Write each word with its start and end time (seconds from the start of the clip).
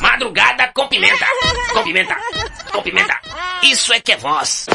Madrugada 0.00 0.70
com 0.74 0.88
pimenta. 0.88 1.26
Com 1.72 1.82
pimenta. 1.82 2.16
Com 2.72 2.82
pimenta. 2.82 3.20
Isso 3.62 3.92
é 3.92 4.00
que 4.00 4.12
é 4.12 4.16
voz. 4.16 4.66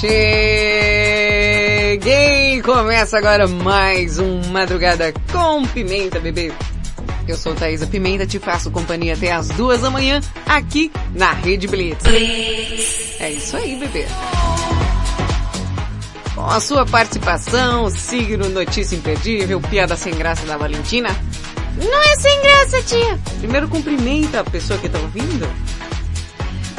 Cheguei! 0.00 0.92
Começa 2.62 3.16
agora 3.16 3.46
mais 3.46 4.18
um 4.18 4.40
Madrugada 4.48 5.14
com 5.30 5.64
Pimenta, 5.66 6.18
bebê. 6.20 6.52
Eu 7.26 7.36
sou 7.36 7.54
Thaisa 7.54 7.86
Pimenta, 7.86 8.26
te 8.26 8.38
faço 8.38 8.70
companhia 8.70 9.14
até 9.14 9.30
as 9.32 9.48
duas 9.50 9.80
da 9.80 9.90
manhã, 9.90 10.20
aqui 10.44 10.90
na 11.14 11.32
Rede 11.32 11.68
Blitz. 11.68 12.04
É 13.20 13.30
isso 13.30 13.56
aí, 13.56 13.76
bebê. 13.76 14.06
Com 16.34 16.46
a 16.46 16.60
sua 16.60 16.86
participação, 16.86 17.90
signo, 17.90 18.48
notícia 18.48 18.96
imperdível, 18.96 19.60
piada 19.60 19.96
sem 19.96 20.14
graça 20.14 20.46
da 20.46 20.56
Valentina. 20.56 21.10
Não 21.76 22.02
é 22.02 22.16
sem 22.16 22.40
graça, 22.42 22.82
tia. 22.82 23.18
Primeiro 23.38 23.68
cumprimenta 23.68 24.40
a 24.40 24.44
pessoa 24.44 24.78
que 24.78 24.88
tá 24.88 24.98
ouvindo. 24.98 25.46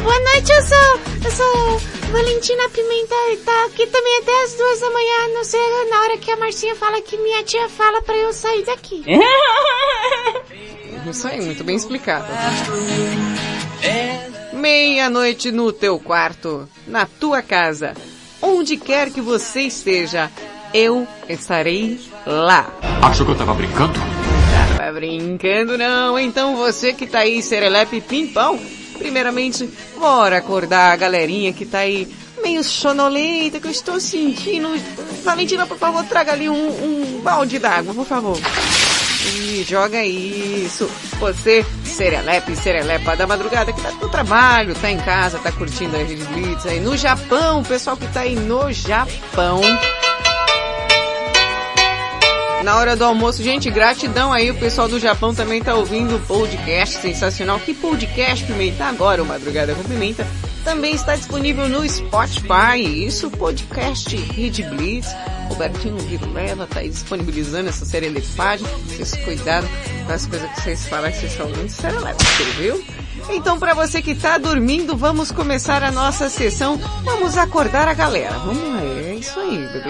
Boa 0.01 0.19
noite, 0.19 0.51
eu 0.51 0.61
sou, 0.63 0.99
eu 1.23 1.31
sou 1.31 1.81
Valentina 2.11 2.67
Pimenta 2.69 3.15
e 3.31 3.37
tá 3.37 3.65
aqui 3.65 3.87
também 3.87 4.17
até 4.17 4.43
as 4.43 4.53
duas 4.55 4.79
da 4.81 4.89
manhã, 4.89 5.33
não 5.33 5.43
sei 5.45 5.61
na 5.89 6.01
hora 6.01 6.17
que 6.17 6.29
a 6.29 6.35
Marcinha 6.35 6.75
fala 6.75 7.01
que 7.01 7.15
minha 7.17 7.41
tia 7.43 7.69
fala 7.69 8.01
pra 8.01 8.15
eu 8.15 8.33
sair 8.33 8.65
daqui. 8.65 9.05
Isso 11.09 11.27
aí, 11.27 11.41
muito 11.41 11.63
bem 11.63 11.75
explicado. 11.75 12.27
Meia-noite 14.51 15.51
no 15.51 15.71
teu 15.71 15.97
quarto, 15.99 16.67
na 16.85 17.05
tua 17.05 17.41
casa, 17.41 17.93
onde 18.43 18.75
quer 18.75 19.09
que 19.09 19.21
você 19.21 19.61
esteja, 19.61 20.29
eu 20.73 21.07
estarei 21.29 21.99
lá. 22.27 22.67
Achou 23.01 23.25
que 23.25 23.31
eu 23.31 23.37
tava 23.37 23.53
brincando? 23.53 23.93
Tava 24.77 24.91
brincando 24.91 25.77
não, 25.77 26.19
então 26.19 26.57
você 26.57 26.91
que 26.93 27.07
tá 27.07 27.19
aí, 27.19 27.41
serelepe 27.41 28.01
pimpão, 28.01 28.59
primeiramente, 28.97 29.67
bora 29.97 30.37
acordar 30.37 30.91
a 30.91 30.95
galerinha 30.97 31.53
que 31.53 31.65
tá 31.65 31.79
aí 31.79 32.07
meio 32.43 32.63
sonolenta, 32.63 33.59
que 33.59 33.67
eu 33.67 33.71
estou 33.71 33.99
sentindo. 33.99 34.69
Valentina, 35.23 35.65
por 35.65 35.77
favor, 35.77 36.03
traga 36.03 36.33
ali 36.33 36.49
um, 36.49 36.67
um 36.67 37.21
balde 37.21 37.57
d'água, 37.57 37.93
por 37.93 38.05
favor. 38.05 38.37
E 39.25 39.63
joga 39.63 40.03
isso. 40.03 40.89
Você, 41.19 41.65
serelepe, 41.85 42.55
serelepa 42.55 43.15
da 43.15 43.25
madrugada, 43.25 43.71
que 43.71 43.81
tá 43.81 43.91
no 43.91 44.09
trabalho, 44.09 44.75
tá 44.75 44.91
em 44.91 44.97
casa, 44.97 45.39
tá 45.39 45.51
curtindo 45.51 45.95
a 45.95 45.99
Rede 45.99 46.23
Blitz 46.25 46.65
aí 46.65 46.79
no 46.79 46.97
Japão, 46.97 47.61
o 47.61 47.65
pessoal 47.65 47.95
que 47.95 48.07
tá 48.07 48.21
aí 48.21 48.35
no 48.35 48.71
Japão. 48.71 49.61
Na 52.63 52.77
hora 52.77 52.95
do 52.95 53.03
almoço, 53.03 53.43
gente, 53.43 53.69
gratidão 53.69 54.31
aí, 54.31 54.49
o 54.49 54.55
pessoal 54.55 54.87
do 54.87 54.97
Japão 54.99 55.33
também 55.33 55.61
tá 55.61 55.75
ouvindo 55.75 56.15
o 56.15 56.19
podcast 56.21 57.01
sensacional. 57.01 57.59
Que 57.59 57.73
podcast, 57.73 58.45
Pimenta? 58.45 58.85
Agora 58.85 59.21
o 59.21 59.25
Madrugada 59.25 59.75
com 59.75 59.83
Pimenta 59.83 60.25
também 60.63 60.95
está 60.95 61.15
disponível 61.15 61.67
no 61.67 61.87
Spotify. 61.87 63.05
Isso, 63.05 63.29
podcast 63.31 64.15
Rede 64.15 64.63
Blitz. 64.63 65.07
Robertinho 65.49 65.97
Virulela 65.97 66.65
tá 66.65 66.79
aí 66.79 66.89
disponibilizando 66.89 67.69
essa 67.69 67.85
série 67.85 68.09
de 68.09 68.21
páginas. 68.35 68.71
Vocês 68.81 69.15
cuidado 69.23 69.67
com 70.05 70.13
as 70.13 70.25
coisas 70.25 70.49
que 70.51 70.61
vocês 70.61 70.87
falam, 70.87 71.11
que 71.11 71.17
vocês 71.17 71.39
ouvindo. 71.39 71.69
Sério, 71.69 71.99
você 71.99 72.43
viu? 72.57 72.83
Então, 73.29 73.59
para 73.59 73.73
você 73.73 74.01
que 74.01 74.15
tá 74.15 74.37
dormindo, 74.37 74.97
vamos 74.97 75.31
começar 75.31 75.83
a 75.83 75.91
nossa 75.91 76.29
sessão. 76.29 76.77
Vamos 77.03 77.37
acordar 77.37 77.87
a 77.87 77.93
galera. 77.93 78.37
Vamos 78.39 78.63
lá, 78.63 78.81
é 78.83 79.15
isso 79.15 79.39
aí, 79.39 79.57
bebê. 79.67 79.89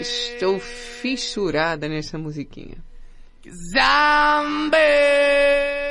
Estou 0.00 0.58
fissurada 0.58 1.88
nessa 1.88 2.18
musiquinha. 2.18 2.89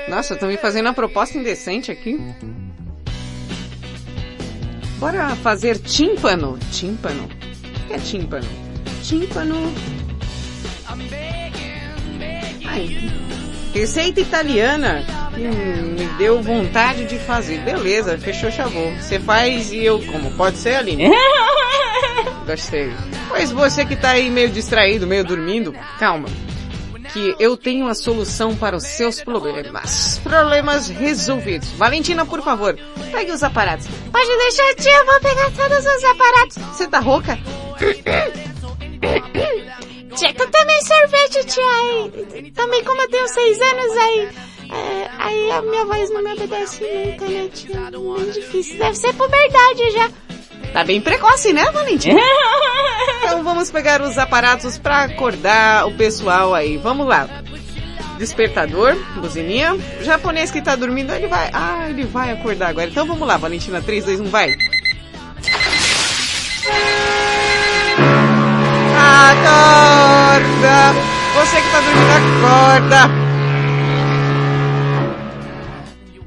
Nossa, 0.08 0.34
estão 0.34 0.50
me 0.50 0.58
fazendo 0.58 0.88
uma 0.88 0.94
proposta 0.94 1.38
indecente 1.38 1.92
aqui. 1.92 2.20
Bora 4.98 5.36
fazer 5.38 5.78
tímpano. 5.80 6.58
Tímpano. 6.72 7.24
O 7.26 7.88
que 7.88 7.94
é 7.94 7.98
tímpano? 8.00 8.48
Tímpano. 9.04 9.74
Ai, 12.66 13.12
receita 13.74 14.20
italiana 14.20 15.04
que 15.34 15.48
me 15.48 16.06
deu 16.18 16.42
vontade 16.42 17.06
de 17.06 17.18
fazer. 17.20 17.60
Beleza, 17.62 18.18
fechou, 18.18 18.52
chavou. 18.52 18.92
Você 18.96 19.20
faz 19.20 19.72
e 19.72 19.84
eu 19.84 20.02
como. 20.06 20.32
Pode 20.32 20.58
ser, 20.58 20.76
Aline? 20.76 21.10
Gostei. 22.46 22.92
Pois 23.28 23.52
você 23.52 23.86
que 23.86 23.96
tá 23.96 24.12
aí 24.12 24.30
meio 24.30 24.50
distraído, 24.50 25.08
meio 25.08 25.24
dormindo, 25.24 25.74
calma. 26.00 26.28
Que 27.14 27.36
eu 27.40 27.58
tenho 27.58 27.88
a 27.88 27.96
solução 27.96 28.56
para 28.56 28.76
os 28.76 28.84
seus 28.84 29.22
problemas. 29.22 30.20
Problemas 30.24 30.90
resolvidos. 30.90 31.70
Valentina, 31.72 32.26
por 32.26 32.42
favor, 32.42 32.78
pegue 33.12 33.32
os 33.32 33.44
aparatos. 33.44 33.88
Pode 34.12 34.38
deixar, 34.38 34.76
tia, 34.76 34.96
eu 34.96 35.06
vou 35.06 35.20
pegar 35.20 35.52
todos 35.52 35.86
os 35.86 36.04
aparatos. 36.04 36.58
Você 36.58 36.88
tá 36.88 37.00
rouca? 37.00 37.38
Tia, 40.16 40.36
eu 40.38 40.52
também 40.52 40.82
sorvete, 40.82 41.46
tia. 41.46 41.64
Aí, 41.64 42.52
também 42.52 42.84
como 42.84 43.02
eu 43.02 43.10
tenho 43.10 43.28
seis 43.28 43.62
anos, 43.62 43.98
aí... 43.98 44.30
É, 44.72 45.10
aí 45.18 45.52
a 45.52 45.62
minha 45.62 45.86
voz 45.86 46.10
não 46.12 46.22
me 46.22 46.34
obedece 46.34 46.84
nunca, 46.84 47.26
né, 47.26 47.50
tia? 47.54 47.92
Bem 47.92 48.32
difícil. 48.32 48.78
Deve 48.78 48.96
ser 48.96 49.14
puberdade 49.14 49.92
já. 49.92 50.12
Tá 50.74 50.84
bem 50.84 51.02
precoce, 51.02 51.52
né, 51.52 51.70
Valentina? 51.72 52.20
então 53.18 53.44
vamos 53.44 53.72
pegar 53.72 54.02
os 54.02 54.18
aparatos 54.18 54.78
para 54.78 55.04
acordar 55.04 55.88
o 55.88 55.94
pessoal 55.96 56.54
aí. 56.54 56.78
Vamos 56.78 57.08
lá. 57.08 57.28
Despertador, 58.18 58.96
buzininha. 59.16 59.74
O 59.74 60.04
japonês 60.04 60.52
que 60.52 60.62
tá 60.62 60.76
dormindo, 60.76 61.14
ele 61.14 61.28
vai... 61.28 61.50
Ah, 61.54 61.88
ele 61.90 62.06
vai 62.06 62.32
acordar 62.32 62.70
agora. 62.70 62.90
Então 62.90 63.08
vamos 63.08 63.28
lá, 63.28 63.38
Valentina. 63.38 63.82
3, 63.82 64.06
2, 64.06 64.20
1, 64.20 64.26
vai. 64.26 64.50
Acorda! 69.30 70.94
Você 71.36 71.62
que 71.62 71.72
tá 71.72 71.80
dormindo, 71.80 72.12
acorda! 72.44 73.30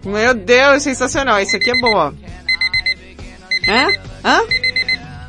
Meu 0.05 0.35
Deus, 0.35 0.83
sensacional. 0.83 1.41
Isso 1.41 1.57
aqui 1.57 1.71
é 1.71 1.75
bom, 1.81 1.95
ó. 1.95 2.13
Hã? 3.69 4.02
Hã? 4.25 4.41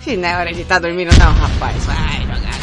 Ih, 0.05 0.17
não 0.17 0.29
é 0.29 0.37
hora 0.37 0.53
de 0.53 0.61
estar 0.61 0.75
tá 0.75 0.87
dormindo 0.87 1.09
não, 1.17 1.33
rapaz. 1.33 1.83
Vai 1.85 2.21
jogar. 2.21 2.53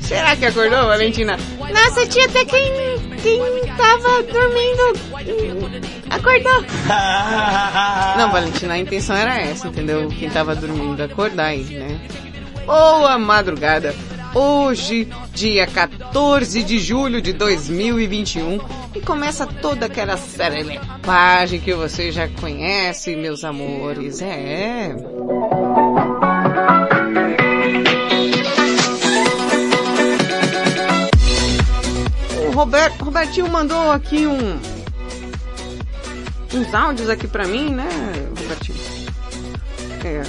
Será 0.00 0.36
que 0.36 0.46
acordou, 0.46 0.86
Valentina? 0.86 1.36
Nossa, 1.58 2.06
tia, 2.06 2.24
até 2.24 2.44
quem, 2.44 2.72
quem 3.22 3.40
tava 3.76 4.22
dormindo 4.22 4.92
acordou. 6.08 6.64
Não, 8.16 8.30
Valentina, 8.30 8.74
a 8.74 8.78
intenção 8.78 9.16
era 9.16 9.38
essa, 9.38 9.68
entendeu? 9.68 10.08
Quem 10.08 10.30
tava 10.30 10.54
dormindo 10.54 11.02
acordar 11.02 11.46
aí, 11.46 11.64
né? 11.64 12.00
Boa 12.64 13.18
madrugada. 13.18 13.94
Hoje, 14.38 15.08
dia 15.32 15.66
14 15.66 16.62
de 16.62 16.78
julho 16.78 17.22
de 17.22 17.32
2021, 17.32 18.58
e 18.94 19.00
começa 19.00 19.46
toda 19.46 19.86
aquela 19.86 20.18
serelepagem 20.18 21.58
que 21.58 21.72
você 21.72 22.12
já 22.12 22.28
conhece, 22.28 23.16
meus 23.16 23.44
amores. 23.44 24.20
É. 24.20 24.94
O 32.46 32.50
Robert, 32.52 32.92
Robertinho 33.00 33.48
mandou 33.48 33.90
aqui 33.90 34.26
um 34.26 34.60
uns 36.52 36.74
áudios 36.74 37.08
aqui 37.08 37.26
pra 37.26 37.46
mim, 37.46 37.70
né, 37.70 37.88
Robertinho? 38.38 38.78
É. 40.04 40.22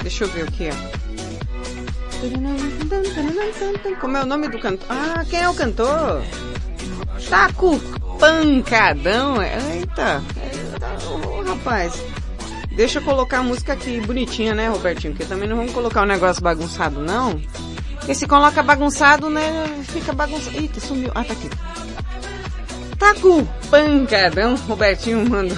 Deixa 0.00 0.22
eu 0.22 0.28
ver 0.28 0.44
o 0.44 0.52
que 0.52 0.66
é. 0.66 1.01
Como 4.00 4.16
é 4.16 4.22
o 4.22 4.26
nome 4.26 4.48
do 4.48 4.58
cantor? 4.60 4.86
Ah, 4.88 5.24
quem 5.28 5.40
é 5.40 5.48
o 5.48 5.54
cantor? 5.54 6.22
Taco 7.28 7.80
Pancadão. 8.20 9.42
Eita. 9.42 10.22
Ô, 11.26 11.42
rapaz. 11.42 12.00
Deixa 12.76 13.00
eu 13.00 13.02
colocar 13.02 13.38
a 13.38 13.42
música 13.42 13.72
aqui 13.72 14.00
bonitinha, 14.00 14.54
né, 14.54 14.68
Robertinho? 14.68 15.12
Porque 15.12 15.28
também 15.28 15.48
não 15.48 15.56
vamos 15.56 15.72
colocar 15.72 16.02
um 16.02 16.06
negócio 16.06 16.40
bagunçado, 16.40 17.00
não. 17.00 17.40
Porque 17.96 18.14
se 18.14 18.26
coloca 18.26 18.62
bagunçado, 18.62 19.28
né, 19.28 19.82
fica 19.88 20.12
bagunçado. 20.12 20.56
Eita, 20.56 20.78
sumiu. 20.78 21.10
Ah, 21.14 21.24
tá 21.24 21.32
aqui. 21.32 21.50
Taco 22.98 23.44
Pancadão. 23.68 24.54
Robertinho 24.68 25.28
manda. 25.28 25.56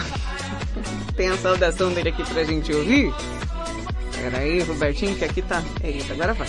Tem 1.14 1.28
a 1.28 1.37
saudação 1.37 1.93
dele 1.93 2.08
aqui 2.08 2.25
pra 2.25 2.43
gente 2.43 2.72
ouvir. 2.72 3.12
Pera 4.14 4.38
aí, 4.38 4.61
Robertinho, 4.62 5.16
que 5.16 5.25
aqui 5.25 5.43
tá. 5.43 5.62
Eita, 5.82 6.12
agora 6.12 6.32
vai. 6.34 6.49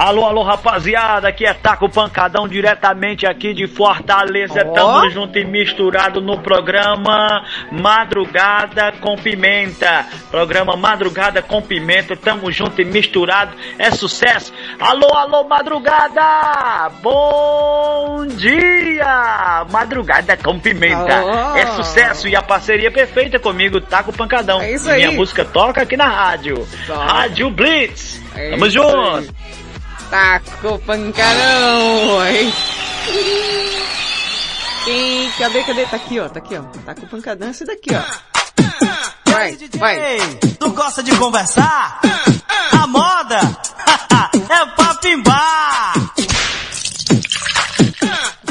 Alô, 0.00 0.24
alô, 0.24 0.42
rapaziada, 0.42 1.28
aqui 1.28 1.44
é 1.44 1.52
Taco 1.52 1.86
Pancadão, 1.86 2.48
diretamente 2.48 3.26
aqui 3.26 3.52
de 3.52 3.66
Fortaleza. 3.66 4.64
Ó. 4.66 4.72
Tamo 4.72 5.10
junto 5.10 5.38
e 5.38 5.44
misturado 5.44 6.22
no 6.22 6.40
programa 6.40 7.44
Madrugada 7.70 8.92
com 8.92 9.14
Pimenta. 9.16 10.06
Programa 10.30 10.74
Madrugada 10.74 11.42
com 11.42 11.60
Pimenta, 11.60 12.16
tamo 12.16 12.50
junto 12.50 12.80
e 12.80 12.84
misturado, 12.86 13.54
é 13.78 13.90
sucesso. 13.90 14.54
Alô, 14.80 15.06
alô, 15.14 15.44
madrugada! 15.46 16.90
Bom 17.02 18.24
dia! 18.26 19.66
Madrugada 19.70 20.34
com 20.34 20.58
Pimenta. 20.58 21.24
Ó. 21.26 21.56
É 21.58 21.66
sucesso 21.72 22.26
e 22.26 22.34
a 22.34 22.40
parceria 22.40 22.90
perfeita 22.90 23.38
comigo, 23.38 23.82
Taco 23.82 24.14
Pancadão. 24.14 24.62
É 24.62 24.72
isso 24.72 24.88
E 24.88 24.94
Minha 24.94 25.08
aí. 25.10 25.16
música 25.16 25.44
toca 25.44 25.82
aqui 25.82 25.94
na 25.94 26.08
rádio. 26.08 26.66
Toca. 26.86 27.04
Rádio 27.04 27.50
Blitz. 27.50 28.18
É 28.34 28.50
Tamo 28.52 28.70
junto. 28.70 28.96
aí. 29.16 29.28
Taco 30.10 30.78
pancadão, 30.80 32.26
hein? 32.26 32.52
Quem, 34.84 35.30
cadê, 35.38 35.62
cadê? 35.62 35.86
Tá 35.86 35.96
aqui, 35.96 36.18
ó, 36.18 36.28
tá 36.28 36.40
aqui, 36.40 36.56
ó. 36.56 36.62
Taco 36.84 37.06
pancadão, 37.06 37.50
esse 37.50 37.64
daqui, 37.64 37.90
ó. 37.94 38.02
Vai, 39.30 39.56
vai. 39.78 40.18
Tu 40.58 40.70
gosta 40.70 41.02
de 41.02 41.14
conversar? 41.16 42.00
A 42.72 42.86
moda 42.88 43.38
é 44.50 44.66
pra 44.74 44.94
pimbar. 44.94 45.94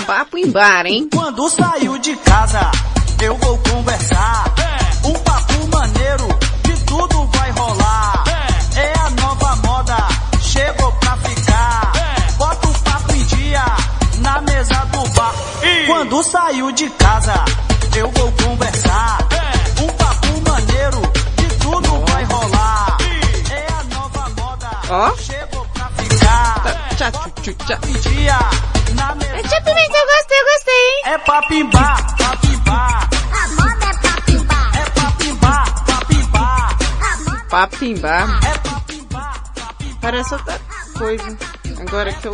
Papo 0.05 0.37
em 0.37 0.49
bar, 0.49 0.85
hein? 0.85 1.09
Quando 1.13 1.49
saiu 1.49 1.97
de 1.99 2.15
casa, 2.15 2.71
eu 3.21 3.35
vou 3.35 3.57
conversar. 3.57 4.45
Um 5.03 5.13
papo 5.13 5.67
maneiro, 5.67 6.27
de 6.63 6.85
tudo 6.85 7.25
vai 7.33 7.51
rolar. 7.51 7.78
Mesa 14.59 14.85
do 14.91 15.07
bar. 15.13 15.33
Quando 15.87 16.21
saiu 16.23 16.71
de 16.73 16.89
casa, 16.89 17.33
eu 17.95 18.11
vou 18.11 18.31
conversar. 18.33 19.19
Um 19.81 19.87
papo 19.87 20.49
maneiro, 20.49 21.01
de 21.37 21.47
tudo 21.59 22.05
vai 22.11 22.23
rolar. 22.25 22.97
É 23.51 23.67
a 23.71 23.83
nova 23.95 24.29
moda, 24.29 24.69
Ó. 24.89 25.15
chegou 25.15 25.65
pra 25.73 25.89
ficar. 25.91 26.63
Tchá, 26.97 27.11
tchá. 27.11 27.79
Dia, 28.09 28.39
na 28.95 29.15
mesa 29.15 29.47
Tia 29.47 29.61
Pimenta, 29.61 29.97
eu 29.97 30.07
gostei, 30.07 30.39
eu 30.39 30.45
gostei, 30.45 30.73
hein? 30.73 31.01
é 31.05 31.17
pra 31.19 31.41
pimbar, 31.43 32.15
pra 32.17 32.37
pimbar. 32.37 33.09
A 33.31 33.47
moda 33.47 33.85
é 33.85 33.93
pra 33.93 34.21
pimbar. 34.21 34.71
É 34.77 34.89
pra 34.89 35.11
pimbar, 35.11 35.85
pra 35.85 36.05
pimbar. 36.05 36.77
Papo 37.49 37.85
em 37.85 37.97
bar. 37.97 38.39
É 38.43 38.57
pra 38.57 38.79
pimbar, 38.81 39.43
pra 39.53 39.73
pimbar. 39.77 39.99
Parece 40.01 40.33
outra 40.33 40.59
coisa. 40.97 41.37
Agora 41.79 42.11
que 42.11 42.27
eu... 42.27 42.33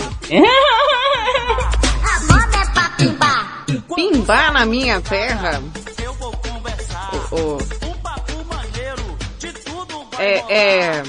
A 2.06 2.20
moda 2.34 2.58
é 2.58 2.66
pra 2.74 2.90
pimbar. 2.98 3.66
Pimbar 3.96 4.54
na 4.54 4.66
minha 4.66 5.02
terra. 5.02 5.62
Eu 6.04 6.14
vou 6.16 6.32
conversar. 6.38 7.12
Ô, 7.32 7.36
ô, 7.36 7.58
Um 7.58 7.94
papo 8.02 8.32
maneiro, 8.54 9.18
de 9.40 9.52
tudo 9.54 10.06
vai 10.12 10.26
é, 10.26 10.44
é... 10.50 11.04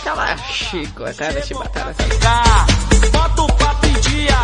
Aquela 0.00 0.36
chicotada, 0.38 1.30
rolar. 1.30 1.42
chibatada. 1.46 1.94
Ficar, 1.94 2.66
Bota 3.12 3.42
o 3.42 3.46
papo 3.52 3.86
em 3.86 3.92
dia, 4.00 4.36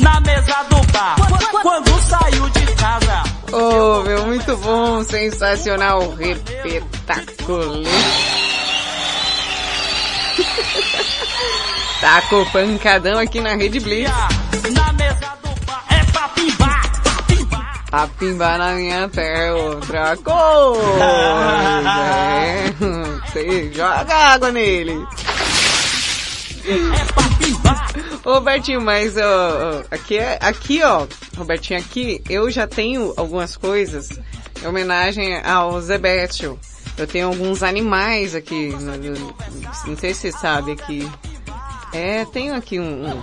na 0.00 0.20
mesa 0.20 0.62
do 0.70 0.82
bar. 0.92 1.16
Quando 1.62 2.02
saiu 2.02 2.48
de 2.50 2.66
casa, 2.74 3.22
Oh, 3.52 4.02
meu, 4.02 4.26
muito 4.26 4.56
bom, 4.56 5.04
sensacional, 5.04 6.14
repetaculê. 6.16 7.88
Taco 12.04 12.44
pancadão 12.52 13.18
aqui 13.18 13.40
na 13.40 13.54
Rede 13.54 13.80
Blitz. 13.80 14.12
na 14.74 14.92
mesa 14.92 15.32
do 15.42 15.64
bar. 15.64 15.84
É 15.88 16.04
pra 16.12 16.28
pimbar, 16.28 17.02
pimbar. 17.26 18.08
Pimbar 18.18 18.58
na 18.58 18.74
minha 18.74 19.10
é 19.16 19.52
outra 19.54 20.14
coisa. 20.18 21.02
É, 22.20 22.74
Você 23.26 23.72
joga 23.72 24.14
água 24.14 24.52
nele. 24.52 25.02
É 26.66 27.04
pra 27.14 27.22
pimbar. 27.38 27.90
Ô, 28.22 28.34
Robertinho, 28.34 28.82
mas 28.82 29.14
ó, 29.16 29.82
aqui, 29.90 30.18
é, 30.18 30.38
aqui 30.42 30.82
ó, 30.82 31.06
Robertinho, 31.38 31.80
aqui 31.80 32.22
eu 32.28 32.50
já 32.50 32.66
tenho 32.66 33.14
algumas 33.16 33.56
coisas 33.56 34.10
em 34.62 34.66
homenagem 34.66 35.40
ao 35.42 35.80
Zebetio. 35.80 36.60
Eu 36.98 37.06
tenho 37.06 37.28
alguns 37.28 37.62
animais 37.62 38.34
aqui, 38.34 38.76
não 39.86 39.96
sei 39.96 40.12
se 40.12 40.20
você 40.20 40.32
sabe 40.32 40.72
aqui. 40.72 41.10
É, 41.94 42.24
tenho 42.26 42.54
aqui 42.54 42.78
um... 42.80 43.06
um- 43.08 43.22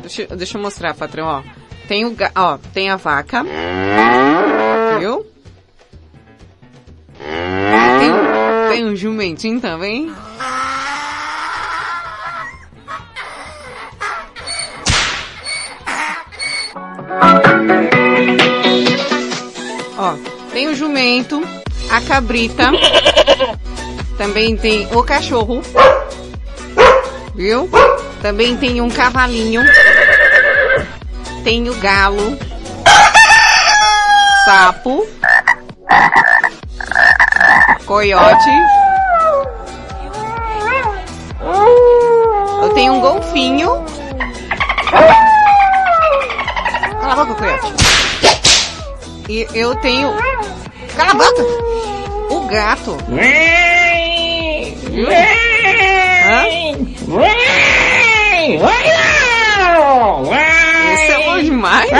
deixa, 0.00 0.26
deixa 0.36 0.56
eu 0.58 0.62
mostrar, 0.62 0.94
patrão, 0.94 1.26
ó. 1.26 1.42
Tem 1.86 2.04
o, 2.04 2.16
ó, 2.34 2.58
tem 2.72 2.88
a 2.90 2.96
vaca, 2.96 3.44
viu? 4.98 5.26
Tem, 7.18 8.70
tem 8.70 8.84
um 8.86 8.96
jumentinho 8.96 9.60
também. 9.60 10.10
Ó, 19.98 20.14
tem 20.52 20.68
o 20.68 20.74
jumento, 20.74 21.42
a 21.90 22.00
cabrita, 22.00 22.70
também 24.18 24.56
tem 24.56 24.86
o 24.94 25.02
cachorro, 25.02 25.62
viu? 27.34 27.68
Também 28.20 28.56
tem 28.56 28.80
um 28.80 28.90
cavalinho, 28.90 29.62
tem 31.44 31.68
o 31.68 31.74
galo, 31.76 32.38
sapo, 34.44 35.06
coiote, 37.84 38.50
eu 42.62 42.70
tenho 42.74 42.94
um 42.94 43.00
golfinho, 43.00 43.84
cala 47.00 47.12
a 47.12 47.16
boca, 47.16 47.34
coiote. 47.34 47.82
E 49.28 49.46
eu 49.54 49.74
tenho. 49.76 50.12
Cala 50.96 51.12
a 51.12 51.14
boca! 51.14 51.42
O 52.28 52.46
gato. 52.48 52.98
Esse 60.94 61.12
é 61.12 61.24
bom 61.26 61.42
demais. 61.42 61.90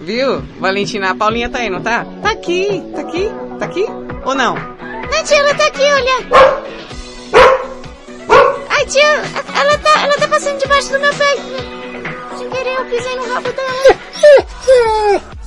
Viu? 0.00 0.42
Valentina, 0.60 1.10
a 1.10 1.14
Paulinha 1.16 1.50
tá 1.50 1.58
aí, 1.58 1.68
não 1.68 1.82
tá? 1.82 2.06
Tá 2.22 2.30
aqui, 2.30 2.82
tá 2.94 3.00
aqui, 3.00 3.28
tá 3.58 3.64
aqui? 3.64 3.86
Ou 4.24 4.34
não? 4.34 4.54
Não, 4.54 5.24
tia, 5.24 5.36
ela 5.38 5.54
tá 5.54 5.66
aqui, 5.66 5.82
olha. 5.82 6.14
Ai, 8.70 8.86
tia, 8.86 9.22
ela 9.54 9.78
tá, 9.78 10.02
ela 10.02 10.16
tá 10.16 10.28
passando 10.28 10.58
debaixo 10.58 10.92
do 10.92 11.00
meu 11.00 11.12
pé. 11.14 11.36
Sem 12.38 12.48
querer, 12.50 12.78
eu 12.78 12.84
pisei 12.86 13.16
no 13.16 13.34
rabo 13.34 13.52
dela. 13.52 13.98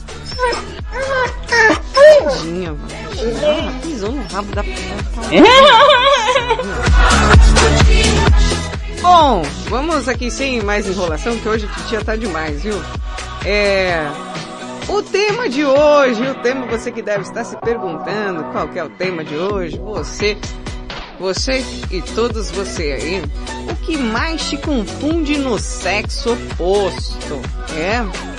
Tadinha, 2.24 2.74
Valentina. 2.74 3.91
Pisou 4.01 4.12
no 4.13 4.24
rabo 4.24 4.51
da 4.55 4.63
Bom, 9.00 9.43
vamos 9.70 10.10
aqui 10.10 10.31
sem 10.31 10.60
mais 10.63 10.88
enrolação, 10.88 11.38
que 11.38 11.48
hoje 11.48 11.67
a 11.67 11.75
titia 11.75 12.03
tá 12.03 12.15
demais, 12.15 12.63
viu? 12.63 12.81
É. 13.46 14.10
O 14.88 15.03
tema 15.03 15.48
de 15.48 15.63
hoje, 15.63 16.27
o 16.27 16.34
tema 16.36 16.65
você 16.65 16.91
que 16.91 17.03
deve 17.03 17.22
estar 17.22 17.43
se 17.43 17.55
perguntando 17.58 18.43
qual 18.46 18.67
que 18.70 18.79
é 18.79 18.84
o 18.84 18.89
tema 18.89 19.24
de 19.24 19.36
hoje, 19.36 19.77
você, 19.77 20.36
você 21.20 21.63
e 21.91 22.01
todos 22.01 22.50
você 22.50 22.93
aí, 22.93 23.22
o 23.70 23.75
que 23.86 23.98
mais 23.98 24.50
te 24.50 24.58
confunde 24.58 25.38
no 25.38 25.60
sexo 25.60 26.34
oposto? 26.34 27.39
É? 27.77 28.31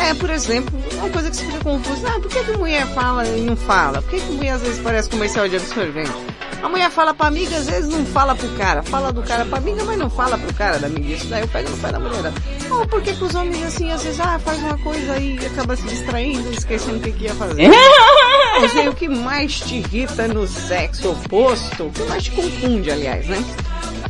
É, 0.00 0.14
por 0.14 0.30
exemplo, 0.30 0.78
uma 0.94 1.10
coisa 1.10 1.30
que 1.30 1.36
se 1.36 1.44
fica 1.44 1.58
confusa. 1.62 2.08
Ah, 2.08 2.20
por 2.20 2.30
que, 2.30 2.42
que 2.42 2.56
mulher 2.56 2.86
fala 2.94 3.26
e 3.26 3.42
não 3.42 3.56
fala? 3.56 4.00
Por 4.02 4.10
que, 4.10 4.20
que 4.20 4.32
mulher 4.32 4.52
às 4.52 4.62
vezes 4.62 4.80
parece 4.80 5.08
comercial 5.10 5.48
de 5.48 5.56
absorvente? 5.56 6.10
A 6.62 6.68
mulher 6.68 6.90
fala 6.90 7.14
pra 7.14 7.26
amiga, 7.26 7.56
às 7.56 7.66
vezes 7.66 7.88
não 7.88 8.04
fala 8.06 8.34
pro 8.34 8.48
cara. 8.56 8.82
Fala 8.82 9.12
do 9.12 9.22
cara 9.22 9.44
pra 9.46 9.58
amiga, 9.58 9.82
mas 9.84 9.98
não 9.98 10.10
fala 10.10 10.36
pro 10.36 10.52
cara 10.54 10.78
da 10.78 10.86
amiga. 10.86 11.14
Isso 11.14 11.26
daí 11.26 11.42
eu 11.42 11.48
pego 11.48 11.70
no 11.70 11.78
pé 11.78 11.92
da 11.92 11.98
mulher. 11.98 12.32
Ou 12.70 12.86
por 12.86 13.02
que, 13.02 13.14
que 13.14 13.24
os 13.24 13.34
homens 13.34 13.62
assim, 13.64 13.90
às 13.90 14.02
vezes, 14.02 14.20
ah, 14.20 14.38
faz 14.38 14.58
uma 14.58 14.76
coisa 14.78 15.12
aí 15.12 15.38
e 15.40 15.46
acaba 15.46 15.74
se 15.76 15.82
distraindo, 15.84 16.50
esquecendo 16.52 16.98
o 16.98 17.00
que, 17.00 17.12
que 17.12 17.24
ia 17.24 17.34
fazer? 17.34 17.68
Não 18.60 18.68
sei 18.68 18.88
o 18.88 18.94
que 18.94 19.08
mais 19.08 19.60
te 19.60 19.76
irrita 19.76 20.28
no 20.28 20.46
sexo 20.46 21.12
oposto, 21.12 21.84
o 21.84 21.90
que 21.90 22.02
mais 22.02 22.24
te 22.24 22.30
confunde, 22.32 22.90
aliás, 22.90 23.26
né? 23.26 23.42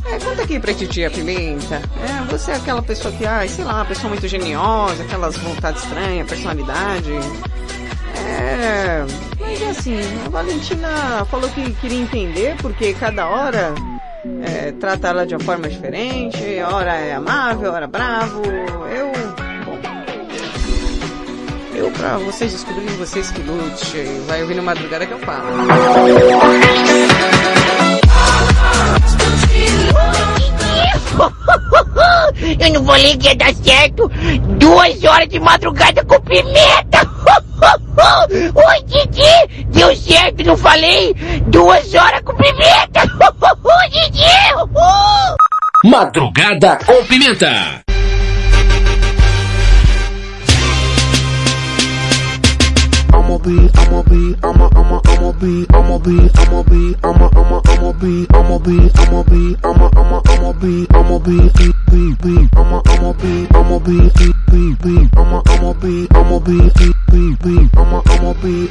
É, 0.05 0.19
conta 0.19 0.43
aqui 0.43 0.59
pra 0.59 0.73
titia 0.73 1.09
Pimenta. 1.09 1.75
É, 1.75 2.31
você 2.31 2.51
é 2.51 2.55
aquela 2.55 2.81
pessoa 2.81 3.13
que, 3.13 3.25
ai, 3.25 3.47
sei 3.47 3.63
lá, 3.65 3.85
pessoa 3.85 4.09
muito 4.09 4.27
geniosa, 4.27 5.03
aquelas 5.03 5.37
vontades 5.37 5.83
estranhas, 5.83 6.27
personalidade. 6.27 7.11
É, 8.27 9.05
mas 9.39 9.77
assim, 9.77 9.99
a 10.25 10.29
Valentina 10.29 11.25
falou 11.29 11.49
que 11.49 11.71
queria 11.75 12.01
entender 12.01 12.55
porque 12.61 12.93
cada 12.93 13.27
hora 13.27 13.73
é, 14.43 14.71
trata 14.73 15.09
ela 15.09 15.25
de 15.25 15.35
uma 15.35 15.43
forma 15.43 15.67
diferente, 15.67 16.37
hora 16.71 16.93
é 16.93 17.13
amável, 17.13 17.71
hora 17.71 17.87
bravo. 17.87 18.41
Eu, 18.45 19.11
bom, 19.65 19.79
eu 21.75 21.91
pra 21.91 22.17
vocês 22.17 22.51
descobrirem 22.51 22.95
vocês 22.97 23.31
que 23.31 23.41
lute, 23.41 24.03
vai 24.27 24.41
ouvir 24.41 24.55
na 24.55 24.61
madrugada 24.61 25.05
que 25.05 25.13
eu 25.13 25.19
falo. 25.19 25.45
Eu 32.59 32.73
não 32.73 32.85
falei 32.85 33.17
que 33.17 33.27
ia 33.27 33.35
dar 33.35 33.53
certo. 33.53 34.09
Duas 34.57 35.03
horas 35.03 35.27
de 35.29 35.39
madrugada 35.39 36.03
com 36.05 36.19
pimenta. 36.21 37.01
Oi, 38.55 38.83
Didi. 38.85 39.65
Deu 39.67 39.95
certo, 39.95 40.43
não 40.43 40.57
falei? 40.57 41.13
Duas 41.47 41.93
horas 41.93 42.21
com 42.21 42.33
pimenta. 42.35 43.01
Didi. 43.91 44.21
Madrugada 45.83 46.77
com 46.85 47.03
Pimenta. 47.05 47.90
Be, 53.43 53.69
I'ma 53.75 54.01
be, 54.03 54.35
I'ma, 54.43 54.69
I'ma, 54.75 55.01
I'ma 55.05 55.31
be, 55.33 55.65
I'ma 55.73 55.97
be, 55.97 56.29
I'ma 56.37 56.63
be, 56.63 56.95
I'ma, 57.03 57.29
I'ma, 57.35 57.61
I'ma 57.65 57.91
be, 57.93 58.27
I'ma 58.29 58.57
be, 58.59 58.91
I'ma 59.01 59.23
be, 59.23 59.55
I'ma, 59.63 59.89
I'ma, 59.95 60.21
I'ma 60.29 60.53
be, 60.61 60.87
I'ma 60.91 61.17
be, 61.19 61.37
be, 61.57 61.73
be, 61.89 62.15
be, 62.21 62.49
I'ma, 62.55 62.81
I'ma 62.85 63.13
be, 63.13 63.47
I'ma 63.51 63.79
be, 63.79 63.97
be, 64.17 64.33
be, 64.51 64.75
be, 64.83 65.09
I'ma, 65.17 65.41
I'ma 65.47 65.73
be, 65.73 66.07
I'ma 66.11 66.39
be, 66.39 66.69
be, 66.77 66.93
be, 67.11 67.35
be, 67.43 67.69
I'ma, 67.77 68.01
I'ma 68.05 68.33
be. 68.41 68.67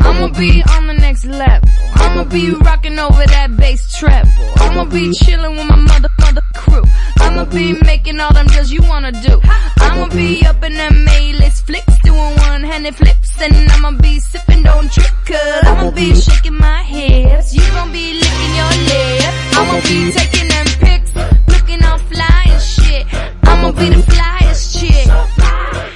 I'ma 0.00 0.28
be 0.38 0.62
the 0.62 0.89
next 1.24 1.38
level. 1.38 1.68
I'ma 1.94 2.24
be 2.24 2.50
rocking 2.50 2.98
over 2.98 3.24
that 3.26 3.56
bass 3.56 3.98
treble. 3.98 4.30
I'ma 4.56 4.84
be 4.84 5.12
chilling 5.12 5.56
with 5.56 5.66
my 5.66 5.76
mother, 5.76 6.08
mother 6.20 6.42
crew. 6.54 6.82
I'ma 7.18 7.44
be 7.44 7.74
making 7.84 8.20
all 8.20 8.32
them 8.32 8.46
deals 8.46 8.70
you 8.70 8.82
wanna 8.82 9.12
do. 9.12 9.40
I'ma 9.78 10.08
be 10.08 10.44
up 10.46 10.62
in 10.64 10.74
them 10.74 11.06
A-list 11.08 11.66
flicks, 11.66 11.94
doing 12.02 12.34
one-handed 12.36 12.94
flips, 12.96 13.40
and 13.40 13.70
I'ma 13.72 13.92
be 13.92 14.20
sipping, 14.20 14.62
don't 14.62 14.90
trip, 14.92 15.12
cause 15.26 15.64
I'ma 15.64 15.90
be 15.90 16.14
shaking 16.14 16.56
my 16.56 16.82
hips. 16.82 17.54
You 17.54 17.62
gon' 17.72 17.92
be 17.92 18.14
licking 18.14 18.54
your 18.60 18.72
lip. 18.88 19.34
I'ma 19.58 19.80
be 19.82 20.12
taking 20.12 20.48
them 20.48 20.66
pics, 20.80 21.12
looking 21.48 21.84
all 21.84 21.98
fly 21.98 22.44
and 22.46 22.62
shit. 22.62 23.06
I'ma 23.44 23.72
be 23.72 23.88
the 23.90 24.02
flyest 24.12 24.80
chick. 24.80 25.08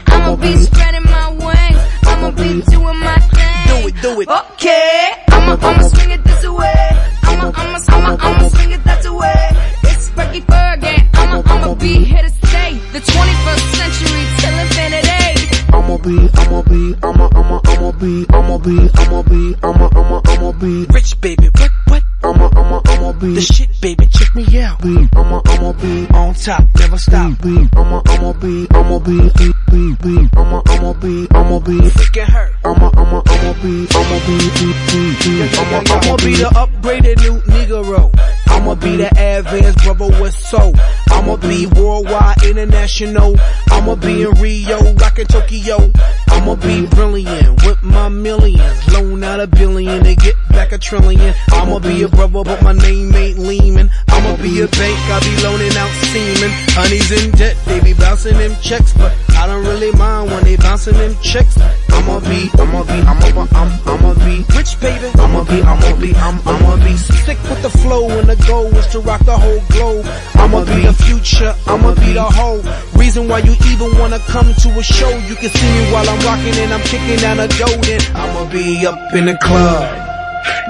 I'ma 0.08 0.36
be 0.36 0.56
spreading 0.56 1.04
my 1.04 1.28
wings. 1.30 1.80
I'ma 2.06 2.30
be 2.30 2.62
doing 2.70 2.98
my 2.98 3.18
thing. 3.32 3.82
Do 3.82 3.88
it, 3.88 3.94
do 4.02 4.20
it. 4.20 4.28
Okay, 4.28 5.03
I'ma 5.64 5.82
swing 5.88 6.10
it 6.10 6.24
this 6.24 6.46
way. 6.48 6.90
I'ma 7.22 7.52
I'ma 7.54 7.78
I'ma 7.88 8.16
I'ma 8.20 8.43
be, 16.04 16.28
I'ma 16.34 16.62
be, 16.62 16.94
I'ma, 17.02 17.28
I'ma, 17.34 17.60
I'ma 17.64 17.92
be, 17.92 18.26
I'ma 18.28 18.58
be, 18.58 18.90
I'ma 18.94 19.22
be, 19.22 19.56
I'ma, 19.62 19.88
I'ma, 19.96 20.20
I'ma 20.26 20.52
be 20.52 20.84
Rich 20.92 21.18
baby, 21.20 21.48
what, 21.56 21.70
what? 21.88 22.02
I'ma, 22.22 22.50
I'ma, 22.54 22.82
I'ma 22.84 23.12
be 23.12 23.34
The 23.34 23.40
shit 23.40 23.70
baby, 23.80 24.06
check 24.06 24.34
me 24.34 24.44
out. 24.62 24.82
be, 24.82 25.08
I'ma, 25.16 25.40
I'ma 25.46 25.72
be 25.72 26.06
On 26.12 26.34
top, 26.34 26.64
never 26.78 26.98
stop. 26.98 27.40
be, 27.42 27.68
I'ma, 27.74 28.02
I'ma 28.06 28.32
be, 28.34 28.66
I'ma 28.72 28.98
be, 28.98 29.30
be, 29.38 29.52
be, 29.70 29.94
be, 30.02 30.28
I'ma, 30.36 30.62
I'ma 30.66 30.92
be, 30.92 31.26
I'ma 31.32 31.58
be, 31.60 31.78
Freaking 31.88 32.28
hurt. 32.28 32.52
I'ma, 32.64 32.90
I'ma, 32.94 33.22
I'ma 33.26 33.52
be, 33.62 33.86
I'ma 33.94 34.18
be, 34.26 34.36
be, 34.60 34.68
be, 34.92 35.02
be, 35.24 35.56
I'ma, 35.56 35.82
I'ma 35.88 36.16
be 36.18 36.36
the 36.36 36.50
upgraded 36.54 37.18
new 37.22 37.40
Negro. 37.52 38.10
I'ma 38.48 38.74
be 38.76 38.96
the 38.96 39.08
advanced 39.08 39.78
brother 39.84 40.20
with 40.20 40.34
soul. 40.34 40.74
I'ma 41.10 41.36
be 41.36 41.66
worldwide 41.66 42.42
international. 42.44 43.36
I'ma 43.70 43.94
be 43.96 44.22
in 44.22 44.30
Rio, 44.40 44.94
rockin' 44.94 45.26
Tokyo. 45.26 45.90
I'ma 46.28 46.56
be 46.56 46.86
brilliant 46.86 47.64
with 47.64 47.82
my 47.82 48.08
millions. 48.08 48.92
Loan 48.92 49.24
out 49.24 49.40
a 49.40 49.46
billion 49.46 50.04
to 50.04 50.14
get 50.14 50.34
back 50.50 50.72
a 50.72 50.78
trillion. 50.78 51.34
I'ma 51.52 51.78
be 51.78 52.02
a 52.02 52.08
brother, 52.08 52.44
but 52.44 52.62
my 52.62 52.72
name 52.72 53.14
ain't 53.14 53.38
Lehman. 53.38 53.90
I'ma 54.08 54.36
be 54.36 54.60
a 54.60 54.68
bank, 54.68 54.98
I 55.08 55.20
be 55.20 55.42
loaning 55.42 55.76
out 55.76 55.90
semen. 56.12 56.50
Honey's 56.76 57.10
in 57.12 57.30
debt, 57.32 57.56
they 57.66 57.80
be 57.80 57.94
bouncing 57.94 58.36
them 58.36 58.54
checks, 58.60 58.92
but 58.92 59.16
I 59.36 59.46
don't 59.46 59.64
really 59.64 59.92
mind 59.92 60.30
when 60.30 60.44
they 60.44 60.56
bouncing 60.56 60.94
them 60.94 61.16
checks. 61.22 61.58
I'ma 61.90 62.20
be, 62.20 62.50
I'ma 62.58 62.82
be, 62.84 63.00
I'ma, 63.00 63.46
I'm, 63.52 63.88
I'ma 63.88 64.14
be 64.24 64.44
rich, 64.54 64.78
baby. 64.80 65.08
I'ma 65.18 65.44
be, 65.44 65.62
I'ma 65.62 65.96
be, 65.96 66.14
I'm, 66.16 66.40
I'ma 66.46 66.76
be 66.84 66.96
sick 66.96 67.38
with 67.48 67.62
the 67.62 67.70
flow, 67.70 68.08
and 68.18 68.28
the 68.28 68.36
goal 68.46 68.66
is 68.76 68.86
to 68.88 69.00
rock 69.00 69.24
the 69.24 69.36
whole 69.36 69.62
globe. 69.70 70.04
I'ma 70.34 70.64
be 70.64 70.82
the 70.82 70.92
future, 70.92 71.54
I'ma 71.66 71.94
be 71.94 72.12
the 72.12 72.22
whole 72.22 72.60
reason 73.00 73.28
why 73.28 73.38
you 73.38 73.54
even 73.72 73.96
wanna 73.98 74.18
come 74.20 74.52
to 74.52 74.68
a 74.78 74.82
show. 74.82 75.10
You 75.28 75.36
can 75.36 75.50
see 75.50 75.72
me 75.72 75.83
while 75.92 76.08
I'm 76.08 76.20
rocking 76.20 76.56
and 76.62 76.72
I'm 76.72 76.82
kicking 76.82 77.18
down 77.18 77.40
a 77.40 77.48
Jordan. 77.48 78.00
I'ma 78.14 78.50
be 78.50 78.86
up 78.86 78.98
in 79.14 79.26
the 79.26 79.36
club. 79.38 80.03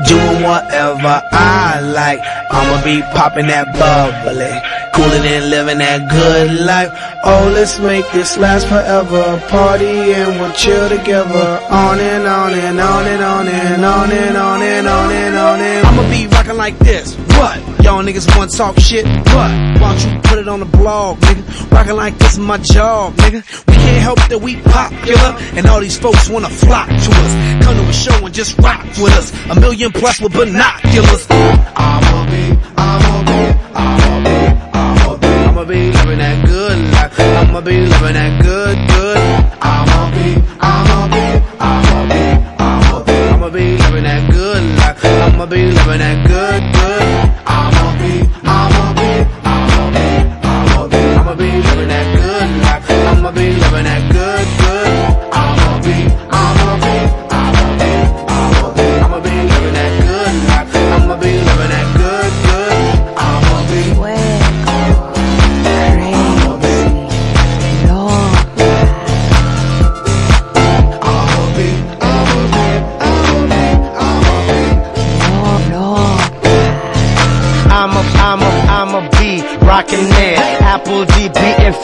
Doing 0.09 0.43
whatever 0.43 1.23
I 1.33 1.81
like. 1.81 2.21
I'ma 2.51 2.83
be 2.85 3.01
popping 3.15 3.47
that 3.49 3.67
bubbly. 3.79 4.53
Cooling 4.95 5.27
and 5.27 5.51
living 5.51 5.79
that 5.79 6.11
good 6.11 6.61
life. 6.61 6.91
Oh, 7.25 7.51
let's 7.53 7.79
make 7.81 8.09
this 8.13 8.37
last 8.37 8.69
forever. 8.69 9.43
Party 9.49 10.13
and 10.13 10.41
we'll 10.41 10.53
chill 10.53 10.89
together. 10.89 11.59
On 11.71 11.99
and 11.99 12.27
on 12.27 12.53
and 12.53 12.81
on 12.81 13.07
and 13.07 13.23
on 13.23 13.49
and 13.49 13.85
on 13.85 14.11
and 14.13 14.37
on 14.37 14.63
and 14.63 14.87
on 14.87 15.11
and 15.13 15.37
on 15.37 15.61
and 15.61 15.87
I'ma 15.87 16.09
be 16.11 16.27
rocking 16.29 16.57
like 16.57 16.79
this. 16.79 17.15
What? 17.37 17.59
Y'all 17.83 18.03
niggas 18.03 18.37
want 18.37 18.51
to 18.51 18.57
talk 18.57 18.79
shit? 18.79 19.05
What? 19.07 19.51
Why 19.81 19.97
don't 19.97 20.15
you 20.15 20.21
put 20.21 20.39
it 20.39 20.49
on 20.49 20.61
the 20.61 20.67
blog, 20.67 21.19
nigga? 21.21 21.71
Rocking 21.73 21.97
like 21.97 22.17
this 22.19 22.33
is 22.35 22.39
my 22.39 22.59
job, 22.59 23.15
nigga. 23.15 23.67
We 23.67 23.75
can't 23.75 24.03
help 24.03 24.19
that 24.29 24.41
we 24.41 24.57
popular. 24.63 25.37
And 25.57 25.67
all 25.67 25.81
these 25.81 25.99
folks 25.99 26.29
wanna 26.29 26.51
flock 26.51 26.89
to 26.89 26.95
us. 26.95 27.65
Come 27.65 27.77
to 27.77 27.83
a 27.83 27.93
show 27.93 28.25
and 28.25 28.35
just 28.35 28.59
rock 28.59 28.85
with 28.99 29.13
us. 29.19 29.33
Million 29.65 29.91
plus 29.93 30.21
with 30.21 30.33
binoculars. 30.33 31.27
I'ma 31.31 32.27
be, 32.31 32.43
I'ma 32.77 33.15
be, 33.29 33.41
I'ma 33.75 34.15
be, 34.27 34.39
I'ma 34.81 35.17
be. 35.17 35.27
I'ma 35.27 35.65
be 35.65 35.81
living 35.97 36.19
that 36.19 36.39
good 36.47 36.79
life. 36.93 37.19
I'ma 37.21 37.61
be 37.61 37.77
living 37.93 38.15
that 38.21 38.43
good, 38.43 38.77
good. 38.93 39.19
I'ma 39.73 40.01
be, 40.15 40.29
I'ma 40.61 41.01
be, 41.15 41.25
I'ma 41.71 42.01
be, 42.13 42.25
I'ma 42.69 43.05
be. 43.07 43.13
I'ma 43.33 43.49
be 43.49 43.65
living 43.79 44.05
that 44.05 44.31
good 44.31 44.63
life. 44.79 45.05
I'ma 45.05 45.47
be 45.47 45.63
living 45.73 46.01
that 46.05 46.29
good. 46.29 46.74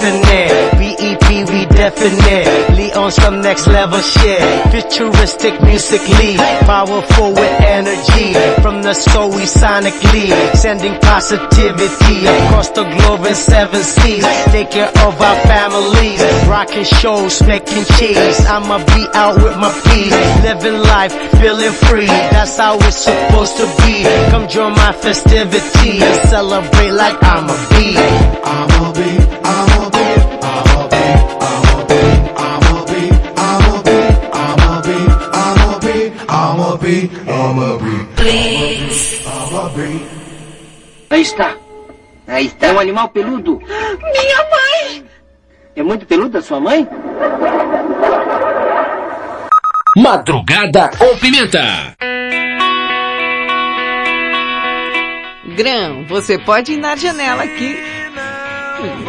Infinite. 0.00 0.50
BEP, 0.78 1.48
we 1.50 1.66
definitely 1.66 2.92
on 2.92 3.10
some 3.10 3.40
next 3.40 3.66
level 3.66 4.00
shit. 4.00 4.40
Futuristic 4.70 5.60
musically, 5.62 6.36
powerful 6.64 7.32
with 7.32 7.60
energy. 7.60 8.32
From 8.62 8.82
the 8.82 8.94
soul 8.94 9.30
we 9.30 9.42
sonically, 9.42 10.32
sending 10.56 10.98
positivity 11.00 12.26
across 12.26 12.70
the 12.70 12.84
globe 12.84 13.26
in 13.26 13.34
seven 13.34 13.82
seas. 13.82 14.24
Take 14.52 14.70
care 14.70 14.90
of 15.06 15.20
our 15.20 15.36
families, 15.46 16.20
rocking 16.48 16.84
shows, 16.84 17.42
making 17.42 17.84
cheese. 17.96 18.40
I'ma 18.46 18.78
be 18.78 19.06
out 19.14 19.36
with 19.36 19.56
my 19.56 19.72
peace, 19.84 20.16
living 20.42 20.80
life, 20.80 21.12
feeling 21.40 21.72
free. 21.72 22.06
That's 22.06 22.56
how 22.56 22.76
it's 22.78 22.96
supposed 22.96 23.56
to 23.58 23.66
be. 23.84 24.04
Come 24.30 24.48
join 24.48 24.72
my 24.72 24.92
festivity 24.92 26.02
and 26.02 26.28
celebrate 26.28 26.92
like 26.92 27.18
I'm 27.22 27.48
a 27.48 27.58
bee. 27.70 27.96
I'm 28.44 28.70
a 28.84 28.92
bee, 28.92 29.18
I'm 29.44 29.89
bee, 37.54 37.58
I'm 37.58 37.58
a 37.58 37.78
bee, 37.78 38.04
Please. 38.16 39.24
Bee. 39.74 40.06
Aí 41.10 41.22
está. 41.22 41.56
Aí 42.26 42.46
está. 42.46 42.66
É 42.68 42.72
um 42.72 42.78
animal 42.78 43.08
peludo. 43.08 43.58
Minha 43.58 44.44
mãe! 44.50 45.04
É 45.76 45.82
muito 45.82 46.06
peluda 46.06 46.40
sua 46.40 46.60
mãe? 46.60 46.86
Madrugada 49.96 50.90
com 50.96 51.16
Pimenta. 51.18 51.96
Grão, 55.56 56.04
você 56.06 56.38
pode 56.38 56.72
ir 56.72 56.76
na 56.76 56.94
janela 56.96 57.42
aqui. 57.42 57.76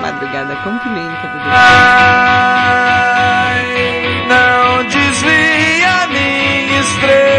Madrugada 0.01 0.55
com 0.57 0.77
pimenta, 0.79 1.27
bebê. 1.27 1.49
Não 4.27 4.83
desvia 4.83 6.07
minha 6.07 6.81
estrela. 6.81 7.30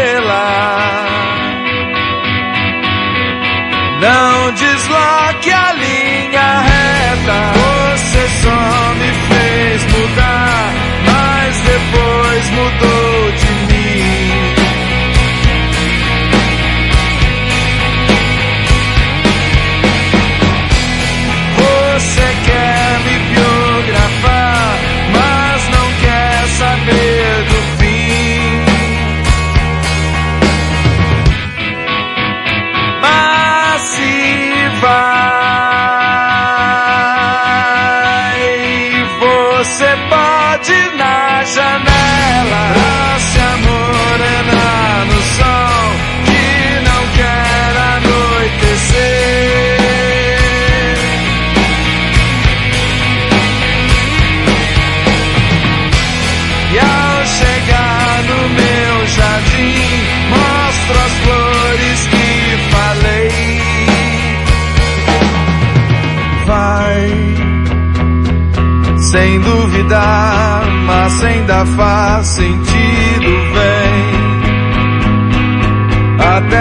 Não 3.99 4.51
desloque 4.51 5.51
a 5.51 5.73
linha 5.73 6.61
reta. 6.61 7.53
Você 7.55 8.27
só 8.41 8.93
me 8.95 9.11
fez 9.29 9.83
mudar, 9.93 10.73
mas 11.05 11.57
depois 11.59 12.49
mudou 12.49 13.31
de 13.31 13.42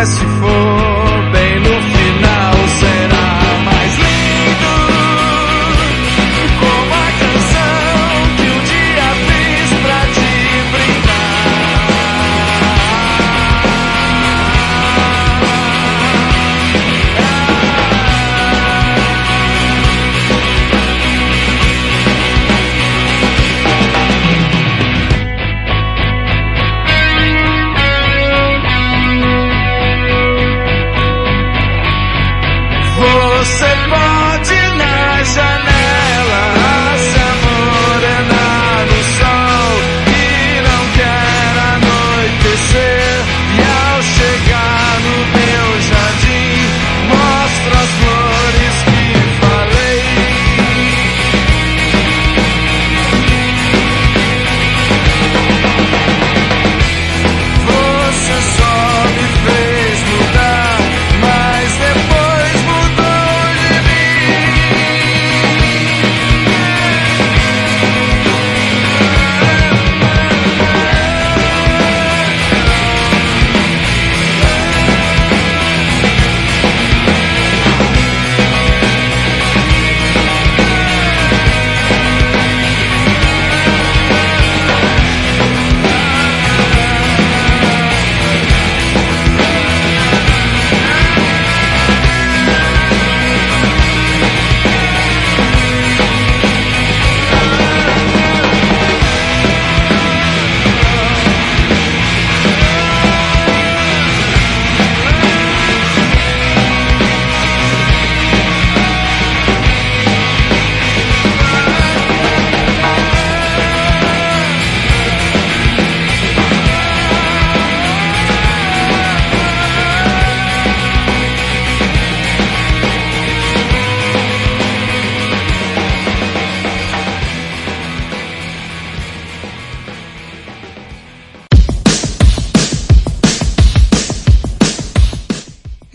Yes. 0.03 0.21
you. 0.21 0.42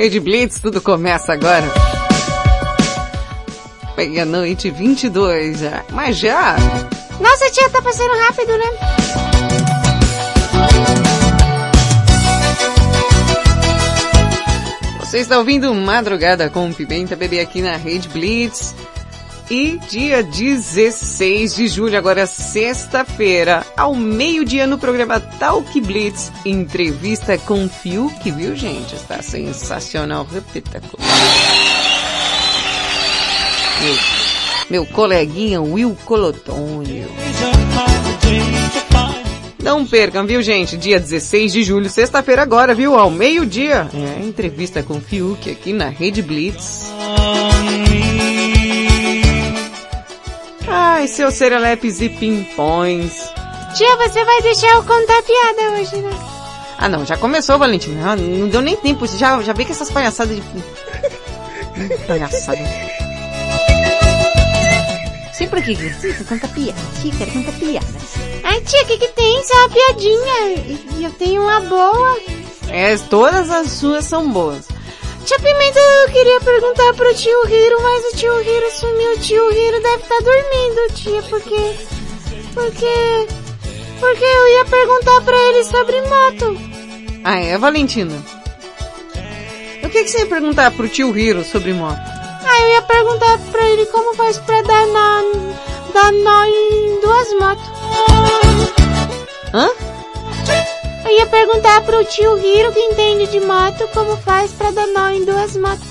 Rede 0.08 0.22
Blitz, 0.22 0.62
tudo 0.62 0.80
começa 0.80 1.34
agora. 1.34 1.65
Meia-noite 3.98 4.72
22 4.72 5.60
já. 5.60 5.84
Mas 5.91 6.15
já? 6.15 6.56
Nossa, 7.20 7.52
tia, 7.52 7.70
tá 7.70 7.82
passando 7.82 8.13
rápido, 8.17 8.58
né? 8.58 8.65
Você 15.02 15.20
está 15.20 15.38
ouvindo 15.39 15.76
Madrugada 15.76 16.50
com 16.50 16.72
Pimenta 16.72 17.17
Bebê 17.17 17.41
aqui 17.41 17.62
na 17.62 17.76
Rede 17.76 18.08
Blitz. 18.08 18.74
E 19.50 19.80
dia 19.90 20.22
16 20.22 21.56
de 21.56 21.68
julho, 21.70 21.98
agora 21.98 22.26
sexta-feira, 22.26 23.66
ao 23.78 23.96
meio-dia 23.96 24.68
no 24.68 24.78
programa 24.78 25.22
Talk 25.22 25.80
Blitz, 25.80 26.34
entrevista 26.46 27.38
com 27.38 27.70
Fiuk, 27.70 28.30
viu 28.30 28.54
gente? 28.58 28.94
Está 28.94 29.22
sensacional, 29.22 30.28
repita 30.30 30.82
comigo. 30.82 31.02
Meu, 33.82 33.96
meu 34.70 34.86
coleguinha 34.88 35.62
Will 35.62 35.96
Colotônio. 36.04 37.08
Não 39.64 39.86
percam, 39.86 40.26
viu 40.26 40.42
gente? 40.42 40.76
Dia 40.76 41.00
16 41.00 41.54
de 41.54 41.64
julho, 41.64 41.90
sexta-feira 41.90 42.42
agora, 42.42 42.76
viu? 42.76 42.98
Ao 42.98 43.10
meio-dia. 43.10 43.90
É, 43.94 44.26
entrevista 44.26 44.84
com 44.84 45.00
Fiuk 45.00 45.50
aqui 45.50 45.72
na 45.72 45.88
Rede 45.88 46.22
Blitz. 46.22 46.92
Ai, 50.67 51.08
seus 51.08 51.34
serelepes 51.36 52.01
e 52.01 52.10
pimpões. 52.10 53.13
Tia, 53.75 53.95
você 53.97 54.23
vai 54.25 54.41
deixar 54.41 54.69
eu 54.69 54.84
contar 54.84 55.21
piada 55.23 55.71
hoje, 55.80 55.95
né? 55.97 56.10
Ah 56.77 56.89
não, 56.89 57.06
já 57.06 57.17
começou, 57.17 57.58
Valentina. 57.58 58.12
Ah, 58.12 58.15
Não 58.15 58.47
deu 58.49 58.62
nem 58.62 58.75
tempo, 58.75 59.08
já, 59.08 59.41
já 59.41 59.53
vê 59.53 59.65
que 59.65 59.71
essas 59.71 59.89
palhaçadas 59.91 60.36
de... 60.36 60.43
Palhaçada. 62.08 62.60
Sempre 65.34 65.60
aqui, 65.60 65.75
sempre 65.93 66.23
conta 66.23 66.47
piada. 66.47 66.80
Tia, 67.01 67.13
quero 67.17 67.32
contar 67.32 67.51
piada. 67.53 67.88
Ai, 68.43 68.62
tia, 68.62 68.84
o 68.84 68.86
que 68.88 68.97
que 68.97 69.08
tem? 69.10 69.39
Isso 69.41 69.53
é 69.53 69.58
uma 69.58 69.69
piadinha. 69.69 70.49
E 70.67 70.88
e 70.97 71.03
eu 71.03 71.12
tenho 71.12 71.43
uma 71.43 71.60
boa. 71.62 72.17
É, 72.69 72.97
todas 72.97 73.49
as 73.51 73.71
suas 73.71 74.06
são 74.06 74.30
boas. 74.30 74.65
Tia 75.28 75.40
Pimenta, 75.40 75.78
eu 75.78 76.10
queria 76.13 76.40
perguntar 76.40 76.94
pro 76.94 77.13
tio 77.13 77.50
Hiro, 77.50 77.84
mas 77.84 78.13
o 78.13 78.16
tio 78.16 78.42
Hiro 78.42 78.72
sumiu. 78.72 79.12
O 79.12 79.20
tio 79.20 79.52
Hiro 79.52 79.84
deve 79.84 80.04
estar 80.04 80.22
dormindo, 80.22 80.94
tia, 80.94 81.22
porque... 81.24 81.76
Porque... 82.54 83.28
Porque 84.00 84.24
eu 84.24 84.48
ia 84.48 84.63
perguntar 84.63 85.22
pra 85.26 85.36
ele 85.36 85.63
sobre 85.66 86.02
moto. 86.04 86.58
Ah, 87.26 87.36
é, 87.36 87.58
Valentina? 87.58 88.16
O 89.84 89.90
que, 89.90 90.06
que 90.06 90.08
você 90.10 90.20
ia 90.20 90.28
perguntar 90.28 90.72
pro 90.72 90.88
tio 90.88 91.18
Hiro 91.18 91.44
sobre 91.44 91.74
moto? 91.74 92.00
Ah, 92.00 92.62
eu 92.62 92.70
ia 92.70 92.82
perguntar 92.84 93.38
pra 93.52 93.66
ele 93.68 93.86
como 93.88 94.16
faz 94.16 94.38
pra 94.38 94.62
dar 94.62 94.88
nó, 94.88 95.24
dar 95.94 96.12
nó 96.13 96.46
em 96.46 97.02
duas 97.02 97.34
motos. 97.34 97.70
Hã? 99.54 99.87
Eu 101.08 101.13
ia 101.20 101.26
perguntar 101.26 101.80
pro 101.84 102.04
tio 102.04 102.38
Hiro, 102.38 102.74
que 102.74 102.80
entende 102.82 103.28
de 103.28 103.39
moto, 103.39 103.88
como 103.93 104.17
faz 104.17 104.52
pra 104.52 104.72
dar 104.72 104.88
nó 104.88 105.08
em 105.10 105.24
duas 105.24 105.56
motos. 105.56 105.88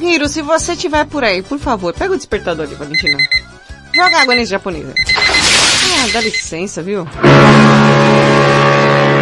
Hiro, 0.00 0.28
se 0.28 0.40
você 0.40 0.76
tiver 0.76 1.04
por 1.06 1.24
aí, 1.24 1.42
por 1.42 1.58
favor, 1.58 1.92
pega 1.92 2.14
o 2.14 2.16
despertador 2.16 2.66
ali, 2.66 2.76
Valentina. 2.76 3.18
Joga 3.92 4.20
água 4.20 4.36
nesse 4.36 4.52
japonês. 4.52 4.86
Ah, 4.86 6.12
dá 6.12 6.20
licença, 6.20 6.80
viu? 6.80 7.08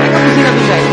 Pega 0.02 0.18
a 0.18 0.20
buzina 0.20 0.52
do 0.52 0.66
Jair. 0.66 0.84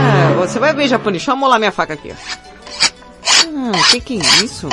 Ah, 0.00 0.32
você 0.38 0.58
vai 0.58 0.72
ver, 0.72 0.88
japonês. 0.88 1.20
Deixa 1.20 1.32
eu 1.32 1.36
molar 1.36 1.58
minha 1.58 1.72
faca 1.72 1.92
aqui. 1.92 2.10
Ah, 2.10 3.72
que 3.90 4.00
que 4.00 4.14
é 4.18 4.44
isso? 4.44 4.66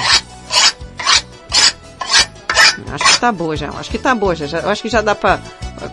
Acho 2.91 3.06
que 3.13 3.20
tá 3.20 3.32
boa 3.32 3.56
já. 3.56 3.70
Acho 3.70 3.89
que 3.91 3.98
tá 3.98 4.15
boa 4.15 4.36
já. 4.36 4.46
já- 4.46 4.70
acho 4.72 4.82
que 4.82 4.89
já 4.89 5.02
dá 5.02 5.13
pra... 5.15 5.39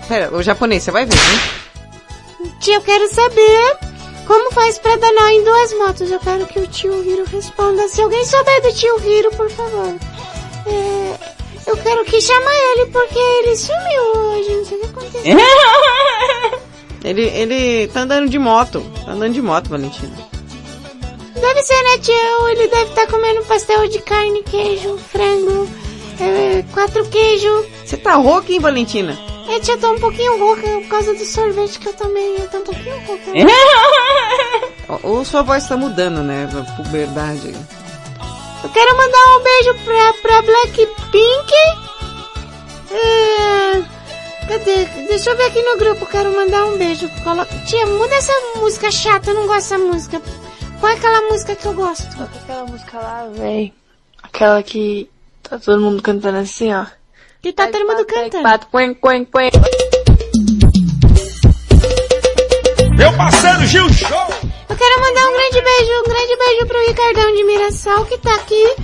Pera, 0.09 0.35
o 0.35 0.42
japonês, 0.42 0.83
você 0.83 0.90
vai 0.90 1.05
ver, 1.07 1.14
hein? 1.14 2.51
Tia, 2.61 2.77
eu 2.77 2.81
quero 2.83 3.09
saber 3.12 3.77
como 4.27 4.53
faz 4.53 4.79
pra 4.79 4.96
dar 4.96 5.12
nó 5.12 5.27
em 5.29 5.44
duas 5.44 5.72
motos. 5.74 6.11
Eu 6.11 6.20
quero 6.20 6.46
que 6.46 6.59
o 6.61 6.66
tio 6.66 7.03
Hiro 7.05 7.24
responda. 7.24 7.88
Se 7.88 8.01
alguém 8.03 8.24
souber 8.24 8.62
do 8.62 8.72
tio 8.72 9.01
Hiro, 9.05 9.31
por 9.33 9.51
favor. 9.51 9.94
É, 10.66 11.14
eu 11.66 11.77
quero 11.79 12.05
que 12.05 12.20
chama 12.20 12.51
ele, 12.72 12.87
porque 12.90 13.18
ele 13.18 13.57
sumiu 13.57 14.03
hoje. 14.16 14.57
Não 14.57 14.64
sei 14.64 14.77
o 14.77 14.81
que 14.81 14.87
aconteceu. 14.87 15.38
Ele, 17.05 17.22
ele 17.27 17.87
tá 17.88 18.01
andando 18.01 18.29
de 18.29 18.38
moto. 18.40 18.85
Tá 19.05 19.12
andando 19.12 19.33
de 19.33 19.40
moto, 19.40 19.68
Valentina. 19.70 20.12
Deve 21.35 21.62
ser, 21.62 21.81
né, 21.85 21.98
tia? 21.98 22.37
Ou 22.40 22.48
ele 22.48 22.66
deve 22.66 22.90
estar 22.90 23.07
comendo 23.07 23.44
pastel 23.44 23.87
de 23.88 24.01
carne, 24.01 24.42
queijo, 24.42 24.98
frango, 24.98 25.68
é, 26.20 26.64
quatro 26.72 27.09
queijo. 27.09 27.66
Você 27.85 27.96
tá 27.96 28.14
rouca, 28.14 28.52
hein, 28.52 28.61
Valentina? 28.61 29.18
É, 29.48 29.61
tia, 29.61 29.74
eu 29.74 29.81
tô 29.81 29.92
um 29.92 29.98
pouquinho 29.98 30.38
rouca 30.38 30.62
por 30.62 30.88
causa 30.88 31.14
do 31.14 31.24
sorvete 31.24 31.78
que 31.78 31.88
eu 31.88 31.94
tomei. 31.94 32.37
Eu 32.37 32.48
tô 32.48 32.59
um 32.59 32.64
pouquinho 32.64 32.98
rouca. 33.07 33.24
Ou, 34.88 35.18
ou 35.18 35.24
sua 35.24 35.42
voz 35.42 35.68
tá 35.68 35.76
mudando, 35.76 36.22
né? 36.22 36.48
Puberdade. 36.76 37.54
Eu 38.64 38.70
quero 38.70 38.96
mandar 38.96 39.37
um 39.37 39.42
beijo 39.42 39.74
pra, 39.85 40.12
pra 40.22 40.42
Blackpink. 40.42 41.54
É, 42.90 43.83
cadê? 44.48 44.85
Deixa 45.09 45.31
eu 45.31 45.37
ver 45.37 45.44
aqui 45.44 45.62
no 45.62 45.76
grupo. 45.76 46.07
Quero 46.07 46.35
mandar 46.35 46.64
um 46.64 46.78
beijo. 46.78 47.07
Coloca... 47.22 47.54
Tia, 47.66 47.85
muda 47.85 48.14
essa 48.14 48.33
música 48.57 48.90
chata. 48.90 49.31
Eu 49.31 49.35
não 49.35 49.46
gosto 49.46 49.68
dessa 49.68 49.78
música. 49.78 50.22
Qual 50.81 50.90
é 50.90 50.94
aquela 50.94 51.20
música 51.31 51.54
que 51.54 51.66
eu 51.66 51.74
gosto? 51.74 52.22
Aquela 52.22 52.64
música 52.64 52.98
lá, 52.98 53.28
véi. 53.31 53.74
Aquela 54.22 54.62
que 54.62 55.11
tá 55.49 55.59
todo 55.59 55.81
mundo 55.81 56.03
cantando 56.03 56.39
assim, 56.39 56.73
ó. 56.73 56.85
Que 57.41 57.53
tá 57.53 57.69
todo 57.69 57.87
mundo 57.87 58.05
cantando. 58.05 58.43
Pato, 58.43 58.67
quen, 58.71 58.95
quen, 58.95 59.25
quen. 59.25 59.51
Meu 62.97 63.13
parceiro 63.17 63.65
Gil 63.67 63.93
Show! 63.93 64.29
Eu 64.69 64.77
quero 64.77 65.01
mandar 65.01 65.27
um 65.29 65.33
grande 65.33 65.63
beijo, 65.63 65.93
um 66.01 66.09
grande 66.09 66.37
beijo 66.37 66.67
pro 66.67 66.87
Ricardão 66.87 67.35
de 67.35 67.45
Mirassol 67.45 68.05
que 68.07 68.19
tá 68.19 68.35
aqui. 68.35 68.75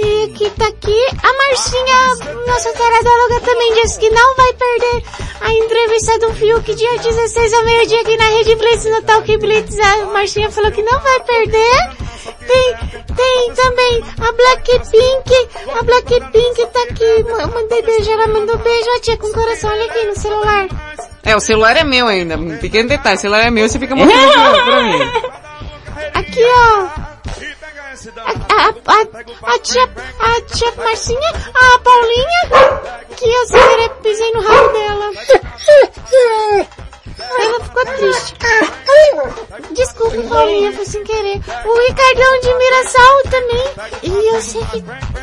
E 0.00 0.28
que 0.28 0.48
tá 0.50 0.68
aqui. 0.68 1.06
A 1.22 1.32
Marcinha, 1.32 2.36
nossa 2.46 2.72
taradóloga, 2.72 3.40
também 3.40 3.74
disse 3.82 3.98
que 3.98 4.08
não 4.10 4.36
vai 4.36 4.52
perder 4.52 5.02
a 5.40 5.52
entrevista 5.52 6.18
do 6.20 6.32
Fiuk 6.34 6.72
dia 6.72 6.98
16 6.98 7.52
ao 7.52 7.64
meio-dia 7.64 8.00
aqui 8.02 8.16
na 8.16 8.24
Rede 8.26 8.54
Blitz, 8.54 8.84
no 8.84 9.02
Talk 9.02 9.36
Blitz. 9.38 9.76
A 9.80 10.06
Marcinha 10.06 10.50
falou 10.52 10.70
que 10.70 10.82
não 10.82 11.00
vai 11.00 11.20
perder. 11.20 11.90
Tem, 12.46 12.76
tem 13.16 13.52
também 13.54 14.04
a 14.20 14.32
Blackpink. 14.32 15.48
A 15.76 15.82
Blackpink 15.82 16.66
tá 16.66 16.82
aqui. 16.90 17.24
Eu 17.26 17.48
mandei 17.48 17.82
beijo, 17.82 18.10
ela 18.12 18.28
mandou 18.28 18.56
beijo. 18.58 18.88
Ó, 18.96 19.00
tia, 19.00 19.16
com 19.16 19.32
coração, 19.32 19.70
olha 19.70 19.84
aqui 19.84 20.04
no 20.06 20.14
celular. 20.14 20.68
É, 21.24 21.34
o 21.36 21.40
celular 21.40 21.76
é 21.76 21.82
meu 21.82 22.06
ainda. 22.06 22.36
Um 22.36 22.56
pequeno 22.58 22.88
detalhe, 22.88 23.16
o 23.16 23.20
celular 23.20 23.46
é 23.46 23.50
meu, 23.50 23.68
você 23.68 23.80
fica 23.80 23.96
mostrando 23.96 24.32
pra 24.64 24.82
mim. 24.84 25.02
Aqui, 26.14 26.44
ó. 26.44 27.07
A, 28.16 28.68
a, 28.92 29.54
a, 29.54 29.58
tia, 29.58 29.84
a 29.84 30.40
tia 30.40 30.72
Marcinha, 30.76 31.30
a 31.54 31.78
Paulinha, 31.80 32.40
que 33.14 33.28
eu 33.28 33.46
sem 33.46 33.60
querer 33.60 33.90
pisei 34.02 34.32
no 34.32 34.40
rabo 34.40 34.68
dela. 34.68 35.12
Ela 37.18 37.64
ficou 37.64 37.84
triste. 37.84 38.34
Desculpa, 39.72 40.22
Paulinha, 40.22 40.72
foi 40.72 40.84
sem 40.86 41.04
querer. 41.04 41.36
O 41.36 41.78
Ricardão 41.86 42.40
de 42.40 42.54
Mirassol 42.54 43.22
também. 43.30 43.64
E 44.04 44.34
eu 44.34 44.40
sei 44.40 44.62
que 44.62 44.78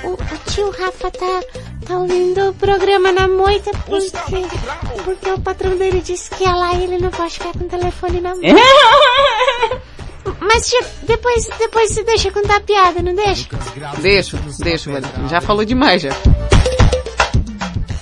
o, 0.06 0.14
o 0.14 0.38
tio 0.52 0.70
Rafa 0.70 1.10
tá, 1.10 1.42
tá 1.88 1.98
ouvindo 1.98 2.50
o 2.50 2.54
programa 2.54 3.12
na 3.12 3.28
moita 3.28 3.72
porque, 3.88 5.04
porque 5.04 5.32
o 5.32 5.42
patrão 5.42 5.76
dele 5.76 6.02
disse 6.02 6.30
que 6.30 6.44
é 6.44 6.54
lá 6.54 6.74
e 6.74 6.84
ele 6.84 7.00
não 7.00 7.10
pode 7.10 7.34
ficar 7.34 7.54
com 7.54 7.66
o 7.66 7.70
telefone 7.70 8.22
na 8.22 8.36
mão. 8.36 8.42
Mas 10.40 10.68
tia, 10.70 10.82
depois, 11.04 11.48
depois 11.58 11.92
você 11.92 12.04
deixa 12.04 12.32
contar 12.32 12.58
a 12.58 12.62
piada, 12.62 13.02
não 13.02 13.16
deixa? 13.16 13.48
Deixa, 14.00 14.38
deixa, 14.60 14.92
Valentina. 14.92 15.28
Já 15.28 15.42
falou 15.42 15.66
demais 15.66 16.02
já. 16.02 16.12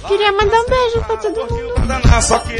Queria 0.08 0.32
mandar 0.32 0.60
um 0.60 0.70
beijo 0.70 1.02
pra 1.06 1.18
todo 1.18 1.36
mundo. 1.36 1.74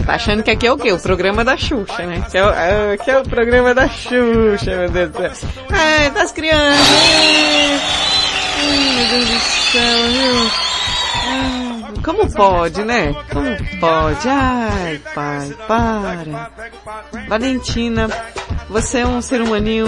Tá 0.06 0.14
achando 0.14 0.44
que 0.44 0.52
aqui 0.52 0.68
é 0.68 0.72
o 0.72 0.78
quê? 0.78 0.92
O 0.92 1.00
programa 1.00 1.44
da 1.44 1.58
Xuxa, 1.58 2.06
né? 2.06 2.26
Que 2.32 2.38
é 2.38 2.46
o, 2.46 2.50
é, 2.50 2.98
que 2.98 3.12
é 3.12 3.20
o 3.20 3.24
programa 3.24 3.74
da 3.74 3.88
Xuxa, 3.88 4.76
meu 4.76 4.90
Deus 4.90 5.12
do 5.12 5.36
céu. 5.36 5.50
Ai, 5.70 6.10
das 6.12 6.32
crianças. 6.32 6.88
Ai, 8.60 8.96
meu 8.96 9.08
Deus 9.08 9.30
do 9.30 9.40
céu, 9.72 10.04
viu? 10.08 10.64
Como 12.04 12.30
pode, 12.34 12.84
né? 12.84 13.14
Como 13.32 13.80
pode? 13.80 14.28
Ai, 14.28 15.00
pai, 15.16 15.56
para. 15.68 16.52
Valentina, 17.30 18.10
você 18.70 19.00
é 19.00 19.08
um 19.08 19.22
ser 19.22 19.42
humaninho 19.42 19.88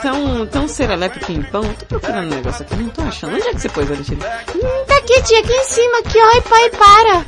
tão, 0.00 0.46
tão 0.46 0.68
serelepe 0.68 1.24
pimpão. 1.24 1.62
Tô 1.62 1.86
procurando 1.86 2.32
um 2.32 2.36
negócio 2.36 2.62
aqui, 2.62 2.76
não 2.76 2.88
tô 2.88 3.02
achando. 3.02 3.34
Onde 3.34 3.48
é 3.48 3.52
que 3.52 3.60
você 3.60 3.68
pôs, 3.68 3.88
Valentina? 3.88 4.26
Hum, 4.54 4.84
tá 4.86 4.96
aqui, 4.96 5.22
tia, 5.22 5.40
aqui 5.40 5.52
em 5.52 5.64
cima, 5.64 5.98
aqui, 5.98 6.18
ó. 6.18 6.30
Ai, 6.32 6.40
pai, 6.40 6.70
para. 6.70 7.24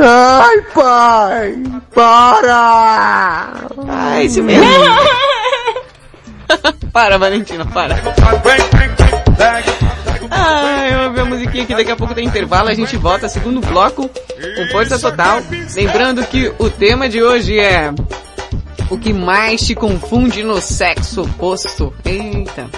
Ai, 0.00 0.60
pai, 0.74 1.54
para! 1.92 3.52
Ah, 3.88 4.22
esse 4.22 4.40
mesmo. 4.40 4.64
para, 6.92 7.18
Valentina, 7.18 7.66
para. 7.66 7.96
Ah, 10.30 10.88
eu 10.88 11.08
ouvi 11.08 11.20
a 11.20 11.24
musiquinha 11.24 11.64
aqui, 11.64 11.74
daqui 11.74 11.90
a 11.90 11.96
pouco 11.96 12.14
tem 12.14 12.26
intervalo, 12.26 12.68
a 12.68 12.74
gente 12.74 12.96
volta, 12.96 13.28
segundo 13.28 13.60
bloco, 13.60 14.08
com 14.08 14.68
força 14.70 14.98
total. 14.98 15.40
Lembrando 15.74 16.24
que 16.24 16.52
o 16.58 16.70
tema 16.70 17.08
de 17.08 17.22
hoje 17.22 17.58
é 17.58 17.92
o 18.90 18.98
que 18.98 19.12
mais 19.12 19.60
te 19.66 19.74
confunde 19.74 20.42
no 20.42 20.60
sexo 20.60 21.22
oposto? 21.22 21.92
Eita. 22.04 22.68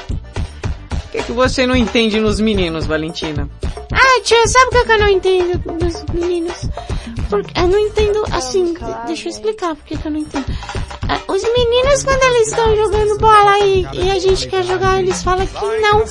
O 0.92 1.08
que, 1.12 1.22
que 1.24 1.32
você 1.32 1.66
não 1.66 1.74
entende 1.74 2.20
nos 2.20 2.38
meninos, 2.40 2.86
Valentina? 2.86 3.48
Ah, 3.92 4.20
tia, 4.22 4.46
sabe 4.46 4.66
o 4.66 4.70
que 4.70 4.84
que 4.84 4.92
eu 4.92 4.98
não 5.00 5.08
entendo 5.08 5.58
dos 5.78 6.04
meninos? 6.14 6.68
Porque 7.28 7.58
eu 7.58 7.66
não 7.68 7.78
entendo, 7.78 8.24
assim, 8.32 8.74
de- 8.74 9.06
deixa 9.06 9.28
eu 9.28 9.32
explicar 9.32 9.74
por 9.74 9.84
que 9.84 9.96
que 9.98 10.06
eu 10.06 10.12
não 10.12 10.20
entendo. 10.20 10.44
Ah, 11.08 11.18
Os 11.26 11.42
meninos, 11.42 12.04
quando 12.04 12.22
eles 12.22 12.48
estão 12.48 12.76
jogando 12.76 13.18
bola 13.18 13.58
e, 13.58 13.86
e 13.92 14.10
a 14.12 14.18
gente 14.20 14.46
quer 14.48 14.62
jogar, 14.62 15.00
eles 15.00 15.20
falam 15.22 15.44
que 15.44 15.64
não, 15.80 16.04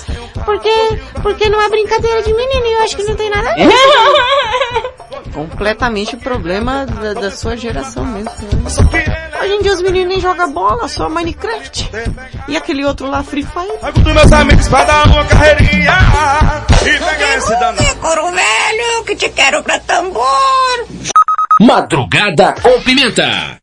porque, 0.43 0.69
porque 1.21 1.47
não 1.49 1.61
é 1.61 1.69
brincadeira 1.69 2.21
de 2.21 2.33
menino 2.33 2.65
e 2.65 2.73
eu 2.73 2.81
acho 2.81 2.97
que 2.97 3.03
não 3.03 3.15
tem 3.15 3.29
nada 3.29 3.49
a 3.51 3.55
ver. 3.55 3.69
Completamente 5.33 6.17
problema 6.17 6.85
da, 6.85 7.13
da 7.13 7.31
sua 7.31 7.55
geração 7.55 8.05
mesmo. 8.05 8.29
né? 8.29 9.28
Hoje 9.41 9.53
em 9.53 9.61
dia 9.61 9.73
os 9.73 9.81
meninos 9.81 10.09
nem 10.09 10.19
jogam 10.19 10.51
bola, 10.51 10.87
só 10.87 11.09
Minecraft. 11.09 11.89
E 12.47 12.57
aquele 12.57 12.83
outro 12.85 13.07
lá, 13.07 13.23
Free 13.23 13.43
Fire. 13.43 13.93
dos 13.93 14.13
meus 14.13 14.31
amigos 14.31 14.67
pra 14.67 14.83
dar 14.83 15.07
uma 15.07 15.25
carreirinha 15.25 15.97
e 16.81 16.99
pegar 16.99 17.37
esse 17.37 17.59
danado. 17.59 17.95
Coro 18.01 18.31
velho, 18.31 19.03
que 19.05 19.15
te 19.15 19.29
quero 19.29 19.63
pra 19.63 19.79
tambor. 19.79 20.25
Madrugada 21.61 22.53
com 22.61 22.81
Pimenta. 22.81 23.59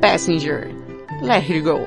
Passenger. 0.00 0.70
Let 1.22 1.50
it 1.50 1.60
go. 1.60 1.86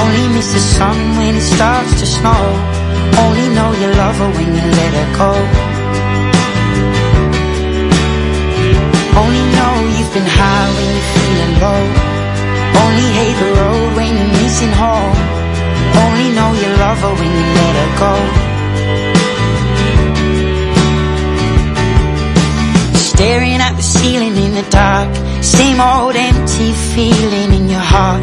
only 0.00 0.26
miss 0.34 0.52
the 0.52 0.60
sun 0.60 0.96
when 1.18 1.36
it 1.36 1.46
starts 1.54 2.00
to 2.00 2.06
snow. 2.06 2.42
Only 3.24 3.48
know 3.56 3.70
you 3.80 3.88
love 4.02 4.16
her 4.22 4.30
when 4.36 4.48
you 4.56 4.64
let 4.80 4.92
her 4.98 5.08
go. 5.22 5.32
Only 9.20 9.44
know 9.56 9.74
you've 9.96 10.12
been 10.14 10.30
high 10.40 10.68
when 10.76 10.88
you're 10.94 11.10
feeling 11.14 11.54
low. 11.64 11.82
Only 12.82 13.08
hate 13.18 13.36
the 13.42 13.50
road 13.60 13.88
when 13.96 14.10
you're 14.18 14.34
missing 14.42 14.72
home. 14.84 15.16
Only 16.04 16.28
know 16.36 16.50
you 16.62 16.70
love 16.84 16.98
her 17.04 17.14
when 17.20 17.30
you 17.38 17.46
let 17.58 17.74
her 17.80 17.90
go. 18.04 18.14
Staring 23.10 23.60
at 23.66 23.74
the 23.76 23.82
ceiling 23.82 24.36
in 24.36 24.54
the 24.54 24.66
dark. 24.70 25.10
Same 25.42 25.80
old 25.80 26.14
empty 26.14 26.70
feeling 26.94 27.50
in 27.58 27.68
your 27.68 27.86
heart. 27.94 28.22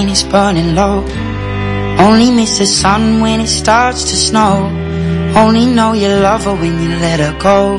Light 0.00 0.06
when 0.06 0.08
it's 0.08 0.22
burning 0.22 0.74
low. 0.74 1.04
Only 1.98 2.30
miss 2.30 2.58
the 2.58 2.66
sun 2.66 3.20
when 3.20 3.40
it 3.40 3.48
starts 3.48 4.04
to 4.04 4.16
snow. 4.16 4.68
Only 5.36 5.66
know 5.66 5.92
you 5.92 6.08
love 6.08 6.44
her 6.44 6.54
when 6.54 6.80
you 6.82 6.88
let 7.00 7.20
her 7.20 7.38
go. 7.38 7.78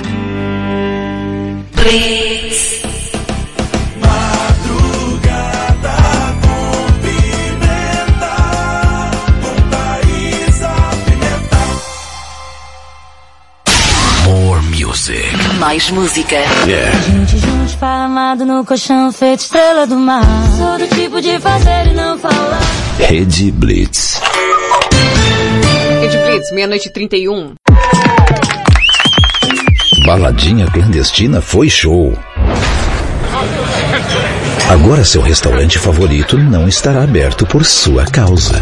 Please. 1.74 2.82
More 14.26 14.62
music. 14.62 15.26
Mais 15.60 15.92
música. 15.92 16.38
Yeah. 16.68 17.61
Esparramado 18.12 18.46
no 18.46 18.66
colchão, 18.66 19.10
feito 19.10 19.40
estrela 19.40 19.88
do 19.88 19.96
mar. 19.96 20.22
Sou 20.58 20.78
do 20.78 20.96
tipo 20.96 21.22
de 21.22 21.40
fazer 21.40 21.88
e 21.88 21.94
não 21.94 22.18
falar. 22.18 22.60
Rede 23.00 23.50
Blitz. 23.54 24.20
Rede 26.02 26.18
Blitz, 26.18 26.52
meia-noite 26.52 26.90
e 26.90 26.92
31. 26.92 27.54
Baladinha 30.06 30.68
clandestina 30.68 31.40
foi 31.40 31.70
show. 31.70 32.14
Agora 34.70 35.06
seu 35.06 35.22
restaurante 35.22 35.80
favorito 35.80 36.38
não 36.38 36.68
estará 36.68 37.04
aberto 37.04 37.46
por 37.46 37.64
sua 37.64 38.06
causa. 38.06 38.62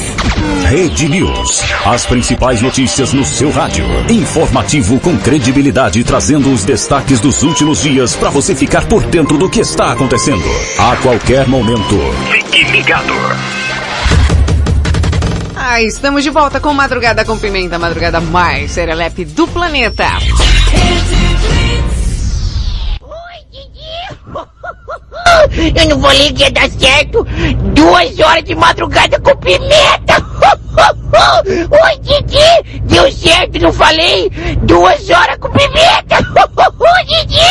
News. 1.09 1.61
As 1.85 2.05
principais 2.05 2.61
notícias 2.61 3.11
no 3.11 3.25
seu 3.25 3.51
rádio. 3.51 3.85
Informativo 4.09 4.99
com 4.99 5.17
credibilidade, 5.17 6.03
trazendo 6.03 6.51
os 6.51 6.63
destaques 6.63 7.19
dos 7.19 7.43
últimos 7.43 7.81
dias 7.81 8.15
para 8.15 8.29
você 8.29 8.55
ficar 8.55 8.85
por 8.87 9.03
dentro 9.03 9.37
do 9.37 9.49
que 9.49 9.59
está 9.59 9.91
acontecendo. 9.91 10.43
A 10.79 10.95
qualquer 10.97 11.47
momento. 11.47 11.97
Fique 12.31 12.63
ligado. 12.71 13.13
Ah, 15.55 15.81
estamos 15.81 16.23
de 16.23 16.29
volta 16.29 16.59
com 16.59 16.73
Madrugada 16.73 17.23
com 17.25 17.37
Pimenta, 17.37 17.75
a 17.75 17.79
madrugada 17.79 18.19
mais 18.19 18.71
serelepe 18.71 19.25
do 19.25 19.47
planeta. 19.47 20.07
Eu 25.75 25.89
não 25.89 26.01
falei 26.01 26.31
que 26.33 26.43
ia 26.43 26.51
dar 26.51 26.69
certo. 26.69 27.25
Duas 27.73 28.19
horas 28.19 28.43
de 28.43 28.55
madrugada 28.55 29.19
com 29.19 29.35
pimenta. 29.37 30.31
Oi, 31.13 31.99
Didi. 32.01 32.79
Deu 32.83 33.11
certo, 33.11 33.59
não 33.59 33.73
falei? 33.73 34.29
Duas 34.63 35.09
horas 35.09 35.37
com 35.37 35.49
pimenta. 35.49 36.17
Didi. 37.07 37.41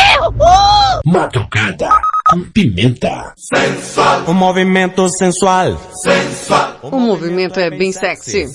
Madrugada 1.04 1.90
com 2.30 2.40
pimenta. 2.52 3.34
Um 4.26 4.34
movimento 4.34 5.08
sensual. 5.08 5.76
O 6.82 6.98
movimento 6.98 7.58
é 7.58 7.70
bem 7.70 7.92
sexy. 7.92 8.46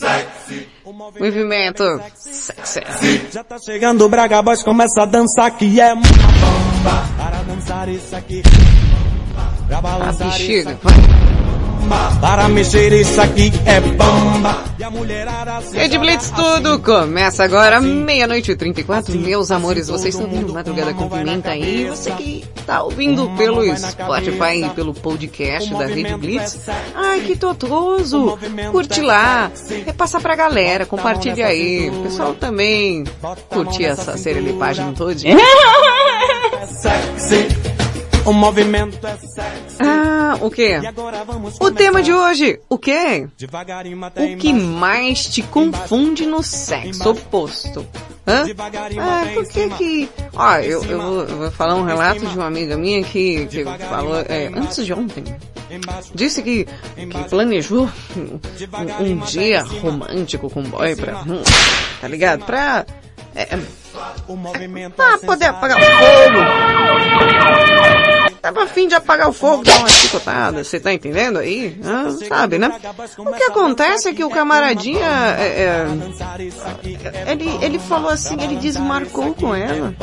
Movimento 1.20 1.84
sexy. 2.16 3.22
Já 3.32 3.44
tá 3.44 3.58
chegando 3.60 4.06
o 4.06 4.10
Braga 4.10 4.42
Boys, 4.42 4.64
começa 4.64 5.04
a 5.04 5.06
dançar 5.06 5.52
que 5.52 5.80
é 5.80 5.94
uma 5.94 6.02
bomba. 6.02 7.06
Para 7.18 7.44
dançar 7.44 7.90
isso 7.90 8.16
aqui. 8.16 8.42
Isso 10.10 10.24
bexiga. 10.24 10.78
Para 12.20 12.50
mexer 12.50 12.92
isso 12.94 13.22
aqui 13.22 13.52
é 13.66 13.80
bomba. 13.80 14.64
A 15.74 15.80
Rede 15.80 15.98
Blitz 16.00 16.32
tudo 16.32 16.80
começa 16.80 17.44
agora, 17.44 17.80
meia-noite 17.80 18.52
e 18.52 18.56
34. 18.56 19.16
Meus 19.18 19.52
amores, 19.52 19.88
vocês 19.88 20.16
estão 20.16 20.30
ouvindo 20.30 20.54
Madrugada 20.54 20.94
com 20.94 21.08
Pimenta 21.08 21.52
aí. 21.52 21.86
Você 21.86 22.12
que 22.12 22.44
tá 22.66 22.82
ouvindo 22.82 23.30
pelo 23.38 23.64
Spotify 23.78 24.66
e 24.66 24.70
pelo 24.70 24.94
podcast 24.94 25.74
da 25.76 25.86
Rede 25.86 26.16
Blitz. 26.18 26.68
Ai, 26.96 27.20
que 27.22 27.36
totoso! 27.36 28.38
Curte 28.72 29.02
lá, 29.02 29.52
repassa 29.86 30.20
pra 30.20 30.36
galera, 30.36 30.86
compartilha 30.86 31.48
aí. 31.48 31.90
O 31.90 32.04
pessoal 32.04 32.34
também 32.34 33.04
curtir 33.50 33.86
essa 33.86 34.18
serelipagem 34.18 34.92
todinha. 34.94 35.38
O 38.26 38.34
movimento 38.34 39.06
é 39.06 39.18
sexy. 39.18 39.78
Ah, 39.80 40.38
o 40.42 40.50
quê? 40.50 40.80
O 41.60 41.70
tema 41.70 42.02
de 42.02 42.12
hoje, 42.12 42.60
o 42.68 42.78
quê? 42.78 43.28
O 43.28 44.38
que 44.38 44.52
mais 44.52 45.26
te 45.26 45.44
confunde 45.44 46.26
no 46.26 46.42
sexo 46.42 47.12
oposto? 47.12 47.86
Hã? 48.28 48.46
Ah, 49.00 49.26
por 49.32 49.48
que 49.48 49.70
que... 49.70 50.10
Ó, 50.34 50.56
eu, 50.56 50.84
eu, 50.86 51.00
vou, 51.00 51.20
eu 51.22 51.38
vou 51.38 51.52
falar 51.52 51.76
um 51.76 51.84
relato 51.84 52.26
de 52.26 52.36
uma 52.36 52.48
amiga 52.48 52.76
minha 52.76 53.04
que, 53.04 53.46
que 53.46 53.64
falou, 53.64 54.18
é, 54.28 54.48
antes 54.48 54.84
de 54.84 54.92
ontem, 54.92 55.24
disse 56.16 56.42
que, 56.42 56.66
que 56.96 57.30
planejou 57.30 57.88
um, 58.18 58.40
um 59.04 59.18
dia 59.20 59.62
romântico 59.62 60.50
com 60.50 60.62
o 60.62 60.68
boy 60.68 60.96
pra... 60.96 61.24
Tá 62.02 62.08
ligado? 62.08 62.44
Pra... 62.46 62.86
É, 63.36 63.44
é, 63.54 63.60
pra 64.96 65.18
poder 65.20 65.46
apagar 65.46 65.78
o 65.78 65.82
fogo. 65.84 66.40
Tava 68.46 68.62
afim 68.62 68.88
de 68.88 68.94
apagar 68.94 69.28
o 69.28 69.34
fogo, 69.34 69.64
dar 69.64 69.80
uma 69.80 69.90
chicotada, 69.90 70.64
você 70.64 70.80
tá 70.80 70.94
entendendo 70.94 71.40
aí? 71.40 71.76
Ah, 71.84 72.12
sabe, 72.28 72.60
né? 72.60 72.80
O 73.18 73.34
que 73.34 73.44
acontece 73.44 74.08
é 74.08 74.14
que 74.14 74.24
o 74.24 74.30
camaradinha, 74.30 75.04
é, 75.36 75.64
é, 75.64 77.32
ele, 77.32 77.50
ele 77.60 77.80
falou 77.80 78.12
assim, 78.12 78.40
ele 78.40 78.58
desmarcou 78.58 79.34
com 79.34 79.56
ela. 79.56 79.96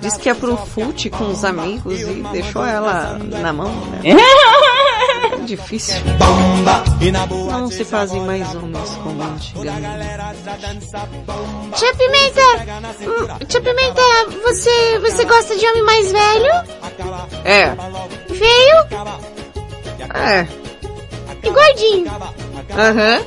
Disse 0.00 0.18
que 0.18 0.30
ia 0.30 0.34
pro 0.34 0.56
fute 0.56 1.10
com 1.10 1.30
os 1.30 1.44
amigos 1.44 2.00
e 2.00 2.24
deixou 2.32 2.64
ela 2.64 3.18
na 3.18 3.52
mão, 3.52 3.68
né? 3.68 4.00
Difícil. 5.44 5.96
Não 7.50 7.68
se 7.70 7.84
fazem 7.84 8.20
mais 8.22 8.54
homens 8.54 8.90
como 9.02 9.22
antigamente. 9.22 9.84
Tia 11.74 11.94
Pimenta, 11.94 12.40
hum, 13.02 13.26
Tia 13.46 13.60
Pimenta, 13.60 14.02
você, 14.42 14.98
você 15.00 15.24
gosta 15.24 15.54
de 15.56 15.66
homem 15.66 15.82
mais 15.82 16.12
velho? 16.12 16.52
É, 17.44 17.74
Feio 18.32 18.76
é, 20.14 20.46
e 21.42 21.50
gordinho? 21.50 22.06
aham. 22.70 23.20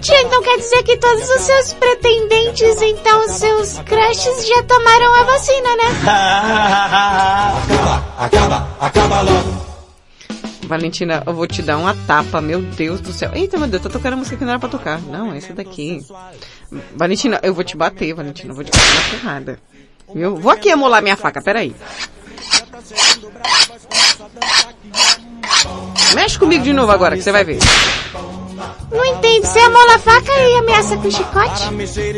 Tia, 0.00 0.20
então 0.22 0.42
quer 0.42 0.56
dizer 0.58 0.82
que 0.82 0.96
todos 0.96 1.30
os 1.30 1.42
seus 1.42 1.72
pretendentes, 1.74 2.82
então 2.82 3.20
os 3.24 3.30
seus 3.32 3.78
crushes 3.78 4.44
já 4.46 4.62
tomaram 4.64 5.14
a 5.14 5.22
vacina, 5.22 5.76
né? 5.76 5.84
Acaba, 8.18 8.66
acaba 8.80 9.20
logo. 9.20 9.65
Valentina, 10.66 11.22
eu 11.26 11.32
vou 11.32 11.46
te 11.46 11.62
dar 11.62 11.78
uma 11.78 11.94
tapa, 12.06 12.40
meu 12.40 12.60
Deus 12.60 13.00
do 13.00 13.12
céu. 13.12 13.30
Eita, 13.34 13.56
meu 13.58 13.68
Deus, 13.68 13.82
tá 13.82 13.88
tocando 13.88 14.16
música 14.16 14.36
que 14.36 14.44
não 14.44 14.50
era 14.50 14.58
pra 14.58 14.68
tocar. 14.68 15.00
Não, 15.00 15.32
essa 15.32 15.52
daqui. 15.52 16.04
Valentina, 16.94 17.40
eu 17.42 17.54
vou 17.54 17.64
te 17.64 17.76
bater, 17.76 18.12
Valentina, 18.14 18.50
eu 18.50 18.54
vou 18.54 18.64
te 18.64 18.70
bater 18.70 18.94
na 18.94 19.00
ferrada. 19.00 19.60
Eu 20.14 20.36
vou 20.36 20.52
aqui 20.52 20.70
amolar 20.70 21.02
minha 21.02 21.16
faca, 21.16 21.40
peraí. 21.40 21.74
Mexe 26.14 26.38
comigo 26.38 26.64
de 26.64 26.72
novo 26.72 26.92
agora, 26.92 27.16
que 27.16 27.22
você 27.22 27.32
vai 27.32 27.44
ver. 27.44 27.58
Não 28.90 29.04
entendo, 29.04 29.44
você 29.44 29.58
amola 29.58 29.94
a 29.96 29.98
faca 29.98 30.32
e 30.32 30.58
ameaça 30.58 30.96
com 30.96 31.10
chicote? 31.10 31.62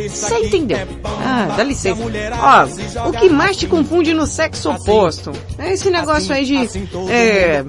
Você 0.08 0.38
entendeu? 0.38 0.86
Ah, 1.04 1.54
dá 1.56 1.62
licença. 1.64 2.00
Ó, 2.40 3.08
o 3.08 3.12
que 3.12 3.28
mais 3.28 3.56
te 3.56 3.66
confunde 3.66 4.14
no 4.14 4.26
sexo 4.26 4.70
oposto? 4.70 5.32
É 5.58 5.72
esse 5.72 5.90
negócio 5.90 6.32
aí 6.34 6.44
de... 6.44 6.56
É, 7.10 7.64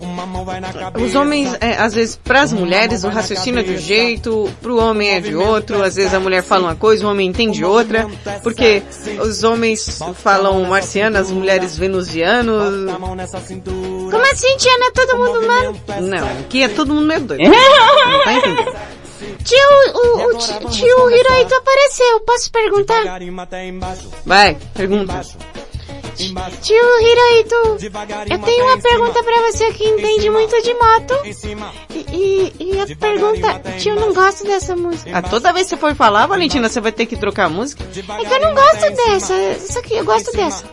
os 1.01 1.15
homens, 1.15 1.55
é, 1.59 1.77
às 1.77 1.93
vezes, 1.93 2.15
pras 2.15 2.53
mulheres, 2.53 3.03
o 3.03 3.09
raciocínio 3.09 3.59
é 3.61 3.63
de 3.63 3.73
um 3.73 3.77
jeito, 3.77 4.49
pro 4.61 4.77
homem 4.77 5.09
é 5.09 5.19
de 5.19 5.35
outro, 5.35 5.83
às 5.83 5.95
vezes 5.95 6.13
a 6.13 6.19
mulher 6.19 6.43
fala 6.43 6.67
uma 6.67 6.75
coisa, 6.75 7.05
o 7.05 7.09
homem 7.09 7.27
entende 7.27 7.63
outra, 7.65 8.07
porque 8.43 8.83
os 9.21 9.43
homens 9.43 9.99
falam 10.15 10.63
marciano, 10.65 11.17
as 11.17 11.31
mulheres 11.31 11.77
venusianos. 11.77 12.91
Como 13.63 14.31
assim, 14.31 14.57
tia? 14.57 14.77
Não 14.77 14.87
é 14.87 14.91
todo 14.91 15.17
mundo 15.17 15.39
humano? 15.39 15.81
Não, 16.01 16.27
aqui 16.41 16.63
é 16.63 16.67
todo 16.67 16.93
mundo 16.93 17.07
meio 17.07 17.21
doido. 17.21 17.43
Não 17.49 18.23
tá 18.23 18.33
entendendo? 18.33 18.58
Tio, 19.43 19.93
o, 19.93 20.27
o 20.29 20.37
ti- 20.37 20.77
tio 20.77 21.09
Hirohito 21.09 21.55
apareceu, 21.55 22.19
posso 22.21 22.51
perguntar? 22.51 23.03
Vai, 24.25 24.57
pergunta. 24.73 25.13
Tio 26.61 26.99
Hirohito, 27.01 27.77
eu 28.33 28.39
tenho 28.39 28.65
uma 28.65 28.77
pergunta 28.81 29.23
pra 29.23 29.41
você 29.51 29.71
que 29.71 29.87
entende 29.87 30.29
muito 30.29 30.61
de 30.61 30.73
moto. 30.73 31.13
E, 31.89 32.05
e, 32.11 32.53
e 32.59 32.79
a 32.81 32.85
pergunta, 32.95 33.47
tio, 33.77 33.93
eu 33.95 33.99
não 34.01 34.13
gosto 34.13 34.43
dessa 34.45 34.75
música. 34.75 35.11
Ah, 35.13 35.21
toda 35.21 35.53
vez 35.53 35.65
que 35.67 35.75
você 35.75 35.77
for 35.77 35.95
falar, 35.95 36.25
Valentina, 36.27 36.67
você 36.69 36.81
vai 36.81 36.91
ter 36.91 37.05
que 37.05 37.15
trocar 37.17 37.45
a 37.45 37.49
música? 37.49 37.83
É 37.83 38.25
que 38.25 38.33
eu 38.33 38.39
não 38.41 38.53
gosto 38.53 38.89
dessa, 38.95 39.33
essa 39.33 39.79
aqui, 39.79 39.95
eu 39.95 40.05
gosto 40.05 40.31
dessa. 40.33 40.65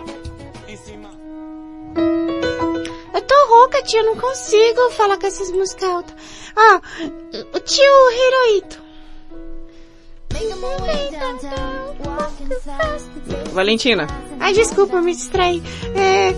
Eu 3.26 3.46
tô 3.48 3.54
rouca, 3.54 3.82
tio, 3.82 3.98
eu 3.98 4.06
não 4.06 4.16
consigo 4.16 4.90
falar 4.92 5.18
com 5.18 5.26
essas 5.26 5.50
músicas 5.50 5.88
altas. 5.88 6.14
Ah, 6.54 6.80
o 7.52 7.58
tio 7.58 7.92
Hirohito. 8.12 8.80
Valentina. 13.52 14.06
Ai, 14.38 14.52
desculpa, 14.52 15.00
me 15.00 15.12
distraí. 15.12 15.60
É, 15.96 16.32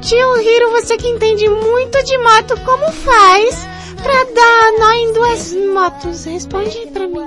tio 0.00 0.40
Hiro, 0.40 0.70
você 0.70 0.96
que 0.96 1.08
entende 1.08 1.48
muito 1.48 2.04
de 2.04 2.16
moto, 2.18 2.60
como 2.64 2.92
faz 2.92 3.56
pra 4.00 4.24
dar 4.24 4.72
nó 4.78 4.92
em 4.92 5.12
duas 5.12 5.52
motos? 5.54 6.24
Responde 6.24 6.86
pra 6.92 7.08
mim. 7.08 7.26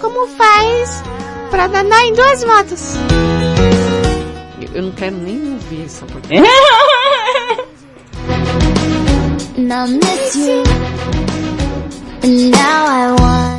Como 0.00 0.26
faz 0.28 1.02
pra 1.50 1.66
dar 1.66 1.84
nó 1.84 1.98
em 1.98 2.14
duas 2.14 2.42
motos? 2.44 2.94
Eu, 4.62 4.76
eu 4.76 4.82
não 4.84 4.92
quero 4.92 5.16
nem 5.16 5.52
ouvir 5.52 5.84
essa 5.84 6.06
porra. 6.06 6.22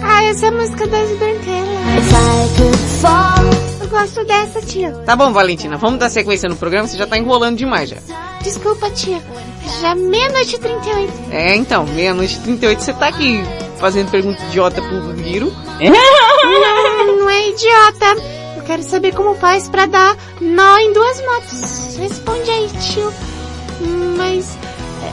Ah, 0.04 0.24
essa 0.24 0.48
é 0.48 0.50
a 0.50 0.52
música 0.52 0.88
das 0.88 1.10
branquelas. 1.18 1.70
Eu 3.82 3.88
gosto 3.88 4.26
dessa, 4.26 4.62
tia. 4.62 4.92
Tá 5.06 5.16
bom, 5.16 5.32
Valentina, 5.32 5.78
vamos 5.78 6.00
dar 6.00 6.10
sequência 6.10 6.50
no 6.50 6.56
programa, 6.56 6.88
você 6.88 6.98
já 6.98 7.06
tá 7.06 7.18
enrolando 7.18 7.58
demais 7.58 7.90
já. 7.90 7.98
Desculpa, 8.42 8.90
tia. 8.90 9.22
Já 9.82 9.94
meia-noite 9.94 10.56
e 10.56 10.60
38. 10.60 11.14
É, 11.32 11.56
então, 11.56 11.86
meia-noite 11.86 12.38
e 12.38 12.40
38 12.40 12.82
você 12.82 12.94
tá 12.94 13.08
aqui 13.08 13.44
fazendo 13.78 14.10
pergunta 14.10 14.42
idiota 14.46 14.82
pro 14.82 15.14
Viro. 15.14 15.54
Não, 15.80 17.18
não 17.18 17.30
é 17.30 17.50
idiota. 17.50 18.06
Eu 18.58 18.64
quero 18.64 18.82
saber 18.84 19.14
como 19.14 19.36
faz 19.36 19.70
pra 19.70 19.86
dar 19.86 20.18
nó 20.40 20.78
em 20.80 20.94
duas 20.94 21.22
motos. 21.22 21.98
Responde 21.98 22.50
aí, 22.50 22.70
tio. 22.80 23.14
Mas... 24.18 24.58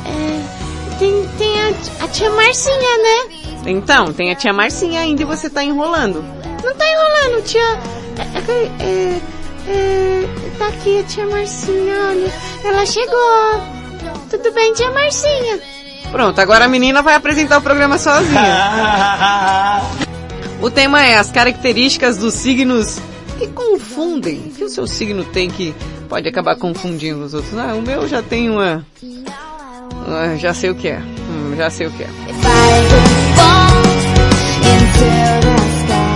É, 0.07 0.58
tem, 0.99 1.29
tem 1.39 1.63
a, 1.63 1.69
a 2.05 2.09
tia 2.09 2.31
Marcinha, 2.31 2.77
né? 2.77 3.37
Então, 3.67 4.13
tem 4.13 4.31
a 4.31 4.35
tia 4.35 4.53
Marcinha 4.53 5.01
ainda 5.01 5.23
e 5.23 5.25
você 5.25 5.49
tá 5.49 5.63
enrolando. 5.63 6.23
Não 6.65 6.75
tá 6.75 6.85
enrolando, 6.87 7.43
tia. 7.45 7.79
É, 8.49 8.83
é, 8.83 9.21
é, 9.69 10.27
tá 10.59 10.67
aqui 10.69 11.01
a 11.01 11.05
tia 11.05 11.27
Marcinha, 11.27 11.95
olha. 12.09 12.33
Ela 12.65 12.87
chegou. 12.87 13.63
Tudo 14.31 14.53
bem, 14.53 14.73
tia 14.75 14.91
Marcinha? 14.91 15.61
Pronto, 16.11 16.41
agora 16.41 16.65
a 16.65 16.69
menina 16.69 17.03
vai 17.03 17.15
apresentar 17.15 17.59
o 17.59 17.63
programa 17.63 17.99
sozinha. 17.99 18.41
o 20.61 20.71
tema 20.71 21.05
é 21.05 21.19
as 21.19 21.31
características 21.31 22.17
dos 22.17 22.35
signos 22.35 22.99
que 23.39 23.47
confundem. 23.49 24.53
que 24.57 24.65
o 24.65 24.69
seu 24.69 24.87
signo 24.87 25.25
tem 25.25 25.51
que 25.51 25.75
pode 26.09 26.29
acabar 26.29 26.57
confundindo 26.57 27.25
os 27.25 27.35
outros? 27.35 27.57
Ah, 27.57 27.75
o 27.75 27.83
meu 27.83 28.09
já 28.09 28.23
tem 28.23 28.51
uma... 28.51 28.85
Ah, 30.11 30.37
já 30.37 30.55
sei 30.55 30.71
o 30.71 30.75
que 30.75 30.89
é. 30.89 31.01
Hum, 31.01 31.55
já 31.55 31.69
sei 31.69 31.87
o 31.87 31.91
que 31.93 32.03
é. 32.03 32.09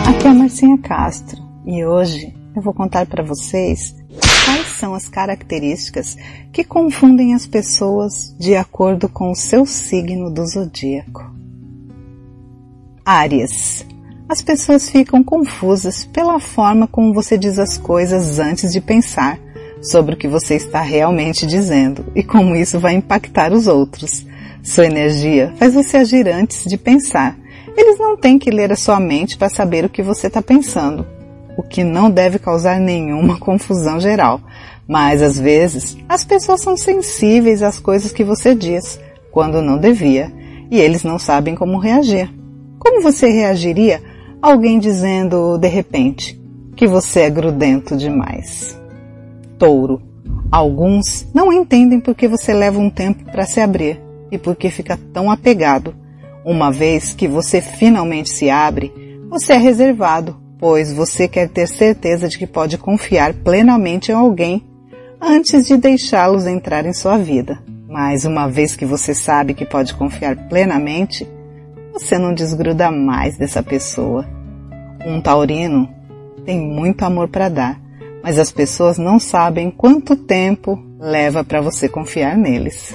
Aqui 0.08 0.26
é 0.26 0.30
a 0.30 0.34
Marcinha 0.34 0.78
Castro 0.78 1.42
e 1.66 1.84
hoje 1.84 2.34
eu 2.56 2.62
vou 2.62 2.72
contar 2.72 3.04
para 3.04 3.22
vocês 3.22 3.94
quais 4.46 4.66
são 4.78 4.94
as 4.94 5.08
características 5.08 6.16
que 6.50 6.64
confundem 6.64 7.34
as 7.34 7.46
pessoas 7.46 8.34
de 8.40 8.56
acordo 8.56 9.10
com 9.10 9.30
o 9.30 9.36
seu 9.36 9.66
signo 9.66 10.32
do 10.32 10.46
zodíaco. 10.46 11.30
Áries. 13.04 13.84
As 14.26 14.40
pessoas 14.40 14.88
ficam 14.88 15.22
confusas 15.22 16.06
pela 16.06 16.40
forma 16.40 16.86
como 16.86 17.12
você 17.12 17.36
diz 17.36 17.58
as 17.58 17.76
coisas 17.76 18.38
antes 18.38 18.72
de 18.72 18.80
pensar 18.80 19.38
sobre 19.82 20.14
o 20.14 20.16
que 20.16 20.28
você 20.28 20.54
está 20.54 20.80
realmente 20.80 21.44
dizendo 21.44 22.06
e 22.14 22.22
como 22.22 22.54
isso 22.54 22.78
vai 22.78 22.94
impactar 22.94 23.52
os 23.52 23.66
outros. 23.66 24.24
Sua 24.62 24.86
energia 24.86 25.52
faz 25.58 25.74
você 25.74 25.96
agir 25.96 26.28
antes 26.28 26.64
de 26.64 26.76
pensar. 26.76 27.36
Eles 27.76 27.98
não 27.98 28.16
têm 28.16 28.38
que 28.38 28.50
ler 28.50 28.70
a 28.70 28.76
sua 28.76 29.00
mente 29.00 29.36
para 29.36 29.48
saber 29.48 29.84
o 29.84 29.88
que 29.88 30.02
você 30.02 30.28
está 30.28 30.40
pensando, 30.40 31.04
o 31.56 31.62
que 31.62 31.82
não 31.82 32.08
deve 32.08 32.38
causar 32.38 32.78
nenhuma 32.78 33.38
confusão 33.40 33.98
geral. 33.98 34.40
Mas 34.86 35.20
às 35.20 35.38
vezes 35.38 35.96
as 36.08 36.24
pessoas 36.24 36.60
são 36.60 36.76
sensíveis 36.76 37.62
às 37.62 37.78
coisas 37.78 38.12
que 38.12 38.22
você 38.22 38.54
diz, 38.54 39.00
quando 39.32 39.62
não 39.62 39.78
devia, 39.78 40.32
e 40.70 40.78
eles 40.78 41.02
não 41.02 41.18
sabem 41.18 41.54
como 41.54 41.78
reagir. 41.78 42.32
Como 42.78 43.02
você 43.02 43.28
reagiria 43.28 44.02
a 44.40 44.52
alguém 44.52 44.78
dizendo 44.78 45.56
de 45.58 45.68
repente 45.68 46.40
que 46.76 46.86
você 46.86 47.20
é 47.20 47.30
grudento 47.30 47.96
demais? 47.96 48.81
Touro. 49.62 50.02
Alguns 50.50 51.24
não 51.32 51.52
entendem 51.52 52.00
porque 52.00 52.26
você 52.26 52.52
leva 52.52 52.80
um 52.80 52.90
tempo 52.90 53.22
para 53.30 53.46
se 53.46 53.60
abrir 53.60 54.00
e 54.28 54.36
porque 54.36 54.68
fica 54.70 54.98
tão 55.12 55.30
apegado. 55.30 55.94
Uma 56.44 56.72
vez 56.72 57.14
que 57.14 57.28
você 57.28 57.60
finalmente 57.60 58.28
se 58.28 58.50
abre, 58.50 58.92
você 59.30 59.52
é 59.52 59.56
reservado, 59.56 60.36
pois 60.58 60.92
você 60.92 61.28
quer 61.28 61.48
ter 61.48 61.68
certeza 61.68 62.28
de 62.28 62.38
que 62.38 62.46
pode 62.46 62.76
confiar 62.76 63.34
plenamente 63.34 64.10
em 64.10 64.16
alguém 64.16 64.66
antes 65.20 65.64
de 65.64 65.76
deixá-los 65.76 66.44
entrar 66.44 66.84
em 66.84 66.92
sua 66.92 67.16
vida. 67.16 67.62
Mas 67.88 68.24
uma 68.24 68.48
vez 68.48 68.74
que 68.74 68.84
você 68.84 69.14
sabe 69.14 69.54
que 69.54 69.64
pode 69.64 69.94
confiar 69.94 70.48
plenamente, 70.48 71.24
você 71.92 72.18
não 72.18 72.34
desgruda 72.34 72.90
mais 72.90 73.38
dessa 73.38 73.62
pessoa. 73.62 74.26
Um 75.06 75.20
taurino 75.20 75.88
tem 76.44 76.60
muito 76.60 77.04
amor 77.04 77.28
para 77.28 77.48
dar, 77.48 77.81
mas 78.22 78.38
as 78.38 78.52
pessoas 78.52 78.98
não 78.98 79.18
sabem 79.18 79.70
quanto 79.70 80.16
tempo 80.16 80.78
leva 80.98 81.42
para 81.42 81.60
você 81.60 81.88
confiar 81.88 82.36
neles. 82.36 82.94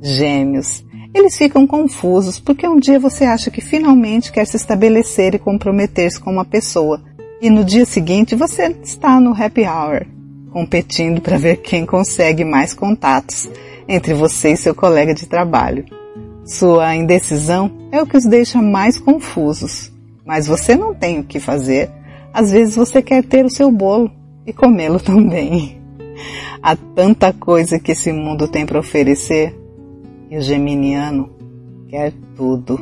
Gêmeos. 0.00 0.84
Eles 1.12 1.36
ficam 1.36 1.66
confusos 1.66 2.38
porque 2.38 2.68
um 2.68 2.78
dia 2.78 3.00
você 3.00 3.24
acha 3.24 3.50
que 3.50 3.60
finalmente 3.60 4.30
quer 4.30 4.46
se 4.46 4.56
estabelecer 4.56 5.34
e 5.34 5.38
comprometer-se 5.38 6.20
com 6.20 6.30
uma 6.30 6.44
pessoa, 6.44 7.02
e 7.40 7.50
no 7.50 7.64
dia 7.64 7.84
seguinte 7.84 8.34
você 8.34 8.76
está 8.82 9.18
no 9.20 9.32
happy 9.32 9.62
hour, 9.62 10.06
competindo 10.52 11.20
para 11.20 11.38
ver 11.38 11.56
quem 11.56 11.86
consegue 11.86 12.44
mais 12.44 12.74
contatos 12.74 13.48
entre 13.88 14.14
você 14.14 14.52
e 14.52 14.56
seu 14.56 14.74
colega 14.74 15.14
de 15.14 15.26
trabalho. 15.26 15.84
Sua 16.44 16.94
indecisão 16.94 17.72
é 17.90 18.00
o 18.00 18.06
que 18.06 18.16
os 18.16 18.24
deixa 18.24 18.60
mais 18.60 18.98
confusos, 18.98 19.90
mas 20.24 20.46
você 20.46 20.76
não 20.76 20.94
tem 20.94 21.18
o 21.18 21.24
que 21.24 21.40
fazer 21.40 21.90
às 22.36 22.50
vezes 22.50 22.76
você 22.76 23.00
quer 23.00 23.24
ter 23.24 23.46
o 23.46 23.50
seu 23.50 23.72
bolo 23.72 24.10
e 24.46 24.52
comê-lo 24.52 25.00
também. 25.00 25.80
Há 26.62 26.76
tanta 26.76 27.32
coisa 27.32 27.78
que 27.78 27.92
esse 27.92 28.12
mundo 28.12 28.46
tem 28.46 28.66
para 28.66 28.78
oferecer 28.78 29.58
e 30.30 30.36
o 30.36 30.42
geminiano 30.42 31.30
quer 31.88 32.12
tudo. 32.36 32.78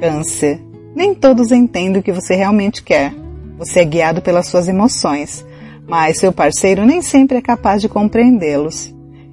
Câncer. 0.00 0.58
Nem 0.96 1.14
todos 1.14 1.52
entendem 1.52 2.00
o 2.00 2.02
que 2.02 2.12
você 2.12 2.34
realmente 2.34 2.82
quer. 2.82 3.14
Você 3.58 3.80
é 3.80 3.84
guiado 3.84 4.22
pelas 4.22 4.46
suas 4.46 4.66
emoções, 4.66 5.44
mas 5.86 6.16
seu 6.16 6.32
parceiro 6.32 6.86
nem 6.86 7.02
sempre 7.02 7.36
é 7.36 7.42
capaz 7.42 7.82
de 7.82 7.90
compreendê-los. 7.90 8.90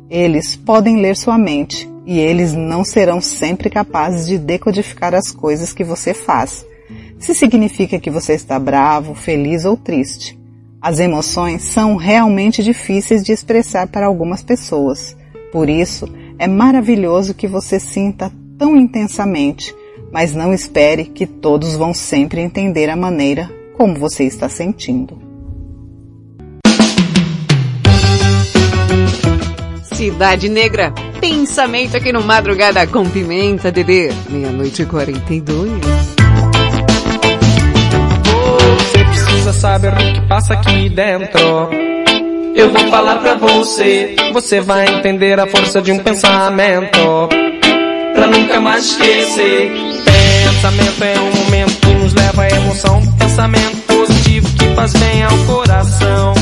Eles 0.10 0.54
podem 0.54 1.00
ler 1.00 1.16
sua 1.16 1.38
mente 1.38 1.90
e 2.06 2.20
eles 2.20 2.52
não 2.52 2.84
serão 2.84 3.22
sempre 3.22 3.70
capazes 3.70 4.28
de 4.28 4.38
decodificar 4.38 5.16
as 5.16 5.32
coisas 5.32 5.72
que 5.72 5.86
você 5.86 6.14
faz 6.14 6.67
se 7.20 7.34
significa 7.34 8.00
que 8.00 8.10
você 8.10 8.34
está 8.34 8.60
bravo, 8.60 9.14
feliz 9.16 9.66
ou 9.66 9.76
triste. 9.76 10.38
As 10.82 11.00
emoções 11.00 11.64
são 11.64 11.96
realmente 11.96 12.64
difíceis 12.64 13.24
de 13.24 13.32
expressar 13.32 13.88
para 13.88 14.06
algumas 14.06 14.44
pessoas. 14.44 15.18
Por 15.52 15.70
isso, 15.70 16.08
é 16.38 16.48
maravilhoso 16.48 17.34
que 17.34 17.48
você 17.48 17.80
sinta 17.80 18.32
tão 18.58 18.78
intensamente, 18.78 19.74
mas 20.12 20.34
não 20.34 20.54
espere 20.54 21.06
que 21.06 21.26
todos 21.26 21.76
vão 21.76 21.94
sempre 21.94 22.42
entender 22.42 22.90
a 22.90 22.96
maneira 22.96 23.50
como 23.76 23.96
você 23.96 24.24
está 24.24 24.48
sentindo. 24.48 25.20
Cidade 29.84 30.48
Negra, 30.48 30.94
pensamento 31.20 31.98
aqui 31.98 32.12
no 32.12 32.24
Madrugada 32.24 32.86
com 32.86 33.10
Pimenta, 33.10 33.72
Dedê. 33.72 34.12
Meia-noite 34.30 34.84
e 34.84 34.86
42. 34.86 36.07
Saber 39.58 39.92
o 39.94 40.14
que 40.14 40.22
passa 40.22 40.54
aqui 40.54 40.88
dentro. 40.88 41.70
Eu 42.56 42.72
vou 42.72 42.88
falar 42.90 43.18
pra 43.18 43.36
você, 43.36 44.16
você 44.32 44.62
vai 44.62 44.88
entender 44.88 45.40
a 45.40 45.48
força 45.48 45.82
de 45.82 45.92
um 45.92 46.00
pensamento. 46.00 47.30
Pra 48.14 48.28
nunca 48.28 48.60
mais 48.60 48.86
esquecer. 48.86 49.72
Pensamento 50.46 51.04
é 51.04 51.20
um 51.20 51.44
momento 51.44 51.80
que 51.80 51.94
nos 51.94 52.14
leva 52.14 52.44
à 52.44 52.50
emoção. 52.50 53.02
Pensamento 53.18 53.78
positivo 53.88 54.48
que 54.58 54.76
faz 54.76 54.94
bem 54.94 55.24
ao 55.24 55.38
coração. 55.46 56.37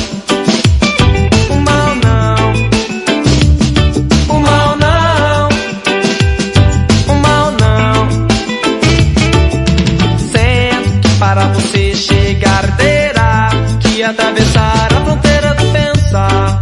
atravessar 14.15 14.93
a 14.93 15.05
fronteira 15.05 15.53
do 15.55 15.65
pensar. 15.71 16.61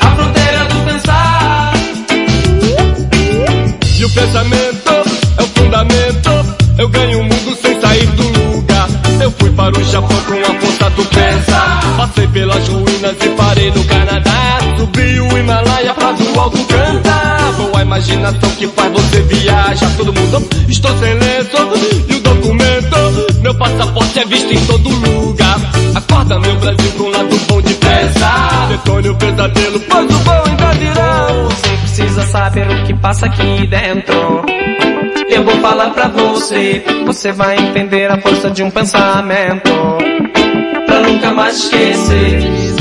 A 0.00 0.10
fronteira 0.16 0.64
do 0.64 0.84
pensar. 0.84 1.72
E 3.98 4.04
o 4.04 4.10
pensamento 4.10 4.90
é 5.36 5.42
o 5.42 5.46
fundamento. 5.46 6.30
Eu 6.78 6.88
ganho 6.88 7.20
o 7.20 7.22
mundo 7.22 7.58
sem 7.60 7.80
sair 7.80 8.06
do 8.06 8.22
lugar. 8.22 8.88
Eu 9.20 9.30
fui 9.32 9.50
para 9.50 9.78
o 9.78 9.84
Japão 9.84 10.16
com 10.26 10.40
a 10.40 10.60
força 10.60 10.90
do 10.90 11.04
pensar. 11.04 11.96
Passei 11.96 12.26
pelas 12.28 12.68
ruínas 12.68 13.16
e 13.22 13.28
parei 13.30 13.70
no 13.70 13.84
Canadá. 13.84 14.58
Subi 14.78 15.20
o 15.20 15.38
Himalaia 15.38 15.94
pra 15.94 16.12
do 16.12 16.40
alto 16.40 16.64
cantar. 16.64 17.52
Vou 17.52 17.76
a 17.76 17.82
imaginação 17.82 18.50
que 18.56 18.66
faz 18.68 18.92
você 18.92 19.20
viajar. 19.22 19.96
Todo 19.96 20.12
mundo, 20.12 20.48
estou 20.68 20.96
sem 20.98 21.14
lenço. 21.14 21.56
E 22.08 22.14
o 22.14 22.20
documento, 22.20 23.40
meu 23.42 23.54
passaporte 23.54 24.18
é 24.18 24.24
visto 24.24 24.52
em 24.52 24.66
todo 24.66 24.88
lugar. 24.88 25.67
Acorda, 25.98 26.38
meu 26.38 26.54
Brasil, 26.58 26.92
com 26.96 27.08
lado 27.08 27.36
bom 27.48 27.60
de 27.60 27.74
pensar. 27.74 28.68
Detone 28.68 29.08
o 29.08 29.16
pesadelo, 29.16 29.80
pois 29.80 30.04
o 30.04 30.18
bom 30.20 30.42
ainda 30.46 30.72
virá. 30.74 31.26
Você 31.42 31.76
precisa 31.76 32.22
saber 32.22 32.70
o 32.70 32.84
que 32.84 32.94
passa 32.94 33.26
aqui 33.26 33.66
dentro. 33.66 34.44
Eu 35.28 35.42
vou 35.42 35.56
falar 35.60 35.90
pra 35.90 36.06
você, 36.06 36.84
você 37.04 37.32
vai 37.32 37.58
entender 37.58 38.08
a 38.12 38.20
força 38.20 38.48
de 38.48 38.62
um 38.62 38.70
pensamento. 38.70 39.72
Pra 40.86 41.00
nunca 41.00 41.32
mais 41.32 41.64
esquecer. 41.64 42.77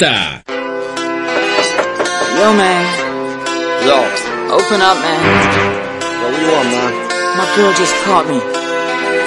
Com 0.00 0.06
Pimenta. 0.06 0.42
Yo, 2.38 2.52
man. 2.54 2.86
Yo, 3.84 3.96
Open 4.56 4.80
up, 4.80 4.96
man. 4.96 5.20
yo, 5.20 6.24
what 6.24 6.32
you 6.40 6.48
want, 6.50 6.68
man? 6.70 6.92
My 7.36 7.46
girl 7.54 7.72
just 7.74 7.94
caught 8.04 8.26
me. 8.26 8.40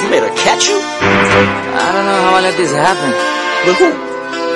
You 0.02 0.10
made 0.10 0.24
her 0.24 0.36
catch 0.36 0.68
you? 0.68 0.78
I 0.78 1.92
don't 1.94 2.06
know 2.06 2.22
how 2.26 2.36
I 2.36 2.42
let 2.42 2.58
this 2.58 2.72
happen. 2.72 3.14
With 3.66 3.78
who? 3.78 3.92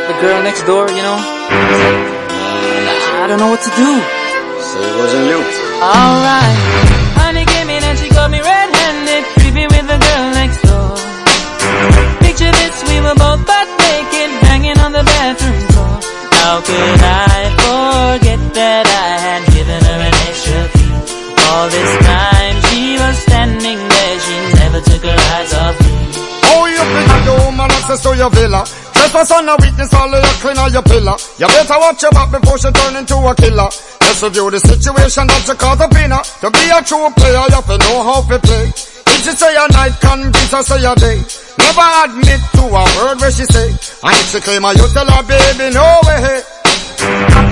The 0.07 0.19
girl 0.21 0.43
next 0.43 0.63
door, 0.63 0.89
you 0.89 1.03
know? 1.03 1.17
I 3.21 3.25
don't 3.27 3.39
know 3.39 3.49
what 3.49 3.61
to 3.61 3.69
do. 3.69 4.01
So 4.61 4.81
it 4.81 4.97
wasn't 4.97 5.27
you. 5.27 5.39
Alright. 5.81 7.06
Could 16.67 16.99
I 16.99 17.47
forget 17.63 18.41
that 18.59 18.85
I 18.91 19.09
had 19.23 19.43
given 19.55 19.79
her 19.87 19.99
an 20.03 20.15
extra 20.27 20.61
key? 20.75 20.91
All 21.47 21.67
this 21.71 21.93
time 22.03 22.55
she 22.67 22.99
was 22.99 23.15
standing 23.23 23.79
there, 23.79 24.15
she 24.19 24.35
never 24.59 24.79
took 24.83 25.03
her 25.07 25.19
eyes 25.31 25.51
off 25.63 25.79
me. 25.79 25.95
Oh, 26.51 26.67
you 26.67 26.83
think 26.83 27.23
the 27.23 27.35
woman 27.47 27.71
access 27.71 28.03
to 28.03 28.11
your 28.19 28.31
villa? 28.31 28.67
Trespass 28.67 29.31
on 29.31 29.47
a 29.47 29.55
witness, 29.63 29.93
all 29.93 30.11
of 30.11 30.19
your 30.19 30.37
clean 30.43 30.57
on 30.59 30.73
your 30.73 30.83
pillar. 30.83 31.15
You 31.39 31.47
better 31.47 31.79
watch 31.79 32.03
your 32.03 32.11
back 32.11 32.35
before 32.35 32.59
she 32.59 32.67
turn 32.75 32.99
into 32.99 33.15
a 33.15 33.31
killer. 33.31 33.71
Just 34.03 34.23
review 34.23 34.51
the 34.51 34.59
situation 34.59 35.23
that 35.31 35.47
you 35.47 35.55
up 35.55 35.95
in 35.95 36.11
her. 36.11 36.23
To 36.43 36.47
be 36.51 36.67
a 36.67 36.83
true 36.83 37.07
player, 37.15 37.47
you 37.47 37.55
have 37.55 37.67
to 37.71 37.77
know 37.79 38.03
how 38.03 38.19
to 38.27 38.39
play. 38.43 38.67
If 38.67 39.23
she 39.23 39.31
say 39.31 39.55
a 39.55 39.71
night, 39.71 39.95
convince 40.03 40.51
her 40.51 40.63
say 40.63 40.83
a 40.83 40.91
day. 40.99 41.23
Never 41.55 41.87
admit 42.03 42.43
to 42.59 42.63
a 42.67 42.83
word 42.99 43.23
where 43.23 43.31
she 43.31 43.47
say. 43.47 43.71
And 43.71 44.15
if 44.19 44.27
she 44.35 44.39
claim 44.43 44.67
her, 44.67 44.75
you 44.75 44.87
tell 44.91 45.07
her, 45.07 45.23
baby, 45.23 45.71
no 45.71 45.87
way. 46.03 46.56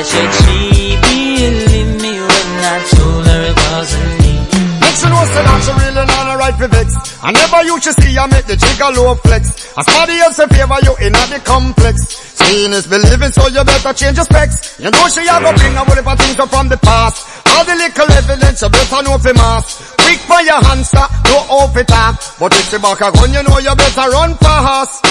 Why 0.00 0.06
should 0.08 0.32
she 0.32 0.96
believe 0.96 2.00
me 2.00 2.12
when 2.24 2.48
I 2.64 2.80
told 2.88 3.20
her 3.20 3.40
it 3.52 3.56
wasn't 3.68 4.12
me? 4.24 4.32
Make 4.80 4.96
she 4.96 5.04
know 5.12 5.20
say 5.28 5.44
that 5.44 5.60
she 5.60 5.72
not 6.08 6.24
a 6.24 6.36
right 6.40 6.56
for. 6.56 6.88
I 7.20 7.28
never 7.36 7.60
used 7.68 7.84
to 7.84 7.92
see 8.00 8.16
her 8.16 8.24
make 8.32 8.48
the 8.48 8.56
jigger 8.56 8.96
low 8.96 9.12
flex. 9.20 9.52
As 9.76 9.84
somebody 9.84 10.16
else 10.24 10.40
in 10.40 10.48
favor 10.48 10.80
you 10.88 10.96
in 11.04 11.12
the 11.12 11.36
complex. 11.44 12.00
Seeing 12.32 12.72
is 12.72 12.88
believing, 12.88 13.28
so 13.28 13.44
you 13.52 13.60
better 13.60 13.92
change 13.92 14.16
your 14.16 14.24
specs. 14.24 14.80
You 14.80 14.88
know 14.88 15.04
she 15.12 15.20
a 15.28 15.36
go 15.36 15.52
bring 15.52 15.76
a 15.76 15.84
whole 15.84 16.00
heap 16.00 16.16
things 16.16 16.38
up 16.40 16.48
from 16.48 16.72
the 16.72 16.80
past. 16.80 17.20
All 17.52 17.64
the 17.68 17.76
little 17.76 18.08
evidence 18.08 18.64
you 18.64 18.70
better 18.72 19.02
know 19.04 19.18
for 19.20 19.34
mass. 19.36 19.89
Quick 20.10 20.26
for 20.26 20.42
your 20.42 20.58
answer, 20.74 21.06
no 21.30 21.38
off 21.54 21.76
it 21.76 21.86
up. 21.92 22.18
But 22.40 22.50
if 22.58 22.66
she 22.66 22.78
back 22.82 22.98
a 22.98 23.14
gun, 23.14 23.30
you 23.30 23.46
know 23.46 23.58
you 23.62 23.70
better 23.78 24.10
run 24.10 24.34
fast. 24.42 25.06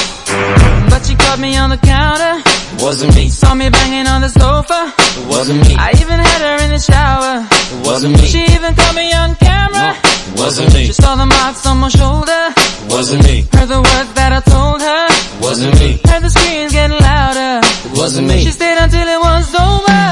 But 0.91 1.06
she 1.08 1.16
caught 1.16 1.39
me 1.39 1.56
on 1.56 1.70
the 1.70 1.78
counter. 1.80 2.43
It 2.43 2.84
wasn't 2.84 3.16
me. 3.16 3.30
Saw 3.30 3.56
me 3.56 3.70
banging 3.70 4.08
on 4.08 4.20
the 4.20 4.28
sofa. 4.28 4.91
It 4.91 5.28
wasn't 5.32 5.64
me. 5.64 5.80
I 5.80 5.95
even 5.95 6.20
had 6.20 6.41
her 6.43 6.66
in 6.66 6.72
the 6.76 6.84
shower. 6.84 7.47
It 7.47 7.88
wasn't 7.88 8.20
me. 8.20 8.28
She 8.28 8.43
even 8.43 8.76
caught 8.76 8.93
me 8.93 9.08
on 9.14 9.36
camera. 9.36 9.95
It 9.95 10.36
wasn't 10.36 10.74
me. 10.74 10.88
She 10.88 10.91
saw 10.91 11.16
the 11.16 11.26
marks 11.26 11.66
on 11.66 11.78
my 11.78 11.88
shoulder. 11.88 12.52
It 12.60 12.91
wasn't 12.91 13.24
me. 13.24 13.47
Heard 13.56 13.72
the 13.72 13.80
words 13.80 14.12
that 14.20 14.36
I 14.36 14.41
told 14.52 14.82
her. 14.84 15.04
It 15.08 15.39
wasn't 15.39 15.80
me. 15.80 15.95
Heard 16.12 16.24
the 16.28 16.30
screams 16.30 16.74
getting 16.74 17.00
louder. 17.00 17.64
It 17.88 17.95
wasn't 17.95 18.28
me. 18.28 18.43
She 18.43 18.52
stayed 18.52 18.76
until 18.76 19.08
it 19.08 19.22
was 19.24 19.47
over. 19.56 20.04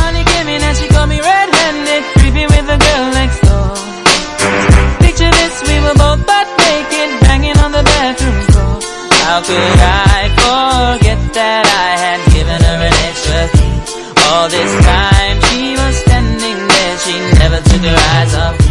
Honey 0.00 0.24
came 0.24 0.48
in 0.48 0.62
and 0.64 0.72
she 0.72 0.88
got 0.88 1.04
me 1.04 1.20
red-handed, 1.20 2.02
creepy 2.16 2.48
with 2.48 2.64
the 2.64 2.80
girl 2.80 3.13
How 9.34 9.42
could 9.42 9.56
I 9.58 10.30
forget 10.38 11.18
that 11.34 11.66
I 11.66 11.98
had 11.98 12.22
given 12.30 12.54
her 12.54 12.78
an 12.86 12.94
extra? 13.02 13.50
All 14.30 14.46
this 14.46 14.70
time 14.86 15.42
she 15.50 15.74
was 15.74 15.96
standing 16.06 16.58
there, 16.70 16.96
she 17.02 17.18
never 17.42 17.58
took 17.66 17.82
her 17.82 17.98
eyes 18.14 18.32
off 18.36 18.63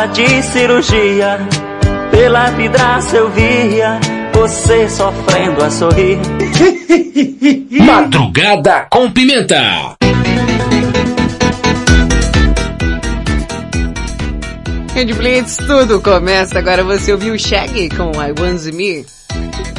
sala 0.00 0.08
de 0.08 0.42
cirurgia, 0.42 1.38
pela 2.10 2.50
vidraça 2.50 3.16
eu 3.16 3.30
via 3.30 4.00
você 4.32 4.88
sofrendo 4.88 5.62
a 5.62 5.70
sorrir. 5.70 6.18
Madrugada 7.84 8.86
com 8.90 9.10
Pimenta. 9.10 9.96
Rede 14.94 15.12
Blitz, 15.14 15.56
tudo 15.56 16.00
começa. 16.00 16.58
Agora 16.58 16.82
você 16.82 17.12
ouviu 17.12 17.34
o 17.34 17.38
Shaggy 17.38 17.90
com 17.90 18.12
I 18.12 18.32
Want 18.38 18.72
Me? 18.72 19.04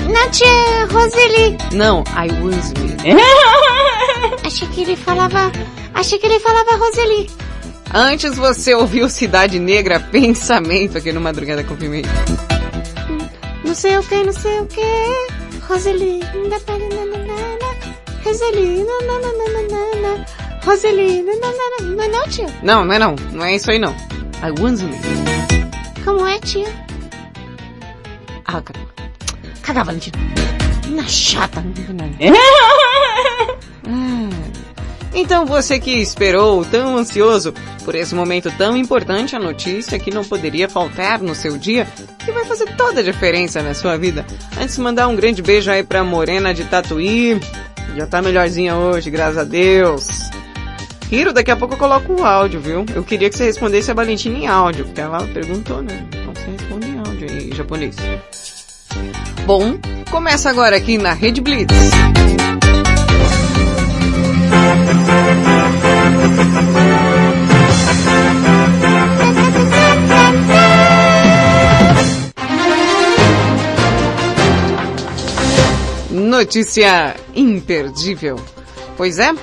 Nath 0.07 0.91
Roseli. 0.91 1.57
Não, 1.73 2.03
I 2.09 2.29
Want 2.41 2.77
Me. 2.79 3.13
Achei 4.45 4.67
que 4.67 4.81
ele 4.81 4.95
falava. 4.95 5.51
Achei 5.93 6.19
que 6.19 6.27
ele 6.27 6.39
falava 6.39 6.75
Roseli. 6.75 7.50
Antes 7.93 8.37
você 8.37 8.73
ouviu 8.73 9.09
Cidade 9.09 9.59
Negra 9.59 9.99
Pensamento 9.99 10.97
aqui 10.97 11.11
no 11.11 11.19
Madrugada 11.19 11.61
com 11.61 11.75
Pimenta. 11.75 12.09
Não 13.65 13.75
sei 13.75 13.97
o 13.97 14.03
que, 14.03 14.23
não 14.23 14.31
sei 14.31 14.59
o 14.61 14.65
que. 14.65 14.81
Roseli. 15.67 16.21
Roseli. 18.23 18.85
nananana. 18.85 20.25
Roseli. 20.63 21.21
Não 21.21 22.03
é 22.03 22.07
não, 22.07 22.23
tia? 22.29 22.47
Não, 22.63 22.85
não 22.85 22.93
é 22.93 22.99
não. 22.99 23.15
Não 23.33 23.43
é 23.43 23.55
isso 23.55 23.69
aí 23.69 23.77
não. 23.77 23.91
I 24.41 24.51
Want. 24.57 24.79
Como 26.05 26.25
é, 26.25 26.39
tia? 26.39 26.67
Ah, 28.45 28.61
cara. 28.61 28.79
Caga, 29.63 29.83
Valentina. 29.83 30.17
Na 30.89 31.03
chata. 31.03 31.59
Ah. 31.59 32.90
Então 35.13 35.45
você 35.45 35.79
que 35.79 35.91
esperou, 35.91 36.63
tão 36.63 36.97
ansioso 36.97 37.53
por 37.83 37.95
esse 37.95 38.15
momento 38.15 38.51
tão 38.57 38.77
importante, 38.77 39.35
a 39.35 39.39
notícia 39.39 39.99
que 39.99 40.09
não 40.11 40.23
poderia 40.23 40.69
faltar 40.69 41.19
no 41.19 41.35
seu 41.35 41.57
dia, 41.57 41.87
que 42.19 42.31
vai 42.31 42.45
fazer 42.45 42.75
toda 42.75 43.01
a 43.01 43.03
diferença 43.03 43.61
na 43.61 43.73
sua 43.73 43.97
vida. 43.97 44.25
Antes 44.59 44.77
mandar 44.77 45.07
um 45.07 45.15
grande 45.15 45.41
beijo 45.41 45.69
aí 45.69 45.83
pra 45.83 46.03
Morena 46.03 46.53
de 46.53 46.63
Tatuí, 46.63 47.39
já 47.95 48.07
tá 48.07 48.21
melhorzinha 48.21 48.75
hoje, 48.75 49.09
graças 49.09 49.37
a 49.37 49.43
Deus. 49.43 50.29
Hiro, 51.11 51.33
daqui 51.33 51.51
a 51.51 51.57
pouco 51.57 51.73
eu 51.73 51.77
coloco 51.77 52.13
o 52.13 52.25
áudio, 52.25 52.61
viu? 52.61 52.85
Eu 52.95 53.03
queria 53.03 53.29
que 53.29 53.35
você 53.35 53.43
respondesse 53.43 53.91
a 53.91 53.93
Valentina 53.93 54.37
em 54.37 54.47
áudio, 54.47 54.85
porque 54.85 55.01
ela 55.01 55.27
perguntou, 55.27 55.81
né? 55.81 56.07
Então 56.07 56.33
você 56.33 56.51
responde 56.51 56.87
em 56.87 56.97
áudio 56.97 57.27
em 57.29 57.53
japonês. 57.53 57.97
Bom, 59.45 59.77
começa 60.09 60.49
agora 60.49 60.77
aqui 60.77 60.97
na 60.97 61.11
Rede 61.11 61.41
Blitz. 61.41 61.75
Notícia 76.21 77.15
imperdível. 77.35 78.39
Pois 78.95 79.17
é. 79.17 79.33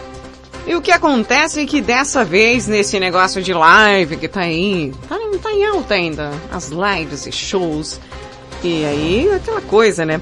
E 0.66 0.74
o 0.74 0.82
que 0.82 0.92
acontece 0.92 1.62
é 1.62 1.66
que 1.66 1.80
dessa 1.80 2.24
vez, 2.24 2.66
nesse 2.66 3.00
negócio 3.00 3.42
de 3.42 3.52
live 3.52 4.16
que 4.16 4.28
tá 4.28 4.40
aí, 4.40 4.92
tá, 5.08 5.16
tá 5.42 5.52
em 5.52 5.64
alta 5.64 5.94
ainda, 5.94 6.30
as 6.52 6.68
lives 6.68 7.26
e 7.26 7.32
shows. 7.32 7.98
E 8.62 8.84
aí, 8.84 9.30
aquela 9.34 9.60
coisa, 9.62 10.04
né? 10.04 10.20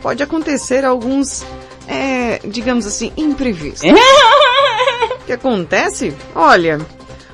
Pode 0.00 0.22
acontecer 0.22 0.84
alguns, 0.84 1.44
é, 1.86 2.40
digamos 2.44 2.86
assim, 2.86 3.12
imprevistos. 3.16 3.82
o 5.20 5.24
que 5.26 5.32
acontece? 5.32 6.14
Olha, 6.34 6.78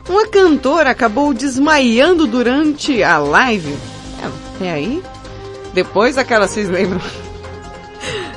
uma 0.09 0.27
cantora 0.27 0.91
acabou 0.91 1.35
desmaiando 1.35 2.27
durante 2.27 3.03
a 3.03 3.19
live. 3.19 3.77
É, 4.61 4.71
aí? 4.71 5.03
Depois 5.75 6.17
daquela, 6.17 6.49
vocês 6.49 6.69
lembram? 6.69 7.01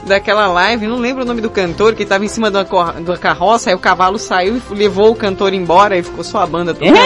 Daquela 0.07 0.47
live, 0.47 0.87
não 0.87 0.97
lembro 0.97 1.23
o 1.23 1.25
nome 1.25 1.41
do 1.41 1.49
cantor 1.49 1.93
que 1.93 2.03
estava 2.03 2.25
em 2.25 2.27
cima 2.27 2.49
da, 2.49 2.63
da 2.63 3.17
carroça, 3.17 3.69
aí 3.69 3.75
o 3.75 3.79
cavalo 3.79 4.17
saiu 4.17 4.57
e 4.57 4.73
levou 4.73 5.11
o 5.11 5.15
cantor 5.15 5.53
embora 5.53 5.97
e 5.97 6.03
ficou 6.03 6.23
só 6.23 6.39
a 6.39 6.47
banda 6.47 6.73
tocando. 6.73 6.97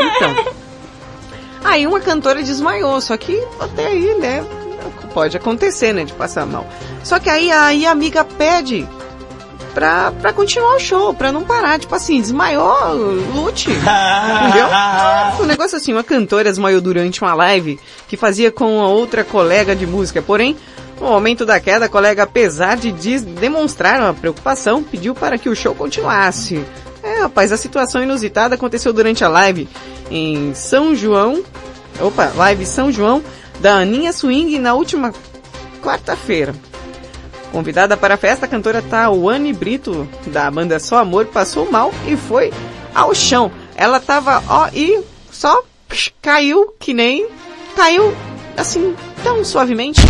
então. 0.00 0.54
Aí 1.64 1.86
uma 1.86 2.00
cantora 2.00 2.42
desmaiou, 2.42 3.00
só 3.00 3.16
que 3.16 3.42
até 3.58 3.86
aí, 3.86 4.14
né, 4.20 4.44
pode 5.14 5.36
acontecer, 5.36 5.94
né, 5.94 6.04
de 6.04 6.12
passar 6.12 6.44
mal. 6.44 6.66
Só 7.02 7.18
que 7.18 7.30
aí, 7.30 7.50
aí 7.50 7.86
a 7.86 7.90
amiga 7.90 8.22
pede 8.22 8.86
pra, 9.72 10.12
pra 10.12 10.32
continuar 10.32 10.76
o 10.76 10.80
show, 10.80 11.14
pra 11.14 11.32
não 11.32 11.42
parar, 11.42 11.78
tipo 11.78 11.94
assim, 11.94 12.20
desmaiou, 12.20 12.94
lute, 13.34 13.70
entendeu? 13.70 14.68
Um 15.40 15.46
negócio 15.46 15.76
assim, 15.76 15.92
uma 15.92 16.04
cantora 16.04 16.44
desmaiou 16.44 16.80
durante 16.80 17.22
uma 17.22 17.34
live 17.34 17.78
que 18.06 18.16
fazia 18.16 18.52
com 18.52 18.80
a 18.80 18.86
outra 18.86 19.24
colega 19.24 19.74
de 19.74 19.86
música, 19.86 20.22
porém, 20.22 20.56
no 21.00 21.08
momento 21.08 21.44
da 21.44 21.60
queda, 21.60 21.86
a 21.86 21.88
colega, 21.88 22.22
apesar 22.22 22.76
de 22.76 22.92
demonstrar 23.20 24.00
uma 24.00 24.14
preocupação, 24.14 24.82
pediu 24.82 25.14
para 25.14 25.38
que 25.38 25.48
o 25.48 25.56
show 25.56 25.74
continuasse. 25.74 26.64
É, 27.02 27.20
rapaz, 27.20 27.52
a 27.52 27.56
situação 27.56 28.02
inusitada 28.02 28.54
aconteceu 28.54 28.92
durante 28.92 29.22
a 29.24 29.28
live 29.28 29.68
em 30.10 30.54
São 30.54 30.94
João, 30.94 31.42
opa, 32.00 32.32
live 32.34 32.64
São 32.64 32.90
João, 32.90 33.22
da 33.60 33.74
Aninha 33.74 34.12
Swing 34.12 34.58
na 34.58 34.74
última 34.74 35.12
quarta-feira. 35.82 36.54
Convidada 37.52 37.96
para 37.96 38.14
a 38.14 38.16
festa, 38.16 38.46
a 38.46 38.48
cantora 38.48 38.82
Tawane 38.82 39.52
Brito, 39.52 40.08
da 40.26 40.50
banda 40.50 40.78
Só 40.78 40.98
Amor, 40.98 41.26
passou 41.26 41.70
mal 41.70 41.92
e 42.06 42.16
foi 42.16 42.52
ao 42.94 43.14
chão. 43.14 43.50
Ela 43.76 44.00
tava, 44.00 44.42
ó, 44.48 44.68
e 44.72 45.00
só 45.30 45.62
caiu 46.20 46.74
que 46.78 46.94
nem, 46.94 47.28
caiu 47.76 48.14
assim, 48.56 48.96
tão 49.22 49.44
suavemente. 49.44 50.00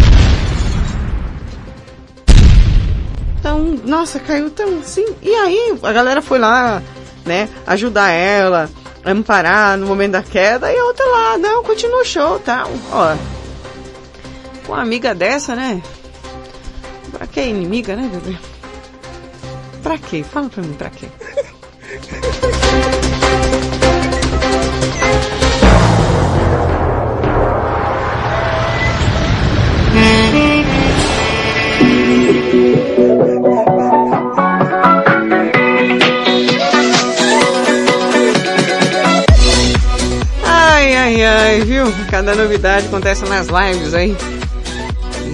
Então, 3.44 3.78
nossa, 3.84 4.18
caiu 4.18 4.48
tão 4.48 4.78
assim. 4.78 5.04
E 5.20 5.34
aí, 5.34 5.78
a 5.82 5.92
galera 5.92 6.22
foi 6.22 6.38
lá, 6.38 6.82
né, 7.26 7.46
ajudar 7.66 8.08
ela, 8.08 8.70
amparar 9.04 9.76
no 9.76 9.86
momento 9.86 10.12
da 10.12 10.22
queda, 10.22 10.72
e 10.72 10.78
a 10.78 10.84
outra 10.86 11.04
lá, 11.04 11.36
não, 11.36 11.62
continua 11.62 12.00
o 12.00 12.04
show, 12.06 12.38
tal. 12.38 12.70
Ó, 12.90 13.14
com 14.64 14.72
uma 14.72 14.80
amiga 14.80 15.14
dessa, 15.14 15.54
né? 15.54 15.82
Pra 17.12 17.26
que 17.26 17.42
inimiga, 17.42 17.94
né, 17.94 18.10
bebê? 18.10 18.38
Pra 19.82 19.98
quê? 19.98 20.24
Fala 20.24 20.48
pra 20.48 20.62
mim, 20.62 20.72
pra 20.72 20.88
quê? 20.88 21.06
Ai, 41.24 41.60
viu? 41.62 41.84
Cada 42.10 42.34
novidade 42.34 42.86
acontece 42.86 43.24
nas 43.24 43.48
lives 43.48 43.94
aí. 43.94 44.16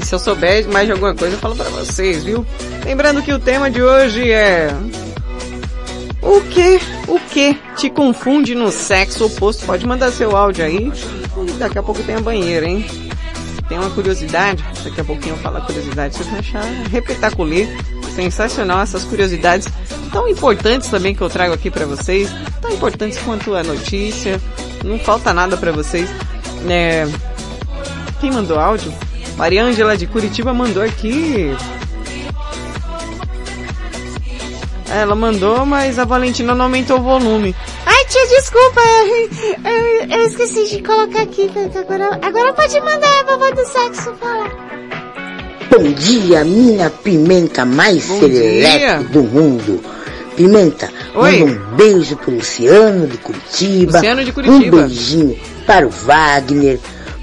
E 0.00 0.04
se 0.04 0.14
eu 0.14 0.18
souber 0.18 0.68
mais 0.68 0.86
de 0.86 0.92
alguma 0.92 1.14
coisa, 1.14 1.34
eu 1.34 1.38
falo 1.38 1.56
pra 1.56 1.68
vocês, 1.70 2.22
viu? 2.22 2.46
Lembrando 2.84 3.22
que 3.22 3.32
o 3.32 3.38
tema 3.38 3.70
de 3.70 3.82
hoje 3.82 4.30
é... 4.30 4.68
O 6.22 6.40
que, 6.42 6.80
o 7.08 7.18
que 7.18 7.58
te 7.76 7.90
confunde 7.90 8.54
no 8.54 8.70
sexo 8.70 9.26
oposto? 9.26 9.64
Pode 9.64 9.86
mandar 9.86 10.12
seu 10.12 10.36
áudio 10.36 10.64
aí. 10.64 10.92
E 11.48 11.52
daqui 11.52 11.78
a 11.78 11.82
pouco 11.82 12.02
tem 12.02 12.14
a 12.14 12.20
banheira, 12.20 12.66
hein? 12.66 12.84
Tem 13.68 13.78
uma 13.78 13.90
curiosidade, 13.90 14.64
daqui 14.84 15.00
a 15.00 15.04
pouquinho 15.04 15.34
eu 15.34 15.38
falo 15.38 15.58
a 15.58 15.60
curiosidade, 15.60 16.16
vocês 16.16 16.28
vão 16.28 16.40
achar 16.40 16.64
repetaculê, 16.90 17.68
sensacional 18.14 18.80
essas 18.80 19.04
curiosidades 19.04 19.68
tão 20.12 20.28
importantes 20.28 20.88
também 20.88 21.14
que 21.14 21.20
eu 21.22 21.28
trago 21.30 21.54
aqui 21.54 21.70
para 21.70 21.86
vocês, 21.86 22.28
tão 22.60 22.70
importantes 22.70 23.18
quanto 23.18 23.54
a 23.54 23.62
notícia, 23.62 24.40
não 24.84 24.98
falta 24.98 25.32
nada 25.32 25.56
para 25.56 25.72
vocês. 25.72 26.08
É... 26.68 27.06
Quem 28.20 28.30
mandou 28.30 28.58
áudio? 28.58 28.92
Maria 29.36 29.64
Ângela 29.64 29.96
de 29.96 30.06
Curitiba 30.06 30.52
mandou 30.52 30.82
aqui. 30.82 31.56
Ela 34.92 35.14
mandou, 35.14 35.64
mas 35.64 35.98
a 35.98 36.04
Valentina 36.04 36.54
não 36.54 36.64
aumentou 36.64 36.98
o 36.98 37.02
volume. 37.02 37.54
Ai, 37.86 38.04
tia, 38.06 38.26
desculpa. 38.26 38.80
Eu, 39.64 39.70
eu- 39.72 40.18
eu 40.20 40.26
esqueci 40.26 40.68
de 40.76 40.82
colocar 40.82 41.22
aqui. 41.22 41.48
Agora, 41.78 42.18
agora 42.26 42.52
pode 42.52 42.80
mandar 42.80 43.20
a 43.20 43.22
vovó 43.24 43.50
do 43.52 43.64
sexo 43.66 44.12
falar. 44.16 44.79
Bom 45.70 45.92
dia, 45.92 46.44
minha 46.44 46.90
pimenta 46.90 47.64
mais 47.64 48.06
Bom 48.06 48.28
dia. 48.28 48.98
do 49.10 49.22
mundo. 49.22 49.80
Pimenta, 50.36 50.90
Oi. 51.14 51.38
manda 51.38 51.52
um 51.52 51.76
beijo 51.76 52.16
pro 52.16 52.34
Luciano 52.34 53.06
de 53.06 53.16
Curitiba. 53.18 53.98
Luciano 53.98 54.24
de 54.24 54.32
Curitiba. 54.32 54.76
Um 54.78 54.88
beijinho 54.88 55.38
para 55.66 55.86
o 55.86 55.90
Wagner. 55.90 56.80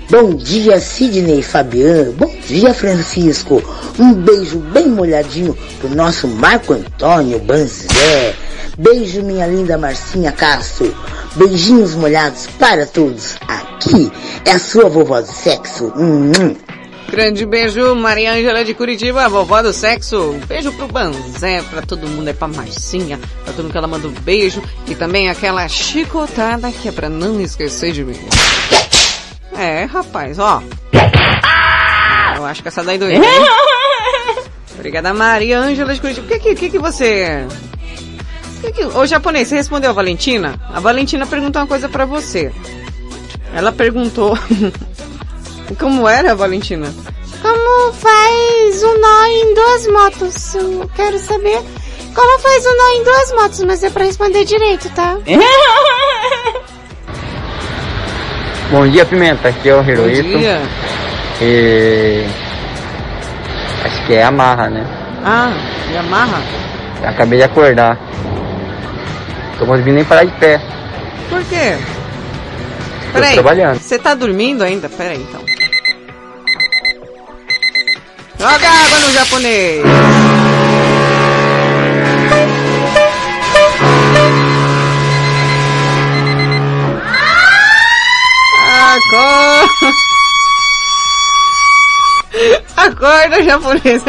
Bom 0.10 0.34
dia, 0.34 0.80
Sidney 0.80 1.41
Fabiano. 1.41 2.14
Bom 2.14 2.34
dia, 2.48 2.74
Francisco. 2.74 3.62
Um 4.00 4.14
beijo 4.14 4.60
bem 4.60 4.88
molhadinho 4.88 5.58
pro 5.82 5.89
nosso 5.89 6.28
Marco 6.28 6.74
Antônio 6.74 7.39
Banzé. 7.39 8.34
Beijo, 8.78 9.24
minha 9.24 9.45
linda 9.45 9.78
Marcinha 9.78 10.32
Castro. 10.32 10.95
Beijinhos 11.36 11.95
molhados 11.95 12.48
para 12.58 12.86
todos. 12.86 13.36
Aqui 13.45 14.10
é 14.45 14.52
a 14.52 14.60
sua 14.60 14.88
vovó 14.88 15.20
do 15.20 15.28
sexo. 15.28 15.91
Hum, 15.98 16.32
hum. 16.39 16.56
Grande 17.10 17.45
beijo, 17.45 17.95
Maria 17.95 18.34
Ângela 18.34 18.66
de 18.66 18.74
Curitiba, 18.74 19.30
vovó 19.30 19.62
do 19.62 19.72
sexo. 19.72 20.32
Um 20.32 20.39
beijo 20.45 20.72
pro 20.74 20.88
Banzé, 20.88 21.64
pra 21.70 21.82
todo 21.82 22.08
mundo, 22.08 22.28
é 22.28 22.34
pra 22.34 22.47
Marcinha, 22.47 23.18
pra 23.43 23.53
todo 23.53 23.64
mundo 23.64 23.72
que 23.72 23.78
ela 23.78 23.88
manda 23.88 24.08
um 24.08 24.12
beijo. 24.12 24.62
E 24.88 24.93
também 24.93 25.30
aquela 25.30 25.68
chicotada 25.68 26.72
que 26.72 26.89
é 26.89 26.91
pra 26.91 27.10
não 27.10 27.39
esquecer 27.39 27.93
de 27.93 28.03
mim. 28.03 28.20
É, 29.58 29.86
rapaz, 29.86 30.38
ó. 30.38 30.62
Eu 32.36 32.45
acho 32.45 32.62
que 32.62 32.68
essa 32.68 32.84
daí 32.84 32.97
doeu. 32.97 33.22
Obrigada, 34.76 35.14
Maria 35.14 35.60
Ângela 35.60 35.93
de 35.93 36.01
Curitiba. 36.01 36.28
O 36.28 36.30
que 36.30 36.39
que, 36.39 36.55
que, 36.55 36.70
que 36.70 36.78
você... 36.80 37.47
Que 38.62 38.72
que... 38.72 38.86
Ô, 38.86 39.05
japonês, 39.08 39.47
você 39.47 39.55
respondeu 39.55 39.89
a 39.89 39.93
Valentina? 39.93 40.60
A 40.72 40.80
Valentina 40.80 41.26
perguntou 41.26 41.62
uma 41.62 41.68
coisa 41.68 41.89
pra 41.89 42.05
você. 42.05 42.51
Ela 43.53 43.72
perguntou... 43.72 44.38
Como 45.76 46.07
era, 46.07 46.34
Valentina? 46.36 46.88
Como 47.41 47.93
faz 47.93 48.84
um 48.84 48.99
nó 48.99 49.26
em 49.26 49.53
duas 49.53 49.88
motos? 49.88 50.55
Eu 50.55 50.89
quero 50.95 51.20
saber 51.20 51.61
como 52.15 52.39
faz 52.39 52.65
um 52.65 52.76
nó 52.76 52.89
em 52.95 53.03
duas 53.03 53.32
motos, 53.34 53.63
mas 53.63 53.84
é 53.84 53.89
pra 53.91 54.05
responder 54.05 54.43
direito, 54.45 54.89
tá? 54.95 55.18
Bom 58.72 58.88
dia, 58.88 59.05
Pimenta. 59.05 59.49
Aqui 59.49 59.70
é 59.70 59.76
o 59.76 59.82
Hiroito. 59.88 60.24
Bom 60.30 60.39
dia. 60.39 60.61
E... 61.41 62.26
Acho 63.86 64.05
que 64.07 64.13
é 64.15 64.24
amarra, 64.24 64.70
né? 64.70 64.84
Ah, 65.24 65.51
Yamaha? 65.93 66.41
Acabei 67.03 67.38
de 67.39 67.45
acordar. 67.45 67.97
Tô 69.59 69.65
conseguindo 69.65 69.95
nem 69.95 70.05
parar 70.05 70.24
de 70.26 70.32
pé. 70.34 70.59
Por 71.30 71.43
quê? 71.45 71.78
Tô 73.07 73.13
Peraí, 73.13 73.34
trabalhando. 73.36 73.80
você 73.80 73.97
tá 73.97 74.13
dormindo 74.13 74.63
ainda? 74.63 74.89
Peraí, 74.89 75.22
então. 75.22 75.41
Joga 78.40 78.70
água 78.70 79.00
no 79.00 79.12
japonês! 79.14 79.84
Acorda! 88.68 89.94
Acorda, 92.78 93.44
japonês! 93.44 94.04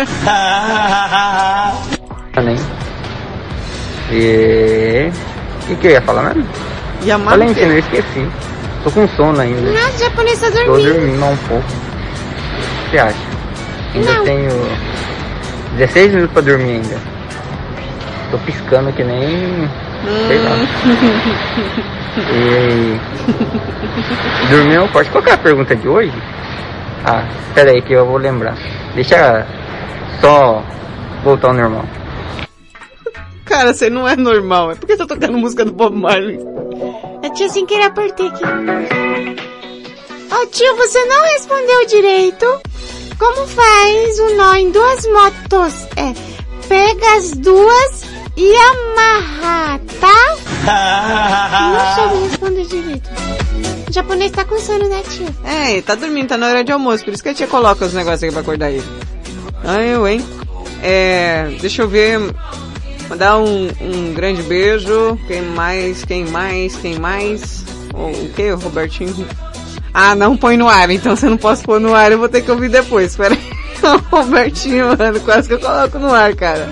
né? 2.43 2.57
E... 4.11 5.11
O 5.63 5.67
que, 5.69 5.77
que 5.77 5.87
eu 5.87 5.91
ia 5.93 6.03
falar 6.03 6.35
mesmo? 6.35 6.49
Yamaha. 7.05 7.37
Valentina, 7.37 7.73
eu 7.73 7.79
esqueci. 7.79 8.29
Tô 8.85 8.91
com 8.91 9.09
sono 9.09 9.41
ainda. 9.41 9.61
Não, 9.61 9.89
o 9.91 9.99
japonês 9.99 10.41
tá 10.41 10.51
Tô 10.51 10.57
dormindo. 10.65 10.93
dormindo 10.95 11.25
um 11.25 11.37
pouco. 11.49 11.65
O 11.69 12.85
que 12.85 12.91
você 12.91 12.99
acha? 12.99 13.28
Ainda 13.95 14.13
Não. 14.15 14.25
tenho 14.25 14.51
16 15.77 16.15
minutos 16.15 16.33
pra 16.33 16.43
dormir 16.43 16.71
ainda. 16.73 16.99
Tô 18.31 18.39
piscando 18.39 18.93
que 18.93 19.05
nem. 19.05 19.69
Sei 20.27 20.39
lá. 20.39 20.57
E. 22.19 22.99
Dormiu 24.51 24.89
forte. 24.89 25.11
Qual 25.11 25.23
que 25.23 25.31
é 25.31 25.35
a 25.35 25.39
pergunta 25.39 25.77
de 25.77 25.87
hoje? 25.87 26.13
Ah, 27.05 27.23
pera 27.55 27.71
aí 27.71 27.81
que 27.81 27.93
eu 27.93 28.07
vou 28.07 28.17
lembrar. 28.17 28.57
Deixa 28.95 29.47
só 30.21 30.65
voltar 31.23 31.49
ao 31.49 31.55
normal. 31.55 31.85
Cara, 33.45 33.73
você 33.73 33.89
não 33.89 34.09
é 34.09 34.17
normal. 34.17 34.73
É 34.73 34.75
porque 34.75 34.97
você 34.97 34.99
tá 34.99 35.07
tocando 35.15 35.39
música 35.39 35.65
do 35.65 35.73
Bob 35.73 35.95
Marley. 35.97 36.41
A 37.25 37.31
tia 37.31 37.49
sem 37.49 37.65
querer 37.67 37.85
apertei 37.85 38.27
aqui. 38.29 38.43
Ô 38.45 40.47
tio, 40.47 40.77
você 40.77 41.05
não 41.05 41.23
respondeu 41.23 41.87
direito. 41.87 42.61
Como 43.19 43.47
faz 43.49 44.21
um 44.21 44.37
nó 44.37 44.55
em 44.55 44.71
duas 44.71 45.05
motos? 45.07 45.87
É, 45.97 46.15
pega 46.69 47.17
as 47.17 47.33
duas 47.33 48.03
e 48.37 48.55
amarra, 48.55 49.81
tá? 50.01 50.37
Não 51.73 52.11
soube 52.11 52.29
responder 52.29 52.67
direito. 52.67 53.11
O 53.89 53.93
japonês 53.93 54.31
tá 54.31 54.45
com 54.45 54.59
sono, 54.59 54.89
né, 54.89 55.03
tio? 55.11 55.27
É, 55.45 55.73
ele 55.73 55.83
tá 55.83 55.95
dormindo, 55.95 56.29
tá 56.29 56.37
na 56.37 56.47
hora 56.47 56.63
de 56.63 56.71
almoço, 56.71 57.05
por 57.05 57.13
isso 57.13 57.23
que 57.23 57.31
a 57.31 57.35
tia 57.35 57.47
coloca 57.47 57.85
os 57.85 57.95
negócios 57.95 58.23
aqui 58.23 58.33
pra 58.33 58.43
acordar 58.43 58.71
ele. 58.71 58.85
Ah, 59.65 59.83
eu, 59.83 60.07
hein? 60.07 60.25
É, 60.83 61.49
deixa 61.61 61.83
eu 61.83 61.89
ver. 61.89 62.21
Mandar 63.09 63.39
um, 63.39 63.69
um 63.81 64.15
grande 64.15 64.43
beijo. 64.43 65.19
Quem 65.27 65.43
mais? 65.43 66.05
Quem 66.05 66.27
mais? 66.27 66.77
Quem 66.77 66.99
mais? 66.99 67.65
O, 67.95 68.11
o 68.11 68.29
que, 68.35 68.51
Robertinho? 68.51 69.27
Ah, 69.93 70.15
não 70.15 70.37
põe 70.37 70.57
no 70.57 70.69
ar, 70.69 70.91
então 70.91 71.17
se 71.17 71.27
eu 71.27 71.31
não 71.31 71.37
posso 71.39 71.63
pôr 71.63 71.81
no 71.81 71.95
ar, 71.95 72.13
eu 72.13 72.19
vou 72.19 72.29
ter 72.29 72.43
que 72.43 72.51
ouvir 72.51 72.69
depois. 72.69 73.11
Espera 73.13 73.35
aí. 73.35 73.59
Robertinho, 74.11 74.97
mano, 74.97 75.21
quase 75.21 75.49
que 75.49 75.55
eu 75.55 75.61
coloco 75.61 75.99
no 75.99 76.13
ar, 76.13 76.35
cara. 76.35 76.69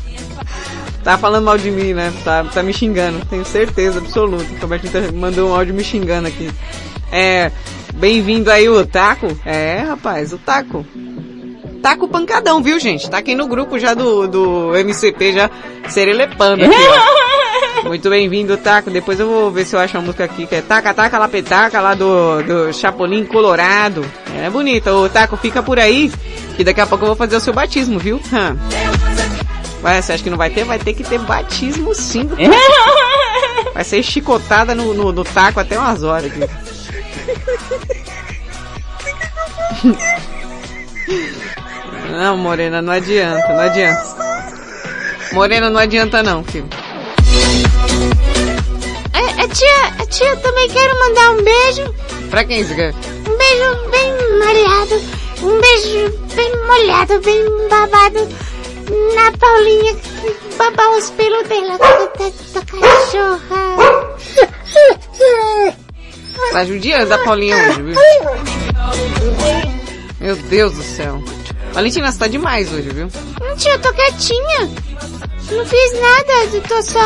tá 1.04 1.16
falando 1.18 1.44
mal 1.44 1.58
de 1.58 1.70
mim, 1.70 1.92
né? 1.92 2.12
Tá, 2.24 2.44
tá 2.44 2.62
me 2.62 2.72
xingando, 2.72 3.24
tenho 3.26 3.44
certeza 3.44 3.98
absoluta. 3.98 4.44
O 4.52 4.60
Robertinho 4.60 4.92
tá- 4.92 5.12
mandou 5.12 5.50
um 5.50 5.54
áudio 5.54 5.74
me 5.74 5.84
xingando 5.84 6.28
aqui. 6.28 6.50
É, 7.12 7.50
bem-vindo 7.94 8.50
aí 8.50 8.68
o 8.68 8.86
Taco. 8.86 9.26
É, 9.44 9.84
rapaz, 9.88 10.32
o 10.32 10.38
Taco. 10.38 10.84
Taco 11.82 12.06
pancadão, 12.08 12.62
viu, 12.62 12.78
gente? 12.78 13.08
Tá 13.08 13.18
aqui 13.18 13.34
no 13.34 13.46
grupo 13.46 13.78
já 13.78 13.94
do, 13.94 14.26
do 14.26 14.76
MCP, 14.76 15.32
já 15.32 15.50
serelepando 15.88 16.64
aqui, 16.64 16.74
ó. 16.74 17.20
Muito 17.88 18.10
bem-vindo, 18.10 18.56
Taco. 18.58 18.90
Depois 18.90 19.18
eu 19.18 19.26
vou 19.26 19.50
ver 19.50 19.64
se 19.64 19.74
eu 19.74 19.80
acho 19.80 19.96
uma 19.96 20.04
música 20.04 20.24
aqui 20.24 20.46
que 20.46 20.54
é 20.54 20.60
Taca 20.60 20.92
Taca 20.92 21.18
Lapetaca, 21.18 21.80
lá 21.80 21.94
do, 21.94 22.42
do 22.42 22.72
Chapolin 22.72 23.24
Colorado. 23.24 24.04
É 24.36 24.50
bonita. 24.50 24.92
Ô, 24.92 25.08
Taco, 25.08 25.36
fica 25.36 25.62
por 25.62 25.78
aí, 25.78 26.12
que 26.56 26.64
daqui 26.64 26.80
a 26.80 26.86
pouco 26.86 27.04
eu 27.04 27.08
vou 27.08 27.16
fazer 27.16 27.36
o 27.36 27.40
seu 27.40 27.54
batismo, 27.54 27.98
viu? 27.98 28.20
Hã. 28.32 28.56
Ué, 29.82 30.02
você 30.02 30.12
acha 30.12 30.22
que 30.22 30.28
não 30.28 30.36
vai 30.36 30.50
ter? 30.50 30.64
Vai 30.64 30.78
ter 30.78 30.92
que 30.92 31.02
ter 31.02 31.18
batismo 31.20 31.94
sim. 31.94 32.28
Vai 33.72 33.84
ser 33.84 34.02
chicotada 34.02 34.74
no, 34.74 34.92
no, 34.92 35.12
no 35.12 35.24
taco 35.24 35.60
até 35.60 35.78
umas 35.78 36.02
horas 36.02 36.30
aqui. 36.30 36.40
Não, 42.10 42.36
Morena, 42.36 42.82
não 42.82 42.92
adianta, 42.92 43.48
não 43.48 43.60
adianta. 43.60 44.16
Morena, 45.32 45.70
não 45.70 45.80
adianta 45.80 46.22
não, 46.22 46.42
filho. 46.44 46.68
A, 49.12 49.42
a 49.42 49.48
tia, 49.48 49.86
a 49.98 50.06
tia 50.06 50.36
também 50.36 50.68
quero 50.68 50.98
mandar 50.98 51.30
um 51.32 51.42
beijo. 51.42 51.94
Pra 52.30 52.44
quem 52.44 52.64
você 52.64 52.74
quer? 52.74 52.94
Um 52.94 53.36
beijo 53.38 53.90
bem 53.90 54.12
molhado. 54.38 55.00
Um 55.42 55.60
beijo 55.60 56.18
bem 56.34 56.52
molhado, 56.66 57.20
bem 57.20 57.44
babado. 57.68 58.28
Na 59.14 59.30
Paulinha 59.38 59.94
que 59.94 60.56
babar 60.56 60.90
os 60.90 61.10
pelos 61.10 61.48
dela. 61.48 61.78
Da, 61.78 62.06
da, 62.06 62.30
da 62.54 62.62
cachorra. 62.66 64.16
Tá 66.52 66.64
judiando 66.64 67.14
a 67.14 67.18
Paulinha 67.18 67.56
hoje, 67.56 67.82
viu? 67.82 67.94
Meu 70.20 70.36
Deus 70.36 70.72
do 70.72 70.82
céu. 70.82 71.22
Valentina, 71.72 72.10
você 72.10 72.18
tá 72.18 72.26
demais 72.26 72.72
hoje, 72.72 72.88
viu? 72.90 73.06
Hum, 73.06 73.56
tia, 73.56 73.72
eu 73.72 73.80
tô 73.80 73.92
quietinha. 73.92 74.70
Não 75.50 75.66
fiz 75.66 76.00
nada, 76.00 76.32
eu 76.54 76.62
tô 76.62 76.82
só 76.82 77.00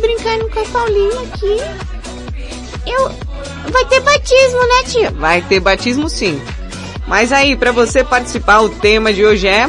brincando 0.00 0.48
com 0.50 0.60
a 0.60 0.64
Paulinha 0.64 1.20
aqui. 1.20 2.90
Eu... 2.90 3.26
Vai 3.70 3.84
ter 3.86 4.00
batismo, 4.00 4.60
né, 4.60 4.82
tia? 4.86 5.10
Vai 5.10 5.42
ter 5.42 5.60
batismo 5.60 6.08
sim. 6.08 6.40
Mas 7.06 7.32
aí, 7.32 7.56
para 7.56 7.72
você 7.72 8.02
participar, 8.02 8.60
o 8.60 8.68
tema 8.68 9.12
de 9.12 9.24
hoje 9.24 9.46
é 9.46 9.68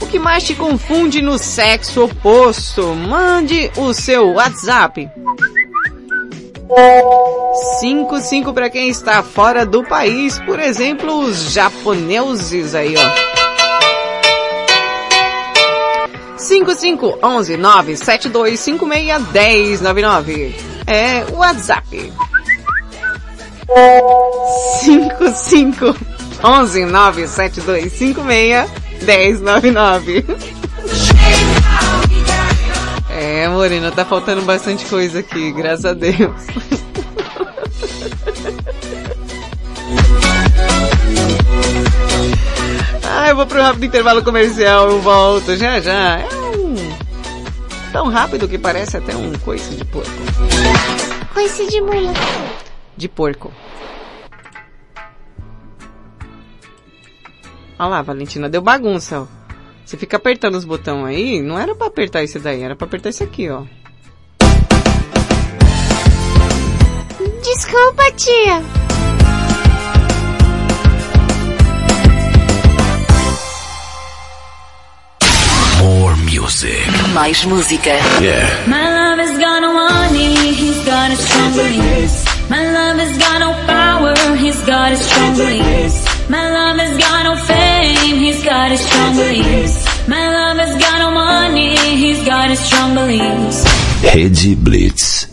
o 0.00 0.06
que 0.06 0.18
mais 0.18 0.44
te 0.44 0.54
confunde 0.54 1.22
no 1.22 1.38
sexo 1.38 2.04
oposto? 2.04 2.94
Mande 2.94 3.70
o 3.76 3.92
seu 3.92 4.32
WhatsApp. 4.32 5.08
55 7.80 8.52
para 8.52 8.70
quem 8.70 8.88
está 8.88 9.22
fora 9.22 9.66
do 9.66 9.82
país, 9.82 10.38
por 10.40 10.58
exemplo, 10.58 11.20
os 11.20 11.52
japoneses 11.52 12.74
aí, 12.74 12.94
ó. 12.96 13.39
5511 16.40 17.56
97256 17.56 19.80
1099. 19.80 20.56
É 20.86 21.24
o 21.32 21.36
WhatsApp. 21.36 22.12
55 24.80 25.94
11 26.42 26.86
97256 26.86 28.68
1099. 29.40 30.24
É, 33.10 33.46
Morena, 33.48 33.92
tá 33.92 34.04
faltando 34.04 34.42
bastante 34.42 34.84
coisa 34.86 35.20
aqui, 35.20 35.52
graças 35.52 35.84
a 35.84 35.92
Deus. 35.92 36.16
Ah, 43.04 43.28
eu 43.28 43.36
vou 43.36 43.46
pro 43.46 43.60
rápido 43.60 43.84
intervalo 43.86 44.22
comercial, 44.22 44.90
eu 44.90 45.00
volto 45.00 45.56
já 45.56 45.80
já. 45.80 46.20
É 46.20 46.26
um... 46.26 46.74
Tão 47.92 48.08
rápido 48.08 48.48
que 48.48 48.58
parece 48.58 48.96
até 48.96 49.16
um 49.16 49.32
coice 49.38 49.74
de 49.74 49.84
porco. 49.84 50.10
Coice 51.34 51.66
de 51.66 51.80
mula. 51.80 52.12
De 52.96 53.08
porco. 53.08 53.52
Olha 57.78 57.88
lá, 57.88 58.02
Valentina, 58.02 58.48
deu 58.48 58.60
bagunça, 58.60 59.22
ó. 59.22 59.26
Você 59.84 59.96
fica 59.96 60.18
apertando 60.18 60.54
os 60.54 60.64
botões 60.64 61.06
aí, 61.06 61.42
não 61.42 61.58
era 61.58 61.74
pra 61.74 61.88
apertar 61.88 62.22
esse 62.22 62.38
daí, 62.38 62.62
era 62.62 62.76
pra 62.76 62.86
apertar 62.86 63.08
esse 63.08 63.24
aqui, 63.24 63.48
ó. 63.50 63.64
Desculpa, 67.42 68.12
tia. 68.12 68.62
More 75.80 76.14
music. 76.16 76.86
Mais 77.14 77.44
música. 77.44 77.90
Yeah. 78.20 78.46
My 78.66 78.84
love 78.98 79.18
has 79.18 79.38
got 79.38 79.60
no 79.62 79.72
money, 79.72 80.52
he's 80.52 80.84
got 80.84 81.10
his 81.10 81.20
strong 81.20 81.52
beliefs. 81.52 82.24
My 82.48 82.64
love 82.70 82.98
has 82.98 83.16
got 83.18 83.38
no 83.40 83.50
power, 83.66 84.14
he's 84.36 84.60
got 84.64 84.90
his 84.90 85.00
strong 85.00 85.36
beliefs. 85.36 86.04
My 86.28 86.44
love 86.50 86.78
has 86.78 86.96
got 86.98 87.24
no 87.24 87.34
fame, 87.36 88.16
he's 88.18 88.42
got 88.44 88.70
his 88.70 88.80
strong 88.80 89.16
beliefs. 89.16 89.84
My 90.08 90.24
love 90.36 90.58
has 90.58 90.74
got 90.78 90.98
no 90.98 91.10
money, 91.12 91.76
he's 91.76 92.24
got 92.26 92.50
his 92.50 92.60
strong 92.60 92.94
beliefs. 92.94 93.64
Rede 94.02 94.56
Blitz. 94.56 95.28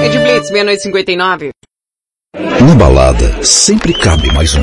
Rede 0.00 0.18
Blitz, 0.18 0.50
meia-noite 0.50 0.88
e 0.88 0.92
59. 0.92 1.50
Na 2.60 2.74
balada, 2.76 3.42
sempre 3.42 3.92
cabe 3.92 4.32
mais 4.32 4.54
um. 4.54 4.62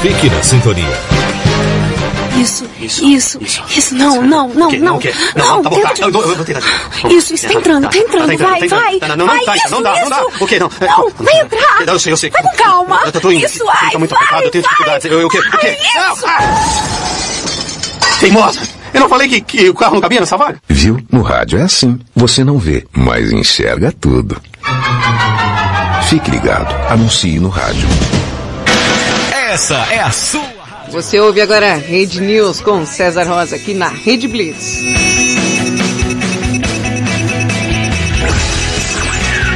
Fique 0.00 0.30
na 0.30 0.42
sintonia. 0.42 0.98
Isso, 2.36 2.64
isso, 2.80 3.40
isso, 3.76 3.94
não, 3.96 4.22
não, 4.22 4.48
não, 4.48 4.70
não, 4.70 4.96
O 4.96 5.00
quê? 5.00 5.12
Não, 5.34 5.60
tá 5.60 5.70
bom, 5.70 5.80
tá. 5.80 5.92
Eu, 5.98 6.08
eu, 6.10 6.20
eu 6.20 6.36
vou 6.36 6.44
tentar. 6.44 6.62
Isso, 7.10 7.34
isso, 7.34 7.48
tá 7.48 7.54
entrando, 7.54 7.90
tá 7.90 7.98
entrando, 7.98 8.38
vai, 8.38 8.68
vai. 8.68 8.98
Não, 9.08 9.16
não, 9.16 9.26
vai, 9.26 9.44
não, 9.44 9.54
isso, 9.56 9.70
não 9.70 9.82
dá, 9.82 10.00
não 10.00 10.08
dá. 10.08 10.20
isso. 10.20 10.44
O 10.44 10.46
quê? 10.46 10.58
Não. 10.60 10.70
Não, 10.80 11.10
vai 11.18 11.40
entrar. 11.40 11.82
Eu 11.84 11.98
sei, 11.98 12.12
eu 12.12 12.16
sei. 12.16 12.30
Vai 12.30 12.42
com 12.42 12.56
calma. 12.56 13.00
Eu 13.06 13.20
tô 13.20 13.32
indo. 13.32 13.44
Isso, 13.44 13.64
vai, 13.64 13.90
Tá 13.90 13.98
muito 13.98 14.14
vai, 14.14 14.22
apertado, 14.22 14.44
eu 14.44 14.50
tenho 14.52 14.62
vai. 14.62 14.70
dificuldades. 14.72 15.10
Eu, 15.10 15.20
eu, 15.20 15.26
o 15.26 15.30
quê? 15.30 15.38
O 15.38 15.58
quê? 15.58 15.76
Isso. 15.80 16.24
Teimosa! 18.20 18.60
Eu 18.94 19.00
não 19.00 19.08
falei 19.08 19.28
que, 19.28 19.40
que 19.40 19.68
o 19.68 19.74
carro 19.74 19.94
não 19.94 20.00
cabia 20.00 20.20
nessa 20.20 20.36
vaga? 20.36 20.60
Viu? 20.68 20.98
No 21.10 21.22
rádio 21.22 21.58
é 21.58 21.62
assim. 21.62 21.98
Você 22.14 22.44
não 22.44 22.56
vê, 22.58 22.86
mas 22.92 23.32
enxerga 23.32 23.92
tudo. 23.92 24.40
Fique 26.08 26.30
ligado. 26.30 26.72
Anuncie 26.90 27.38
no 27.40 27.48
rádio. 27.48 27.86
Essa 29.48 29.76
é 29.90 29.98
a 29.98 30.10
sua. 30.10 30.42
Você 30.90 31.18
ouve 31.18 31.40
agora 31.40 31.74
Rede 31.74 32.20
News 32.20 32.60
com 32.60 32.84
César 32.84 33.24
Rosa 33.26 33.56
aqui 33.56 33.72
na 33.72 33.88
Rede 33.88 34.28
Blitz. 34.28 34.82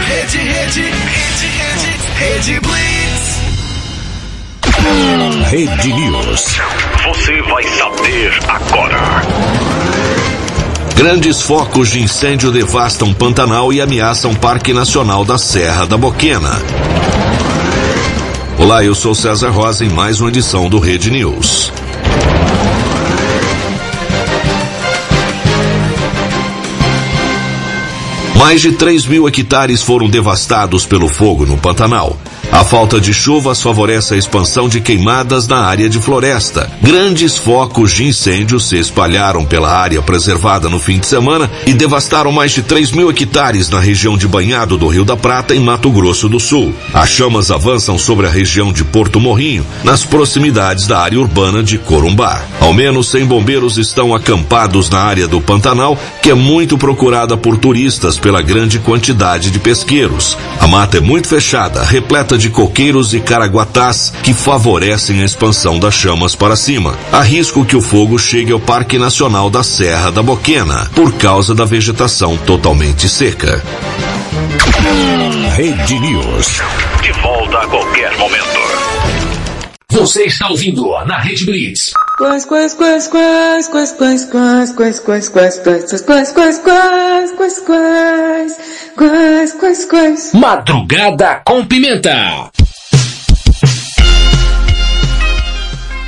Rede, 0.08 0.38
rede, 0.38 0.80
rede, 0.80 1.46
rede, 1.58 1.98
rede 2.16 2.60
Blitz. 2.60 3.40
Rede 5.50 5.92
News. 5.92 6.58
Você 7.04 7.42
vai 7.42 7.64
saber 7.64 8.32
agora. 8.48 8.98
Grandes 10.96 11.42
focos 11.42 11.90
de 11.90 12.00
incêndio 12.00 12.50
devastam 12.50 13.12
Pantanal 13.12 13.70
e 13.74 13.82
ameaçam 13.82 14.34
Parque 14.34 14.72
Nacional 14.72 15.22
da 15.22 15.36
Serra 15.36 15.86
da 15.86 15.98
Boquena. 15.98 16.62
Olá, 18.62 18.84
eu 18.84 18.94
sou 18.94 19.12
César 19.12 19.50
Rosa 19.50 19.84
em 19.84 19.88
mais 19.88 20.20
uma 20.20 20.30
edição 20.30 20.68
do 20.68 20.78
Rede 20.78 21.10
News. 21.10 21.72
Mais 28.36 28.60
de 28.60 28.70
3 28.70 29.04
mil 29.06 29.26
hectares 29.26 29.82
foram 29.82 30.08
devastados 30.08 30.86
pelo 30.86 31.08
fogo 31.08 31.44
no 31.44 31.58
Pantanal. 31.58 32.16
A 32.52 32.62
falta 32.62 33.00
de 33.00 33.14
chuvas 33.14 33.62
favorece 33.62 34.12
a 34.12 34.16
expansão 34.18 34.68
de 34.68 34.78
queimadas 34.78 35.48
na 35.48 35.60
área 35.60 35.88
de 35.88 35.98
floresta. 35.98 36.70
Grandes 36.82 37.38
focos 37.38 37.92
de 37.92 38.04
incêndio 38.04 38.60
se 38.60 38.76
espalharam 38.76 39.42
pela 39.42 39.74
área 39.74 40.02
preservada 40.02 40.68
no 40.68 40.78
fim 40.78 40.98
de 40.98 41.06
semana 41.06 41.50
e 41.66 41.72
devastaram 41.72 42.30
mais 42.30 42.52
de 42.52 42.62
3 42.62 42.92
mil 42.92 43.08
hectares 43.08 43.70
na 43.70 43.80
região 43.80 44.18
de 44.18 44.28
Banhado 44.28 44.76
do 44.76 44.86
Rio 44.86 45.02
da 45.02 45.16
Prata, 45.16 45.54
em 45.54 45.60
Mato 45.60 45.90
Grosso 45.90 46.28
do 46.28 46.38
Sul. 46.38 46.74
As 46.92 47.08
chamas 47.08 47.50
avançam 47.50 47.98
sobre 47.98 48.26
a 48.26 48.30
região 48.30 48.70
de 48.70 48.84
Porto 48.84 49.18
Morrinho, 49.18 49.66
nas 49.82 50.04
proximidades 50.04 50.86
da 50.86 51.00
área 51.00 51.18
urbana 51.18 51.62
de 51.62 51.78
Corumbá. 51.78 52.42
Ao 52.60 52.74
menos 52.74 53.10
100 53.10 53.24
bombeiros 53.24 53.78
estão 53.78 54.14
acampados 54.14 54.90
na 54.90 55.00
área 55.00 55.26
do 55.26 55.40
Pantanal, 55.40 55.98
que 56.20 56.30
é 56.30 56.34
muito 56.34 56.76
procurada 56.76 57.34
por 57.34 57.56
turistas 57.56 58.18
pela 58.18 58.42
grande 58.42 58.78
quantidade 58.78 59.50
de 59.50 59.58
pesqueiros. 59.58 60.36
A 60.60 60.66
mata 60.66 60.98
é 60.98 61.00
muito 61.00 61.28
fechada, 61.28 61.82
repleta 61.82 62.41
de 62.41 62.41
coqueiros 62.50 63.14
e 63.14 63.20
caraguatás 63.20 64.12
que 64.22 64.34
favorecem 64.34 65.22
a 65.22 65.24
expansão 65.24 65.78
das 65.78 65.94
chamas 65.94 66.34
para 66.34 66.56
cima. 66.56 66.96
Há 67.12 67.22
risco 67.22 67.64
que 67.64 67.76
o 67.76 67.82
fogo 67.82 68.18
chegue 68.18 68.52
ao 68.52 68.60
Parque 68.60 68.98
Nacional 68.98 69.50
da 69.50 69.62
Serra 69.62 70.10
da 70.10 70.22
Boquena, 70.22 70.90
por 70.94 71.12
causa 71.14 71.54
da 71.54 71.64
vegetação 71.64 72.36
totalmente 72.36 73.08
seca. 73.08 73.62
Rede 75.56 75.98
News. 75.98 76.62
De 77.02 77.12
volta 77.20 77.58
a 77.58 77.66
qualquer 77.66 78.16
momento. 78.18 78.51
Você 79.92 80.24
está 80.24 80.48
ouvindo 80.48 80.88
na 81.04 81.18
Rede 81.18 81.44
Blitz. 81.44 81.92
Quais, 82.16 82.46
quais, 82.46 82.72
quais, 82.72 83.06
quais, 83.08 83.68
quais, 83.68 83.92
quais, 83.92 84.26
quais, 84.26 84.48
quais, 84.48 85.28
quais, 85.28 85.28
quais, 85.28 85.58
quais, 85.58 86.02
quais, 86.02 86.32
quais, 86.32 86.62
quais, 86.62 86.62
quais, 86.62 87.32
quais, 87.32 87.60
quais, 87.60 88.56
quais, 88.96 89.52
quais, 89.52 89.84
quais. 89.84 90.32
Madrugada 90.32 91.42
com 91.44 91.62
pimenta. 91.66 92.50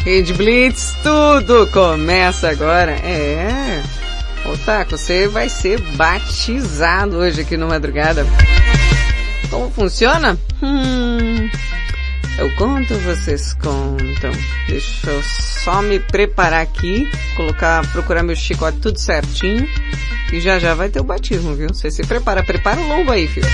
Rede 0.03 0.33
Blitz, 0.33 0.97
tudo 1.03 1.67
começa 1.67 2.49
agora. 2.49 2.93
É. 2.93 3.83
Ô 4.47 4.57
Taco, 4.65 4.97
você 4.97 5.29
vai 5.29 5.51
ser 5.51 5.79
batizado 5.95 7.19
hoje 7.19 7.43
aqui 7.43 7.59
no 7.59 7.69
Madrugada. 7.69 8.27
Como 9.51 9.71
funciona? 9.71 10.39
Hum, 10.63 11.14
eu 12.39 12.55
conto, 12.57 12.95
vocês 13.01 13.53
contam. 13.55 14.33
Deixa 14.69 15.11
eu 15.11 15.23
só 15.23 15.81
me 15.83 16.01
preparar 16.01 16.63
aqui, 16.63 17.09
colocar, 17.37 17.87
procurar 17.93 18.23
meu 18.23 18.37
chicote 18.37 18.79
tudo 18.79 18.99
certinho. 18.99 19.69
E 20.33 20.41
já 20.41 20.59
já 20.59 20.75
vai 20.75 20.89
ter 20.89 21.01
o 21.01 21.05
batismo, 21.05 21.55
viu? 21.55 21.69
Você 21.69 21.91
se 21.91 22.03
prepara, 22.03 22.43
prepara 22.43 22.81
o 22.81 22.89
lombo 22.89 23.13
aí, 23.13 23.29
filho. 23.29 23.47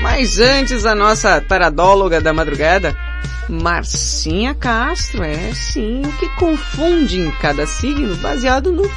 Mas 0.00 0.38
antes, 0.38 0.86
a 0.86 0.94
nossa 0.94 1.40
taradóloga 1.40 2.20
da 2.20 2.32
madrugada, 2.32 2.96
Marcinha 3.48 4.54
Castro, 4.54 5.22
é 5.22 5.52
sim, 5.52 6.02
o 6.04 6.12
que 6.12 6.28
confunde 6.36 7.20
em 7.20 7.30
cada 7.32 7.66
signo 7.66 8.14
baseado 8.16 8.72
no 8.72 8.88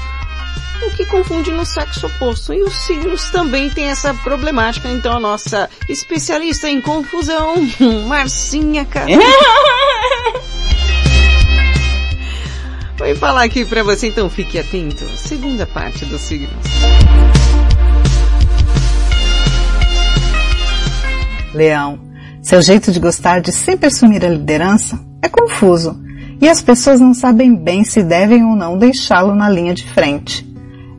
o 0.86 0.92
que 0.92 1.06
confunde 1.06 1.52
no 1.52 1.66
sexo 1.66 2.08
oposto. 2.08 2.54
E 2.54 2.62
os 2.64 2.74
signos 2.74 3.30
também 3.30 3.70
têm 3.70 3.90
essa 3.90 4.14
problemática, 4.14 4.90
então 4.90 5.18
a 5.18 5.20
nossa 5.20 5.70
especialista 5.88 6.70
em 6.70 6.82
confusão, 6.82 7.56
Marcinha 8.08 8.86
Castro. 8.86 9.20
Vou 12.98 13.16
falar 13.16 13.44
aqui 13.44 13.64
pra 13.64 13.82
você, 13.82 14.08
então 14.08 14.30
fique 14.30 14.60
atento. 14.60 15.06
Segunda 15.16 15.66
parte 15.66 16.04
dos 16.06 16.20
signos. 16.20 16.50
Leão, 21.54 22.00
seu 22.42 22.62
jeito 22.62 22.92
de 22.92 23.00
gostar 23.00 23.40
de 23.40 23.52
sempre 23.52 23.88
assumir 23.88 24.24
a 24.26 24.30
liderança 24.30 25.00
é 25.22 25.30
confuso 25.30 25.98
e 26.42 26.48
as 26.48 26.62
pessoas 26.62 27.00
não 27.00 27.14
sabem 27.14 27.56
bem 27.56 27.84
se 27.84 28.04
devem 28.04 28.44
ou 28.44 28.56
não 28.56 28.78
deixá-lo 28.78 29.36
na 29.36 29.50
linha 29.50 29.74
de 29.74 29.86
frente. 29.86 30.49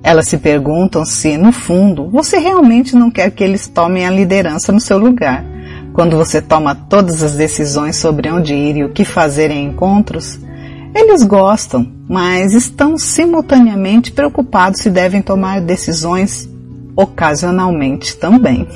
Elas 0.02 0.28
se 0.28 0.38
perguntam 0.38 1.04
se, 1.04 1.36
no 1.36 1.52
fundo, 1.52 2.08
você 2.08 2.38
realmente 2.38 2.96
não 2.96 3.10
quer 3.10 3.30
que 3.30 3.44
eles 3.44 3.68
tomem 3.68 4.06
a 4.06 4.10
liderança 4.10 4.72
no 4.72 4.80
seu 4.80 4.98
lugar. 4.98 5.44
Quando 5.92 6.16
você 6.16 6.40
toma 6.40 6.74
todas 6.74 7.22
as 7.22 7.32
decisões 7.32 7.96
sobre 7.96 8.30
onde 8.30 8.54
ir 8.54 8.76
e 8.76 8.84
o 8.84 8.92
que 8.92 9.04
fazer 9.04 9.50
em 9.50 9.66
encontros, 9.66 10.38
eles 10.94 11.22
gostam, 11.22 11.86
mas 12.08 12.54
estão 12.54 12.96
simultaneamente 12.96 14.10
preocupados 14.10 14.80
se 14.80 14.90
devem 14.90 15.20
tomar 15.20 15.60
decisões 15.60 16.48
ocasionalmente 16.96 18.16
também. 18.16 18.66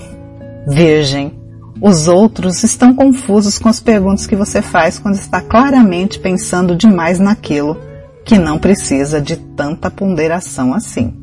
Virgem, 0.67 1.33
os 1.81 2.07
outros 2.07 2.63
estão 2.63 2.95
confusos 2.95 3.59
com 3.59 3.69
as 3.69 3.81
perguntas 3.81 4.27
que 4.27 4.37
você 4.37 4.61
faz 4.61 4.99
quando 4.99 5.15
está 5.15 5.41
claramente 5.41 6.19
pensando 6.19 6.77
demais 6.77 7.19
naquilo 7.19 7.94
que 8.25 8.39
não 8.39 8.59
precisa 8.59 9.21
de 9.21 9.37
tanta 9.37 9.91
ponderação 9.91 10.73
assim. 10.73 11.15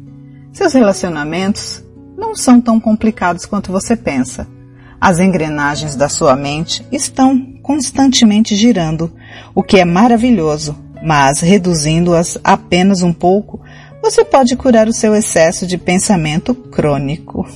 Seus 0.53 0.73
relacionamentos 0.73 1.83
não 2.17 2.35
são 2.35 2.61
tão 2.61 2.79
complicados 2.79 3.45
quanto 3.45 3.71
você 3.71 3.95
pensa. 3.95 4.47
As 4.99 5.19
engrenagens 5.19 5.95
da 5.95 6.07
sua 6.07 6.35
mente 6.35 6.85
estão 6.91 7.55
constantemente 7.63 8.55
girando, 8.55 9.11
o 9.55 9.63
que 9.63 9.79
é 9.79 9.85
maravilhoso, 9.85 10.77
mas 11.03 11.39
reduzindo-as 11.39 12.37
apenas 12.43 13.01
um 13.01 13.11
pouco, 13.11 13.59
você 14.01 14.23
pode 14.23 14.55
curar 14.55 14.87
o 14.87 14.93
seu 14.93 15.15
excesso 15.15 15.65
de 15.65 15.77
pensamento 15.77 16.53
crônico. 16.53 17.47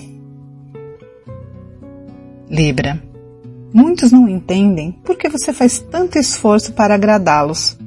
Libra. 2.50 3.02
Muitos 3.74 4.12
não 4.12 4.28
entendem 4.28 4.94
por 5.04 5.18
que 5.18 5.28
você 5.28 5.52
faz 5.52 5.80
tanto 5.80 6.18
esforço 6.18 6.74
para 6.74 6.96
agradá-los, 6.96 7.78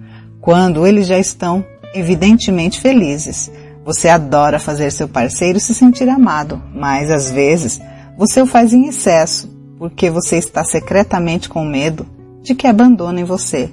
quando 0.49 0.87
eles 0.87 1.07
já 1.07 1.19
estão 1.19 1.63
evidentemente 1.95 2.81
felizes. 2.81 3.53
Você 3.85 4.09
adora 4.09 4.59
fazer 4.59 4.91
seu 4.91 5.07
parceiro 5.07 5.61
se 5.61 5.75
sentir 5.75 6.09
amado, 6.09 6.63
mas 6.75 7.11
às 7.11 7.31
vezes 7.31 7.79
você 8.17 8.41
o 8.41 8.47
faz 8.47 8.73
em 8.73 8.89
excesso, 8.89 9.47
porque 9.77 10.09
você 10.09 10.39
está 10.39 10.65
secretamente 10.65 11.51
com 11.51 11.67
medo 11.67 12.07
de 12.41 12.55
que 12.55 12.67
abandonem 12.67 13.27
você. 13.27 13.69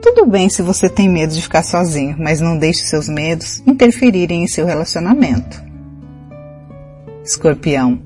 Tudo 0.00 0.24
bem 0.24 0.48
se 0.48 0.62
você 0.62 0.88
tem 0.88 1.06
medo 1.06 1.34
de 1.34 1.42
ficar 1.42 1.62
sozinho, 1.62 2.16
mas 2.18 2.40
não 2.40 2.56
deixe 2.56 2.86
seus 2.86 3.10
medos 3.10 3.62
interferirem 3.66 4.42
em 4.42 4.48
seu 4.48 4.64
relacionamento. 4.64 5.62
Escorpião. 7.22 8.00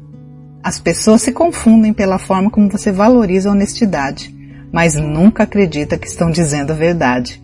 As 0.64 0.80
pessoas 0.80 1.22
se 1.22 1.30
confundem 1.30 1.92
pela 1.92 2.18
forma 2.18 2.50
como 2.50 2.68
você 2.68 2.90
valoriza 2.90 3.48
a 3.48 3.52
honestidade, 3.52 4.34
mas 4.72 4.96
nunca 4.96 5.44
acredita 5.44 5.96
que 5.96 6.08
estão 6.08 6.28
dizendo 6.28 6.72
a 6.72 6.74
verdade. 6.74 7.40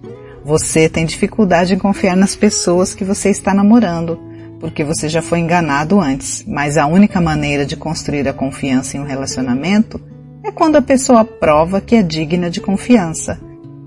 Você 0.46 0.88
tem 0.88 1.04
dificuldade 1.04 1.74
em 1.74 1.78
confiar 1.78 2.16
nas 2.16 2.36
pessoas 2.36 2.94
que 2.94 3.02
você 3.02 3.30
está 3.30 3.52
namorando, 3.52 4.16
porque 4.60 4.84
você 4.84 5.08
já 5.08 5.20
foi 5.20 5.40
enganado 5.40 6.00
antes, 6.00 6.44
mas 6.46 6.76
a 6.76 6.86
única 6.86 7.20
maneira 7.20 7.66
de 7.66 7.76
construir 7.76 8.28
a 8.28 8.32
confiança 8.32 8.96
em 8.96 9.00
um 9.00 9.04
relacionamento 9.04 10.00
é 10.44 10.52
quando 10.52 10.76
a 10.76 10.82
pessoa 10.82 11.24
prova 11.24 11.80
que 11.80 11.96
é 11.96 12.02
digna 12.02 12.48
de 12.48 12.60
confiança. 12.60 13.40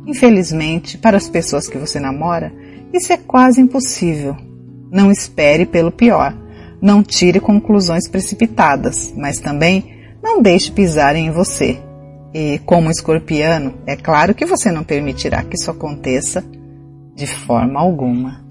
Infelizmente, 0.06 0.98
para 0.98 1.16
as 1.16 1.30
pessoas 1.30 1.66
que 1.66 1.78
você 1.78 1.98
namora, 1.98 2.52
isso 2.92 3.14
é 3.14 3.18
quase 3.18 3.62
impossível. 3.62 4.36
Não 4.92 5.10
espere 5.10 5.66
pelo 5.66 5.94
pior. 5.94 6.36
Não 6.82 7.02
tire 7.02 7.40
conclusões 7.40 8.06
precipitadas, 8.06 9.14
mas 9.16 9.40
também 9.40 9.96
não 10.22 10.42
deixe 10.42 10.70
pisarem 10.74 11.28
em 11.28 11.32
você. 11.32 11.80
E 12.34 12.60
como 12.60 12.92
escorpiano, 12.92 13.80
é 13.88 13.96
claro 13.96 14.36
que 14.36 14.46
você 14.46 14.72
não 14.72 14.84
permitirá 14.84 15.44
que 15.44 15.56
isso 15.56 15.72
aconteça 15.72 16.44
de 17.16 17.26
forma 17.26 17.80
alguma. 17.80 18.44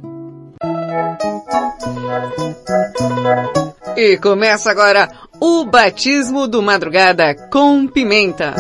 E 3.97 4.17
começa 4.19 4.71
agora 4.71 5.09
o 5.41 5.65
batismo 5.65 6.47
do 6.47 6.63
madrugada 6.63 7.35
com 7.51 7.87
pimenta. 7.87 8.55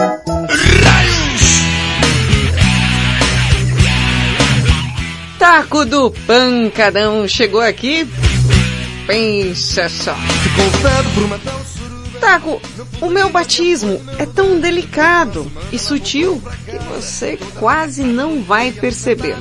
Taco 5.38 5.84
do 5.84 6.10
pancadão 6.26 7.26
chegou 7.28 7.60
aqui. 7.60 8.08
Pensa 9.06 9.88
só. 9.88 10.14
Taco, 12.20 12.60
o 13.00 13.08
meu 13.08 13.30
batismo 13.30 14.00
é 14.18 14.26
tão 14.26 14.60
delicado 14.60 15.50
e 15.72 15.78
sutil 15.78 16.42
que 16.64 16.78
você 16.78 17.38
quase 17.58 18.02
não 18.02 18.42
vai 18.42 18.72
perceber. 18.72 19.36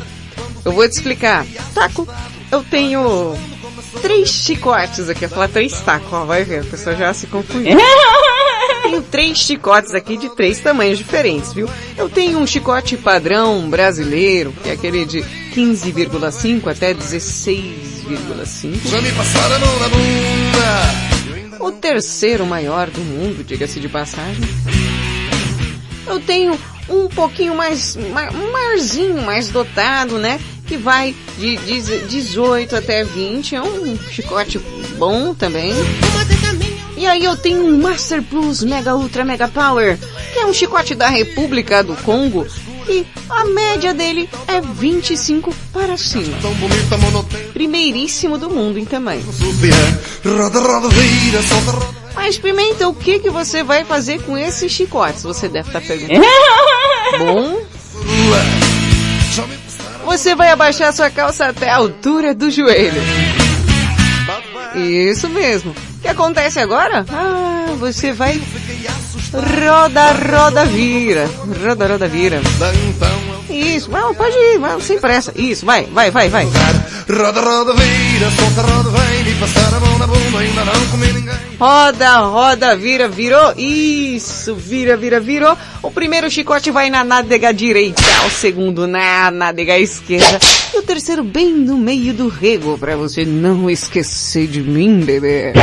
Eu 0.64 0.72
vou 0.72 0.88
te 0.88 0.94
explicar. 0.94 1.46
Taco, 1.74 2.08
eu 2.52 2.64
tenho 2.64 3.36
três 4.02 4.30
chicotes 4.30 5.10
aqui. 5.10 5.26
Eu 5.26 5.30
falar 5.30 5.48
três 5.48 5.80
tacos, 5.82 6.12
ó, 6.12 6.26
vai 6.26 6.44
ver, 6.44 6.62
a 6.62 6.66
pessoa 6.66 6.96
já 6.96 7.14
se 7.14 7.28
confundiu. 7.28 7.78
tenho 8.84 9.02
três 9.02 9.38
chicotes 9.38 9.94
aqui 9.94 10.18
de 10.18 10.30
três 10.30 10.60
tamanhos 10.60 10.98
diferentes, 10.98 11.54
viu? 11.54 11.70
Eu 11.98 12.10
tenho 12.10 12.40
um 12.40 12.48
chicote 12.48 12.98
padrão 12.98 13.70
brasileiro, 13.70 14.54
que 14.64 14.70
é 14.70 14.74
aquele 14.74 15.06
de 15.06 15.22
15,5 15.54 16.72
até 16.72 16.94
16,5. 16.94 18.78
O 21.60 21.72
terceiro 21.72 22.46
maior 22.46 22.90
do 22.90 23.02
mundo, 23.02 23.44
diga-se 23.44 23.80
de 23.80 23.90
passagem. 23.90 24.44
Eu 26.06 26.20
tenho 26.20 26.58
um 26.90 27.08
pouquinho 27.08 27.56
mais, 27.56 27.98
um 27.98 28.52
maiorzinho, 28.52 29.22
mais 29.24 29.50
dotado, 29.50 30.18
né? 30.18 30.40
Que 30.66 30.78
vai 30.78 31.16
de 31.38 31.58
18 32.08 32.76
até 32.76 33.04
20. 33.04 33.56
É 33.56 33.62
um 33.62 33.98
chicote 34.10 34.60
bom 34.98 35.34
também. 35.34 35.74
E 36.96 37.06
aí 37.06 37.24
eu 37.24 37.38
tenho 37.38 37.64
um 37.64 37.78
Master 37.82 38.24
Plus 38.24 38.64
Mega 38.64 38.96
Ultra 38.96 39.24
Mega 39.24 39.48
Power, 39.48 39.98
que 40.34 40.40
é 40.40 40.46
um 40.46 40.54
chicote 40.54 40.96
da 40.96 41.08
República 41.10 41.84
do 41.84 41.96
Congo, 41.98 42.48
e 42.90 43.06
a 43.30 43.46
média 43.46 43.94
dele 43.94 44.30
é 44.48 44.62
25 44.62 45.54
para 45.74 45.98
cima. 45.98 46.38
Primeiríssimo 47.54 48.38
do 48.38 48.50
mundo 48.50 48.80
em 48.80 48.86
tamanho. 48.86 49.24
Mas 52.16 52.38
Pimenta, 52.38 52.88
o 52.88 52.94
que 52.94 53.20
que 53.20 53.30
você 53.30 53.64
vai 53.64 53.84
fazer 53.86 54.22
com 54.24 54.38
esses 54.38 54.72
chicotes? 54.72 55.24
Você 55.24 55.48
deve 55.48 55.68
estar 55.70 55.82
perguntando. 55.82 56.20
Bom, 57.20 57.60
você 60.06 60.34
vai 60.36 60.50
abaixar 60.50 60.92
sua 60.94 61.10
calça 61.10 61.46
até 61.48 61.70
a 61.70 61.76
altura 61.78 62.34
do 62.34 62.50
joelho. 62.50 63.02
Isso 64.76 65.30
mesmo. 65.30 65.72
O 65.72 66.02
que 66.02 66.08
acontece 66.08 66.60
agora? 66.60 67.06
Ah, 67.10 67.74
você 67.80 68.12
vai 68.14 68.42
roda, 69.34 70.12
roda, 70.14 70.66
vira. 70.66 71.30
Roda, 71.64 71.88
roda, 71.88 72.08
vira. 72.08 72.42
Isso, 73.50 73.90
vai, 73.90 74.14
pode 74.14 74.36
ir, 74.36 74.60
vai, 74.60 74.80
sem 74.82 75.00
pressa. 75.00 75.32
Isso, 75.36 75.66
vai, 75.66 75.86
vai, 75.86 76.12
vai, 76.12 76.30
vai. 76.30 76.46
Roda, 76.46 77.42
roda, 77.42 77.74
vira, 77.74 78.30
solta, 78.32 78.62
roda, 78.62 78.90
vem, 78.90 79.24
me 79.24 79.40
passar 79.40 79.74
a 79.74 79.80
mão 79.80 79.98
na 79.98 80.08
bunda, 80.08 80.40
ainda 80.40 80.66
não 80.66 80.88
comi 80.88 81.08
ninguém. 81.14 81.36
Roda, 81.60 82.18
roda, 82.20 82.76
vira, 82.76 83.08
virou. 83.08 83.54
Isso, 83.58 84.54
vira, 84.56 84.98
vira, 84.98 85.20
virou. 85.20 85.58
O 85.82 85.90
primeiro 85.90 86.30
chicote 86.30 86.70
vai 86.72 86.90
na 86.90 87.04
nádega 87.04 87.54
direita, 87.54 88.02
o 88.26 88.30
segundo 88.30 88.86
na 88.88 89.32
nádega 89.32 89.80
esquerda 89.80 90.40
e 90.74 90.80
o 90.80 90.84
terceiro 90.84 91.24
bem 91.24 91.54
no 91.54 91.78
meio 91.78 92.14
do 92.14 92.28
rego, 92.28 92.78
pra 92.78 92.96
você 92.96 93.24
não 93.26 93.70
esquecer 93.70 94.48
de 94.48 94.62
mim, 94.62 95.00
bebê. 95.00 95.54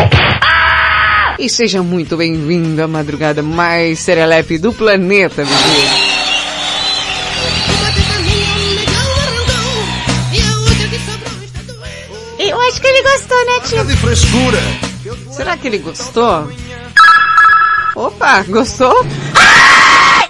E 1.38 1.48
seja 1.48 1.82
muito 1.82 2.16
bem-vindo 2.16 2.82
à 2.82 2.86
madrugada 2.86 3.42
mais 3.42 3.98
serelepe 3.98 4.56
do 4.56 4.72
planeta, 4.72 5.44
bebê. 5.44 6.14
Eu 12.38 12.60
acho 12.62 12.80
que 12.80 12.86
ele 12.86 13.02
gostou, 13.02 13.46
né, 13.46 13.60
tio? 13.66 13.84
de 13.84 13.96
frescura. 13.96 14.58
Será 15.32 15.56
que 15.56 15.66
ele 15.66 15.78
gostou? 15.78 16.48
Opa, 17.96 18.42
gostou? 18.44 19.04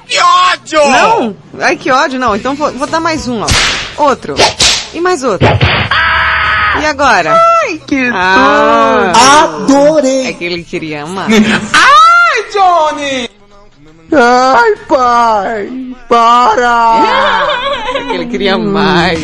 Que 0.07 0.19
ódio! 0.21 0.91
Não! 0.91 1.37
Ai, 1.61 1.77
que 1.77 1.91
ódio, 1.91 2.19
não. 2.19 2.35
Então 2.35 2.55
vou, 2.55 2.73
vou 2.73 2.87
dar 2.87 3.01
mais 3.01 3.29
um, 3.29 3.43
ó. 3.43 3.47
Outro. 4.03 4.35
E 4.93 5.01
mais 5.01 5.23
outro. 5.23 5.47
E 6.81 6.87
agora? 6.87 7.54
Que 7.95 8.11
ah, 8.13 9.13
Adorei! 9.45 10.27
É 10.27 10.33
que 10.33 10.45
ele 10.45 10.65
queria 10.65 11.05
amar. 11.05 11.29
Ai, 11.73 12.45
Johnny! 12.53 13.31
Ai, 14.11 14.75
pai! 14.89 15.95
Para! 16.09 17.39
É 17.95 18.01
que 18.01 18.13
ele 18.15 18.27
queria 18.27 18.59
mais. 18.59 19.21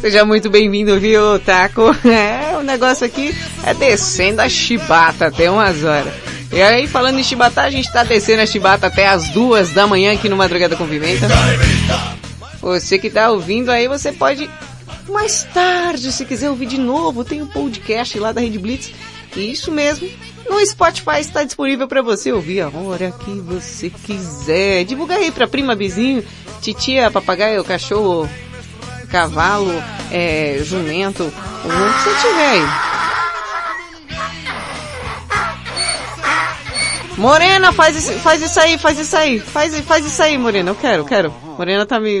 Seja 0.00 0.24
muito 0.24 0.50
bem-vindo, 0.50 0.98
viu, 0.98 1.38
Taco? 1.38 1.94
É, 2.04 2.56
o 2.56 2.62
negócio 2.64 3.06
aqui 3.06 3.32
é 3.64 3.72
descendo 3.72 4.42
a 4.42 4.48
chibata 4.48 5.26
até 5.26 5.48
umas 5.48 5.84
horas. 5.84 6.12
E 6.50 6.60
aí, 6.60 6.88
falando 6.88 7.20
em 7.20 7.22
chibata, 7.22 7.62
a 7.62 7.70
gente 7.70 7.92
tá 7.92 8.02
descendo 8.02 8.42
a 8.42 8.46
chibata 8.46 8.88
até 8.88 9.06
as 9.06 9.28
duas 9.28 9.70
da 9.70 9.86
manhã 9.86 10.12
aqui 10.12 10.28
no 10.28 10.36
Madrugada 10.36 10.74
com 10.74 10.88
Pimenta. 10.88 11.28
Você 12.60 12.98
que 12.98 13.10
tá 13.10 13.30
ouvindo 13.30 13.70
aí, 13.70 13.86
você 13.86 14.10
pode 14.10 14.50
mais 15.10 15.44
tarde, 15.52 16.12
se 16.12 16.24
quiser 16.24 16.50
ouvir 16.50 16.66
de 16.66 16.78
novo, 16.78 17.24
tem 17.24 17.42
um 17.42 17.46
podcast 17.46 18.18
lá 18.18 18.32
da 18.32 18.40
Rede 18.40 18.58
Blitz. 18.58 18.92
Isso 19.36 19.70
mesmo, 19.70 20.08
no 20.48 20.64
Spotify 20.66 21.20
está 21.20 21.44
disponível 21.44 21.86
para 21.86 22.02
você 22.02 22.32
ouvir 22.32 22.60
a 22.62 22.68
hora 22.68 23.12
que 23.12 23.30
você 23.40 23.90
quiser. 23.90 24.84
Divulga 24.84 25.14
aí 25.14 25.30
pra 25.30 25.46
prima, 25.46 25.74
vizinho, 25.76 26.24
titia, 26.60 27.10
papagaio, 27.10 27.62
cachorro, 27.62 28.28
cavalo, 29.08 29.72
é, 30.10 30.60
jumento, 30.64 31.24
o 31.24 31.68
que 31.68 32.10
você 32.10 32.28
tiver 32.28 32.50
aí. 32.50 32.90
Morena, 37.16 37.70
faz 37.72 37.96
isso, 37.96 38.12
faz 38.20 38.40
isso 38.40 38.58
aí, 38.58 38.78
faz 38.78 38.98
isso 38.98 39.16
aí, 39.16 39.38
faz, 39.38 39.78
faz 39.80 40.06
isso 40.06 40.22
aí, 40.22 40.38
Morena, 40.38 40.70
eu 40.70 40.74
quero, 40.74 41.04
quero. 41.04 41.34
Morena 41.58 41.84
tá 41.84 42.00
me, 42.00 42.20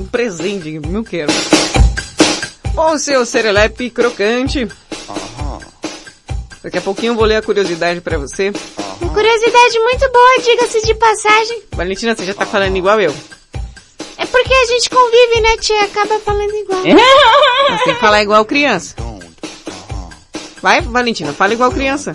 um, 0.00 0.06
presente, 0.06 0.80
eu 0.92 1.04
quero. 1.04 1.32
Bom, 2.74 2.96
seu 2.98 3.26
serelepe 3.26 3.90
crocante. 3.90 4.66
Daqui 6.62 6.78
a 6.78 6.82
pouquinho 6.82 7.12
eu 7.12 7.16
vou 7.16 7.24
ler 7.24 7.36
a 7.36 7.42
curiosidade 7.42 8.00
pra 8.00 8.18
você. 8.18 8.52
Uma 9.00 9.12
curiosidade 9.12 9.78
muito 9.80 10.10
boa, 10.12 10.38
diga-se 10.42 10.86
de 10.86 10.94
passagem. 10.94 11.62
Valentina, 11.72 12.14
você 12.14 12.24
já 12.24 12.34
tá 12.34 12.44
falando 12.46 12.76
igual 12.76 13.00
eu. 13.00 13.14
É 14.18 14.26
porque 14.26 14.52
a 14.52 14.66
gente 14.66 14.90
convive, 14.90 15.40
né, 15.40 15.56
tia? 15.58 15.84
Acaba 15.84 16.18
falando 16.20 16.54
igual. 16.54 16.82
Você 16.82 17.84
tem 17.84 17.94
que 17.94 18.00
falar 18.00 18.22
igual 18.22 18.44
criança. 18.44 18.94
Vai, 20.60 20.82
Valentina, 20.82 21.32
fala 21.32 21.54
igual 21.54 21.72
criança. 21.72 22.12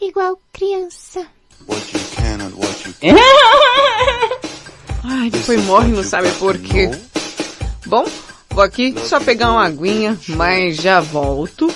Igual 0.00 0.38
criança. 0.52 1.26
Ai, 5.04 5.28
depois 5.28 5.62
morre, 5.64 5.92
não 5.92 6.02
sabe 6.02 6.30
por 6.32 6.56
quê. 6.56 6.90
Bom, 7.86 8.06
vou 8.50 8.64
aqui 8.64 8.94
só 9.04 9.20
pegar 9.20 9.52
uma 9.52 9.66
aguinha, 9.66 10.18
mas 10.28 10.76
já 10.76 11.00
volto. 11.00 11.70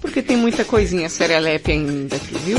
Porque 0.00 0.20
tem 0.20 0.36
muita 0.36 0.64
coisinha 0.64 1.08
serelepe 1.08 1.70
ainda 1.72 2.16
aqui, 2.16 2.34
viu? 2.38 2.58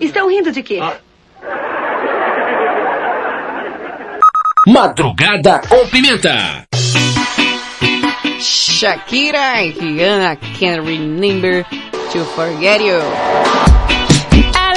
Estão 0.00 0.28
rindo 0.28 0.50
de 0.50 0.62
quê? 0.62 0.80
Madrugada 4.66 5.60
com 5.68 5.86
Pimenta. 5.88 6.66
Shakira 8.40 9.62
e 9.62 9.70
Rihanna 9.70 10.36
can't 10.58 10.86
remember 10.86 11.64
to 12.12 12.24
forget 12.34 12.80
you. 12.80 13.00
I 14.54 14.76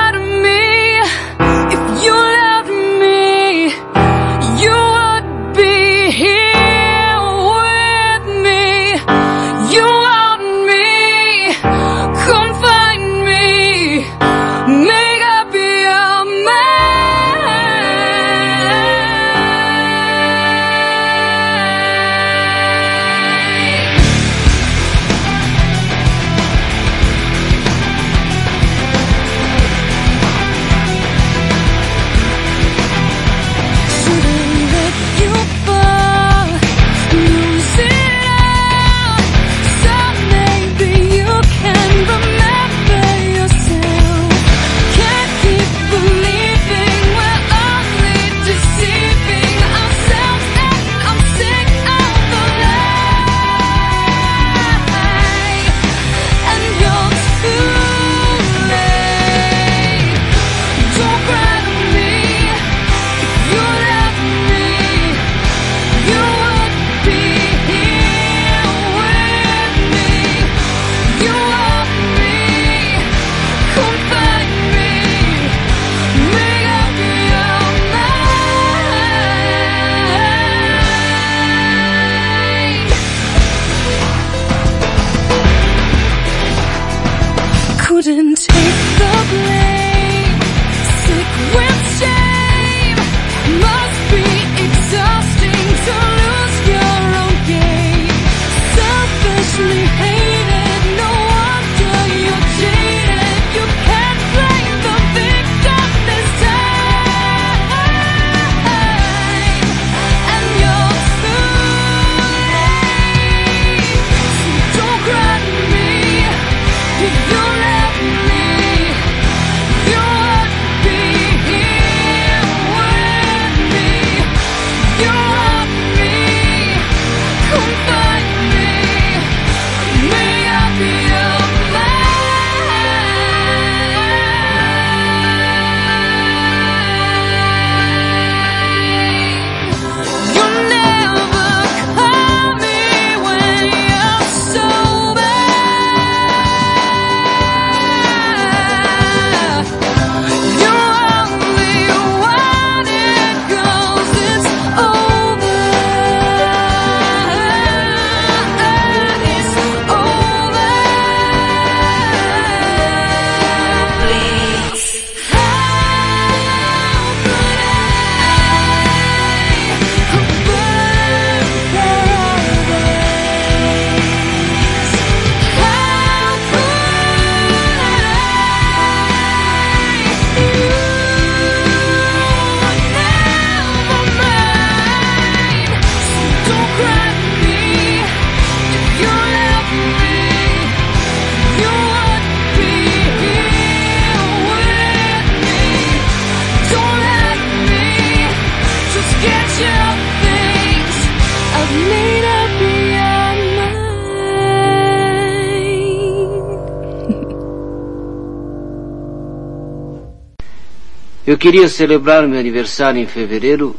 Queria 211.41 211.67
celebrar 211.67 212.27
meu 212.27 212.39
aniversário 212.39 213.01
em 213.01 213.07
fevereiro 213.07 213.75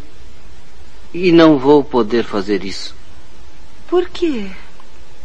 e 1.15 1.31
não 1.31 1.59
vou 1.59 1.85
poder 1.85 2.25
fazer 2.25 2.65
isso. 2.65 2.93
Por 3.89 4.09
quê? 4.09 4.47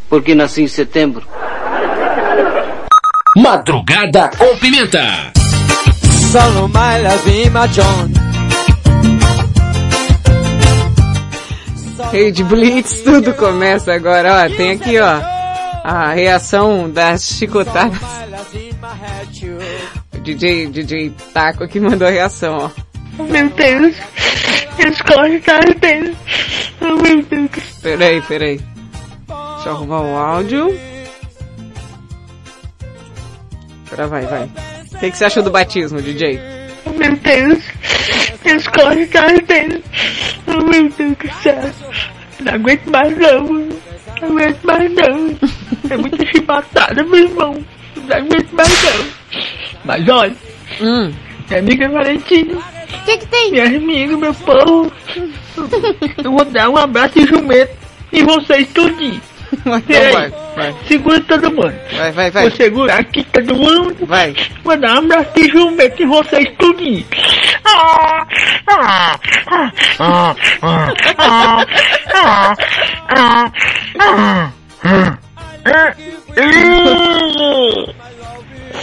Porque 0.08 0.36
nasci 0.36 0.62
em 0.62 0.68
setembro. 0.68 1.28
Madrugada 3.36 4.30
com 4.38 4.56
pimenta. 4.58 5.34
Solo 6.32 6.68
my 6.68 7.02
love 7.02 7.28
in 7.28 7.50
my 7.50 7.68
John. 7.70 8.12
Rede 12.12 12.44
Blitz, 12.44 13.02
tudo 13.02 13.34
começa 13.34 13.94
agora, 13.94 14.46
ó. 14.46 14.56
Tem 14.56 14.72
aqui, 14.72 15.00
ó, 15.00 15.20
a 15.84 16.14
reação 16.14 16.88
das 16.88 17.24
chicotadas. 17.24 17.98
DJ, 20.22 20.68
DJ 20.68 21.14
Taco 21.34 21.64
aqui 21.64 21.80
mandou 21.80 22.08
a 22.08 22.12
reação, 22.12 22.58
ó. 22.58 23.24
Meu 23.24 23.50
Deus, 23.50 23.96
as 24.86 25.02
costas 25.02 25.76
dele. 25.80 26.16
Oh, 26.82 27.02
meu 27.02 27.24
Deus. 27.24 27.50
Peraí, 27.82 28.22
peraí. 28.22 28.58
Deixa 28.58 29.70
eu 29.70 29.72
arrumar 29.74 30.02
o 30.02 30.16
áudio. 30.18 30.80
Agora 33.88 34.08
vai, 34.08 34.26
vai. 34.26 34.44
O 34.94 35.00
que, 35.00 35.12
que 35.12 35.18
você 35.18 35.26
achou 35.26 35.44
do 35.44 35.52
batismo, 35.52 36.02
DJ? 36.02 36.40
Oh, 36.86 36.92
meu 36.92 37.16
Deus, 37.16 37.64
as 38.46 38.68
costas 38.68 39.48
dele. 39.48 39.84
Oh, 40.48 40.64
meu 40.64 40.90
Deus 40.90 41.18
do 41.18 41.34
céu. 41.42 41.72
Não 42.42 42.54
aguento 42.54 42.86
mais 42.92 43.18
não. 43.18 43.44
Não 44.22 44.30
aguento 44.30 44.64
mais 44.64 44.92
não. 44.94 45.40
É 45.90 45.98
muita 45.98 46.26
chibatada, 46.32 47.04
meu 47.04 47.16
irmão. 47.16 47.66
Não 47.96 48.16
aguento 48.16 48.52
mais 48.52 48.84
não. 48.84 49.18
Mas 49.88 50.08
olha, 50.10 50.36
hum. 50.82 51.14
minha 51.48 51.60
amiga 51.60 51.88
Valentina. 51.88 52.56
O 52.58 53.06
que 53.06 53.18
que 53.20 53.28
tem? 53.28 53.52
Minha 53.52 53.68
amiga, 53.68 54.18
meu 54.18 54.34
povo. 54.34 54.92
Eu 56.22 56.32
vou 56.32 56.44
dar 56.44 56.70
um 56.70 56.76
abraço 56.76 57.18
de 57.18 57.26
jumento 57.26 57.72
em 58.12 58.24
vocês 58.26 58.68
tudinho. 58.74 59.22
Então 59.50 60.12
vai, 60.12 60.30
vai. 60.56 60.76
Segura 60.90 61.22
todo 61.22 61.50
mundo. 61.50 61.74
Vai, 61.96 62.12
vai, 62.12 62.32
vai. 62.32 62.50
Vou 62.50 62.52
segurar 62.52 63.00
aqui 63.00 63.24
todo 63.24 63.56
mundo. 63.56 64.06
Vai. 64.06 64.36
Vou 64.62 64.76
dar 64.76 64.96
um 64.96 65.06
abraço 65.06 65.30
de 65.36 65.48
jumento 65.50 66.04
em 66.04 66.06
vocês 66.06 66.50
tudinho. 66.58 67.06
Ah, 67.64 68.28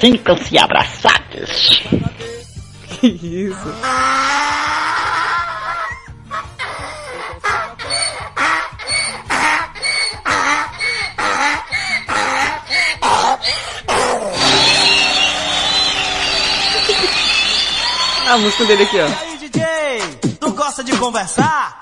Sintam-se 0.00 0.58
abraçados. 0.58 1.82
Que 3.00 3.06
isso? 3.08 3.74
A 18.26 18.38
música 18.38 18.64
dele 18.64 18.82
aqui, 18.84 18.98
ó. 18.98 19.04
aí, 19.04 19.38
DJ, 19.38 20.36
tu 20.40 20.50
gosta 20.52 20.82
de 20.82 20.96
conversar? 20.96 21.80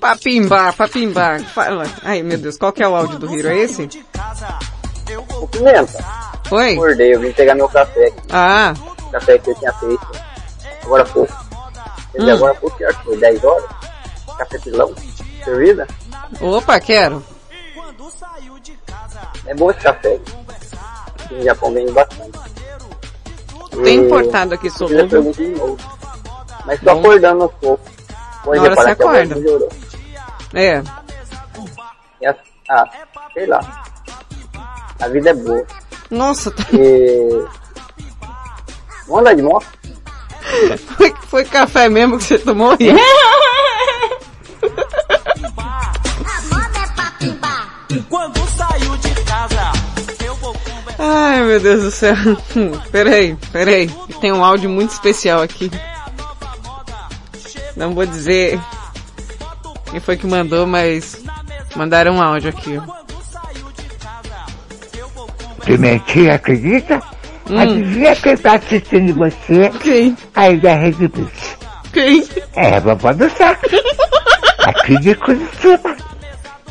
Papimbar, 0.00 0.74
papimbar. 0.74 1.42
Fala. 1.44 1.84
Ai, 2.02 2.22
meu 2.22 2.38
Deus, 2.38 2.56
qual 2.56 2.72
que 2.72 2.82
é 2.82 2.88
o 2.88 2.96
áudio 2.96 3.18
do 3.18 3.32
Hiro? 3.34 3.48
É 3.48 3.58
esse? 3.58 3.88
Ô, 5.38 5.46
Pimenta. 5.46 6.04
Oi? 6.50 6.72
Acordei, 6.72 7.14
eu 7.14 7.20
vim 7.20 7.32
pegar 7.32 7.54
meu 7.54 7.68
café 7.68 8.06
aqui. 8.06 8.20
Ah, 8.30 8.74
Café 9.12 9.38
que 9.38 9.50
eu 9.50 9.54
tinha 9.56 9.72
feito 9.74 10.06
agora 10.84 11.04
pouco. 11.04 11.32
Hum. 12.18 12.30
agora 12.30 12.54
pouco, 12.54 12.76
que 12.76 12.84
acho 12.84 12.98
que 12.98 13.04
foi 13.04 13.16
10 13.18 13.44
horas. 13.44 13.70
Café 14.38 14.58
pilão. 14.58 14.94
Servida? 15.44 15.86
opa, 16.40 16.80
quero. 16.80 17.22
É 19.46 19.54
bom 19.54 19.70
esse 19.70 19.80
café. 19.80 20.18
No 21.30 21.42
Japão 21.42 21.72
vende 21.72 21.92
bastante. 21.92 22.38
Tem 23.84 23.98
importado 23.98 24.54
aqui, 24.54 24.68
novo. 25.56 25.76
Mas 26.66 26.80
tô 26.80 26.86
Bom. 26.86 27.00
acordando 27.00 27.42
aos 27.44 27.52
poucos. 27.54 27.92
Pode 28.44 28.56
Na 28.58 28.62
hora 28.62 28.70
reparar 28.70 28.96
você 28.96 29.02
acorda. 29.02 29.89
É. 30.54 30.82
Ah, 32.70 32.88
sei 33.34 33.46
lá. 33.46 33.82
A 35.00 35.08
vida 35.08 35.30
é 35.30 35.34
boa. 35.34 35.66
Nossa, 36.08 36.52
tá... 36.52 36.62
E... 36.72 37.44
Vamos 39.08 39.20
andar 39.20 39.34
de 39.34 39.42
moto? 39.42 39.66
foi, 40.96 41.12
foi 41.26 41.44
café 41.44 41.88
mesmo 41.88 42.16
que 42.16 42.24
você 42.24 42.38
tomou? 42.38 42.76
Quando 48.08 48.48
saio 48.50 48.96
de 48.98 49.14
casa, 49.24 49.72
eu 50.24 50.36
vou 50.36 50.54
Ai, 50.98 51.42
meu 51.42 51.58
Deus 51.58 51.82
do 51.82 51.90
céu. 51.90 52.14
Hum, 52.54 52.78
Peraí, 52.92 53.36
peraí. 53.50 53.90
Tem 54.20 54.32
um 54.32 54.44
áudio 54.44 54.70
muito 54.70 54.90
especial 54.90 55.42
aqui. 55.42 55.70
Não 57.76 57.94
vou 57.94 58.06
dizer 58.06 58.60
quem 59.90 60.00
foi 60.00 60.16
que 60.16 60.26
mandou, 60.26 60.66
mas 60.66 61.22
mandaram 61.76 62.14
um 62.16 62.22
áudio 62.22 62.50
aqui. 62.50 62.80
Pimentinha, 65.64 66.34
acredita? 66.34 67.00
Hum. 67.48 67.58
Adivinha 67.58 68.16
quem 68.16 68.36
tá 68.36 68.54
assistindo 68.54 69.14
você? 69.14 69.70
Quem? 69.82 70.16
Aí 70.34 70.56
da 70.58 70.74
Rede 70.74 71.08
Blitz. 71.08 71.56
Quem? 71.92 72.24
É, 72.54 72.76
a 72.76 72.80
vovó 72.80 73.12
do 73.12 73.28
saco. 73.30 73.66
Aqui 74.64 74.98
de 75.00 75.14
Curitiba. 75.16 75.96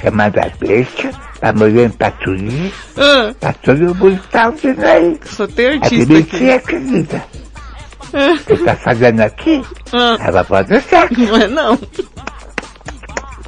Chamada 0.01 0.49
Besta, 0.59 1.11
tá 1.41 1.51
morando 1.51 1.93
pra 1.97 2.11
tudo. 2.11 2.43
Ah, 2.95 3.33
Tá 3.39 3.51
todo 3.53 3.95
mundo 3.95 4.21
tá 4.31 4.47
ouvindo 4.47 4.85
aí. 4.85 5.19
só 5.25 5.45
tem 5.47 5.67
A 5.67 5.71
artista 5.73 6.05
Pimentinha, 6.05 6.55
aqui. 6.55 6.73
acredita? 6.73 7.23
Você 8.47 8.57
tá 8.63 8.75
fazendo 8.77 9.19
aqui? 9.21 9.61
Ah. 9.91 10.17
A 10.21 10.31
vovó 10.31 10.63
do 10.63 10.79
saco. 10.81 11.15
Não 11.19 11.35
é 11.35 11.47
não. 11.47 11.77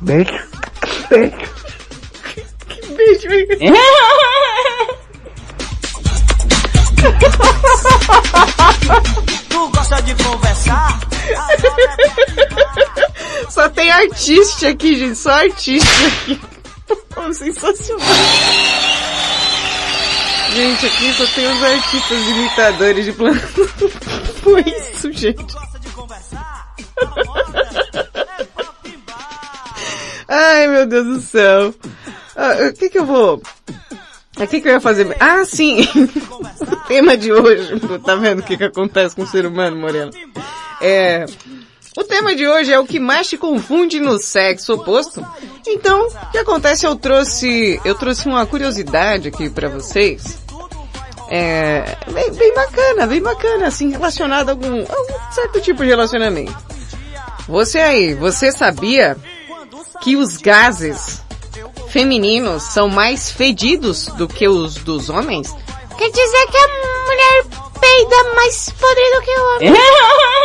Beijo. 0.01 0.33
Beijo. 1.09 1.37
Que 2.67 2.87
beijo. 2.91 3.27
Tu 9.49 9.69
gosta 9.69 10.01
de 10.01 10.15
conversar? 10.23 10.99
Só 13.49 13.69
tem 13.69 13.91
artista 13.91 14.69
aqui, 14.69 14.97
gente. 14.97 15.15
Só 15.15 15.31
artista 15.31 16.07
aqui. 16.07 16.41
Sensacional. 17.33 18.07
Gente, 20.55 20.85
aqui 20.85 21.13
só 21.13 21.25
tem 21.27 21.47
os 21.47 21.63
artistas 21.63 22.27
imitadores 22.27 23.05
de 23.05 23.13
plano. 23.13 23.39
Foi 24.41 24.61
isso, 24.61 25.11
gente. 25.13 25.45
Ai, 30.33 30.65
meu 30.65 30.85
Deus 30.85 31.05
do 31.05 31.19
céu. 31.19 31.75
Ah, 32.37 32.55
O 32.69 32.73
que 32.73 32.89
que 32.89 32.97
eu 32.97 33.05
vou... 33.05 33.41
O 34.37 34.47
que 34.47 34.61
que 34.61 34.67
eu 34.69 34.71
ia 34.71 34.79
fazer? 34.79 35.13
Ah, 35.19 35.43
sim! 35.43 35.81
o 36.61 36.75
tema 36.87 37.17
de 37.17 37.33
hoje, 37.33 37.77
tá 38.03 38.15
vendo 38.15 38.39
o 38.39 38.43
que 38.43 38.55
que 38.55 38.63
acontece 38.63 39.13
com 39.13 39.23
o 39.23 39.27
ser 39.27 39.45
humano, 39.45 39.75
Moreno? 39.75 40.09
É... 40.81 41.25
O 41.97 42.03
tema 42.05 42.33
de 42.33 42.47
hoje 42.47 42.71
é 42.71 42.79
o 42.79 42.85
que 42.85 42.97
mais 42.97 43.27
te 43.27 43.37
confunde 43.37 43.99
no 43.99 44.17
sexo 44.17 44.75
oposto. 44.75 45.21
Então, 45.67 46.07
o 46.07 46.31
que 46.31 46.37
acontece? 46.37 46.85
Eu 46.85 46.95
trouxe, 46.95 47.81
eu 47.83 47.93
trouxe 47.93 48.25
uma 48.25 48.45
curiosidade 48.45 49.27
aqui 49.27 49.49
pra 49.49 49.67
vocês. 49.67 50.39
É, 51.29 51.97
bem, 52.09 52.31
bem 52.31 52.55
bacana, 52.55 53.05
bem 53.05 53.21
bacana, 53.21 53.67
assim, 53.67 53.91
relacionado 53.91 54.47
a 54.47 54.51
algum, 54.53 54.79
a 54.79 54.95
algum 54.95 55.33
certo 55.33 55.59
tipo 55.59 55.83
de 55.83 55.89
relacionamento. 55.89 56.57
Você 57.49 57.79
aí, 57.79 58.13
você 58.13 58.49
sabia 58.53 59.17
que 60.01 60.15
os 60.15 60.37
gases 60.37 61.21
femininos 61.89 62.63
são 62.63 62.89
mais 62.89 63.31
fedidos 63.31 64.07
do 64.17 64.27
que 64.27 64.47
os 64.47 64.75
dos 64.75 65.09
homens? 65.09 65.53
Quer 65.97 66.09
dizer 66.09 66.47
que 66.47 66.57
a 66.57 66.67
mulher 67.07 67.43
peida 67.79 68.33
mais 68.35 68.69
podre 68.71 69.11
do 69.15 69.21
que 69.21 69.31
o 69.31 69.55
homem. 69.55 69.73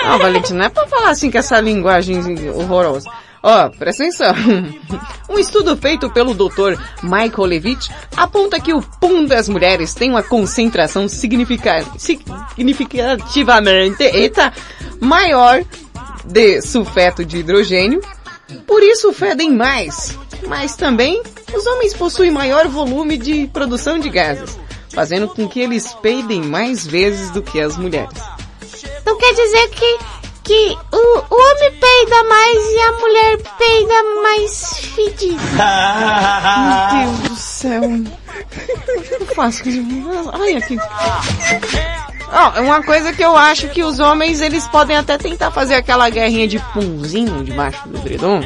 Não, 0.04 0.18
Valentina, 0.18 0.58
não 0.58 0.66
é 0.66 0.68
pra 0.68 0.86
falar 0.86 1.10
assim 1.10 1.30
com 1.30 1.38
essa 1.38 1.58
linguagem 1.60 2.20
horrorosa. 2.50 3.08
Ó, 3.42 3.68
presta 3.70 4.02
atenção. 4.04 4.34
Um 5.28 5.38
estudo 5.40 5.76
feito 5.76 6.08
pelo 6.10 6.32
Dr. 6.34 6.80
Michael 7.02 7.44
Levitt 7.46 7.90
aponta 8.16 8.60
que 8.60 8.72
o 8.72 8.80
pum 8.80 9.24
das 9.26 9.48
mulheres 9.48 9.92
tem 9.92 10.08
uma 10.10 10.22
concentração 10.22 11.08
significa- 11.08 11.84
significativamente, 11.98 14.04
eita, 14.04 14.52
maior 15.00 15.64
de 16.24 16.62
sulfeto 16.62 17.24
de 17.24 17.38
hidrogênio, 17.38 18.00
por 18.66 18.82
isso 18.82 19.12
fedem 19.12 19.51
mais. 19.52 20.18
Mas 20.47 20.77
também 20.77 21.23
os 21.55 21.66
homens 21.66 21.94
possuem 21.94 22.31
maior 22.31 22.68
volume 22.68 23.16
de 23.16 23.47
produção 23.48 23.98
de 23.98 24.09
gases, 24.09 24.59
fazendo 24.93 25.28
com 25.28 25.48
que 25.48 25.60
eles 25.60 25.93
peidem 25.94 26.43
mais 26.43 26.86
vezes 26.86 27.31
do 27.31 27.43
que 27.43 27.60
as 27.60 27.77
mulheres. 27.77 28.18
Então 29.01 29.16
quer 29.18 29.32
dizer 29.32 29.68
que, 29.70 29.98
que 30.44 30.78
o, 30.93 31.18
o 31.18 31.35
homem 31.35 31.81
peida 31.81 32.24
mais 32.24 32.73
e 32.73 32.78
a 32.81 32.93
mulher 32.93 33.39
peida 33.59 34.02
mais 34.23 34.78
fedido. 34.94 35.43
Meu 36.62 37.06
Deus 37.06 37.31
do 37.31 37.36
céu. 37.36 37.82
O 37.82 39.02
que 39.02 39.14
eu 39.14 39.27
faço? 39.35 39.62
Ai, 40.32 40.56
aqui. 40.56 40.77
Ó, 42.32 42.60
uma 42.60 42.82
coisa 42.82 43.12
que 43.12 43.22
eu 43.22 43.36
acho 43.36 43.68
que 43.68 43.82
os 43.84 44.00
homens, 44.00 44.40
eles 44.40 44.66
podem 44.68 44.96
até 44.96 45.16
tentar 45.16 45.50
fazer 45.50 45.74
aquela 45.74 46.08
guerrinha 46.10 46.48
de 46.48 46.58
punzinho 46.72 47.44
debaixo 47.44 47.88
do 47.88 47.98
edredom. 47.98 48.42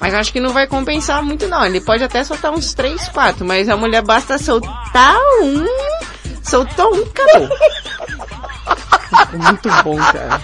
Mas 0.00 0.14
acho 0.14 0.32
que 0.32 0.40
não 0.40 0.52
vai 0.52 0.66
compensar 0.66 1.22
muito 1.22 1.48
não. 1.48 1.64
Ele 1.64 1.80
pode 1.80 2.04
até 2.04 2.22
soltar 2.22 2.52
uns 2.52 2.72
3, 2.72 3.08
4, 3.08 3.44
mas 3.44 3.68
a 3.68 3.76
mulher 3.76 4.02
basta 4.02 4.38
soltar 4.38 5.16
um. 5.42 5.66
Soltou 6.42 6.94
um, 6.94 7.02
acabou. 7.02 7.48
Muito 9.32 9.68
bom, 9.82 9.96
cara. 9.96 10.40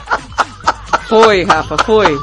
Foi, 1.09 1.44
Rafa, 1.44 1.78
foi. 1.84 2.18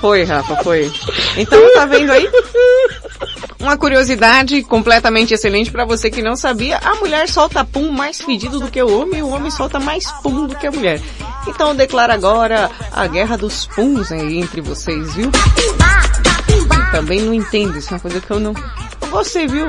Foi, 0.00 0.24
Rafa, 0.24 0.56
foi. 0.62 0.92
Então 1.36 1.58
tá 1.74 1.86
vendo 1.86 2.12
aí? 2.12 2.28
Uma 3.60 3.76
curiosidade 3.76 4.62
completamente 4.62 5.34
excelente 5.34 5.70
pra 5.70 5.84
você 5.84 6.10
que 6.10 6.22
não 6.22 6.36
sabia, 6.36 6.78
a 6.78 6.94
mulher 6.94 7.28
solta 7.28 7.64
pum 7.64 7.90
mais 7.90 8.20
fedido 8.20 8.60
do 8.60 8.70
que 8.70 8.80
o 8.80 9.00
homem 9.00 9.18
e 9.18 9.22
o 9.22 9.28
homem 9.28 9.50
solta 9.50 9.80
mais 9.80 10.10
pum 10.22 10.46
do 10.46 10.54
que 10.54 10.66
a 10.66 10.70
mulher. 10.70 11.00
Então 11.46 11.74
declara 11.74 12.14
agora 12.14 12.70
a 12.92 13.06
guerra 13.06 13.36
dos 13.36 13.66
puns 13.66 14.12
aí 14.12 14.38
entre 14.38 14.60
vocês, 14.60 15.14
viu? 15.14 15.30
Eu 16.48 16.90
também 16.92 17.20
não 17.20 17.34
entendo, 17.34 17.78
isso 17.78 17.88
é 17.88 17.94
uma 17.94 18.00
coisa 18.00 18.20
que 18.20 18.30
eu 18.30 18.38
não... 18.38 18.54
Gostei, 19.10 19.46
viu? 19.48 19.66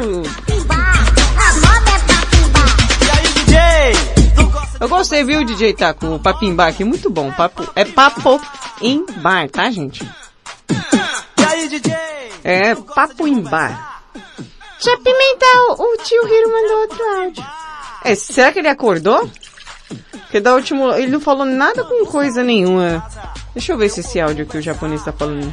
Eu 4.79 4.87
gostei, 4.87 5.23
viu, 5.25 5.43
DJ 5.43 5.73
Taco? 5.73 6.05
O 6.15 6.19
papimba 6.19 6.67
aqui, 6.67 6.85
muito 6.85 7.09
bom. 7.09 7.31
Papo, 7.31 7.69
é 7.75 7.83
papo 7.83 8.39
em 8.81 9.05
bar, 9.17 9.49
tá, 9.49 9.69
gente? 9.69 10.07
É 12.51 12.75
papo 12.75 13.27
em 13.27 13.41
bar. 13.41 14.01
Já 14.79 14.97
pimentar, 14.97 15.55
o, 15.77 15.83
o 15.83 15.97
tio 15.97 16.27
Hiro 16.27 16.51
mandou 16.51 16.79
outro 16.81 17.03
áudio. 17.21 17.45
É, 18.03 18.15
será 18.15 18.51
que 18.51 18.59
ele 18.59 18.67
acordou? 18.69 19.29
Porque 20.11 20.39
da 20.39 20.53
última, 20.53 20.97
ele 20.97 21.11
não 21.11 21.19
falou 21.19 21.45
nada 21.45 21.83
com 21.83 22.05
coisa 22.05 22.43
nenhuma. 22.43 23.03
Deixa 23.53 23.73
eu 23.73 23.77
ver 23.77 23.89
se 23.89 23.99
esse 23.99 24.19
áudio 24.21 24.45
que 24.45 24.57
o 24.57 24.61
japonês 24.61 25.03
tá 25.03 25.11
falando. 25.11 25.51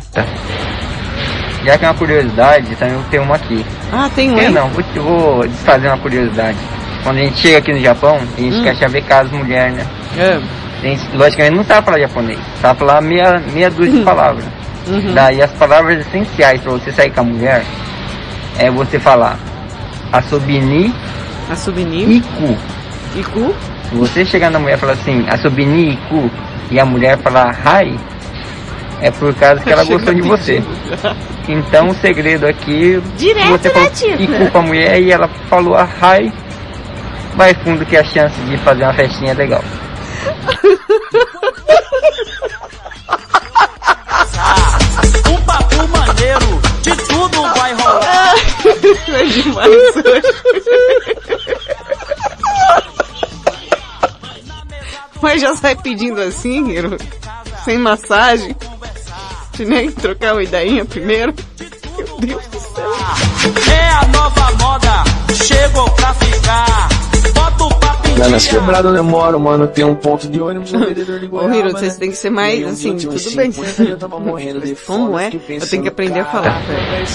Já 1.65 1.77
que 1.79 1.85
é 1.85 1.89
uma 1.89 1.99
curiosidade, 1.99 2.77
também 2.77 2.95
eu 2.95 3.03
tenho 3.11 3.23
uma 3.25 3.35
aqui. 3.37 3.65
Ah, 3.93 4.09
tem 4.15 4.31
um 4.31 4.39
Eu 4.39 4.51
não, 4.53 4.69
vou, 4.71 4.83
vou 5.03 5.49
desfazer 5.49 5.89
uma 5.89 5.99
curiosidade. 5.99 6.59
Quando 7.03 7.19
a 7.19 7.21
gente 7.23 7.39
chega 7.39 7.59
aqui 7.59 7.73
no 7.73 7.81
Japão, 7.81 8.17
a 8.17 8.41
gente 8.41 8.57
Hum. 8.57 8.63
quer 8.63 8.77
chavecar 8.77 9.25
as 9.25 9.31
mulheres, 9.33 9.77
né? 9.77 9.87
É. 10.19 10.37
A 10.37 10.81
gente, 10.83 11.17
logicamente 11.17 11.57
não 11.57 11.65
sabe 11.65 11.85
falar 11.85 11.99
japonês, 11.99 12.39
sabe 12.61 12.79
falar 12.79 13.01
meia, 13.01 13.41
meia 13.53 13.71
dúzia 13.71 13.93
de 13.99 14.03
palavras. 14.05 14.45
Uhum. 14.87 15.15
Daí 15.15 15.43
as 15.43 15.51
palavras 15.53 16.07
essenciais 16.07 16.61
para 16.61 16.73
você 16.73 16.93
sair 16.93 17.11
com 17.11 17.21
a 17.21 17.25
mulher 17.25 17.65
é 18.59 18.71
você 18.71 18.99
falar 18.99 19.39
asobini, 20.13 20.95
asobini, 21.51 22.19
iku. 22.19 22.57
Iku? 23.17 23.55
Se 23.89 23.95
você 23.97 24.25
chegar 24.25 24.51
na 24.51 24.59
mulher 24.59 24.77
e 24.77 24.81
falar 24.81 24.93
assim, 24.95 25.25
asobini, 25.29 25.95
iku, 25.95 26.31
e 26.71 26.79
a 26.81 26.85
mulher 26.85 27.19
falar 27.19 27.57
hai, 27.65 27.97
é 29.01 29.11
por 29.11 29.35
causa 29.35 29.63
que 29.63 29.71
ela 29.71 29.85
gostou 29.85 30.15
de 30.15 30.23
você. 30.23 30.63
Então 31.49 31.89
o 31.89 31.95
segredo 31.95 32.47
aqui, 32.47 33.01
Direto, 33.17 33.49
você 33.51 33.71
falou 33.71 33.91
Tita? 33.91 34.23
iku 34.23 34.51
pra 34.51 34.63
mulher 34.63 35.01
e 35.01 35.13
ela 35.13 35.29
falou 35.49 35.77
a 35.77 35.89
hai, 36.01 36.33
vai 37.37 37.55
fundo 37.55 37.87
que 37.87 37.97
a 37.97 38.05
chance 38.05 38.41
de 38.43 38.57
fazer 38.59 38.83
uma 38.83 38.95
festinha 38.95 39.35
legal. 39.35 39.63
é 49.09 49.25
demais 49.25 49.67
Mas 55.23 55.41
já 55.41 55.57
sai 55.57 55.75
pedindo 55.77 56.21
assim, 56.21 56.71
Hiro? 56.71 56.97
Sem 57.65 57.79
massagem? 57.79 58.55
De 59.53 59.65
nem 59.65 59.91
trocar 59.91 60.35
uma 60.35 60.43
ideinha 60.43 60.85
primeiro? 60.85 61.35
Meu 61.97 62.19
Deus 62.19 62.47
do 62.47 62.61
céu. 62.61 62.93
É 63.73 63.89
a 63.89 64.07
nova 64.09 64.53
moda, 64.61 65.05
chegou 65.35 65.89
pra 65.91 66.13
ficar. 66.15 66.89
Bota 67.35 67.65
o 67.65 67.75
Lá 68.19 68.29
nas 68.29 68.43
dia. 68.43 68.59
quebradas 68.59 68.91
onde 68.91 68.99
eu 68.99 69.05
moro, 69.05 69.39
mano, 69.39 69.67
tem 69.67 69.85
um 69.85 69.95
ponto 69.95 70.27
de 70.27 70.41
ônibus, 70.41 70.73
um 70.73 70.81
vendedor 70.81 71.21
de 71.21 71.29
Ô 71.31 71.53
Hiro, 71.53 71.65
né? 71.65 71.71
vocês 71.71 71.97
têm 71.97 72.11
que 72.11 72.17
ser 72.17 72.31
mais 72.31 72.65
assim, 72.67 72.97
tudo 72.97 73.37
bem. 73.37 73.53
50, 73.53 73.83
eu 73.83 73.99
tava 73.99 74.19
morrendo 74.19 74.61
de 74.61 74.75
Como 74.87 75.13
fome, 75.13 75.23
é? 75.23 75.31
fiquei 75.31 75.57
Eu 75.59 75.69
tenho 75.69 75.83
que 75.83 75.89
aprender 75.89 76.21
a 76.21 76.25
falar, 76.25 76.61
velho. 76.61 77.07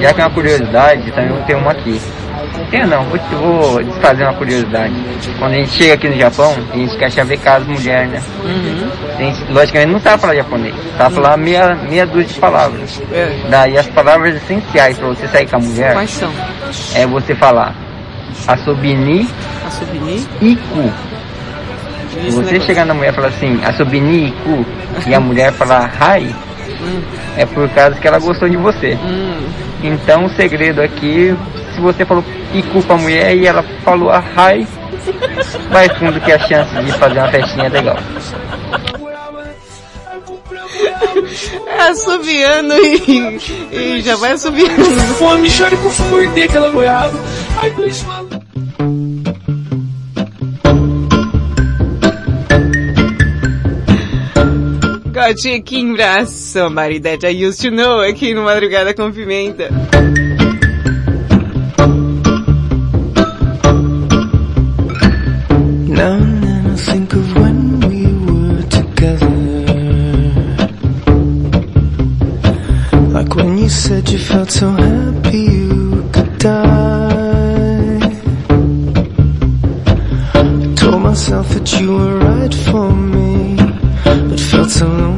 Já 0.00 0.14
que 0.14 0.20
é 0.20 0.24
uma 0.24 0.34
curiosidade, 0.34 1.12
também 1.12 1.42
tenho 1.44 1.58
uma 1.58 1.72
aqui. 1.72 2.00
Tenho 2.70 2.86
não, 2.86 3.04
vou, 3.04 3.18
vou 3.18 3.84
desfazer 3.84 4.22
uma 4.24 4.34
curiosidade. 4.34 4.94
Quando 5.38 5.52
a 5.52 5.56
gente 5.56 5.70
chega 5.72 5.94
aqui 5.94 6.08
no 6.08 6.16
Japão, 6.16 6.54
a 6.72 6.76
gente 6.76 6.96
quer 6.96 7.10
chavecar 7.10 7.56
as 7.56 7.66
mulheres, 7.66 8.10
né? 8.10 8.22
Uhum. 8.44 8.90
A 9.14 9.22
gente, 9.22 9.52
logicamente 9.52 9.92
não 9.92 10.00
sabe 10.00 10.20
falar 10.20 10.34
japonês, 10.36 10.74
sabe 10.96 11.14
falar 11.14 11.36
meia, 11.36 11.74
meia 11.74 12.06
dúzia 12.06 12.28
de 12.28 12.40
palavras. 12.40 13.02
É. 13.12 13.36
Daí 13.50 13.76
as 13.76 13.86
palavras 13.88 14.36
essenciais 14.36 14.98
para 14.98 15.08
você 15.08 15.28
sair 15.28 15.48
com 15.48 15.56
a 15.56 15.58
mulher 15.58 15.92
Quais 15.92 16.10
são? 16.10 16.32
é 16.94 17.06
você 17.06 17.34
falar 17.34 17.83
asobini, 18.46 19.28
Asobini, 19.66 20.26
iku. 20.40 20.92
Se 22.10 22.30
você 22.30 22.52
negócio. 22.52 22.60
chegar 22.62 22.84
na 22.84 22.94
mulher 22.94 23.12
e 23.12 23.14
falar 23.14 23.28
assim, 23.28 23.60
asobini, 23.64 24.28
iku, 24.28 24.64
e 25.06 25.14
a 25.14 25.20
mulher 25.20 25.52
falar 25.52 25.92
hai, 26.00 26.34
é 27.36 27.44
por 27.44 27.68
causa 27.70 27.98
que 27.98 28.06
ela 28.06 28.18
gostou 28.18 28.48
de 28.48 28.56
você. 28.56 28.96
Então 29.82 30.24
o 30.24 30.30
segredo 30.30 30.80
aqui, 30.80 31.34
se 31.74 31.80
você 31.80 32.04
falou 32.04 32.24
iku 32.52 32.82
pra 32.82 32.96
mulher 32.96 33.36
e 33.36 33.46
ela 33.46 33.62
falou 33.84 34.10
a 34.10 34.22
hai, 34.36 34.66
vai 35.70 35.88
fundo 35.88 36.20
que 36.20 36.32
a 36.32 36.38
chance 36.38 36.74
de 36.82 36.92
fazer 36.92 37.18
uma 37.18 37.28
festinha 37.28 37.66
é 37.66 37.68
legal. 37.68 37.96
É 41.66 41.88
assoviando 41.88 42.74
e, 42.74 43.40
e 43.72 44.00
já 44.02 44.16
vai 44.16 44.32
assoviando. 44.32 44.84
Fome, 45.18 45.50
chore 45.50 45.76
favor, 45.76 46.26
dê 46.28 46.44
aquela 46.44 46.70
goiaba. 46.70 47.18
Ai, 47.60 47.70
dois 47.70 48.02
malucos. 48.02 48.44
Got 55.12 55.44
you 55.44 55.62
Kimbra, 55.62 56.26
somebody 56.26 56.98
that 56.98 57.24
I 57.24 57.30
used 57.30 57.60
to 57.62 57.70
know 57.70 58.00
aqui 58.00 58.34
no 58.34 58.42
Madrugada 58.42 58.92
com 58.92 59.12
Pimenta. 59.12 59.70
Now 65.88 66.33
you 73.64 73.70
said 73.70 74.06
you 74.10 74.18
felt 74.18 74.50
so 74.50 74.68
happy 74.72 75.38
you 75.38 76.06
could 76.12 76.38
die. 76.38 77.98
Told 80.76 81.00
myself 81.02 81.48
that 81.48 81.80
you 81.80 81.94
were 81.96 82.18
right 82.18 82.52
for 82.52 82.90
me, 82.92 83.56
but 84.04 84.38
felt 84.38 84.70
so 84.70 84.86
lonely 84.86 85.13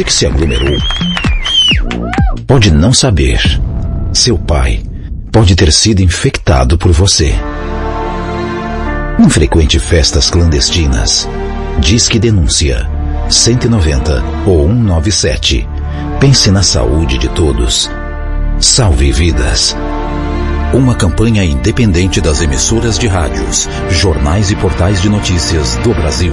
Você 0.00 0.04
que 0.04 0.14
se 0.14 0.26
aglomerou 0.26 0.78
pode 2.46 2.70
não 2.70 2.90
saber. 2.90 3.38
Seu 4.14 4.38
pai 4.38 4.82
pode 5.30 5.54
ter 5.54 5.70
sido 5.70 6.00
infectado 6.00 6.78
por 6.78 6.90
você. 6.90 7.34
Não 9.18 9.28
frequente 9.28 9.78
festas 9.78 10.30
clandestinas. 10.30 11.28
Diz 11.80 12.08
que 12.08 12.18
denúncia 12.18 12.88
190 13.28 14.24
ou 14.46 14.68
197. 14.68 15.68
Pense 16.18 16.50
na 16.50 16.62
saúde 16.62 17.18
de 17.18 17.28
todos. 17.28 17.90
Salve 18.58 19.12
vidas. 19.12 19.76
Uma 20.72 20.94
campanha 20.94 21.44
independente 21.44 22.22
das 22.22 22.40
emissoras 22.40 22.98
de 22.98 23.06
rádios, 23.06 23.68
jornais 23.90 24.50
e 24.50 24.56
portais 24.56 25.02
de 25.02 25.10
notícias 25.10 25.76
do 25.84 25.92
Brasil. 25.92 26.32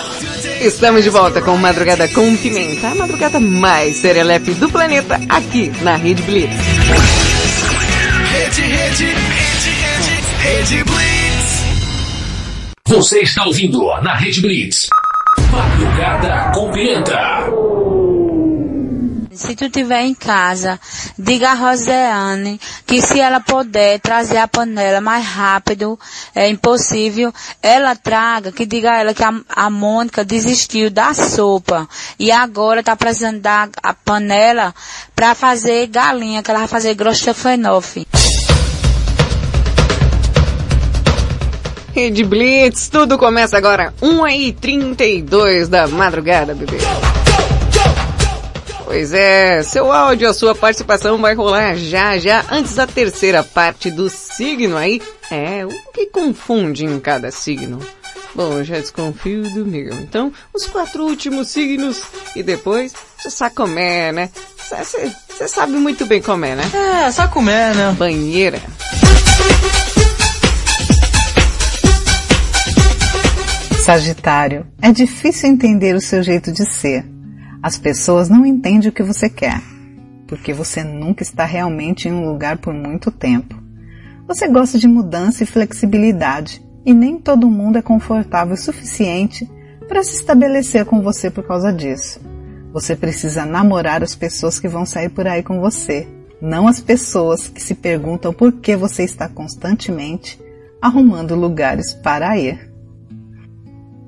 Estamos 0.61 1.03
de 1.03 1.09
volta 1.09 1.41
com 1.41 1.57
Madrugada 1.57 2.07
com 2.09 2.37
Pimenta, 2.37 2.89
a 2.89 2.93
madrugada 2.95 3.39
mais 3.39 3.95
serelepe 3.95 4.53
do 4.53 4.69
planeta, 4.69 5.19
aqui 5.27 5.71
na 5.81 5.95
Rede 5.95 6.21
Blitz. 6.21 6.53
Rede, 8.31 8.61
rede, 8.61 9.05
rede, 9.05 10.75
rede, 10.77 10.83
Blitz. 10.83 11.63
Você 12.87 13.21
está 13.21 13.43
ouvindo 13.45 13.83
na 14.03 14.13
Rede 14.13 14.39
Blitz. 14.39 14.87
Madrugada 15.51 16.51
com 16.53 16.71
Pimenta. 16.71 17.70
Se 19.41 19.55
tu 19.55 19.65
estiver 19.65 20.01
em 20.01 20.13
casa, 20.13 20.79
diga 21.17 21.49
a 21.49 21.53
Rosiane 21.55 22.61
que 22.85 23.01
se 23.01 23.19
ela 23.19 23.39
puder 23.39 23.99
trazer 23.99 24.37
a 24.37 24.47
panela 24.47 25.01
mais 25.01 25.25
rápido, 25.25 25.99
é 26.35 26.47
impossível, 26.47 27.33
ela 27.59 27.95
traga, 27.95 28.51
que 28.51 28.67
diga 28.67 28.91
a 28.91 28.97
ela 28.99 29.13
que 29.15 29.23
a, 29.23 29.33
a 29.49 29.67
Mônica 29.67 30.23
desistiu 30.23 30.91
da 30.91 31.15
sopa 31.15 31.89
e 32.19 32.31
agora 32.31 32.81
está 32.81 32.95
precisando 32.95 33.39
da 33.39 33.67
a 33.81 33.95
panela 33.95 34.75
para 35.15 35.33
fazer 35.33 35.87
galinha, 35.87 36.43
que 36.43 36.51
ela 36.51 36.59
vai 36.59 36.67
fazer 36.67 36.93
grostofenofe. 36.93 38.07
Rede 41.95 42.23
Blitz, 42.23 42.89
tudo 42.89 43.17
começa 43.17 43.57
agora, 43.57 43.91
1h32 44.03 45.65
da 45.67 45.87
madrugada, 45.87 46.53
bebê. 46.53 46.77
Pois 48.91 49.13
é, 49.13 49.63
seu 49.63 49.89
áudio, 49.89 50.27
a 50.27 50.33
sua 50.33 50.53
participação 50.53 51.17
vai 51.17 51.33
rolar 51.33 51.77
já 51.77 52.17
já, 52.17 52.43
antes 52.51 52.75
da 52.75 52.85
terceira 52.85 53.41
parte 53.41 53.89
do 53.89 54.09
signo 54.09 54.75
aí. 54.75 55.01
É, 55.31 55.65
o 55.65 55.69
que 55.93 56.07
confunde 56.07 56.83
em 56.83 56.99
cada 56.99 57.31
signo? 57.31 57.79
Bom, 58.35 58.57
eu 58.57 58.65
já 58.65 58.77
desconfio 58.77 59.43
do 59.53 59.65
meu. 59.65 59.93
Então, 59.93 60.33
os 60.53 60.67
quatro 60.67 61.05
últimos 61.05 61.47
signos 61.47 62.03
e 62.35 62.43
depois, 62.43 62.93
você 63.17 63.29
sabe 63.29 63.55
comer, 63.55 64.11
né? 64.11 64.29
Você 64.57 65.47
sabe 65.47 65.71
muito 65.71 66.05
bem 66.05 66.21
comer, 66.21 66.57
né? 66.57 66.63
É, 67.05 67.09
só 67.11 67.29
comer, 67.29 67.73
né? 67.73 67.95
Banheira. 67.97 68.61
Sagitário, 73.85 74.67
é 74.81 74.91
difícil 74.91 75.47
entender 75.47 75.95
o 75.95 76.01
seu 76.01 76.21
jeito 76.21 76.51
de 76.51 76.65
ser. 76.65 77.10
As 77.63 77.77
pessoas 77.77 78.27
não 78.27 78.43
entendem 78.43 78.89
o 78.89 78.91
que 78.91 79.03
você 79.03 79.29
quer, 79.29 79.61
porque 80.27 80.51
você 80.51 80.83
nunca 80.83 81.21
está 81.21 81.45
realmente 81.45 82.07
em 82.07 82.11
um 82.11 82.25
lugar 82.25 82.57
por 82.57 82.73
muito 82.73 83.11
tempo. 83.11 83.61
Você 84.27 84.47
gosta 84.47 84.79
de 84.79 84.87
mudança 84.87 85.43
e 85.43 85.47
flexibilidade, 85.47 86.65
e 86.83 86.91
nem 86.93 87.19
todo 87.19 87.49
mundo 87.49 87.77
é 87.77 87.81
confortável 87.81 88.55
o 88.55 88.57
suficiente 88.57 89.47
para 89.87 90.03
se 90.03 90.15
estabelecer 90.15 90.85
com 90.85 91.01
você 91.01 91.29
por 91.29 91.45
causa 91.45 91.71
disso. 91.71 92.19
Você 92.73 92.95
precisa 92.95 93.45
namorar 93.45 94.01
as 94.01 94.15
pessoas 94.15 94.59
que 94.59 94.67
vão 94.67 94.85
sair 94.85 95.09
por 95.09 95.27
aí 95.27 95.43
com 95.43 95.59
você, 95.59 96.07
não 96.41 96.67
as 96.67 96.79
pessoas 96.79 97.47
que 97.47 97.61
se 97.61 97.75
perguntam 97.75 98.33
por 98.33 98.53
que 98.53 98.75
você 98.75 99.03
está 99.03 99.29
constantemente 99.29 100.41
arrumando 100.81 101.35
lugares 101.35 101.93
para 101.93 102.35
ir. 102.39 102.71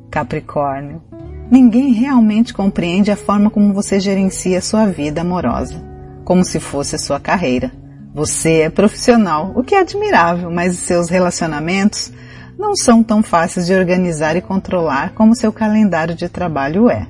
Capricórnio. 0.10 1.13
Ninguém 1.54 1.94
realmente 1.94 2.52
compreende 2.52 3.12
a 3.12 3.16
forma 3.16 3.48
como 3.48 3.76
você 3.76 4.00
gerencia 4.00 4.58
a 4.58 4.62
sua 4.62 4.88
vida 4.88 5.22
amorosa, 5.22 5.76
como 6.26 6.44
se 6.44 6.60
fosse 6.60 6.96
a 6.96 6.98
sua 6.98 7.20
carreira. 7.20 7.72
Você 8.12 8.62
é 8.62 8.72
profissional, 8.72 9.54
o 9.56 9.64
que 9.64 9.76
é 9.76 9.82
admirável, 9.82 10.50
mas 10.50 10.80
seus 10.80 11.10
relacionamentos 11.10 12.12
não 12.58 12.76
são 12.76 13.04
tão 13.04 13.22
fáceis 13.22 13.68
de 13.68 13.74
organizar 13.76 14.36
e 14.36 14.42
controlar 14.42 15.14
como 15.14 15.36
seu 15.36 15.54
calendário 15.54 16.16
de 16.16 16.28
trabalho 16.28 16.90
é. 16.90 17.06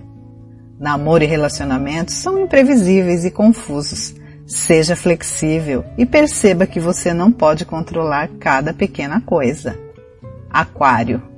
Namoro 0.77 1.23
e 1.23 1.27
relacionamentos 1.27 2.15
são 2.15 2.37
imprevisíveis 2.37 3.23
e 3.23 3.31
confusos. 3.31 4.13
Seja 4.45 4.93
flexível 4.93 5.85
e 5.97 6.05
perceba 6.05 6.67
que 6.67 6.81
você 6.81 7.13
não 7.13 7.31
pode 7.31 7.63
controlar 7.63 8.27
cada 8.41 8.73
pequena 8.73 9.21
coisa. 9.21 9.79
Aquário. 10.49 11.31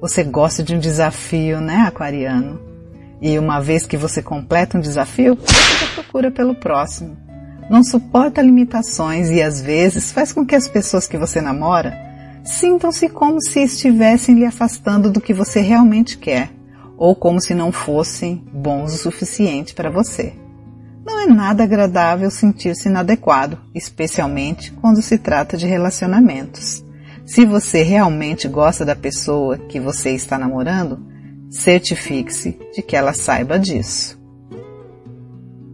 Você 0.00 0.22
gosta 0.22 0.62
de 0.62 0.74
um 0.74 0.78
desafio, 0.78 1.60
né, 1.60 1.84
aquariano? 1.86 2.60
E 3.20 3.38
uma 3.38 3.60
vez 3.60 3.86
que 3.86 3.96
você 3.96 4.22
completa 4.22 4.76
um 4.76 4.80
desafio, 4.80 5.36
você 5.36 5.86
procura 5.94 6.30
pelo 6.30 6.54
próximo. 6.54 7.16
Não 7.70 7.82
suporta 7.82 8.42
limitações 8.42 9.30
e 9.30 9.42
às 9.42 9.60
vezes 9.60 10.12
faz 10.12 10.32
com 10.32 10.44
que 10.44 10.54
as 10.54 10.68
pessoas 10.68 11.08
que 11.08 11.16
você 11.16 11.40
namora 11.40 11.96
sintam-se 12.44 13.08
como 13.08 13.40
se 13.40 13.60
estivessem 13.60 14.36
lhe 14.36 14.44
afastando 14.44 15.10
do 15.10 15.20
que 15.20 15.34
você 15.34 15.60
realmente 15.60 16.16
quer, 16.16 16.50
ou 16.96 17.16
como 17.16 17.40
se 17.40 17.54
não 17.54 17.72
fossem 17.72 18.44
bons 18.52 18.94
o 18.94 18.98
suficiente 18.98 19.74
para 19.74 19.90
você. 19.90 20.32
Não 21.04 21.20
é 21.20 21.26
nada 21.26 21.64
agradável 21.64 22.30
sentir-se 22.30 22.88
inadequado, 22.88 23.58
especialmente 23.74 24.70
quando 24.72 25.02
se 25.02 25.18
trata 25.18 25.56
de 25.56 25.66
relacionamentos. 25.66 26.85
Se 27.26 27.44
você 27.44 27.82
realmente 27.82 28.48
gosta 28.48 28.84
da 28.84 28.96
pessoa 28.96 29.58
que 29.58 29.78
você 29.78 30.12
está 30.12 30.38
namorando, 30.38 31.14
Certifique-se 31.50 32.58
de 32.74 32.82
que 32.82 32.96
ela 32.96 33.12
saiba 33.12 33.58
disso. 33.58 34.20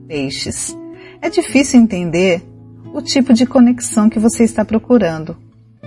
Peixes. 0.06 0.76
É 1.20 1.30
difícil 1.30 1.80
entender 1.80 2.42
o 2.92 3.00
tipo 3.00 3.32
de 3.32 3.46
conexão 3.46 4.10
que 4.10 4.18
você 4.18 4.44
está 4.44 4.64
procurando. 4.64 5.36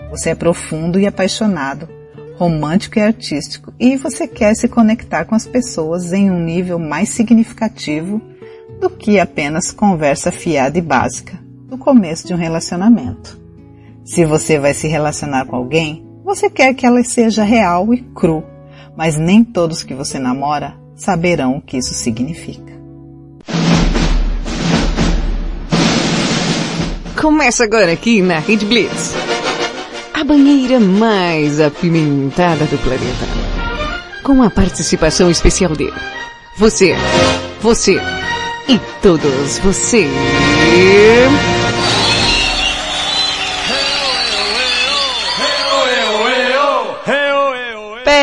Você 0.09 0.31
é 0.31 0.35
profundo 0.35 0.99
e 0.99 1.05
apaixonado, 1.05 1.87
romântico 2.35 2.97
e 2.97 3.01
artístico, 3.01 3.73
e 3.79 3.95
você 3.95 4.27
quer 4.27 4.55
se 4.55 4.67
conectar 4.67 5.25
com 5.25 5.35
as 5.35 5.45
pessoas 5.45 6.11
em 6.11 6.31
um 6.31 6.43
nível 6.43 6.79
mais 6.79 7.09
significativo 7.09 8.21
do 8.79 8.89
que 8.89 9.19
apenas 9.19 9.71
conversa 9.71 10.31
fiada 10.31 10.77
e 10.77 10.81
básica 10.81 11.39
no 11.69 11.77
começo 11.77 12.27
de 12.27 12.33
um 12.33 12.37
relacionamento. 12.37 13.44
Se 14.05 14.23
você 14.23 14.59
vai 14.59 14.75
se 14.75 14.87
relacionar 14.87 15.45
com 15.45 15.55
alguém, 15.55 16.05
você 16.23 16.47
quer 16.47 16.75
que 16.75 16.85
ela 16.85 17.03
seja 17.03 17.43
real 17.43 17.91
e 17.91 18.01
cru, 18.13 18.43
mas 18.95 19.17
nem 19.17 19.43
todos 19.43 19.81
que 19.81 19.95
você 19.95 20.19
namora 20.19 20.75
saberão 20.95 21.57
o 21.57 21.61
que 21.61 21.77
isso 21.77 21.95
significa. 21.95 22.71
Começa 27.19 27.63
agora 27.63 27.91
aqui 27.91 28.21
na 28.21 28.37
Rede 28.37 28.67
Blitz. 28.67 29.15
A 30.13 30.23
banheira 30.23 30.79
mais 30.79 31.59
apimentada 31.59 32.65
do 32.65 32.77
planeta. 32.77 33.25
Com 34.23 34.43
a 34.43 34.51
participação 34.51 35.31
especial 35.31 35.73
de 35.75 35.91
você, 36.59 36.93
você 37.59 37.99
e 38.69 38.79
todos 39.01 39.57
você. 39.59 40.07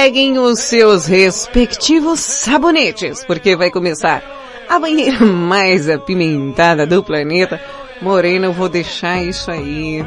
Peguem 0.02 0.36
os 0.36 0.58
seus 0.58 1.06
respectivos 1.06 2.18
sabonetes, 2.18 3.24
porque 3.24 3.54
vai 3.54 3.70
começar 3.70 4.20
a 4.68 4.76
banheira 4.76 5.20
mais 5.24 5.88
apimentada 5.88 6.84
do 6.84 7.04
planeta. 7.04 7.60
Morena, 8.00 8.46
eu 8.46 8.52
vou 8.52 8.68
deixar 8.68 9.22
isso 9.22 9.48
aí. 9.48 10.04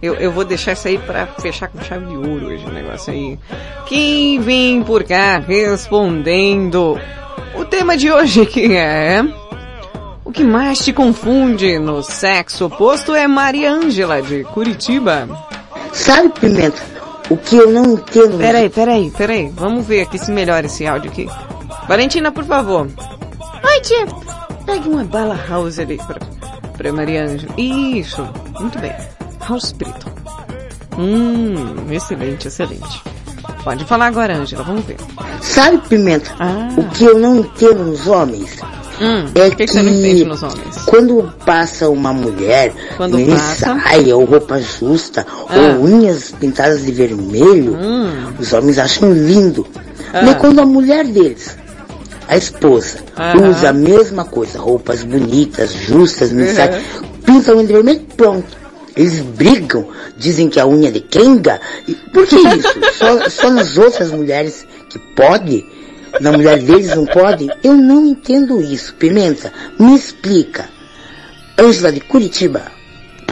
Eu, 0.00 0.14
eu 0.14 0.30
vou 0.30 0.44
deixar 0.44 0.74
isso 0.74 0.86
aí 0.86 0.96
pra 0.96 1.26
fechar 1.26 1.66
com 1.66 1.82
chave 1.82 2.06
de 2.06 2.16
ouro 2.16 2.46
hoje, 2.46 2.64
o 2.66 2.72
negócio 2.72 3.12
aí. 3.12 3.36
Quem 3.86 4.38
vem 4.38 4.84
por 4.84 5.02
cá 5.02 5.38
respondendo 5.38 6.96
o 7.56 7.64
tema 7.64 7.96
de 7.96 8.12
hoje 8.12 8.46
que 8.46 8.76
é... 8.76 9.24
O 10.24 10.30
que 10.30 10.44
mais 10.44 10.84
te 10.84 10.92
confunde 10.92 11.80
no 11.80 12.00
sexo 12.00 12.66
oposto 12.66 13.12
é 13.12 13.26
Maria 13.26 13.72
Ângela, 13.72 14.22
de 14.22 14.44
Curitiba. 14.44 15.28
Sabe, 15.92 16.28
Pimenta, 16.28 16.95
o 17.30 17.36
que 17.36 17.56
eu 17.56 17.70
não 17.70 17.94
entendo... 17.94 18.38
Peraí, 18.38 18.68
peraí, 18.68 19.10
peraí. 19.10 19.48
Vamos 19.54 19.86
ver 19.86 20.02
aqui 20.02 20.18
se 20.18 20.30
melhora 20.30 20.66
esse 20.66 20.86
áudio 20.86 21.10
aqui. 21.10 21.28
Valentina, 21.88 22.32
por 22.32 22.44
favor. 22.44 22.88
Oi, 23.64 23.80
tia. 23.80 24.06
Pegue 24.64 24.88
uma 24.88 25.04
bala 25.04 25.38
house 25.48 25.78
ali 25.78 25.96
pra, 25.96 26.18
pra 26.76 26.92
Maria 26.92 27.24
Ângela. 27.24 27.52
Isso, 27.56 28.22
muito 28.58 28.78
bem. 28.78 28.92
House 29.48 29.72
preto. 29.72 30.10
Hum, 30.98 31.86
excelente, 31.90 32.48
excelente. 32.48 33.02
Pode 33.62 33.84
falar 33.84 34.06
agora, 34.06 34.36
Ângela, 34.36 34.62
vamos 34.62 34.84
ver. 34.84 34.96
Sabe, 35.40 35.78
Pimenta, 35.88 36.32
o 36.76 36.88
que 36.90 37.04
eu 37.04 37.18
não 37.18 37.36
entendo 37.36 37.84
nos 37.84 38.06
homens 38.06 38.60
Hum, 39.00 39.26
é 39.34 39.50
que, 39.50 39.56
que 39.66 39.72
você 39.72 39.82
não 39.82 39.92
entende 39.92 40.24
nos 40.24 40.42
homens? 40.42 40.76
quando 40.86 41.32
passa 41.44 41.88
uma 41.90 42.12
mulher 42.14 42.72
Quando 42.96 43.18
em 43.18 43.26
passa? 43.30 43.78
saia 43.82 44.16
ou 44.16 44.24
roupa 44.24 44.58
justa 44.60 45.26
Ah. 45.48 45.54
ou 45.78 45.84
unhas 45.84 46.32
pintadas 46.40 46.84
de 46.84 46.92
vermelho, 46.92 47.76
Hum. 47.76 48.32
os 48.38 48.52
homens 48.52 48.78
acham 48.78 49.12
lindo. 49.12 49.66
Ah. 50.14 50.22
Mas 50.24 50.36
quando 50.36 50.60
a 50.60 50.66
mulher 50.66 51.04
deles, 51.04 51.56
a 52.28 52.36
esposa, 52.36 52.98
Aham. 53.18 53.50
usa 53.50 53.68
a 53.68 53.72
mesma 53.72 54.24
coisa, 54.24 54.58
roupas 54.58 55.02
bonitas, 55.02 55.72
justas, 55.72 56.30
Uhum. 56.30 56.38
mensagens, 56.38 56.82
pinta 57.24 57.52
a 57.52 57.54
unha 57.54 57.66
de 57.66 57.72
vermelho, 57.74 58.00
pronto. 58.16 58.66
Eles 58.96 59.20
brigam, 59.20 59.86
dizem 60.16 60.48
que 60.48 60.58
a 60.58 60.66
unha 60.66 60.88
é 60.88 60.90
de 60.90 61.00
Kenga. 61.00 61.60
E 61.86 61.92
Por 61.94 62.26
que 62.26 62.36
isso? 62.36 62.68
só, 62.98 63.28
só 63.28 63.50
nas 63.50 63.76
outras 63.76 64.10
mulheres 64.10 64.66
que 64.88 64.98
pode? 65.14 65.66
Na 66.20 66.32
mulher 66.32 66.58
deles 66.62 66.94
não 66.94 67.04
pode? 67.04 67.48
Eu 67.62 67.74
não 67.74 68.06
entendo 68.06 68.60
isso. 68.60 68.94
Pimenta, 68.94 69.52
me 69.78 69.94
explica. 69.94 70.68
Ângela 71.58 71.92
de 71.92 72.00
Curitiba. 72.00 72.76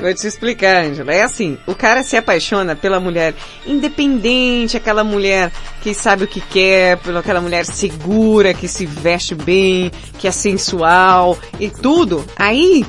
Vou 0.01 0.13
te 0.13 0.27
explicar, 0.27 0.85
Angela. 0.85 1.15
É 1.15 1.23
assim, 1.23 1.57
o 1.67 1.75
cara 1.75 2.03
se 2.03 2.17
apaixona 2.17 2.77
pela 2.77 3.01
mulher 3.01 3.35
independente, 3.67 4.77
aquela 4.77 5.03
mulher 5.05 5.51
que 5.81 5.95
sabe 5.95 6.25
o 6.25 6.29
que 6.29 6.41
quer, 6.41 6.99
pela 6.99 7.21
aquela 7.21 7.41
mulher 7.41 7.65
segura, 7.65 8.53
que 8.53 8.69
se 8.69 8.85
veste 8.85 9.35
bem, 9.35 9.91
que 10.19 10.29
é 10.29 10.31
sensual 10.31 11.39
e 11.59 11.71
tudo. 11.71 12.25
Aí, 12.37 12.85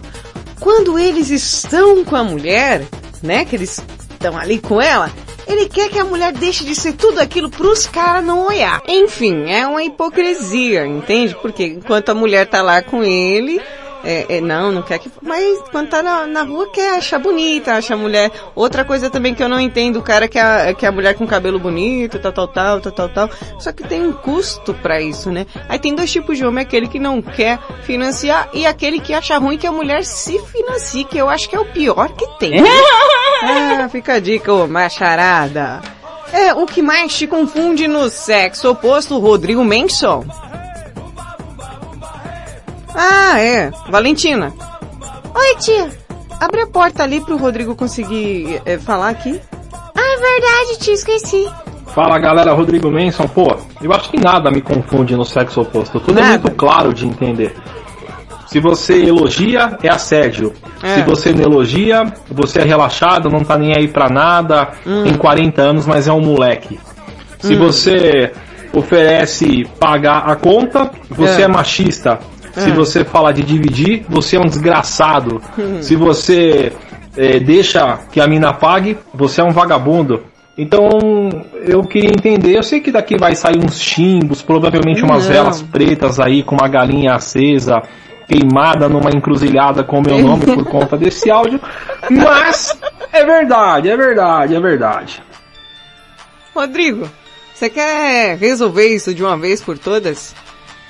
quando 0.59 0.99
eles 0.99 1.29
estão 1.29 2.03
com 2.03 2.15
a 2.15 2.23
mulher, 2.23 2.83
né, 3.23 3.45
que 3.45 3.55
eles 3.55 3.81
estão 4.11 4.37
ali 4.37 4.59
com 4.59 4.81
ela, 4.81 5.09
ele 5.47 5.67
quer 5.67 5.89
que 5.89 5.99
a 5.99 6.05
mulher 6.05 6.31
deixe 6.31 6.63
de 6.63 6.75
ser 6.75 6.93
tudo 6.93 7.19
aquilo 7.19 7.49
pros 7.49 7.85
caras 7.85 8.23
não 8.23 8.47
olhar. 8.47 8.81
Enfim, 8.87 9.49
é 9.49 9.65
uma 9.67 9.83
hipocrisia, 9.83 10.85
entende? 10.85 11.35
Porque 11.41 11.65
enquanto 11.65 12.09
a 12.09 12.15
mulher 12.15 12.47
tá 12.47 12.61
lá 12.61 12.81
com 12.81 13.03
ele, 13.03 13.61
é, 14.05 14.37
é, 14.37 14.41
não, 14.41 14.71
não 14.71 14.83
quer 14.83 14.99
que. 14.99 15.11
Mas 15.19 15.59
quando 15.71 15.89
tá 15.89 16.03
na, 16.03 16.27
na 16.27 16.43
rua 16.43 16.69
quer 16.71 16.97
achar 16.97 17.17
bonita, 17.17 17.73
acha 17.73 17.95
a 17.95 17.97
mulher. 17.97 18.31
Outra 18.53 18.85
coisa 18.85 19.09
também 19.09 19.33
que 19.33 19.41
eu 19.41 19.49
não 19.49 19.59
entendo, 19.59 19.97
o 19.97 20.03
cara 20.03 20.27
que 20.27 20.37
a, 20.37 20.73
que 20.75 20.85
a 20.85 20.91
mulher 20.91 21.15
com 21.15 21.25
cabelo 21.25 21.57
bonito, 21.59 22.19
tal, 22.19 22.31
tal, 22.31 22.47
tal, 22.47 22.79
tal, 22.79 22.91
tal, 22.91 23.09
tal. 23.09 23.29
Só 23.59 23.71
que 23.71 23.83
tem 23.83 24.03
um 24.07 24.13
custo 24.13 24.75
pra 24.75 25.01
isso, 25.01 25.31
né? 25.31 25.47
Aí 25.67 25.79
tem 25.79 25.95
dois 25.95 26.11
tipos 26.11 26.37
de 26.37 26.45
homem, 26.45 26.61
aquele 26.61 26.87
que 26.87 26.99
não 26.99 27.19
quer 27.19 27.59
financiar 27.81 28.47
e 28.53 28.67
aquele 28.67 28.99
que 28.99 29.13
acha 29.13 29.37
ruim 29.39 29.57
que 29.57 29.65
a 29.65 29.71
mulher 29.71 30.05
se 30.05 30.37
financie, 30.39 31.03
que 31.03 31.17
eu 31.17 31.27
acho 31.27 31.49
que 31.49 31.55
é 31.55 31.59
o 31.59 31.65
pior 31.65 32.09
que 32.09 32.27
tem. 32.37 32.61
ah, 33.41 33.89
fica 33.91 34.13
a 34.13 34.19
dica, 34.19 34.53
ô 34.53 34.67
macharada. 34.67 35.81
É, 36.31 36.53
o 36.53 36.67
que 36.67 36.81
mais 36.81 37.15
te 37.15 37.25
confunde 37.25 37.87
no 37.87 38.09
sexo 38.09 38.69
oposto, 38.69 39.17
Rodrigo 39.17 39.63
Menson? 39.63 40.25
Ah, 42.95 43.39
é. 43.39 43.71
Valentina. 43.89 44.53
Oi, 45.35 45.55
tia. 45.59 45.89
Abre 46.39 46.61
a 46.61 46.67
porta 46.67 47.03
ali 47.03 47.21
pro 47.21 47.37
Rodrigo 47.37 47.75
conseguir 47.75 48.61
é, 48.65 48.77
falar 48.77 49.09
aqui. 49.09 49.39
Ah, 49.73 50.01
é 50.01 50.17
verdade, 50.17 50.79
tia, 50.79 50.93
esqueci. 50.93 51.49
Fala 51.87 52.19
galera, 52.19 52.53
Rodrigo 52.53 52.91
Manson. 52.91 53.27
Pô, 53.27 53.55
eu 53.81 53.91
acho 53.93 54.09
que 54.09 54.19
nada 54.19 54.51
me 54.51 54.61
confunde 54.61 55.15
no 55.15 55.23
sexo 55.23 55.61
oposto. 55.61 55.99
Tudo 55.99 56.19
é 56.19 56.21
Nada. 56.21 56.39
muito 56.39 56.51
claro 56.51 56.93
de 56.93 57.07
entender. 57.07 57.55
Se 58.47 58.59
você 58.59 59.01
elogia, 59.05 59.77
é 59.81 59.89
assédio. 59.89 60.53
É. 60.83 60.95
Se 60.95 61.01
você 61.03 61.31
não 61.33 61.43
elogia, 61.43 62.03
você 62.29 62.59
é 62.59 62.63
relaxado, 62.63 63.29
não 63.29 63.43
tá 63.43 63.57
nem 63.57 63.75
aí 63.75 63.87
pra 63.87 64.09
nada, 64.09 64.71
tem 65.03 65.13
40 65.17 65.61
anos, 65.61 65.85
mas 65.85 66.07
é 66.07 66.11
um 66.13 66.21
moleque. 66.21 66.79
Se 67.39 67.55
Hum. 67.55 67.59
você 67.59 68.31
oferece 68.73 69.65
pagar 69.79 70.19
a 70.29 70.35
conta, 70.35 70.91
você 71.09 71.41
É. 71.41 71.45
é, 71.45 71.47
machista. 71.47 72.19
Se 72.55 72.69
É. 72.71 72.73
você 72.73 73.03
fala 73.03 73.31
de 73.33 73.43
dividir, 73.43 74.05
você 74.09 74.37
é 74.37 74.39
um 74.39 74.45
desgraçado. 74.47 75.41
Hum. 75.59 75.81
Se 75.81 75.95
você 75.95 76.71
eh, 77.17 77.39
deixa 77.39 77.99
que 78.11 78.19
a 78.19 78.27
mina 78.27 78.53
pague, 78.53 78.97
você 79.13 79.41
é 79.41 79.43
um 79.43 79.51
vagabundo. 79.51 80.23
Então, 80.57 80.87
eu 81.65 81.83
queria 81.83 82.09
entender, 82.09 82.57
eu 82.57 82.63
sei 82.63 82.79
que 82.79 82.91
daqui 82.91 83.17
vai 83.17 83.35
sair 83.35 83.57
uns 83.57 83.79
chimbos, 83.79 84.41
provavelmente 84.41 85.03
umas 85.03 85.25
Não. 85.25 85.31
velas 85.31 85.61
pretas 85.61 86.17
aí 86.19 86.43
com 86.43 86.55
uma 86.55 86.69
galinha 86.69 87.13
acesa, 87.13 87.81
queimada 88.27 88.87
numa 88.87 89.11
encruzilhada 89.11 89.83
com 89.83 89.99
o 89.99 90.01
meu 90.01 90.17
nome 90.19 90.45
por 90.55 90.63
conta 90.65 90.95
desse 90.97 91.29
áudio, 91.29 91.59
mas 92.09 92.77
é 93.11 93.25
verdade, 93.25 93.89
é 93.89 93.97
verdade, 93.97 94.55
é 94.55 94.59
verdade. 94.61 95.21
Rodrigo, 96.55 97.07
você 97.53 97.69
quer 97.69 98.37
resolver 98.37 98.87
isso 98.87 99.13
de 99.13 99.23
uma 99.23 99.37
vez 99.37 99.61
por 99.61 99.77
todas? 99.77 100.33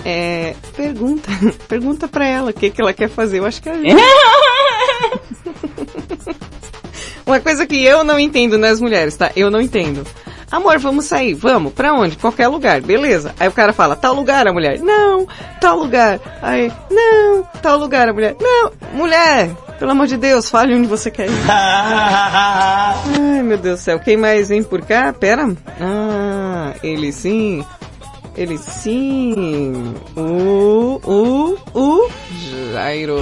É, 0.06 0.54
pergunta, 0.78 1.28
pergunta 1.68 2.08
pra 2.08 2.28
ela 2.28 2.52
o 2.52 2.54
que, 2.54 2.70
que 2.70 2.80
ela 2.80 2.94
quer 2.94 3.10
fazer. 3.10 3.40
Eu 3.40 3.46
acho 3.46 3.60
que 3.60 3.70
é 3.70 3.74
Uma 7.26 7.40
coisa 7.40 7.66
que 7.66 7.84
eu 7.84 8.04
não 8.04 8.20
entendo 8.20 8.56
nas 8.56 8.80
mulheres, 8.80 9.18
tá? 9.18 9.32
Eu 9.36 9.50
não 9.50 9.60
entendo. 9.60 10.06
Amor, 10.52 10.78
vamos 10.78 11.06
sair, 11.06 11.34
vamos, 11.34 11.74
pra 11.74 11.92
onde? 11.92 12.18
Qualquer 12.18 12.48
lugar, 12.48 12.80
beleza. 12.82 13.34
Aí 13.40 13.48
o 13.48 13.52
cara 13.52 13.74
fala, 13.74 13.96
tal 13.96 14.14
lugar, 14.14 14.48
a 14.48 14.54
mulher, 14.54 14.80
não, 14.80 15.28
tal 15.60 15.76
lugar. 15.80 16.20
Aí, 16.40 16.72
não, 16.92 17.44
tal 17.64 17.80
lugar, 17.80 18.08
a 18.08 18.14
mulher, 18.14 18.36
não, 18.40 18.72
mulher, 18.94 19.50
pelo 19.80 19.92
amor 19.92 20.06
de 20.06 20.18
Deus, 20.18 20.48
fale 20.48 20.76
onde 20.76 20.88
você 20.88 21.10
quer 21.10 21.28
ir. 21.28 21.34
Ai, 21.50 23.42
meu 23.44 23.58
Deus 23.58 23.80
do 23.80 23.84
céu, 23.84 24.00
quem 24.00 24.16
mais 24.18 24.50
vem 24.50 24.62
por 24.62 24.82
cá? 24.86 25.12
Pera. 25.12 25.52
Ah, 25.82 26.74
ele 26.84 27.12
sim. 27.12 27.66
Ele 28.38 28.58
sim. 28.58 29.96
O, 30.16 31.00
o, 31.04 31.58
o 31.74 32.10
Jairo. 32.74 33.22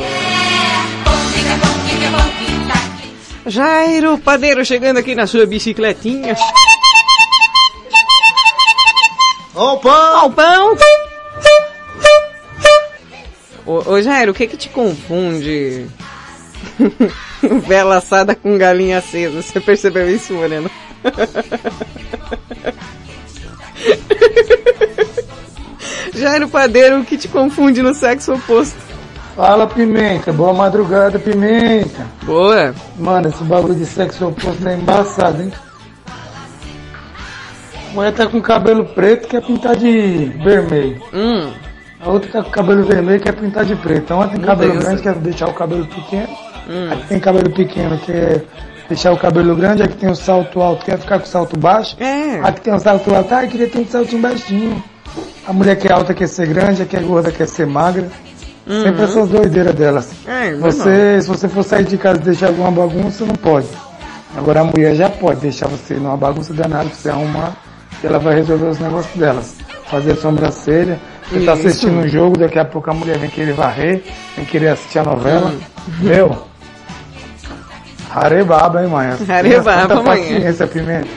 Jairo, 3.45 4.18
padeiro 4.18 4.65
chegando 4.65 4.98
aqui 4.98 5.14
na 5.14 5.27
sua 5.27 5.45
bicicletinha. 5.45 6.35
Ó 9.53 9.73
o 9.73 9.80
pão! 9.80 10.23
Ó 10.23 10.26
o 10.26 10.31
pão! 10.31 10.77
Ô, 13.65 13.91
ô 13.91 14.02
Jairo, 14.02 14.31
o 14.31 14.35
que 14.35 14.48
que 14.48 14.57
te 14.57 14.69
confunde? 14.69 15.88
Vela 17.68 17.98
assada 17.98 18.34
com 18.34 18.57
galinha 18.57 18.98
acesa. 18.98 19.44
Você 19.44 19.60
percebeu 19.60 20.10
isso, 20.10 20.34
Moreno? 20.34 20.72
Jairo 26.14 26.47
Padeiro, 26.47 27.01
o 27.01 27.05
que 27.05 27.18
te 27.18 27.27
confunde 27.27 27.81
no 27.81 27.93
sexo 27.93 28.34
oposto? 28.34 28.77
Fala, 29.35 29.65
Pimenta. 29.65 30.31
Boa 30.31 30.53
madrugada, 30.53 31.18
Pimenta. 31.18 32.05
Boa. 32.23 32.73
Mano, 32.97 33.30
esse 33.30 33.43
bagulho 33.43 33.76
de 33.76 33.85
sexo 33.85 34.27
oposto 34.27 34.68
é 34.68 34.76
embaçado, 34.76 35.41
hein? 35.41 35.51
A 37.89 37.93
mulher 37.93 38.14
tá 38.14 38.27
com 38.27 38.41
cabelo 38.41 38.85
preto 38.85 39.27
quer 39.27 39.41
pintar 39.41 39.76
de 39.76 40.26
vermelho. 40.43 41.01
Hum. 41.14 41.51
A 41.99 42.10
outra 42.10 42.31
tá 42.31 42.43
com 42.43 42.51
cabelo 42.51 42.84
vermelho 42.85 43.22
quer 43.22 43.34
pintar 43.34 43.65
de 43.65 43.76
preto. 43.76 44.14
Uma 44.14 44.27
tem 44.27 44.38
Meu 44.38 44.47
cabelo 44.47 44.72
Deus. 44.73 44.84
grande 44.84 45.01
quer 45.01 45.15
deixar 45.15 45.47
o 45.47 45.53
cabelo 45.53 45.85
pequeno. 45.85 46.30
Hum. 46.69 46.91
A 46.91 46.95
que 46.95 47.07
tem 47.07 47.19
cabelo 47.19 47.49
pequeno 47.51 47.97
quer 47.99 48.43
deixar 48.94 49.11
o 49.11 49.18
cabelo 49.18 49.56
grande. 49.56 49.84
A 49.84 49.88
que 49.88 49.98
tem 49.98 50.10
o 50.10 50.15
salto 50.15 50.61
alto 50.61 50.86
quer 50.86 50.98
ficar 50.98 51.20
com 51.20 51.26
o 51.26 51.28
salto 51.28 51.60
baixo. 51.60 51.95
É. 51.99 52.40
A 52.41 52.52
que 52.52 52.61
tem 52.61 52.74
o 52.74 52.80
salto 52.80 53.14
alto, 53.14 53.34
ah, 53.34 53.45
queria 53.48 53.68
ter 53.68 53.80
um 53.80 53.88
saltinho 53.88 54.22
baixinho. 54.22 54.84
A 55.48 55.52
mulher 55.52 55.76
que 55.76 55.88
é 55.88 55.91
alta 55.91 56.14
quer 56.14 56.28
ser 56.28 56.48
grande, 56.48 56.82
a 56.82 56.86
que 56.86 56.95
é 56.95 56.99
gorda 56.99 57.32
quer 57.32 57.48
ser 57.48 57.68
magra. 57.68 58.07
Uhum. 58.65 58.84
Sempre 58.84 59.03
essas 59.03 59.28
doideiras 59.28 59.76
delas. 59.76 60.11
É. 60.26 60.53
Você, 60.53 61.22
se 61.22 61.28
você 61.28 61.49
for 61.49 61.64
sair 61.64 61.84
de 61.84 61.98
casa 61.98 62.20
e 62.22 62.24
deixar 62.24 62.48
alguma 62.48 62.72
bagunça, 62.72 63.26
não 63.26 63.36
pode. 63.36 63.68
Agora 64.36 64.61
a 64.61 64.64
mulher 64.64 64.95
já 64.95 65.10
pode 65.10 65.41
deixar 65.41 65.68
você 65.68 65.95
numa 65.95 66.15
bagunça 66.15 66.53
danada 66.53 66.86
pra 66.86 66.95
você 66.95 67.10
arrumar 67.10 67.56
e 68.02 68.07
ela 68.07 68.20
vai 68.20 68.36
resolver 68.36 68.68
os 68.68 68.80
negócios 68.80 69.15
delas. 69.15 69.56
Fazer 69.86 70.15
sobrancelha, 70.15 70.99
você 71.30 71.45
tá 71.45 71.53
Isso. 71.53 71.68
assistindo 71.68 71.99
um 71.99 72.07
jogo, 72.07 72.38
daqui 72.38 72.57
a 72.57 72.65
pouco 72.65 72.90
a 72.90 72.94
mulher 72.94 73.18
vem 73.18 73.30
querer 73.30 73.53
varrer, 73.53 74.02
vem 74.36 74.45
querer 74.45 74.70
assistir 74.70 74.99
a 74.99 75.03
novela. 75.03 75.52
Hum. 75.52 75.91
Meu, 75.99 76.48
arebaba, 78.19 78.84
hein, 78.84 78.90
mãe? 78.90 79.07
Arebaba, 79.30 80.02
mãe. 80.02 80.22
paciência, 80.22 80.68
pimenta. 80.68 81.07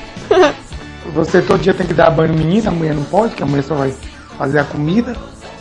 Você 1.14 1.40
todo 1.40 1.60
dia 1.60 1.72
tem 1.74 1.86
que 1.86 1.94
dar 1.94 2.10
banho 2.10 2.34
menina, 2.34 2.70
a 2.70 2.72
mulher 2.72 2.94
não 2.94 3.04
pode, 3.04 3.34
que 3.34 3.42
a 3.42 3.46
mulher 3.46 3.62
só 3.62 3.74
vai 3.74 3.94
fazer 4.36 4.58
a 4.58 4.64
comida. 4.64 5.16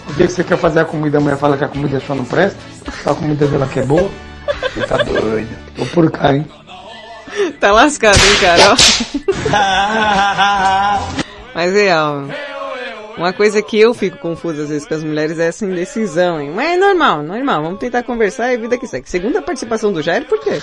O 0.10 0.14
dia 0.14 0.28
que 0.28 0.34
você 0.34 0.44
quer 0.44 0.58
fazer 0.58 0.82
a 0.82 0.86
comida, 0.86 1.18
a 1.18 1.22
mulher 1.22 1.38
fala 1.38 1.58
que 1.58 1.64
a 1.64 1.68
comida 1.68 2.00
só 2.00 2.14
não 2.14 2.26
presta, 2.26 2.60
só 3.04 3.12
a 3.12 3.16
comida 3.16 3.48
dela 3.48 3.66
que 3.68 3.80
é 3.80 3.84
boa. 3.84 4.10
Você 4.74 4.86
tá 4.86 4.98
doido. 4.98 5.50
Vou 5.78 5.88
por 5.88 6.12
cá, 6.12 6.34
hein? 6.34 6.46
Tá 7.60 7.72
lascado, 7.72 8.18
hein, 8.18 8.36
cara? 8.40 8.72
Ó. 8.76 8.76
Mas 11.54 11.74
real. 11.74 12.24
Uma 13.18 13.32
coisa 13.32 13.62
que 13.62 13.80
eu 13.80 13.94
fico 13.94 14.18
confusa 14.18 14.64
às 14.64 14.70
vezes 14.70 14.86
com 14.88 14.94
as 14.94 15.04
mulheres 15.04 15.40
é 15.40 15.48
essa 15.48 15.66
indecisão, 15.66 16.40
hein? 16.42 16.52
Mas 16.54 16.72
é 16.74 16.78
normal, 16.78 17.24
normal. 17.24 17.64
Vamos 17.64 17.80
tentar 17.80 18.04
conversar 18.04 18.52
e 18.52 18.56
a 18.56 18.60
vida 18.60 18.78
que 18.78 18.86
segue. 18.88 19.10
Segunda 19.10 19.42
participação 19.42 19.94
do 19.94 20.02
Jairo, 20.02 20.26
por 20.26 20.40
quê? 20.42 20.62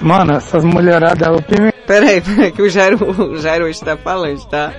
Mano, 0.00 0.32
essas 0.34 0.64
mulheradas, 0.64 1.28
o 1.28 1.42
pimenta. 1.42 1.74
Peraí, 1.86 2.20
peraí, 2.22 2.50
que 2.52 2.62
o 2.62 2.68
Jairo, 2.70 2.98
o 3.04 3.36
Jairo 3.36 3.66
hoje 3.66 3.80
tá 3.80 3.96
falante, 3.98 4.48
tá? 4.48 4.72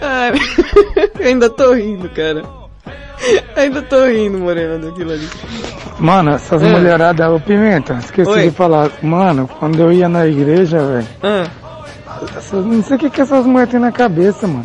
Ai, 0.00 0.32
eu 1.18 1.26
ainda 1.26 1.50
tô 1.50 1.72
rindo, 1.72 2.08
cara. 2.10 2.42
Ainda 3.56 3.82
tô 3.82 4.06
rindo, 4.06 4.38
Morena, 4.38 4.78
daquilo 4.78 5.12
ali. 5.12 5.28
Mano, 5.98 6.30
essas 6.32 6.62
Ah. 6.62 6.66
mulheradas, 6.68 7.28
ô 7.28 7.40
Pimenta, 7.40 7.94
esqueci 7.94 8.30
Oi. 8.30 8.42
de 8.44 8.50
falar. 8.52 8.90
Mano, 9.02 9.48
quando 9.58 9.80
eu 9.82 9.92
ia 9.92 10.08
na 10.08 10.24
igreja, 10.26 10.78
velho. 10.78 11.08
Ah. 11.22 11.44
Essas- 12.36 12.64
Não 12.64 12.82
sei 12.82 12.96
o 12.96 13.00
que, 13.00 13.10
que 13.10 13.20
essas 13.20 13.44
mulheres 13.46 13.70
têm 13.70 13.80
na 13.80 13.92
cabeça, 13.92 14.46
mano. 14.46 14.64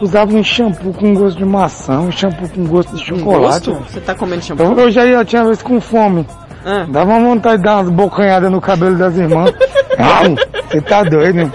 Usavam 0.00 0.40
um 0.40 0.44
shampoo 0.44 0.92
com 0.92 1.14
gosto 1.14 1.38
de 1.38 1.44
maçã, 1.44 2.00
um 2.00 2.12
shampoo 2.12 2.48
com 2.48 2.64
gosto 2.66 2.94
de 2.96 3.04
chocolate. 3.04 3.70
Gosto? 3.70 3.84
Você 3.90 4.00
tá 4.00 4.14
comendo 4.14 4.42
shampoo? 4.42 4.62
Eu, 4.64 4.78
eu 4.78 4.90
já 4.90 5.06
ia, 5.06 5.24
tinha 5.24 5.44
vez 5.44 5.62
com 5.62 5.80
fome. 5.80 6.26
Ah. 6.64 6.84
Dava 6.88 7.12
uma 7.14 7.28
vontade 7.28 7.58
de 7.58 7.62
dar 7.64 7.76
umas 7.76 7.88
bocanhadas 7.88 8.50
no 8.50 8.60
cabelo 8.60 8.96
das 8.98 9.16
irmãs. 9.16 9.54
Não, 9.98 10.34
você 10.68 10.80
tá 10.82 11.02
doido, 11.04 11.34
né? 11.36 11.52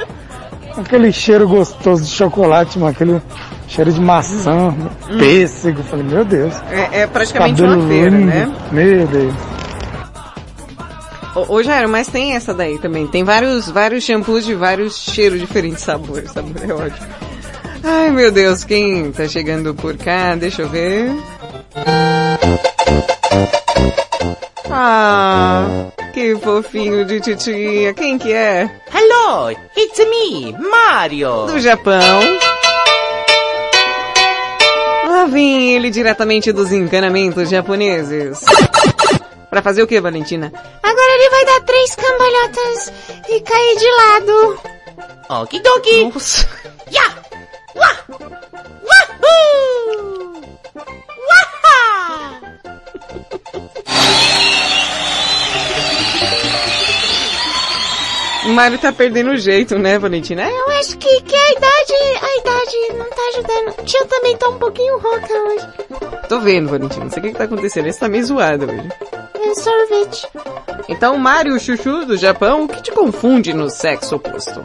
Aquele 0.78 1.11
cheiro 1.11 1.48
gostoso 1.48 2.03
de 2.03 2.10
chocolate, 2.10 2.80
mano. 2.80 2.91
Aquele 2.91 3.22
cheiro 3.68 3.91
de 3.91 3.99
maçã, 4.02 4.73
pêssego. 5.19 5.82
Eu 5.82 5.84
Falei, 5.84 6.06
meu 6.06 6.26
Deus. 6.26 6.53
É, 6.72 7.02
é 7.02 7.07
praticamente 7.07 7.61
cabelo 7.61 7.80
uma 7.82 7.88
feira, 7.90 8.10
lindo. 8.10 8.26
né? 8.26 8.52
Meu 8.72 9.06
Deus. 9.07 9.34
Ô, 11.34 11.64
Jairo, 11.64 11.88
mas 11.88 12.08
tem 12.08 12.36
essa 12.36 12.53
daí 12.53 12.78
também. 12.78 13.08
Tem 13.08 13.24
vários, 13.24 13.70
vários 13.70 14.03
shampoos 14.03 14.45
de 14.45 14.53
vários 14.53 14.98
cheiros 14.98 15.40
diferentes, 15.40 15.84
sabores. 15.84 16.32
Sabor 16.32 16.52
é 16.62 16.74
ótimo. 16.74 17.08
Ai, 17.84 18.12
meu 18.12 18.32
Deus, 18.32 18.64
quem 18.64 19.12
tá 19.12 19.28
chegando 19.28 19.74
por 19.74 19.98
cá? 19.98 20.36
Deixa 20.36 20.62
eu 20.62 20.70
ver. 20.70 21.12
Ah, 24.70 25.88
que 26.14 26.36
fofinho 26.38 27.06
de 27.06 27.20
titia. 27.22 27.94
Quem 27.94 28.18
que 28.18 28.32
é? 28.34 28.70
Hello, 28.94 29.52
it's 29.52 29.99
me, 29.99 30.53
Mario. 30.70 31.45
Do 31.48 31.60
Japão. 31.60 32.22
Lá 35.08 35.26
vem 35.26 35.76
ele 35.76 35.90
diretamente 35.90 36.52
dos 36.52 36.72
encanamentos 36.72 37.49
japoneses. 37.49 38.41
Pra 39.49 39.62
fazer 39.62 39.84
o 39.84 39.88
que, 39.88 39.99
Valentina? 39.99 40.52
Vai 41.32 41.45
dar 41.45 41.62
três 41.62 41.95
cambalhotas 41.95 42.91
e 43.30 43.40
cair 43.40 43.78
de 43.78 43.90
lado. 43.90 44.60
Okidoki. 45.41 46.03
Nossa. 46.14 46.45
Ya! 46.91 47.03
Wah! 47.74 47.98
Wahoo! 48.84 50.41
Waha! 51.30 52.41
O 58.45 58.49
Mário 58.49 58.78
tá 58.78 58.91
perdendo 58.91 59.32
o 59.32 59.38
jeito, 59.38 59.80
né, 59.80 59.98
Valentina? 59.98 60.44
Eu 60.49 60.70
acho 60.72 60.98
que, 60.98 61.22
que 61.22 61.36
a 61.36 61.52
idade, 61.52 61.94
a 62.22 62.38
idade 62.40 62.94
não 62.98 63.10
tá 63.10 63.22
ajudando. 63.30 63.80
O 63.80 63.84
tio 63.86 64.06
também 64.08 64.36
tá 64.36 64.49
um 64.49 64.60
pouquinho 64.60 64.98
rouca 64.99 65.34
hoje. 65.34 65.68
tô 66.28 66.41
vendo, 66.41 66.70
Valentina. 66.70 67.06
Não 67.06 67.12
sei 67.12 67.20
o 67.20 67.24
que, 67.24 67.32
que 67.32 67.38
tá 67.38 67.45
acontecendo. 67.45 67.88
Esse 67.88 67.99
tá 68.02 68.10
meio 68.10 68.26
zoado 68.26 68.66
hoje. 68.66 68.90
Sorvete. 69.56 70.28
Então, 70.88 71.18
Mário 71.18 71.60
Chuchu 71.60 72.06
do 72.06 72.18
Japão, 72.18 72.65
o 72.65 72.68
que 72.68 72.82
te 72.82 72.91
confunde 72.91 73.53
no 73.53 73.69
sexo 73.69 74.15
oposto? 74.15 74.64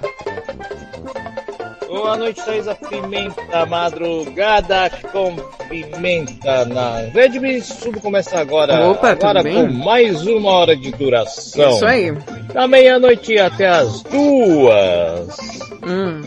Boa 1.88 2.16
noite, 2.16 2.44
Thaisa 2.44 2.74
Pimenta, 2.74 3.66
madrugada 3.66 4.90
com 5.10 5.34
pimenta 5.68 6.64
na 6.66 7.00
Rede 7.12 7.38
Bis. 7.40 7.68
Tudo 7.68 8.00
começa 8.00 8.38
agora. 8.38 8.86
Opa, 8.88 9.10
agora 9.10 9.42
com 9.42 9.66
mais 9.72 10.26
uma 10.26 10.50
hora 10.50 10.76
de 10.76 10.92
duração. 10.92 11.70
Isso 11.70 11.86
aí. 11.86 12.12
Da 12.52 12.68
meia-noite 12.68 13.38
até 13.38 13.66
as 13.66 14.02
duas. 14.02 15.38
Hum. 15.84 16.20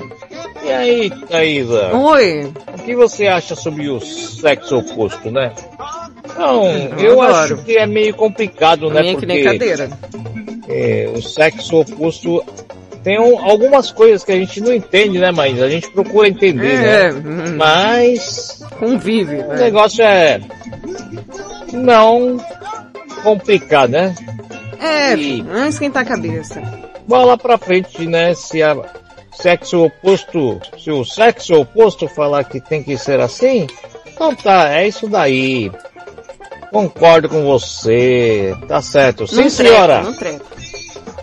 E 0.64 0.72
aí, 0.72 1.10
Thaisa? 1.10 1.96
Oi. 1.96 2.52
O 2.78 2.84
que 2.84 2.96
você 2.96 3.28
acha 3.28 3.56
sobre 3.56 3.90
o 3.90 4.02
sexo 4.02 4.78
oposto, 4.78 5.32
né? 5.32 5.54
Não, 6.38 6.66
Eu 6.98 7.00
eu, 7.16 7.22
acho 7.22 7.58
que 7.58 7.78
é 7.78 7.86
meio 7.86 8.14
complicado, 8.14 8.90
né? 8.90 9.02
Nem 9.02 9.16
que 9.18 9.26
nem 9.26 9.44
cadeira. 9.44 9.90
é, 10.68 11.10
o 11.14 11.22
sexo 11.22 11.82
oposto 11.82 12.44
tem 13.04 13.20
um- 13.20 13.40
algumas 13.40 13.92
coisas 13.92 14.24
que 14.24 14.32
a 14.32 14.36
gente 14.36 14.62
não 14.62 14.74
entende, 14.74 15.18
né? 15.20 15.32
Mas 15.32 15.62
a 15.62 15.70
gente 15.70 15.90
procura 15.92 16.28
entender, 16.28 16.76
É, 16.76 17.12
né? 17.12 17.52
Mas 17.56 18.62
Convive, 18.80 19.36
o 19.38 19.48
né? 19.48 19.56
negócio 19.58 20.04
é 20.04 20.40
não 21.74 22.38
complicado, 23.24 23.92
né? 23.92 24.16
É, 24.80 25.14
E- 25.16 25.44
não 25.44 25.68
esquentar 25.68 26.04
a 26.04 26.06
cabeça. 26.06 26.62
Bola 27.08 27.38
pra 27.38 27.58
frente, 27.58 28.06
né? 28.06 28.34
Se 28.34 28.62
a 28.62 28.78
sexo 29.34 29.86
oposto, 29.86 30.60
se 30.78 30.92
o 30.92 31.04
sexo 31.04 31.54
oposto 31.56 32.08
falar 32.08 32.44
que 32.44 32.60
tem 32.62 32.84
que 32.84 32.98
ser 32.98 33.20
assim, 33.20 33.68
então 34.08 34.36
tá, 34.36 34.70
é 34.74 34.88
isso 34.88 35.08
daí. 35.08 35.72
Concordo 36.72 37.28
com 37.30 37.44
você, 37.46 38.56
tá 38.68 38.82
certo. 38.82 39.28
Sim, 39.28 39.42
Não 39.44 39.50
senhora. 39.50 40.02
não. 40.04 40.14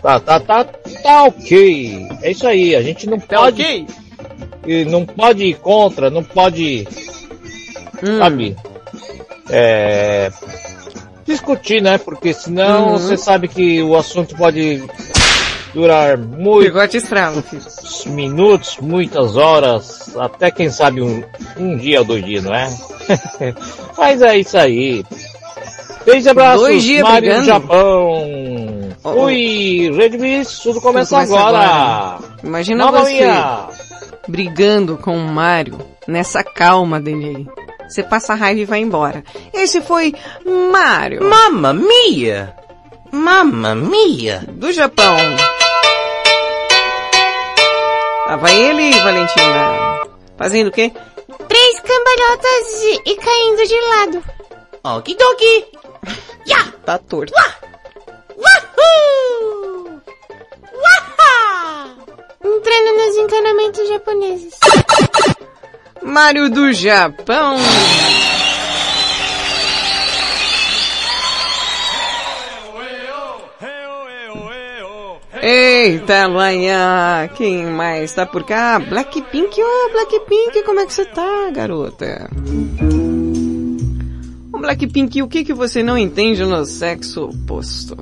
Tá, 0.03 0.21
tá, 0.21 0.41
tá, 0.41 0.65
tá 0.65 1.25
ok. 1.25 2.09
É 2.23 2.31
isso 2.31 2.47
aí, 2.47 2.75
a 2.75 2.83
gente 2.83 3.09
não 3.09 3.19
Tá 3.19 3.39
pode. 3.39 3.63
ok? 3.63 3.87
e 4.67 4.85
Não 4.85 5.05
pode 5.07 5.45
ir 5.45 5.55
contra, 5.55 6.11
não 6.11 6.23
pode. 6.25 6.87
Hum. 8.03 8.19
Sabe? 8.19 8.57
É. 9.49 10.31
Discutir, 11.25 11.81
né? 11.81 11.99
Porque 11.99 12.33
senão 12.33 12.89
Uhum. 12.93 12.99
você 12.99 13.17
sabe 13.17 13.49
que 13.49 13.83
o 13.83 13.97
assunto 13.97 14.37
pode 14.37 14.83
durar 15.77 16.17
muito. 16.17 16.65
Bigode 16.65 16.97
estrala, 16.97 17.43
filho. 17.43 17.63
Minutos, 18.07 18.79
muitas 18.81 19.37
horas, 19.37 20.17
até 20.17 20.51
quem 20.51 20.71
sabe 20.71 21.03
um, 21.03 21.23
um 21.59 21.77
dia 21.77 21.99
ou 21.99 22.05
dois 22.07 22.25
dias, 22.25 22.45
não 22.45 22.55
é? 22.55 22.69
Mas 23.97 24.23
é 24.23 24.39
isso 24.39 24.57
aí. 24.57 25.05
Beijo 26.07 26.29
e 26.29 26.31
abraços, 26.31 26.61
Dois 26.63 26.83
dias 26.83 27.03
Mário 27.03 27.21
brigando? 27.29 27.47
Japão. 27.47 28.95
Oh, 29.05 29.09
oh. 29.11 29.13
Fui, 29.13 29.91
Rede 29.93 30.17
tudo 30.63 30.81
começa, 30.81 31.15
começa 31.17 31.19
agora. 31.19 31.59
agora. 31.59 32.19
Imagina 32.43 32.91
você 32.91 33.29
brigando 34.27 34.97
com 34.97 35.17
o 35.17 35.29
Mario 35.29 35.79
nessa 36.09 36.43
calma 36.43 36.99
dele 37.01 37.37
aí. 37.37 37.67
Você 37.89 38.03
passa 38.03 38.33
a 38.33 38.37
raiva 38.37 38.61
e 38.61 38.65
vai 38.65 38.81
embora. 38.81 39.23
Esse 39.53 39.81
foi 39.83 40.15
Mario. 40.73 41.23
Mamma 41.23 41.75
mia! 41.75 42.55
Mamma 43.13 43.75
mia! 43.75 44.43
Do 44.49 44.73
Japão. 44.73 45.17
Ah, 48.29 48.37
vai 48.37 48.55
ele, 48.55 48.91
Valentina. 49.01 50.05
Fazendo 50.37 50.69
o 50.69 50.73
quê? 50.73 50.93
Três 51.49 51.81
cambalhotas 51.81 52.83
e, 52.83 53.03
e 53.07 53.17
caindo 53.17 53.67
de 53.67 53.81
lado. 53.81 54.25
Okidoki! 54.97 55.67
Ya! 56.47 56.65
Tá 56.85 56.99
torto. 56.99 57.33
Wahoo! 58.37 60.01
Waha! 60.75 61.97
Entrando 62.45 62.97
nos 62.97 63.17
encanamentos 63.17 63.89
japoneses. 63.89 64.55
Mario 66.03 66.51
do 66.51 66.73
Japão. 66.73 67.57
Eita, 75.49 76.27
Lanha, 76.27 77.31
quem 77.37 77.67
mais 77.67 78.13
tá 78.13 78.27
por 78.27 78.43
cá? 78.43 78.81
Blackpink, 78.81 79.61
ô 79.63 79.93
Blackpink, 79.93 80.65
como 80.65 80.81
é 80.81 80.87
que 80.87 80.93
você 80.93 81.05
tá, 81.05 81.49
garota? 81.55 82.29
Ô 84.53 84.59
Blackpink, 84.59 85.23
o 85.23 85.29
que 85.29 85.45
que 85.45 85.55
você 85.55 85.85
não 85.85 85.97
entende 85.97 86.45
no 86.45 86.65
sexo 86.65 87.27
oposto? 87.27 87.97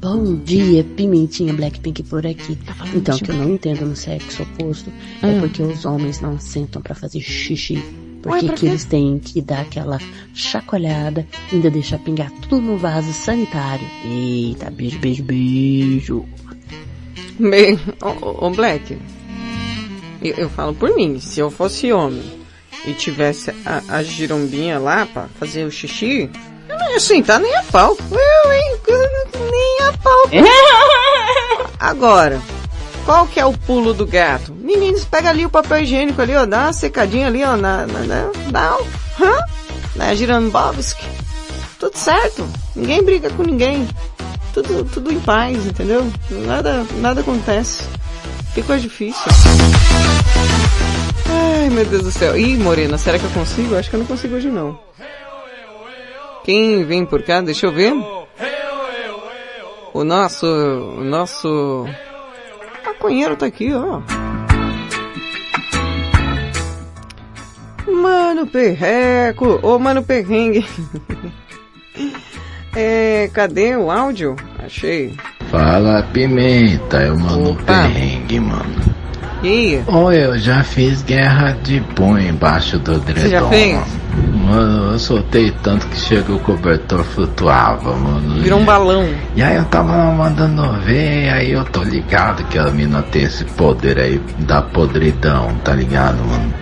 Bom 0.00 0.36
dia, 0.36 0.84
Pimentinha 0.96 1.52
Blackpink 1.54 2.04
por 2.04 2.24
aqui. 2.24 2.56
Então, 2.94 3.16
o 3.16 3.18
que 3.18 3.28
eu 3.32 3.34
não 3.34 3.50
entendo 3.50 3.84
no 3.84 3.96
sexo 3.96 4.44
oposto 4.44 4.92
é 5.22 5.26
Hum. 5.26 5.40
porque 5.40 5.60
os 5.60 5.84
homens 5.84 6.20
não 6.20 6.38
sentam 6.38 6.80
pra 6.80 6.94
fazer 6.94 7.18
xixi. 7.20 7.82
Porque 8.22 8.46
Ué, 8.46 8.54
que 8.54 8.66
eles 8.66 8.84
têm 8.84 9.18
que 9.18 9.42
dar 9.42 9.62
aquela 9.62 9.98
chacoalhada, 10.32 11.26
ainda 11.52 11.68
deixar 11.68 11.98
pingar 11.98 12.30
tudo 12.48 12.60
no 12.60 12.78
vaso 12.78 13.12
sanitário. 13.12 13.86
Eita, 14.04 14.70
beijo, 14.70 14.98
beijo, 15.00 15.22
beijo. 15.24 16.24
Bem, 17.38 17.78
ô, 18.00 18.26
ô, 18.26 18.46
ô, 18.46 18.50
Black, 18.50 18.96
eu, 20.22 20.34
eu 20.34 20.48
falo 20.50 20.72
por 20.72 20.94
mim, 20.94 21.18
se 21.18 21.40
eu 21.40 21.50
fosse 21.50 21.92
homem 21.92 22.22
e 22.86 22.92
tivesse 22.94 23.50
a, 23.66 23.82
a 23.88 24.02
girombinha 24.04 24.78
lá 24.78 25.04
pra 25.06 25.26
fazer 25.40 25.64
o 25.64 25.70
xixi, 25.70 26.30
eu 26.68 26.78
não 26.78 26.92
ia 26.92 27.00
sentar 27.00 27.40
nem 27.40 27.54
a 27.56 27.62
pau. 27.64 27.96
Eu, 28.10 28.52
hein, 28.52 28.78
nem 29.50 29.88
a 29.88 29.92
pau. 29.98 31.72
Agora, 31.80 32.40
qual 33.04 33.26
que 33.26 33.40
é 33.40 33.44
o 33.44 33.52
pulo 33.52 33.92
do 33.92 34.06
gato? 34.06 34.52
Meninos, 34.54 35.04
pega 35.04 35.30
ali 35.30 35.44
o 35.44 35.50
papel 35.50 35.80
higiênico 35.80 36.20
ali, 36.20 36.34
ó, 36.36 36.46
dá 36.46 36.64
uma 36.64 36.72
secadinha 36.72 37.26
ali, 37.26 37.42
ó, 37.44 37.56
na, 37.56 37.86
na, 37.86 38.00
na 38.00 38.30
dá 38.50 38.76
um, 38.76 39.24
hã? 39.24 39.38
Na 39.96 40.14
Girambowski. 40.14 41.06
Tudo 41.78 41.96
certo. 41.96 42.48
Ninguém 42.76 43.02
briga 43.02 43.28
com 43.30 43.42
ninguém. 43.42 43.88
Tudo, 44.54 44.84
tudo 44.84 45.12
em 45.12 45.18
paz, 45.18 45.66
entendeu? 45.66 46.10
Nada, 46.30 46.86
nada 46.98 47.20
acontece. 47.22 47.84
Que 48.54 48.62
coisa 48.62 48.82
difícil. 48.82 49.22
Ai, 51.28 51.68
meu 51.70 51.84
Deus 51.84 52.04
do 52.04 52.10
céu. 52.10 52.36
Ih, 52.38 52.56
Morena, 52.56 52.96
será 52.98 53.18
que 53.18 53.24
eu 53.24 53.30
consigo? 53.30 53.74
Acho 53.74 53.90
que 53.90 53.96
eu 53.96 54.00
não 54.00 54.06
consigo 54.06 54.36
hoje 54.36 54.48
não. 54.48 54.78
Quem 56.44 56.84
vem 56.84 57.04
por 57.04 57.22
cá? 57.22 57.40
Deixa 57.40 57.66
eu 57.66 57.72
ver. 57.72 57.94
O 59.94 60.04
nosso, 60.04 60.46
o 60.46 61.04
nosso 61.04 61.86
maconheiro 63.02 63.36
tá 63.36 63.46
aqui, 63.46 63.72
ó. 63.74 64.00
Mano 67.90 68.46
Perreco, 68.46 69.58
ô 69.62 69.78
Mano 69.78 70.02
Perrengue. 70.02 70.64
é, 72.76 73.28
cadê 73.34 73.76
o 73.76 73.90
áudio? 73.90 74.36
Achei. 74.64 75.16
Fala 75.50 76.02
Pimenta, 76.12 76.98
é 76.98 77.10
o 77.10 77.18
Mano 77.18 77.56
Perrengue, 77.64 78.38
mano. 78.38 78.91
E 79.42 79.48
aí? 79.48 79.84
Ô, 79.88 80.12
eu 80.12 80.38
já 80.38 80.62
fiz 80.62 81.02
guerra 81.02 81.56
de 81.62 81.80
punho 81.94 82.28
embaixo 82.28 82.78
do 82.78 82.98
dredom. 83.00 83.28
já 83.28 83.48
fez? 83.48 83.78
Mano, 84.44 84.92
eu 84.92 84.98
soltei 84.98 85.50
tanto 85.62 85.86
que 85.88 85.96
chegou 85.96 86.36
o 86.36 86.40
cobertor 86.40 87.02
flutuava, 87.02 87.94
mano. 87.96 88.40
Virou 88.42 88.60
um 88.60 88.64
balão. 88.64 89.08
E 89.34 89.42
aí 89.42 89.56
eu 89.56 89.64
tava 89.64 89.92
mandando 90.12 90.72
ver, 90.80 91.30
aí 91.30 91.52
eu 91.52 91.64
tô 91.64 91.82
ligado 91.82 92.44
que 92.44 92.58
a 92.58 92.70
mina 92.70 93.02
tem 93.02 93.22
esse 93.22 93.44
poder 93.44 93.98
aí 93.98 94.20
da 94.40 94.62
podridão, 94.62 95.54
tá 95.64 95.74
ligado, 95.74 96.18
mano? 96.18 96.52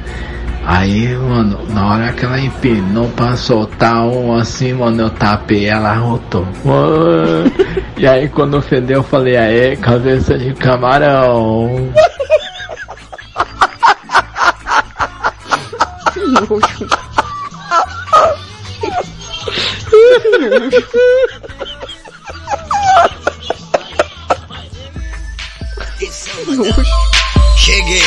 Aí, 0.65 1.17
mano, 1.17 1.59
na 1.71 1.87
hora 1.87 2.13
que 2.13 2.25
ela 2.25 2.39
empinou 2.39 3.09
pra 3.09 3.35
soltar 3.35 4.05
um 4.05 4.35
assim, 4.35 4.73
mano, 4.75 5.03
eu 5.03 5.11
tapei 5.11 5.67
ela 5.67 5.95
rotou. 5.95 6.47
Mano. 6.65 7.51
E 8.01 8.07
aí 8.07 8.31
quando 8.31 8.63
fedeu 8.63 9.01
eu 9.01 9.03
falei, 9.03 9.37
aê, 9.37 9.77
cabeça 9.77 10.39
de 10.39 10.55
camarão. 10.55 11.91
Que 16.13 16.21
nojo. 16.21 16.89
Cheguei. 27.57 28.01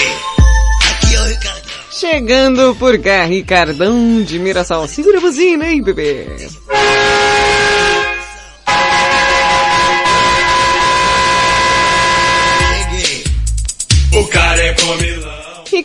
Aqui 0.92 1.16
é 1.16 1.22
o 1.22 1.26
Ricardo. 1.26 1.62
Chegando 1.92 2.76
por 2.76 2.98
cá, 3.00 3.24
Ricardão 3.26 4.22
de 4.24 4.40
Mirassol. 4.40 4.88
Segura 4.88 5.20
a 5.20 5.22
buzina 5.22 5.66
aí, 5.66 5.82
bebê. 5.82 6.28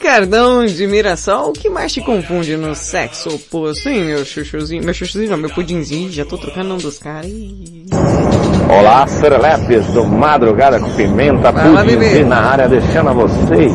Ricardão 0.00 0.64
de 0.64 0.86
Mirassol, 0.86 1.48
o 1.48 1.52
que 1.52 1.68
mais 1.68 1.92
te 1.92 2.00
confunde 2.00 2.56
no 2.56 2.72
sexo 2.72 3.34
oposto, 3.34 3.88
hein, 3.88 4.04
meu 4.04 4.24
chuchuzinho? 4.24 4.84
Meu 4.84 4.94
chuchuzinho 4.94 5.32
não, 5.32 5.36
meu 5.36 5.50
pudinzinho, 5.50 6.08
já 6.08 6.24
tô 6.24 6.38
trocando 6.38 6.68
nome 6.68 6.82
dos 6.82 6.98
caras. 6.98 7.28
Olá, 8.70 9.04
serelepes 9.08 9.84
do 9.86 10.04
Madrugada 10.04 10.78
com 10.78 10.88
Pimenta, 10.92 11.52
Fala. 11.52 11.82
Pudinzinho 11.82 12.28
na 12.28 12.38
área, 12.38 12.68
deixando 12.68 13.08
a 13.08 13.12
vocês 13.12 13.72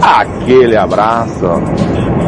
aquele 0.00 0.74
abraço. 0.74 1.46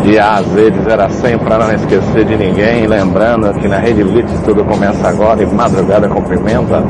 E 0.05 0.18
às 0.18 0.47
vezes 0.48 0.86
era 0.86 1.09
sempre 1.09 1.47
para 1.47 1.66
não 1.66 1.74
esquecer 1.74 2.26
de 2.26 2.36
ninguém, 2.36 2.86
lembrando 2.86 3.52
que 3.59 3.68
na 3.68 3.78
Rede 3.78 4.05
Blitz 4.05 4.32
tudo 4.44 4.64
começa 4.66 5.09
agora 5.09 5.43
e 5.43 5.47
Madrugada 5.47 6.09
com 6.09 6.22
Pimenta, 6.22 6.82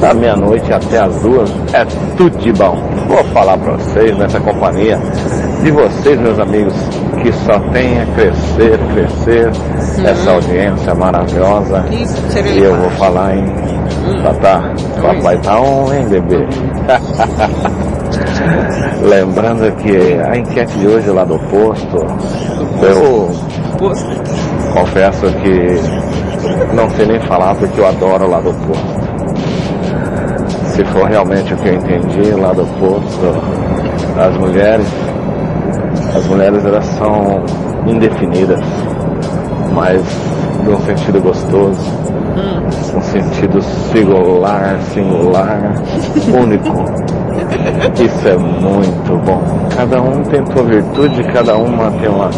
da 0.00 0.14
meia-noite 0.14 0.72
até 0.72 1.00
as 1.00 1.22
duas, 1.22 1.50
é 1.72 1.84
tudo 2.16 2.38
de 2.38 2.52
bom. 2.52 2.76
Vou 3.08 3.24
falar 3.32 3.58
para 3.58 3.72
vocês 3.72 4.16
nessa 4.16 4.40
companhia 4.40 4.98
de 5.66 5.72
vocês, 5.72 6.16
meus 6.20 6.38
amigos, 6.38 6.72
que 7.20 7.32
só 7.44 7.58
tem 7.72 8.00
a 8.00 8.06
crescer, 8.14 8.78
crescer, 8.94 9.50
essa 10.08 10.30
audiência 10.30 10.94
maravilhosa. 10.94 11.84
E 11.90 12.58
eu 12.62 12.72
vou 12.76 12.90
falar, 12.90 13.36
hein? 13.36 13.44
Tatá, 14.22 14.72
papai 15.02 15.36
tá 15.38 15.60
on, 15.60 15.92
hein, 15.92 16.06
bebê? 16.08 16.46
Lembrando 19.02 19.74
que 19.78 19.96
a 20.22 20.36
enquete 20.36 20.78
de 20.78 20.86
hoje 20.86 21.10
lá 21.10 21.24
do 21.24 21.36
posto, 21.50 21.96
eu 22.80 23.28
confesso 24.72 25.26
que 25.42 25.80
não 26.76 26.88
sei 26.90 27.06
nem 27.06 27.20
falar 27.22 27.56
porque 27.56 27.80
eu 27.80 27.88
adoro 27.88 28.30
lá 28.30 28.40
do 28.40 28.54
posto. 28.54 29.06
Se 30.76 30.84
for 30.84 31.08
realmente 31.08 31.52
o 31.52 31.56
que 31.56 31.68
eu 31.70 31.74
entendi 31.74 32.30
lá 32.34 32.52
do 32.52 32.64
posto, 32.78 33.34
as 34.16 34.36
mulheres, 34.36 34.86
as 36.16 36.26
mulheres 36.28 36.64
elas 36.64 36.84
são 36.98 37.44
indefinidas, 37.86 38.60
mas 39.74 40.02
num 40.64 40.78
sentido 40.80 41.20
gostoso, 41.20 41.80
um 42.96 43.00
sentido 43.02 43.60
singular, 43.92 44.78
singular, 44.92 45.74
único. 46.42 46.84
Isso 48.02 48.28
é 48.28 48.36
muito 48.36 49.24
bom. 49.24 49.42
Cada 49.76 50.00
um 50.00 50.22
tem 50.22 50.44
sua 50.46 50.62
virtude, 50.62 51.22
cada 51.24 51.56
uma 51.58 51.90
tem 51.92 52.08
uma 52.08 52.30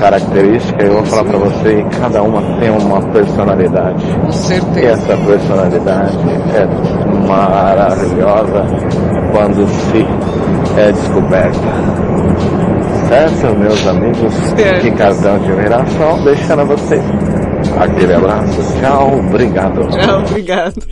característica. 0.00 0.84
Eu 0.84 0.94
vou 0.94 1.04
falar 1.04 1.24
pra 1.24 1.38
você, 1.38 1.86
cada 2.00 2.22
uma 2.22 2.42
tem 2.58 2.70
uma 2.70 3.00
personalidade. 3.12 4.04
Com 4.20 4.32
certeza. 4.32 4.80
E 4.80 4.86
essa 4.86 5.16
personalidade 5.16 6.18
é 6.54 7.28
maravilhosa 7.28 8.64
quando 9.32 9.66
se 9.68 10.04
é 10.76 10.92
descoberta. 10.92 11.58
Certo, 13.08 13.58
meus 13.58 13.86
amigos? 13.86 14.34
Certo. 14.56 14.82
Ricardão 14.82 15.38
de 15.38 15.52
Mirassol, 15.52 16.24
deixando 16.24 16.60
a 16.60 16.64
vocês 16.64 17.02
aquele 17.78 18.14
abraço. 18.14 18.60
Tchau, 18.80 19.18
obrigado. 19.18 19.88
Tchau, 19.88 20.20
obrigado. 20.20 20.82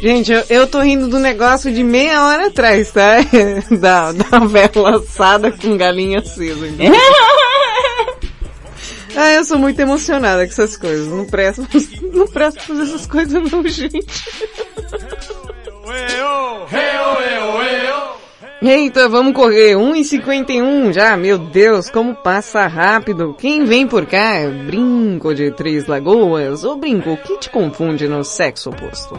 Gente, 0.00 0.32
eu, 0.32 0.42
eu 0.48 0.66
tô 0.66 0.80
rindo 0.80 1.08
do 1.08 1.18
negócio 1.18 1.72
de 1.72 1.84
meia 1.84 2.24
hora 2.24 2.46
atrás, 2.46 2.90
tá? 2.90 3.16
Da, 3.78 4.12
da 4.12 4.38
vela 4.40 4.96
assada 4.96 5.52
com 5.52 5.76
galinha 5.76 6.20
acesa. 6.20 6.66
entendeu? 6.66 6.98
ah, 9.14 9.30
eu 9.32 9.44
sou 9.44 9.58
muito 9.58 9.78
emocionada 9.78 10.44
com 10.46 10.52
essas 10.52 10.76
coisas. 10.76 11.06
Não 11.06 11.26
presto, 11.26 11.66
não 12.12 12.26
presto 12.26 12.62
fazer 12.62 12.82
essas 12.82 13.06
coisas 13.06 13.50
não, 13.50 13.66
gente. 13.66 14.00
Eita, 18.62 19.08
vamos 19.08 19.32
correr. 19.32 19.74
1h51 19.76 20.92
já, 20.92 21.16
meu 21.16 21.38
Deus, 21.38 21.88
como 21.88 22.14
passa 22.14 22.66
rápido. 22.66 23.34
Quem 23.38 23.64
vem 23.64 23.86
por 23.86 24.04
cá 24.04 24.34
é 24.36 24.48
Brinco 24.48 25.34
de 25.34 25.50
Três 25.50 25.86
Lagoas. 25.86 26.62
Ô 26.64 26.76
Brinco, 26.76 27.10
o 27.12 27.16
que 27.16 27.38
te 27.38 27.48
confunde 27.48 28.06
no 28.06 28.22
sexo 28.22 28.68
oposto? 28.70 29.18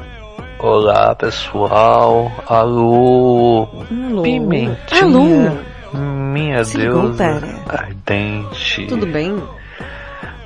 Olá 0.59 1.15
pessoal, 1.15 2.31
alô, 2.45 3.67
Alô. 3.89 4.21
pimentinha, 4.21 5.01
Alô. 5.01 5.97
minha 6.31 6.63
Se 6.63 6.77
deusa 6.77 7.41
ardente. 7.67 8.85
Tudo 8.85 9.07
bem? 9.07 9.41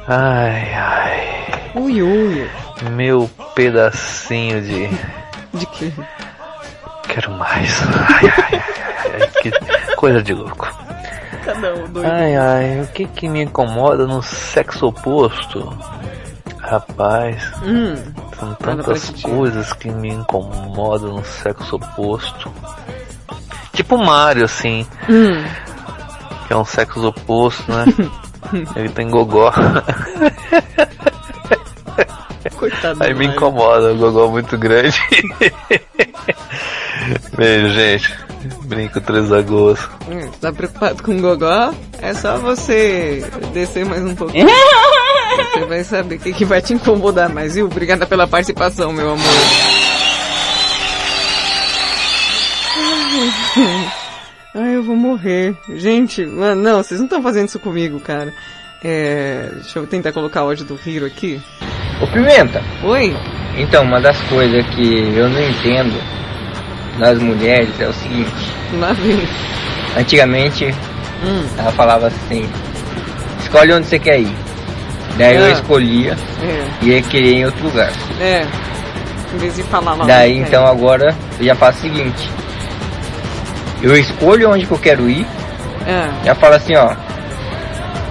Ai, 0.08 0.74
ai, 0.74 1.72
Ui, 1.76 2.02
ui. 2.02 2.48
meu 2.94 3.30
pedacinho 3.56 4.62
de 4.62 4.88
De 5.54 5.66
quê? 5.66 5.92
Quero 7.06 7.32
mais. 7.32 7.82
Ai, 7.84 8.34
ai, 8.38 8.61
ai, 9.14 9.22
ai, 9.22 9.27
que 9.41 9.95
coisa 9.95 10.22
de 10.22 10.34
louco. 10.34 10.68
Cada 11.44 11.73
um 11.76 11.88
doido. 11.88 12.10
Ai, 12.11 12.36
ai, 12.36 12.82
o 12.82 12.88
que 12.88 13.06
que 13.06 13.30
me 13.30 13.44
incomoda 13.44 14.06
no 14.07 14.22
sexo 14.23 14.88
oposto? 14.88 15.72
Rapaz, 16.60 17.52
Hum. 17.64 17.95
são 18.40 18.53
tantas 18.56 19.10
coisas 19.22 19.72
que 19.73 19.90
me 19.91 20.10
incomodam 20.10 21.14
no 21.14 21.23
sexo 21.23 21.76
oposto. 21.76 22.52
Tipo 23.73 23.98
Mario, 23.99 24.45
assim. 24.45 24.88
Hum. 25.07 25.44
Que 26.48 26.53
é 26.53 26.57
um 26.57 26.65
sexo 26.65 27.06
oposto, 27.07 27.72
né? 27.72 27.86
Ele 28.76 28.90
tem 28.90 29.10
gogó. 29.10 29.52
Coitado 32.57 33.03
Aí 33.03 33.14
me 33.14 33.26
Mario. 33.26 33.36
incomoda, 33.38 33.94
o 33.94 33.98
gogó 33.98 34.27
muito 34.30 34.57
grande. 34.57 34.99
Beijo, 37.38 37.69
gente. 37.73 38.14
Brinco 38.65 39.02
três 39.02 39.32
agosto. 39.32 39.90
Hum, 40.10 40.30
Tá 40.40 40.52
preocupado 40.53 41.02
com 41.02 41.18
o 41.18 41.22
gogó? 41.22 41.73
É 41.99 42.14
só 42.14 42.38
você 42.38 43.26
descer 43.53 43.86
mais 43.86 44.03
um 44.03 44.15
pouquinho. 44.15 44.48
Você 45.53 45.65
vai 45.65 45.84
saber 45.84 46.15
o 46.15 46.19
que, 46.19 46.32
que 46.32 46.45
vai 46.45 46.61
te 46.61 46.73
incomodar 46.73 47.27
mais, 47.27 47.56
viu? 47.56 47.65
Obrigada 47.65 48.06
pela 48.06 48.26
participação, 48.26 48.94
meu 48.94 49.11
amor. 49.11 49.26
Ai, 54.53 54.76
eu 54.76 54.84
vou 54.84 54.95
morrer. 54.95 55.56
Gente, 55.76 56.26
mano, 56.26 56.61
não, 56.61 56.84
vocês 56.84 56.99
não 56.99 57.06
estão 57.06 57.22
fazendo 57.22 57.48
isso 57.49 57.60
comigo, 57.60 57.99
cara. 57.99 58.34
É, 58.84 59.49
deixa 59.56 59.80
eu 59.80 59.88
tentar 59.88 60.11
colocar 60.14 60.44
o 60.44 60.48
áudio 60.48 60.65
do 60.65 60.80
Hiro 60.86 61.06
aqui. 61.06 61.41
Ô 62.02 62.07
Pimenta. 62.07 62.61
Oi. 62.84 63.15
Então, 63.57 63.84
uma 63.84 63.99
das 63.99 64.19
coisas 64.23 64.65
que 64.76 65.14
eu 65.18 65.27
não 65.30 65.41
entendo 65.41 65.94
das 67.00 67.20
mulheres 67.20 67.70
é 67.80 67.88
o 67.88 67.94
seguinte. 67.94 68.52
Antigamente, 69.98 70.74
Hum. 71.24 71.46
ela 71.58 71.72
falava 71.72 72.08
assim, 72.08 72.48
escolhe 73.42 73.74
onde 73.74 73.88
você 73.88 73.98
quer 74.00 74.20
ir. 74.20 74.36
Daí 75.18 75.36
eu 75.38 75.46
Ah. 75.46 75.50
escolhia 75.52 76.18
É, 76.44 76.66
e 76.82 76.90
ia 76.90 77.02
querer 77.02 77.28
ir 77.30 77.36
em 77.38 77.46
outro 77.46 77.64
lugar. 77.64 77.92
é. 78.20 78.46
Em 79.34 79.38
vez 79.38 79.56
de 79.56 79.64
falar 79.64 79.94
lá. 79.96 80.06
Daí 80.06 80.40
onde 80.40 80.42
então 80.48 80.66
agora 80.66 81.14
eu 81.40 81.46
já 81.46 81.56
faço 81.56 81.80
o 81.80 81.82
seguinte. 81.82 82.30
Eu 83.82 83.98
escolho 83.98 84.50
onde 84.52 84.66
que 84.66 84.72
eu 84.72 84.78
quero 84.80 85.10
ir. 85.10 85.26
É. 85.86 86.10
Já 86.26 86.36
falo 86.36 86.56
assim, 86.56 86.76
ó. 86.76 86.96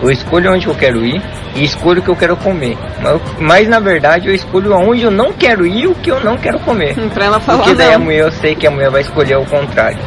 Eu 0.02 0.10
escolho 0.10 0.52
onde 0.52 0.66
eu 0.66 0.74
quero 0.74 1.04
ir 1.04 1.22
e 1.54 1.64
escolho 1.64 2.00
o 2.00 2.02
que 2.04 2.10
eu 2.10 2.16
quero 2.16 2.36
comer. 2.36 2.76
Mas, 3.02 3.20
mas, 3.38 3.68
na 3.68 3.78
verdade 3.80 4.28
eu 4.28 4.34
escolho 4.34 4.72
aonde 4.74 5.02
eu 5.02 5.10
não 5.10 5.32
quero 5.32 5.66
ir 5.66 5.82
e 5.84 5.86
o 5.86 5.94
que 5.94 6.10
eu 6.10 6.20
não 6.20 6.36
quero 6.36 6.58
comer. 6.60 6.94
pra 7.14 7.26
ela 7.26 7.40
falar 7.40 7.58
Porque 7.58 7.74
daí 7.74 7.94
a 7.94 7.98
não. 7.98 8.04
mulher 8.06 8.20
eu 8.20 8.32
sei 8.32 8.54
que 8.54 8.66
a 8.66 8.70
mulher 8.70 8.90
vai 8.90 9.00
escolher 9.02 9.36
o 9.36 9.44
contrário. 9.46 9.98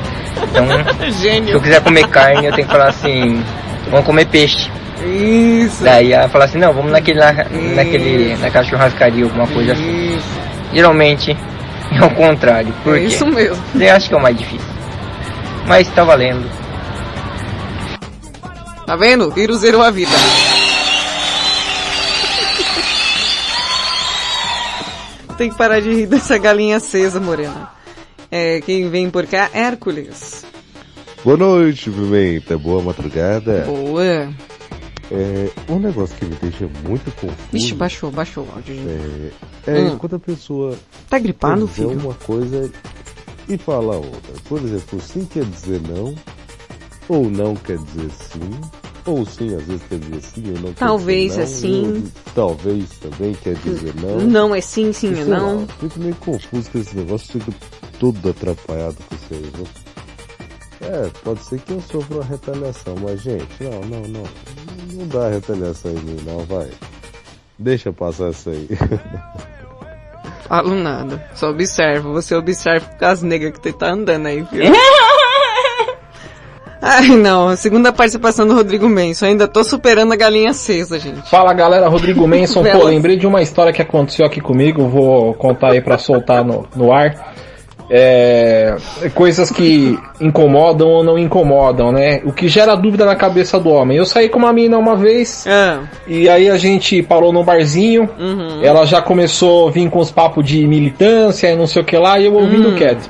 Então, 0.43 0.65
Gênio. 1.19 1.47
se 1.49 1.53
eu 1.53 1.61
quiser 1.61 1.81
comer 1.81 2.07
carne, 2.09 2.45
eu 2.45 2.53
tenho 2.53 2.67
que 2.67 2.73
falar 2.73 2.89
assim, 2.89 3.43
vamos 3.89 4.05
comer 4.05 4.25
peixe. 4.27 4.69
Isso. 5.03 5.83
Daí 5.83 6.11
ela 6.11 6.27
fala 6.27 6.45
assim, 6.45 6.57
não, 6.59 6.73
vamos 6.73 6.91
naquele, 6.91 7.19
lá- 7.19 7.33
naquele, 7.75 8.35
naquela 8.37 8.63
churrascaria, 8.63 9.23
alguma 9.23 9.47
coisa 9.47 9.73
assim. 9.73 10.19
Geralmente 10.73 11.35
é 11.91 12.03
o 12.03 12.09
contrário. 12.11 12.73
Por 12.83 12.95
É 12.97 12.99
quê? 12.99 13.05
isso 13.05 13.25
mesmo. 13.25 13.57
Eu 13.79 13.95
acho 13.95 14.09
que 14.09 14.13
é 14.15 14.17
o 14.17 14.21
mais 14.21 14.37
difícil. 14.37 14.67
Mas 15.65 15.87
tá 15.89 16.03
valendo. 16.03 16.45
Tá 18.87 18.95
vendo? 18.95 19.31
Hiro 19.37 19.53
zerou 19.57 19.81
a 19.83 19.91
vida. 19.91 20.11
Tem 25.37 25.49
que 25.51 25.57
parar 25.57 25.79
de 25.81 25.93
rir 25.93 26.07
dessa 26.07 26.37
galinha 26.37 26.77
acesa, 26.77 27.19
Morena. 27.19 27.69
É, 28.31 28.59
quem 28.61 28.89
vem 28.89 29.09
por 29.09 29.25
cá, 29.27 29.49
Hércules. 29.53 30.45
Boa 31.23 31.37
noite, 31.37 31.91
Pimenta. 31.91 32.57
Boa 32.57 32.81
madrugada. 32.81 33.63
Boa. 33.67 34.29
É, 35.11 35.49
um 35.69 35.79
negócio 35.79 36.15
que 36.15 36.25
me 36.25 36.35
deixa 36.41 36.67
muito 36.87 37.11
confuso. 37.11 37.35
Ixi, 37.53 37.73
baixou, 37.75 38.09
baixou 38.09 38.45
o 38.45 38.51
áudio. 38.55 38.75
É, 39.67 39.71
é 39.71 39.79
Hum. 39.81 39.97
quando 39.97 40.15
a 40.15 40.19
pessoa 40.19 40.75
Tá 41.09 41.19
gripado, 41.19 41.67
filho? 41.67 41.91
uma 41.91 42.13
coisa 42.15 42.71
e 43.49 43.57
fala 43.57 43.95
outra. 43.97 44.33
Por 44.49 44.59
exemplo, 44.59 44.99
sim 45.01 45.25
quer 45.31 45.43
dizer 45.45 45.81
não, 45.87 46.15
ou 47.09 47.29
não 47.29 47.55
quer 47.55 47.77
dizer 47.77 48.09
sim, 48.11 48.61
ou 49.05 49.25
sim 49.25 49.55
às 49.55 49.63
vezes 49.63 49.81
quer 49.87 49.99
dizer 49.99 50.21
sim 50.21 50.53
ou 50.55 50.61
não 50.61 50.73
Talvez 50.73 51.35
quer 51.35 51.41
é 51.41 51.45
dizer 51.45 51.55
sim. 51.55 51.81
não, 51.87 51.93
ou 51.95 52.11
talvez 52.35 52.89
também 52.99 53.33
quer 53.35 53.55
dizer 53.55 53.93
não. 53.95 54.17
Não 54.19 54.55
é 54.55 54.61
sim, 54.61 54.91
sim 54.91 55.09
E 55.09 55.13
é 55.13 55.15
sei 55.15 55.25
lá, 55.25 55.39
não. 55.39 55.67
Fico 55.67 55.99
meio 55.99 56.15
confuso 56.15 56.69
com 56.71 56.77
esse 56.79 56.95
negócio, 56.97 57.39
fico 57.39 57.53
todo 57.99 58.29
atrapalhado 58.29 58.97
com 59.07 59.15
isso 59.15 59.27
aí, 59.31 59.51
viu? 59.55 59.67
É, 60.79 61.09
pode 61.23 61.43
ser 61.43 61.59
que 61.59 61.71
eu 61.71 61.81
sofra 61.81 62.17
uma 62.17 62.23
retaliação, 62.23 62.95
mas 63.01 63.21
gente, 63.21 63.47
não, 63.61 63.81
não, 63.81 64.01
não. 64.07 64.23
Não 64.93 65.07
dá 65.07 65.29
retaliação 65.29 65.91
em 65.91 65.95
mim 65.95 66.17
não, 66.25 66.39
vai. 66.45 66.69
Deixa 67.57 67.91
passar 67.91 68.29
isso 68.29 68.49
aí. 68.49 68.67
Falo 70.47 70.75
nada. 70.75 71.29
Só 71.35 71.49
observo. 71.49 72.13
Você 72.13 72.35
observa 72.35 72.87
com 72.97 73.05
as 73.05 73.21
negras 73.21 73.57
que 73.57 73.73
tá 73.73 73.91
andando 73.91 74.27
aí, 74.27 74.43
viu? 74.43 74.63
Ai, 76.87 77.09
não. 77.09 77.55
Segunda 77.57 77.91
participação 77.91 78.47
do 78.47 78.53
Rodrigo 78.53 78.87
Menso. 78.87 79.25
Ainda 79.25 79.47
tô 79.47 79.63
superando 79.63 80.13
a 80.13 80.15
galinha 80.15 80.51
acesa, 80.51 80.97
gente. 80.97 81.29
Fala 81.29 81.53
galera, 81.53 81.87
Rodrigo 81.89 82.25
Menson. 82.27 82.63
Pô, 82.63 82.83
lembrei 82.85 83.17
de 83.17 83.27
uma 83.27 83.41
história 83.41 83.73
que 83.73 83.81
aconteceu 83.81 84.25
aqui 84.25 84.39
comigo, 84.39 84.87
vou 84.87 85.33
contar 85.33 85.71
aí 85.73 85.81
pra 85.81 85.97
soltar 85.97 86.45
no, 86.45 86.65
no 86.75 86.91
ar. 86.93 87.35
É, 87.89 88.75
coisas 89.15 89.49
que 89.49 89.97
incomodam 90.19 90.89
ou 90.89 91.03
não 91.03 91.17
incomodam, 91.17 91.91
né? 91.91 92.21
O 92.25 92.33
que 92.33 92.49
gera 92.49 92.75
dúvida 92.75 93.05
na 93.05 93.15
cabeça 93.15 93.57
do 93.59 93.69
homem. 93.69 93.97
Eu 93.97 94.05
saí 94.05 94.27
com 94.27 94.39
uma 94.39 94.51
mina 94.51 94.77
uma 94.77 94.95
vez 94.95 95.45
e 96.05 96.27
aí 96.27 96.49
a 96.49 96.57
gente 96.57 97.01
parou 97.01 97.31
no 97.31 97.43
barzinho. 97.43 98.09
Uhum. 98.19 98.59
Ela 98.61 98.85
já 98.85 99.01
começou 99.01 99.69
a 99.69 99.71
vir 99.71 99.89
com 99.89 99.99
os 99.99 100.11
papos 100.11 100.43
de 100.45 100.67
militância 100.67 101.47
e 101.49 101.55
não 101.55 101.65
sei 101.67 101.81
o 101.81 101.85
que 101.85 101.97
lá 101.97 102.19
e 102.19 102.25
eu 102.25 102.33
ouvindo 102.33 102.69
Hum. 102.69 102.75
quieto. 102.75 103.09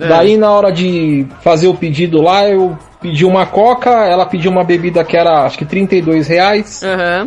É. 0.00 0.08
Daí 0.08 0.36
na 0.36 0.50
hora 0.50 0.72
de 0.72 1.24
fazer 1.42 1.68
o 1.68 1.74
pedido 1.74 2.20
lá, 2.20 2.48
eu 2.48 2.76
pedi 3.00 3.24
uma 3.24 3.46
coca, 3.46 3.90
ela 3.90 4.26
pediu 4.26 4.50
uma 4.50 4.64
bebida 4.64 5.04
que 5.04 5.16
era 5.16 5.44
acho 5.44 5.58
que 5.58 5.64
32 5.64 6.26
reais. 6.28 6.80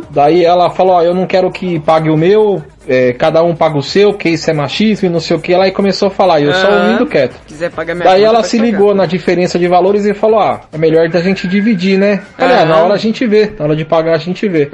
Daí 0.10 0.44
ela 0.44 0.70
falou, 0.70 0.94
ó, 0.96 1.02
eu 1.02 1.14
não 1.14 1.26
quero 1.26 1.52
que 1.52 1.80
pague 1.80 2.10
o 2.10 2.18
meu, 2.18 2.62
é, 2.88 3.14
cada 3.14 3.44
um 3.44 3.56
paga 3.56 3.78
o 3.78 3.82
seu, 3.84 4.14
que 4.14 4.30
isso 4.30 4.50
é 4.50 4.54
machismo 4.54 5.08
e 5.08 5.12
não 5.12 5.20
sei 5.20 5.38
o 5.38 5.40
que 5.40 5.56
lá, 5.56 5.68
e 5.68 5.72
começou 5.72 6.08
a 6.08 6.12
falar, 6.12 6.42
eu 6.42 6.54
só 6.54 6.68
Aham. 6.68 6.84
ouvindo 6.86 7.06
quieto. 7.08 7.36
Quiser 7.48 7.72
pagar 7.72 7.94
minha 7.96 8.06
Daí 8.10 8.24
ela 8.24 8.44
se 8.44 8.58
pagar. 8.58 8.72
ligou 8.72 8.94
na 8.96 9.06
diferença 9.06 9.58
de 9.60 9.68
valores 9.68 10.06
e 10.06 10.14
falou, 10.14 10.40
ah, 10.40 10.62
é 10.72 10.78
melhor 10.78 11.08
da 11.10 11.22
gente 11.22 11.48
dividir, 11.48 11.98
né? 11.98 12.22
Falei, 12.38 12.56
ah, 12.56 12.60
Aham. 12.62 12.70
na 12.70 12.78
hora 12.84 12.94
a 12.96 12.98
gente 12.98 13.26
vê, 13.28 13.52
na 13.58 13.66
hora 13.66 13.76
de 13.76 13.86
pagar 13.86 14.16
a 14.16 14.20
gente 14.20 14.48
vê. 14.48 14.70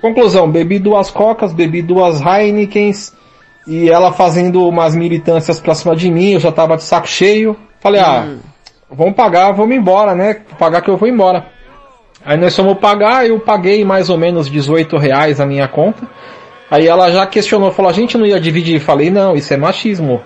Conclusão, 0.00 0.50
bebi 0.50 0.78
duas 0.78 1.10
cocas, 1.10 1.52
bebi 1.52 1.80
duas 1.82 2.20
Heinekens, 2.20 3.12
e 3.66 3.88
ela 3.88 4.12
fazendo 4.12 4.68
umas 4.68 4.94
militâncias 4.94 5.58
pra 5.58 5.74
cima 5.74 5.96
de 5.96 6.10
mim, 6.10 6.32
eu 6.32 6.40
já 6.40 6.52
tava 6.52 6.76
de 6.76 6.82
saco 6.82 7.08
cheio. 7.08 7.56
Falei, 7.80 8.00
ah, 8.00 8.26
Hum. 8.28 8.38
Vamos 8.96 9.14
pagar, 9.14 9.52
vamos 9.52 9.76
embora, 9.76 10.14
né? 10.14 10.36
Pagar 10.58 10.80
que 10.80 10.90
eu 10.90 10.96
vou 10.96 11.08
embora. 11.08 11.46
Aí 12.24 12.38
nós 12.38 12.56
fomos 12.56 12.78
pagar, 12.78 13.26
eu 13.26 13.38
paguei 13.38 13.84
mais 13.84 14.08
ou 14.08 14.16
menos 14.16 14.48
18 14.48 14.96
reais 14.96 15.40
a 15.40 15.46
minha 15.46 15.68
conta. 15.68 16.08
Aí 16.70 16.86
ela 16.88 17.10
já 17.12 17.26
questionou, 17.26 17.70
falou, 17.70 17.90
a 17.90 17.94
gente 17.94 18.16
não 18.16 18.24
ia 18.24 18.40
dividir. 18.40 18.80
Falei, 18.80 19.10
não, 19.10 19.34
isso 19.34 19.52
é 19.52 19.56
machismo. 19.56 20.22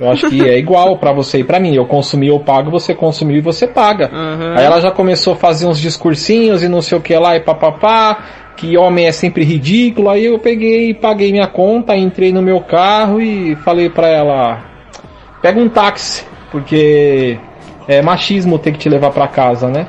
Eu 0.00 0.10
acho 0.10 0.30
que 0.30 0.48
é 0.48 0.58
igual 0.58 0.96
pra 0.96 1.12
você 1.12 1.40
e 1.40 1.44
pra 1.44 1.60
mim. 1.60 1.74
Eu 1.74 1.84
consumi, 1.84 2.28
eu 2.28 2.40
pago, 2.40 2.70
você 2.70 2.94
consumiu 2.94 3.36
e 3.36 3.40
você 3.40 3.66
paga. 3.66 4.10
Aí 4.56 4.64
ela 4.64 4.80
já 4.80 4.90
começou 4.90 5.34
a 5.34 5.36
fazer 5.36 5.66
uns 5.66 5.78
discursinhos 5.78 6.62
e 6.62 6.68
não 6.68 6.80
sei 6.80 6.96
o 6.96 7.00
que 7.00 7.14
lá 7.14 7.36
e 7.36 7.40
papapá, 7.40 8.18
que 8.56 8.76
homem 8.76 9.06
é 9.06 9.12
sempre 9.12 9.44
ridículo. 9.44 10.08
Aí 10.08 10.24
eu 10.24 10.38
peguei 10.38 10.90
e 10.90 10.94
paguei 10.94 11.30
minha 11.30 11.46
conta, 11.46 11.94
entrei 11.94 12.32
no 12.32 12.40
meu 12.40 12.60
carro 12.60 13.20
e 13.20 13.54
falei 13.56 13.90
pra 13.90 14.08
ela, 14.08 14.64
pega 15.42 15.60
um 15.60 15.68
táxi, 15.68 16.24
porque 16.50 17.38
é 17.88 18.02
machismo 18.02 18.58
ter 18.58 18.72
que 18.72 18.78
te 18.78 18.88
levar 18.88 19.10
pra 19.10 19.28
casa, 19.28 19.68
né? 19.68 19.88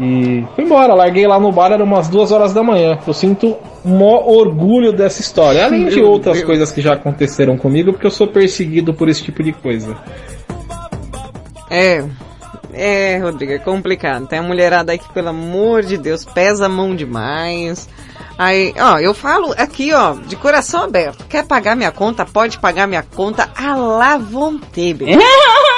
E 0.00 0.44
fui 0.54 0.64
embora, 0.64 0.92
larguei 0.92 1.26
lá 1.26 1.38
no 1.38 1.52
bar, 1.52 1.70
era 1.70 1.84
umas 1.84 2.08
duas 2.08 2.32
horas 2.32 2.52
da 2.52 2.62
manhã. 2.62 2.98
Eu 3.06 3.12
sinto 3.12 3.56
mó 3.84 4.22
orgulho 4.26 4.92
dessa 4.92 5.20
história. 5.20 5.64
Além 5.64 5.86
de 5.86 5.96
Meu 5.96 6.10
outras 6.10 6.36
Deus. 6.36 6.46
coisas 6.46 6.72
que 6.72 6.80
já 6.80 6.94
aconteceram 6.94 7.56
comigo, 7.56 7.92
porque 7.92 8.06
eu 8.06 8.10
sou 8.10 8.26
perseguido 8.26 8.92
por 8.92 9.08
esse 9.08 9.22
tipo 9.22 9.42
de 9.42 9.52
coisa. 9.52 9.96
É. 11.70 12.04
É, 12.72 13.18
Rodrigo, 13.18 13.52
é 13.52 13.58
complicado. 13.58 14.26
Tem 14.26 14.40
a 14.40 14.42
mulherada 14.42 14.90
aí 14.90 14.98
que, 14.98 15.12
pelo 15.12 15.28
amor 15.28 15.82
de 15.82 15.96
Deus, 15.96 16.24
pesa 16.24 16.66
a 16.66 16.68
mão 16.68 16.96
demais. 16.96 17.88
Aí, 18.36 18.74
ó, 18.76 18.98
eu 18.98 19.14
falo 19.14 19.54
aqui, 19.56 19.92
ó, 19.92 20.14
de 20.14 20.34
coração 20.34 20.82
aberto. 20.82 21.24
Quer 21.28 21.46
pagar 21.46 21.76
minha 21.76 21.92
conta? 21.92 22.26
Pode 22.26 22.58
pagar 22.58 22.88
minha 22.88 23.04
conta 23.14 23.48
à 23.54 23.76
la 23.76 24.18
vontade. 24.18 24.98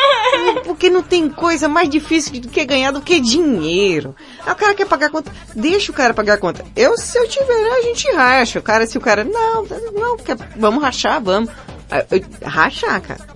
Porque 0.76 0.90
não 0.90 1.02
tem 1.02 1.30
coisa 1.30 1.68
mais 1.70 1.88
difícil 1.88 2.38
do 2.38 2.48
que 2.48 2.62
ganhar 2.66 2.90
do 2.90 3.00
que 3.00 3.18
dinheiro. 3.18 4.14
Ah, 4.44 4.52
o 4.52 4.54
cara 4.54 4.74
quer 4.74 4.86
pagar 4.86 5.06
a 5.06 5.10
conta, 5.10 5.32
deixa 5.54 5.90
o 5.90 5.94
cara 5.94 6.12
pagar 6.12 6.34
a 6.34 6.38
conta. 6.38 6.66
Eu, 6.76 6.98
se 6.98 7.16
eu 7.18 7.26
tiver, 7.26 7.70
a 7.78 7.80
gente 7.80 8.06
racha. 8.12 8.58
O 8.58 8.62
cara, 8.62 8.86
se 8.86 8.98
o 8.98 9.00
cara, 9.00 9.24
não, 9.24 9.64
não, 9.94 10.18
quer, 10.18 10.36
vamos 10.54 10.82
rachar, 10.82 11.18
vamos. 11.22 11.48
Ah, 11.90 12.04
eu- 12.10 12.20
Rachar, 12.46 13.00
cara. 13.00 13.26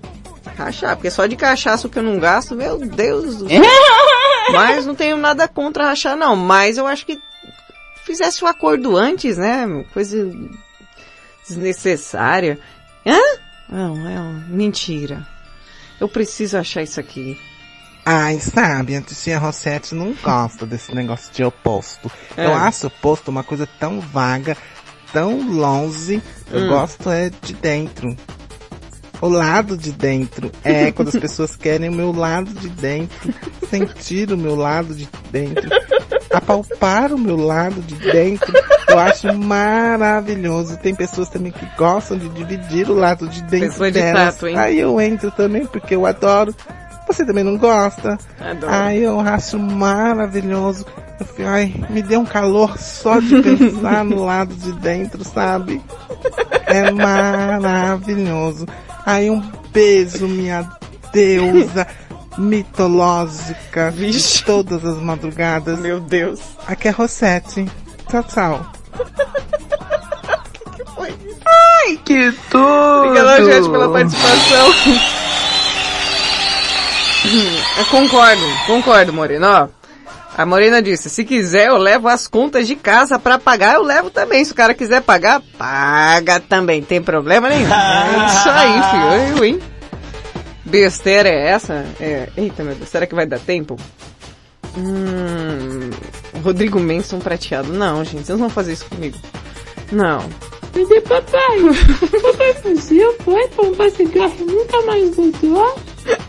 Rachar, 0.54 0.96
porque 0.96 1.10
só 1.10 1.24
de 1.24 1.34
cachaça 1.34 1.88
que 1.88 1.98
eu 1.98 2.02
não 2.02 2.18
gasto, 2.18 2.54
meu 2.54 2.76
Deus 2.78 3.36
do 3.36 3.48
céu. 3.48 3.62
Mas 4.52 4.84
não 4.84 4.94
tenho 4.94 5.16
nada 5.16 5.48
contra 5.48 5.84
rachar, 5.86 6.18
não. 6.18 6.36
Mas 6.36 6.76
eu 6.76 6.86
acho 6.86 7.06
que 7.06 7.18
fizesse 8.04 8.44
o 8.44 8.46
acordo 8.46 8.98
antes, 8.98 9.38
né? 9.38 9.66
Coisa 9.94 10.30
desnecessária. 11.48 12.58
Hã? 13.06 13.18
Não, 13.66 14.06
é 14.06 14.20
uma 14.20 14.44
mentira. 14.48 15.26
Eu 16.00 16.08
preciso 16.08 16.56
achar 16.56 16.82
isso 16.82 16.98
aqui. 16.98 17.38
Ai, 18.04 18.40
sabe, 18.40 18.96
a 18.96 19.02
tia 19.02 19.38
Rossetti 19.38 19.94
não 19.94 20.14
gosta 20.22 20.64
desse 20.66 20.94
negócio 20.94 21.32
de 21.32 21.44
oposto. 21.44 22.10
É. 22.36 22.46
Eu 22.46 22.54
acho 22.54 22.86
oposto 22.86 23.28
uma 23.30 23.44
coisa 23.44 23.68
tão 23.78 24.00
vaga, 24.00 24.56
tão 25.12 25.50
longe. 25.52 26.22
Eu 26.50 26.62
Hum. 26.62 26.68
gosto 26.68 27.10
é 27.10 27.30
de 27.42 27.52
dentro. 27.52 28.16
O 29.20 29.28
lado 29.28 29.76
de 29.76 29.92
dentro. 29.92 30.50
É 30.64 30.90
quando 30.92 31.08
as 31.08 31.16
pessoas 31.16 31.54
querem 31.54 31.90
o 31.90 31.94
meu 31.94 32.10
lado 32.10 32.50
de 32.54 32.70
dentro. 32.70 33.32
Sentir 33.68 34.32
o 34.32 34.36
meu 34.36 34.54
lado 34.56 34.94
de 34.94 35.06
dentro. 35.30 35.68
Apalpar 36.32 37.12
o 37.12 37.18
meu 37.18 37.36
lado 37.36 37.80
de 37.82 37.94
dentro. 37.96 38.52
Eu 38.88 38.98
acho 38.98 39.32
maravilhoso. 39.36 40.76
Tem 40.78 40.94
pessoas 40.94 41.28
também 41.28 41.52
que 41.52 41.66
gostam 41.76 42.16
de 42.18 42.28
dividir 42.30 42.88
o 42.88 42.94
lado 42.94 43.28
de 43.28 43.42
dentro 43.42 43.68
Pessoa 43.68 43.90
de 43.90 44.00
delas. 44.00 44.34
tato, 44.34 44.46
hein? 44.46 44.56
Aí 44.58 44.78
eu 44.78 45.00
entro 45.00 45.30
também 45.30 45.66
porque 45.66 45.94
eu 45.94 46.06
adoro. 46.06 46.54
Você 47.06 47.24
também 47.26 47.42
não 47.42 47.56
gosta? 47.58 48.16
Adoro. 48.40 48.72
Ai, 48.72 48.98
eu 48.98 49.18
acho 49.18 49.58
maravilhoso. 49.58 50.86
Eu 51.18 51.26
fico, 51.26 51.42
ai, 51.42 51.74
me 51.90 52.00
deu 52.02 52.20
um 52.20 52.24
calor 52.24 52.78
só 52.78 53.18
de 53.18 53.42
pensar 53.42 54.04
no 54.04 54.24
lado 54.24 54.54
de 54.54 54.72
dentro, 54.74 55.24
sabe? 55.24 55.82
É 56.66 56.90
maravilhoso. 56.92 58.66
Ai, 59.04 59.28
um 59.28 59.42
beijo, 59.72 60.28
minha 60.28 60.68
deusa 61.12 61.86
mitológica 62.40 63.92
de 63.92 64.42
todas 64.42 64.84
as 64.84 64.96
madrugadas. 64.96 65.78
Meu 65.78 66.00
Deus. 66.00 66.40
Aqui 66.66 66.88
é 66.88 66.90
Rossetti. 66.90 67.70
Tchau, 68.08 68.24
tchau. 68.24 68.72
Ai, 71.82 71.98
que 72.04 72.32
tudo! 72.50 73.06
Obrigada, 73.06 73.44
gente, 73.44 73.70
pela 73.70 73.90
participação. 73.90 74.68
Eu 77.78 77.84
concordo, 77.86 78.42
concordo, 78.66 79.12
Morena. 79.12 79.64
Ó, 79.64 79.68
a 80.36 80.46
Morena 80.46 80.80
disse, 80.80 81.10
se 81.10 81.24
quiser 81.24 81.68
eu 81.68 81.76
levo 81.76 82.08
as 82.08 82.26
contas 82.26 82.66
de 82.66 82.74
casa 82.76 83.18
pra 83.18 83.38
pagar, 83.38 83.74
eu 83.74 83.82
levo 83.82 84.10
também. 84.10 84.44
Se 84.44 84.52
o 84.52 84.54
cara 84.54 84.74
quiser 84.74 85.02
pagar, 85.02 85.42
paga 85.58 86.40
também. 86.40 86.82
Tem 86.82 87.02
problema 87.02 87.48
nenhum. 87.48 87.70
É 87.70 88.26
isso 88.26 88.48
aí, 88.48 88.82
filho. 88.90 89.36
Eu, 89.38 89.44
hein? 89.44 89.60
Besteira 90.70 91.28
é 91.28 91.48
essa? 91.48 91.84
É, 92.00 92.28
eita, 92.36 92.62
meu 92.62 92.74
Deus, 92.76 92.88
será 92.88 93.04
que 93.04 93.14
vai 93.14 93.26
dar 93.26 93.40
tempo? 93.40 93.76
Hum, 94.78 95.90
Rodrigo 96.44 96.78
Manson 96.78 97.18
prateado. 97.18 97.72
Não, 97.72 98.04
gente, 98.04 98.26
vocês 98.26 98.38
não 98.38 98.38
vão 98.38 98.50
fazer 98.50 98.74
isso 98.74 98.86
comigo. 98.86 99.18
Não. 99.90 100.20
Cadê 100.72 101.00
papai? 101.00 101.58
papai 102.22 102.54
fugiu, 102.62 103.12
foi 103.24 103.48
pra 103.48 103.64
um 103.64 103.90
cigarro 103.90 104.34
e 104.38 104.44
nunca 104.44 104.82
mais 104.82 105.16
voltou? 105.16 105.74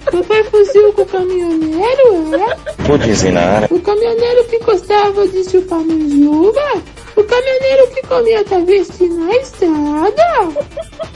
Papai 0.05 0.43
fugiu 0.45 0.91
com 0.93 1.03
o 1.03 1.05
caminhoneiro, 1.05 2.35
é? 2.35 2.83
Vou 2.83 2.97
dizer 2.97 3.31
na 3.31 3.41
área. 3.41 3.67
O 3.71 3.79
caminhoneiro 3.79 4.43
que 4.45 4.57
gostava 4.59 5.27
de 5.27 5.47
chupar 5.47 5.79
manjuba? 5.79 6.81
O 7.15 7.23
caminhoneiro 7.23 7.87
que 7.93 8.07
comia 8.07 8.43
travesti 8.43 9.07
na 9.07 9.35
estrada? 9.35 10.65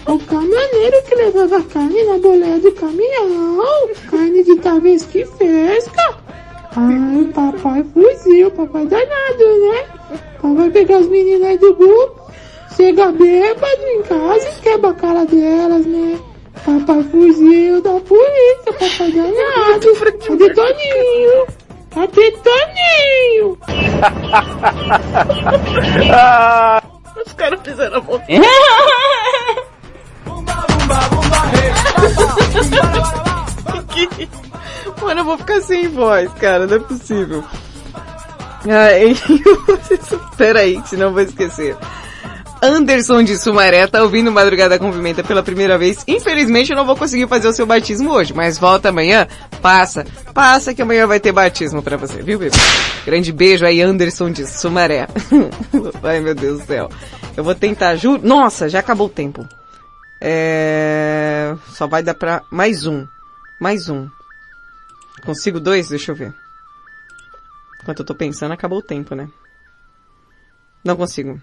O 0.05 0.19
caminhoneiro 0.65 1.01
que 1.03 1.15
levava 1.15 1.63
carne 1.63 2.03
na 2.03 2.17
boleia 2.17 2.59
do 2.59 2.71
caminhão? 2.73 3.89
Carne 4.09 4.43
de 4.43 4.55
travesti 4.57 5.25
fresca? 5.25 6.17
Ai, 6.75 7.29
papai 7.33 7.83
fugiu, 7.93 8.51
papai 8.51 8.85
danado, 8.85 9.59
né? 9.61 9.85
Papai 10.41 10.69
pegar 10.71 10.97
as 10.97 11.07
meninas 11.07 11.49
aí 11.49 11.57
do 11.57 11.73
grupo, 11.75 12.31
chega 12.75 13.11
bêbado 13.11 13.83
em 13.87 14.03
casa 14.03 14.49
e 14.49 14.61
quebra 14.61 14.91
a 14.91 14.93
cara 14.93 15.25
delas, 15.25 15.85
né? 15.85 16.19
Papai 16.65 17.03
fugiu 17.03 17.81
da 17.81 17.99
polícia, 18.01 18.73
papai 18.73 19.11
danado. 19.11 19.95
Cadê 20.27 20.53
Toninho? 20.53 21.47
Cadê 21.91 22.31
Toninho? 22.31 23.57
Os 27.25 27.33
caras 27.33 27.59
fizeram 27.63 27.97
a 27.97 28.01
mão. 28.03 28.21
Que- 33.89 34.29
Mano, 35.01 35.21
eu 35.21 35.25
vou 35.25 35.37
ficar 35.37 35.61
sem 35.61 35.87
voz, 35.89 36.29
cara, 36.39 36.65
não 36.67 36.75
é 36.75 36.79
possível. 36.79 37.43
Ai, 38.67 39.15
peraí, 40.37 40.81
senão 40.85 41.07
eu 41.07 41.13
vou 41.13 41.21
esquecer. 41.21 41.75
Anderson 42.61 43.21
de 43.21 43.37
Sumaré 43.37 43.85
tá 43.85 44.01
ouvindo 44.01 44.31
Madrugada 44.31 44.79
com 44.79 44.91
Pimenta 44.91 45.23
pela 45.23 45.43
primeira 45.43 45.77
vez. 45.77 46.03
Infelizmente 46.07 46.71
eu 46.71 46.77
não 46.77 46.85
vou 46.85 46.95
conseguir 46.95 47.27
fazer 47.27 47.47
o 47.47 47.53
seu 47.53 47.65
batismo 47.65 48.11
hoje, 48.11 48.33
mas 48.33 48.57
volta 48.57 48.89
amanhã, 48.89 49.27
passa, 49.61 50.05
passa 50.33 50.73
que 50.73 50.81
amanhã 50.81 51.05
vai 51.05 51.19
ter 51.19 51.31
batismo 51.31 51.83
pra 51.83 51.95
você, 51.97 52.23
viu, 52.23 52.39
bebê? 52.39 52.55
Grande 53.05 53.31
beijo 53.31 53.65
aí, 53.65 53.81
Anderson 53.81 54.31
de 54.31 54.47
Sumaré. 54.47 55.07
Ai, 56.03 56.19
meu 56.21 56.33
Deus 56.33 56.61
do 56.61 56.65
céu. 56.65 56.89
Eu 57.37 57.43
vou 57.43 57.53
tentar, 57.53 57.95
juro. 57.97 58.21
Nossa, 58.23 58.67
já 58.67 58.79
acabou 58.79 59.07
o 59.07 59.11
tempo. 59.11 59.47
É... 60.27 61.55
Só 61.67 61.85
vai 61.85 62.01
dar 62.01 62.15
pra 62.15 62.41
mais 62.49 62.87
um. 62.87 63.05
Mais 63.61 63.89
um. 63.89 64.09
Consigo 65.23 65.59
dois? 65.59 65.89
Deixa 65.89 66.11
eu 66.11 66.15
ver. 66.15 66.33
Enquanto 67.79 67.99
eu 67.99 68.05
tô 68.05 68.15
pensando, 68.15 68.51
acabou 68.51 68.79
o 68.79 68.81
tempo, 68.81 69.13
né? 69.13 69.29
Não 70.83 70.95
consigo. 70.95 71.39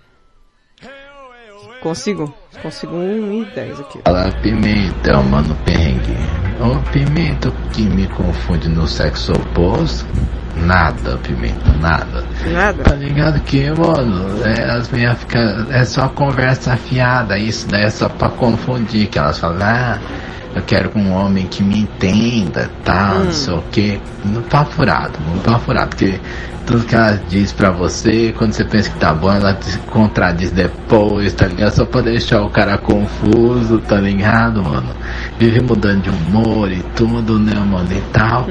Consigo? 1.80 2.34
Consigo 2.60 2.96
um 2.96 3.42
e 3.42 3.44
dez 3.54 3.78
aqui. 3.78 4.00
Fala 4.04 4.32
pimenta, 4.42 5.22
mano 5.22 5.54
perrengue. 5.64 6.16
Ô 6.60 6.90
pimenta 6.90 7.52
que 7.72 7.82
me 7.82 8.08
confunde 8.08 8.68
no 8.68 8.88
sexo 8.88 9.32
oposto. 9.32 10.04
Nada, 10.56 11.16
pimenta, 11.18 11.72
nada. 11.80 12.24
Nada? 12.52 12.82
Tá 12.84 12.94
ligado 12.94 13.40
que, 13.40 13.70
mano, 13.70 14.44
é, 14.44 14.70
as 14.70 14.90
minhas 14.90 15.18
ficam. 15.18 15.66
É 15.70 15.84
só 15.84 16.08
conversa 16.08 16.74
afiada, 16.74 17.38
isso 17.38 17.66
daí 17.68 17.84
é 17.84 17.90
só 17.90 18.08
pra 18.08 18.28
confundir. 18.28 19.08
Que 19.08 19.18
elas 19.18 19.38
falam, 19.38 19.58
ah, 19.62 19.98
eu 20.54 20.62
quero 20.62 20.90
um 20.94 21.10
homem 21.12 21.46
que 21.46 21.62
me 21.62 21.80
entenda, 21.80 22.70
tal, 22.84 23.16
Hum. 23.16 23.24
não 23.24 23.32
sei 23.32 23.54
o 23.54 23.62
que. 23.70 24.00
Não 24.24 24.42
tá 24.42 24.64
furado, 24.64 25.18
não 25.26 25.38
tá 25.38 25.58
furado, 25.58 25.88
porque 25.88 26.20
tudo 26.66 26.84
que 26.84 26.94
ela 26.94 27.18
diz 27.28 27.50
pra 27.52 27.70
você, 27.70 28.32
quando 28.36 28.52
você 28.52 28.64
pensa 28.64 28.90
que 28.90 28.98
tá 28.98 29.12
bom, 29.12 29.32
ela 29.32 29.54
te 29.54 29.76
contradiz 29.90 30.52
depois, 30.52 31.32
tá 31.34 31.46
ligado? 31.46 31.72
Só 31.74 31.84
pra 31.86 32.02
deixar 32.02 32.42
o 32.42 32.50
cara 32.50 32.76
confuso, 32.78 33.78
tá 33.80 33.96
ligado, 33.96 34.62
mano? 34.62 34.94
Vive 35.38 35.60
mudando 35.60 36.02
de 36.02 36.10
humor 36.10 36.70
e 36.70 36.82
tudo, 36.94 37.38
né, 37.38 37.54
mano, 37.54 37.88
e 37.90 38.00
tal. 38.12 38.46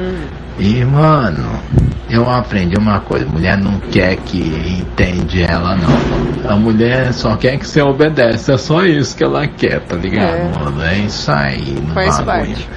E, 0.62 0.86
mano, 0.86 1.60
eu 2.08 2.30
aprendi 2.30 2.78
uma 2.78 3.00
coisa: 3.00 3.26
mulher 3.26 3.58
não 3.58 3.80
quer 3.80 4.16
que 4.18 4.78
entende 4.80 5.42
ela, 5.42 5.76
não. 5.76 6.52
A 6.52 6.56
mulher 6.56 7.12
só 7.14 7.36
quer 7.36 7.58
que 7.58 7.68
você 7.68 7.82
obedece. 7.82 8.52
É 8.52 8.58
só 8.58 8.86
isso 8.86 9.18
que 9.18 9.24
ela 9.24 9.48
quer, 9.48 9.80
tá 9.82 9.96
ligado, 9.96 10.36
é. 10.36 10.52
mano? 10.60 10.84
É 10.84 11.00
isso 11.00 11.32
aí. 11.32 11.82
Não 11.84 11.96
Faz 11.96 12.20
bagulho. 12.20 12.54
parte. 12.54 12.70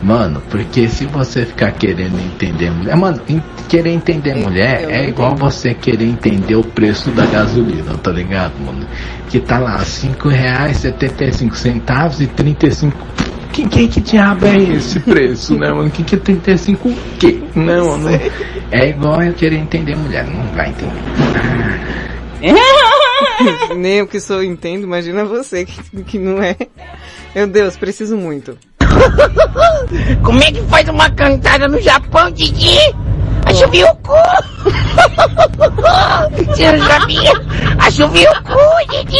Mano, 0.00 0.40
porque 0.50 0.88
se 0.88 1.04
você 1.06 1.44
ficar 1.44 1.72
querendo 1.72 2.16
entender 2.20 2.70
mulher. 2.70 2.92
É, 2.92 2.96
mano, 2.96 3.20
querer 3.68 3.90
entender 3.90 4.36
mulher 4.36 4.84
eu, 4.84 4.90
é 4.90 5.08
igual 5.08 5.34
você 5.34 5.74
querer 5.74 6.04
entender 6.04 6.54
o 6.54 6.62
preço 6.62 7.10
da 7.10 7.26
gasolina, 7.26 7.94
tá 7.94 8.12
ligado, 8.12 8.52
mano? 8.64 8.86
Que 9.28 9.40
tá 9.40 9.58
lá 9.58 9.78
R$ 9.78 9.84
5,75 9.84 12.20
e 12.20 12.26
35 12.28 12.96
que, 13.56 13.66
que, 13.68 13.88
que 13.88 14.00
diabo 14.02 14.44
é 14.44 14.58
esse 14.58 15.00
preço, 15.00 15.56
né, 15.56 15.72
mano? 15.72 15.90
Que 15.90 16.04
que 16.04 16.16
é 16.16 16.18
35 16.18 16.88
o 16.88 16.94
quê? 17.18 17.40
Não, 17.54 17.96
não. 17.96 18.10
É 18.70 18.90
igual 18.90 19.22
eu 19.22 19.32
querer 19.32 19.56
entender 19.56 19.96
mulher, 19.96 20.26
não 20.26 20.46
vai 20.48 20.68
entender. 20.68 20.92
Nem 23.76 24.02
o 24.02 24.06
que 24.06 24.20
sou 24.20 24.44
entendo, 24.44 24.84
imagina 24.84 25.24
você 25.24 25.64
que, 25.64 26.02
que 26.04 26.18
não 26.18 26.42
é. 26.42 26.54
Meu 27.34 27.46
Deus, 27.46 27.78
preciso 27.78 28.14
muito. 28.16 28.58
Como 30.22 30.42
é 30.42 30.52
que 30.52 30.60
faz 30.64 30.86
uma 30.88 31.08
cantada 31.10 31.66
no 31.66 31.80
Japão, 31.80 32.30
Didi? 32.30 32.76
Assoviu 33.46 33.86
o 33.86 33.96
cu! 33.96 34.12
Você 36.48 36.72
não 36.72 36.86
sabia? 36.86 37.32
Assoviu 37.78 38.30
o 38.30 38.42
cu, 38.42 38.58
Didi! 38.90 39.16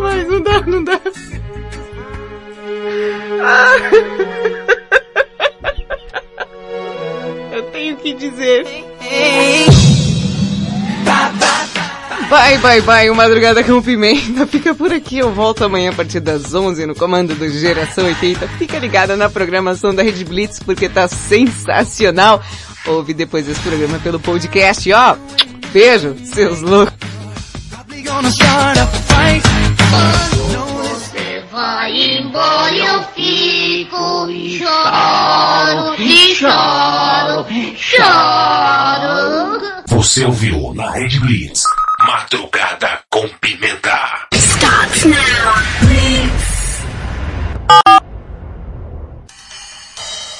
Mais, 0.00 0.28
não 0.28 0.40
dá, 0.40 0.60
não 0.66 0.84
dá. 0.84 1.00
Ah. 3.44 3.76
Eu 7.52 7.62
tenho 7.64 7.96
que 7.96 8.14
dizer. 8.14 8.64
Bye, 12.32 12.56
bye, 12.58 12.80
bye. 12.80 13.10
O 13.10 13.14
Madrugada 13.14 13.62
com 13.62 13.82
Pimenta 13.82 14.46
fica 14.46 14.74
por 14.74 14.90
aqui. 14.90 15.18
Eu 15.18 15.32
volto 15.34 15.64
amanhã 15.64 15.90
a 15.90 15.92
partir 15.92 16.18
das 16.18 16.54
11 16.54 16.86
no 16.86 16.94
comando 16.94 17.34
do 17.34 17.46
Geração 17.50 18.06
80. 18.06 18.48
Fica 18.58 18.78
ligada 18.78 19.16
na 19.18 19.28
programação 19.28 19.94
da 19.94 20.02
Rede 20.02 20.24
Blitz 20.24 20.58
porque 20.58 20.88
tá 20.88 21.06
sensacional. 21.08 22.42
Ouve 22.86 23.12
depois 23.12 23.46
esse 23.46 23.60
programa 23.60 23.98
pelo 23.98 24.18
podcast, 24.18 24.90
ó. 24.92 25.14
Beijo, 25.74 26.16
seus 26.24 26.62
loucos. 26.62 26.94
Quando 29.92 30.64
você 30.88 31.44
vai 31.52 32.16
embora 32.16 32.74
eu 32.74 33.04
fico 33.14 34.30
e 34.30 34.58
choro, 34.58 35.94
e 35.98 36.34
choro, 36.34 37.46
choro. 37.76 39.60
Você 39.88 40.24
ouviu 40.24 40.72
na 40.72 40.90
Red 40.92 41.20
Blitz, 41.20 41.64
Madrugada 42.06 43.00
com 43.10 43.28
Pimenta. 43.38 44.26
Stop 44.32 45.08
now, 45.08 45.54
Blitz. 45.82 46.42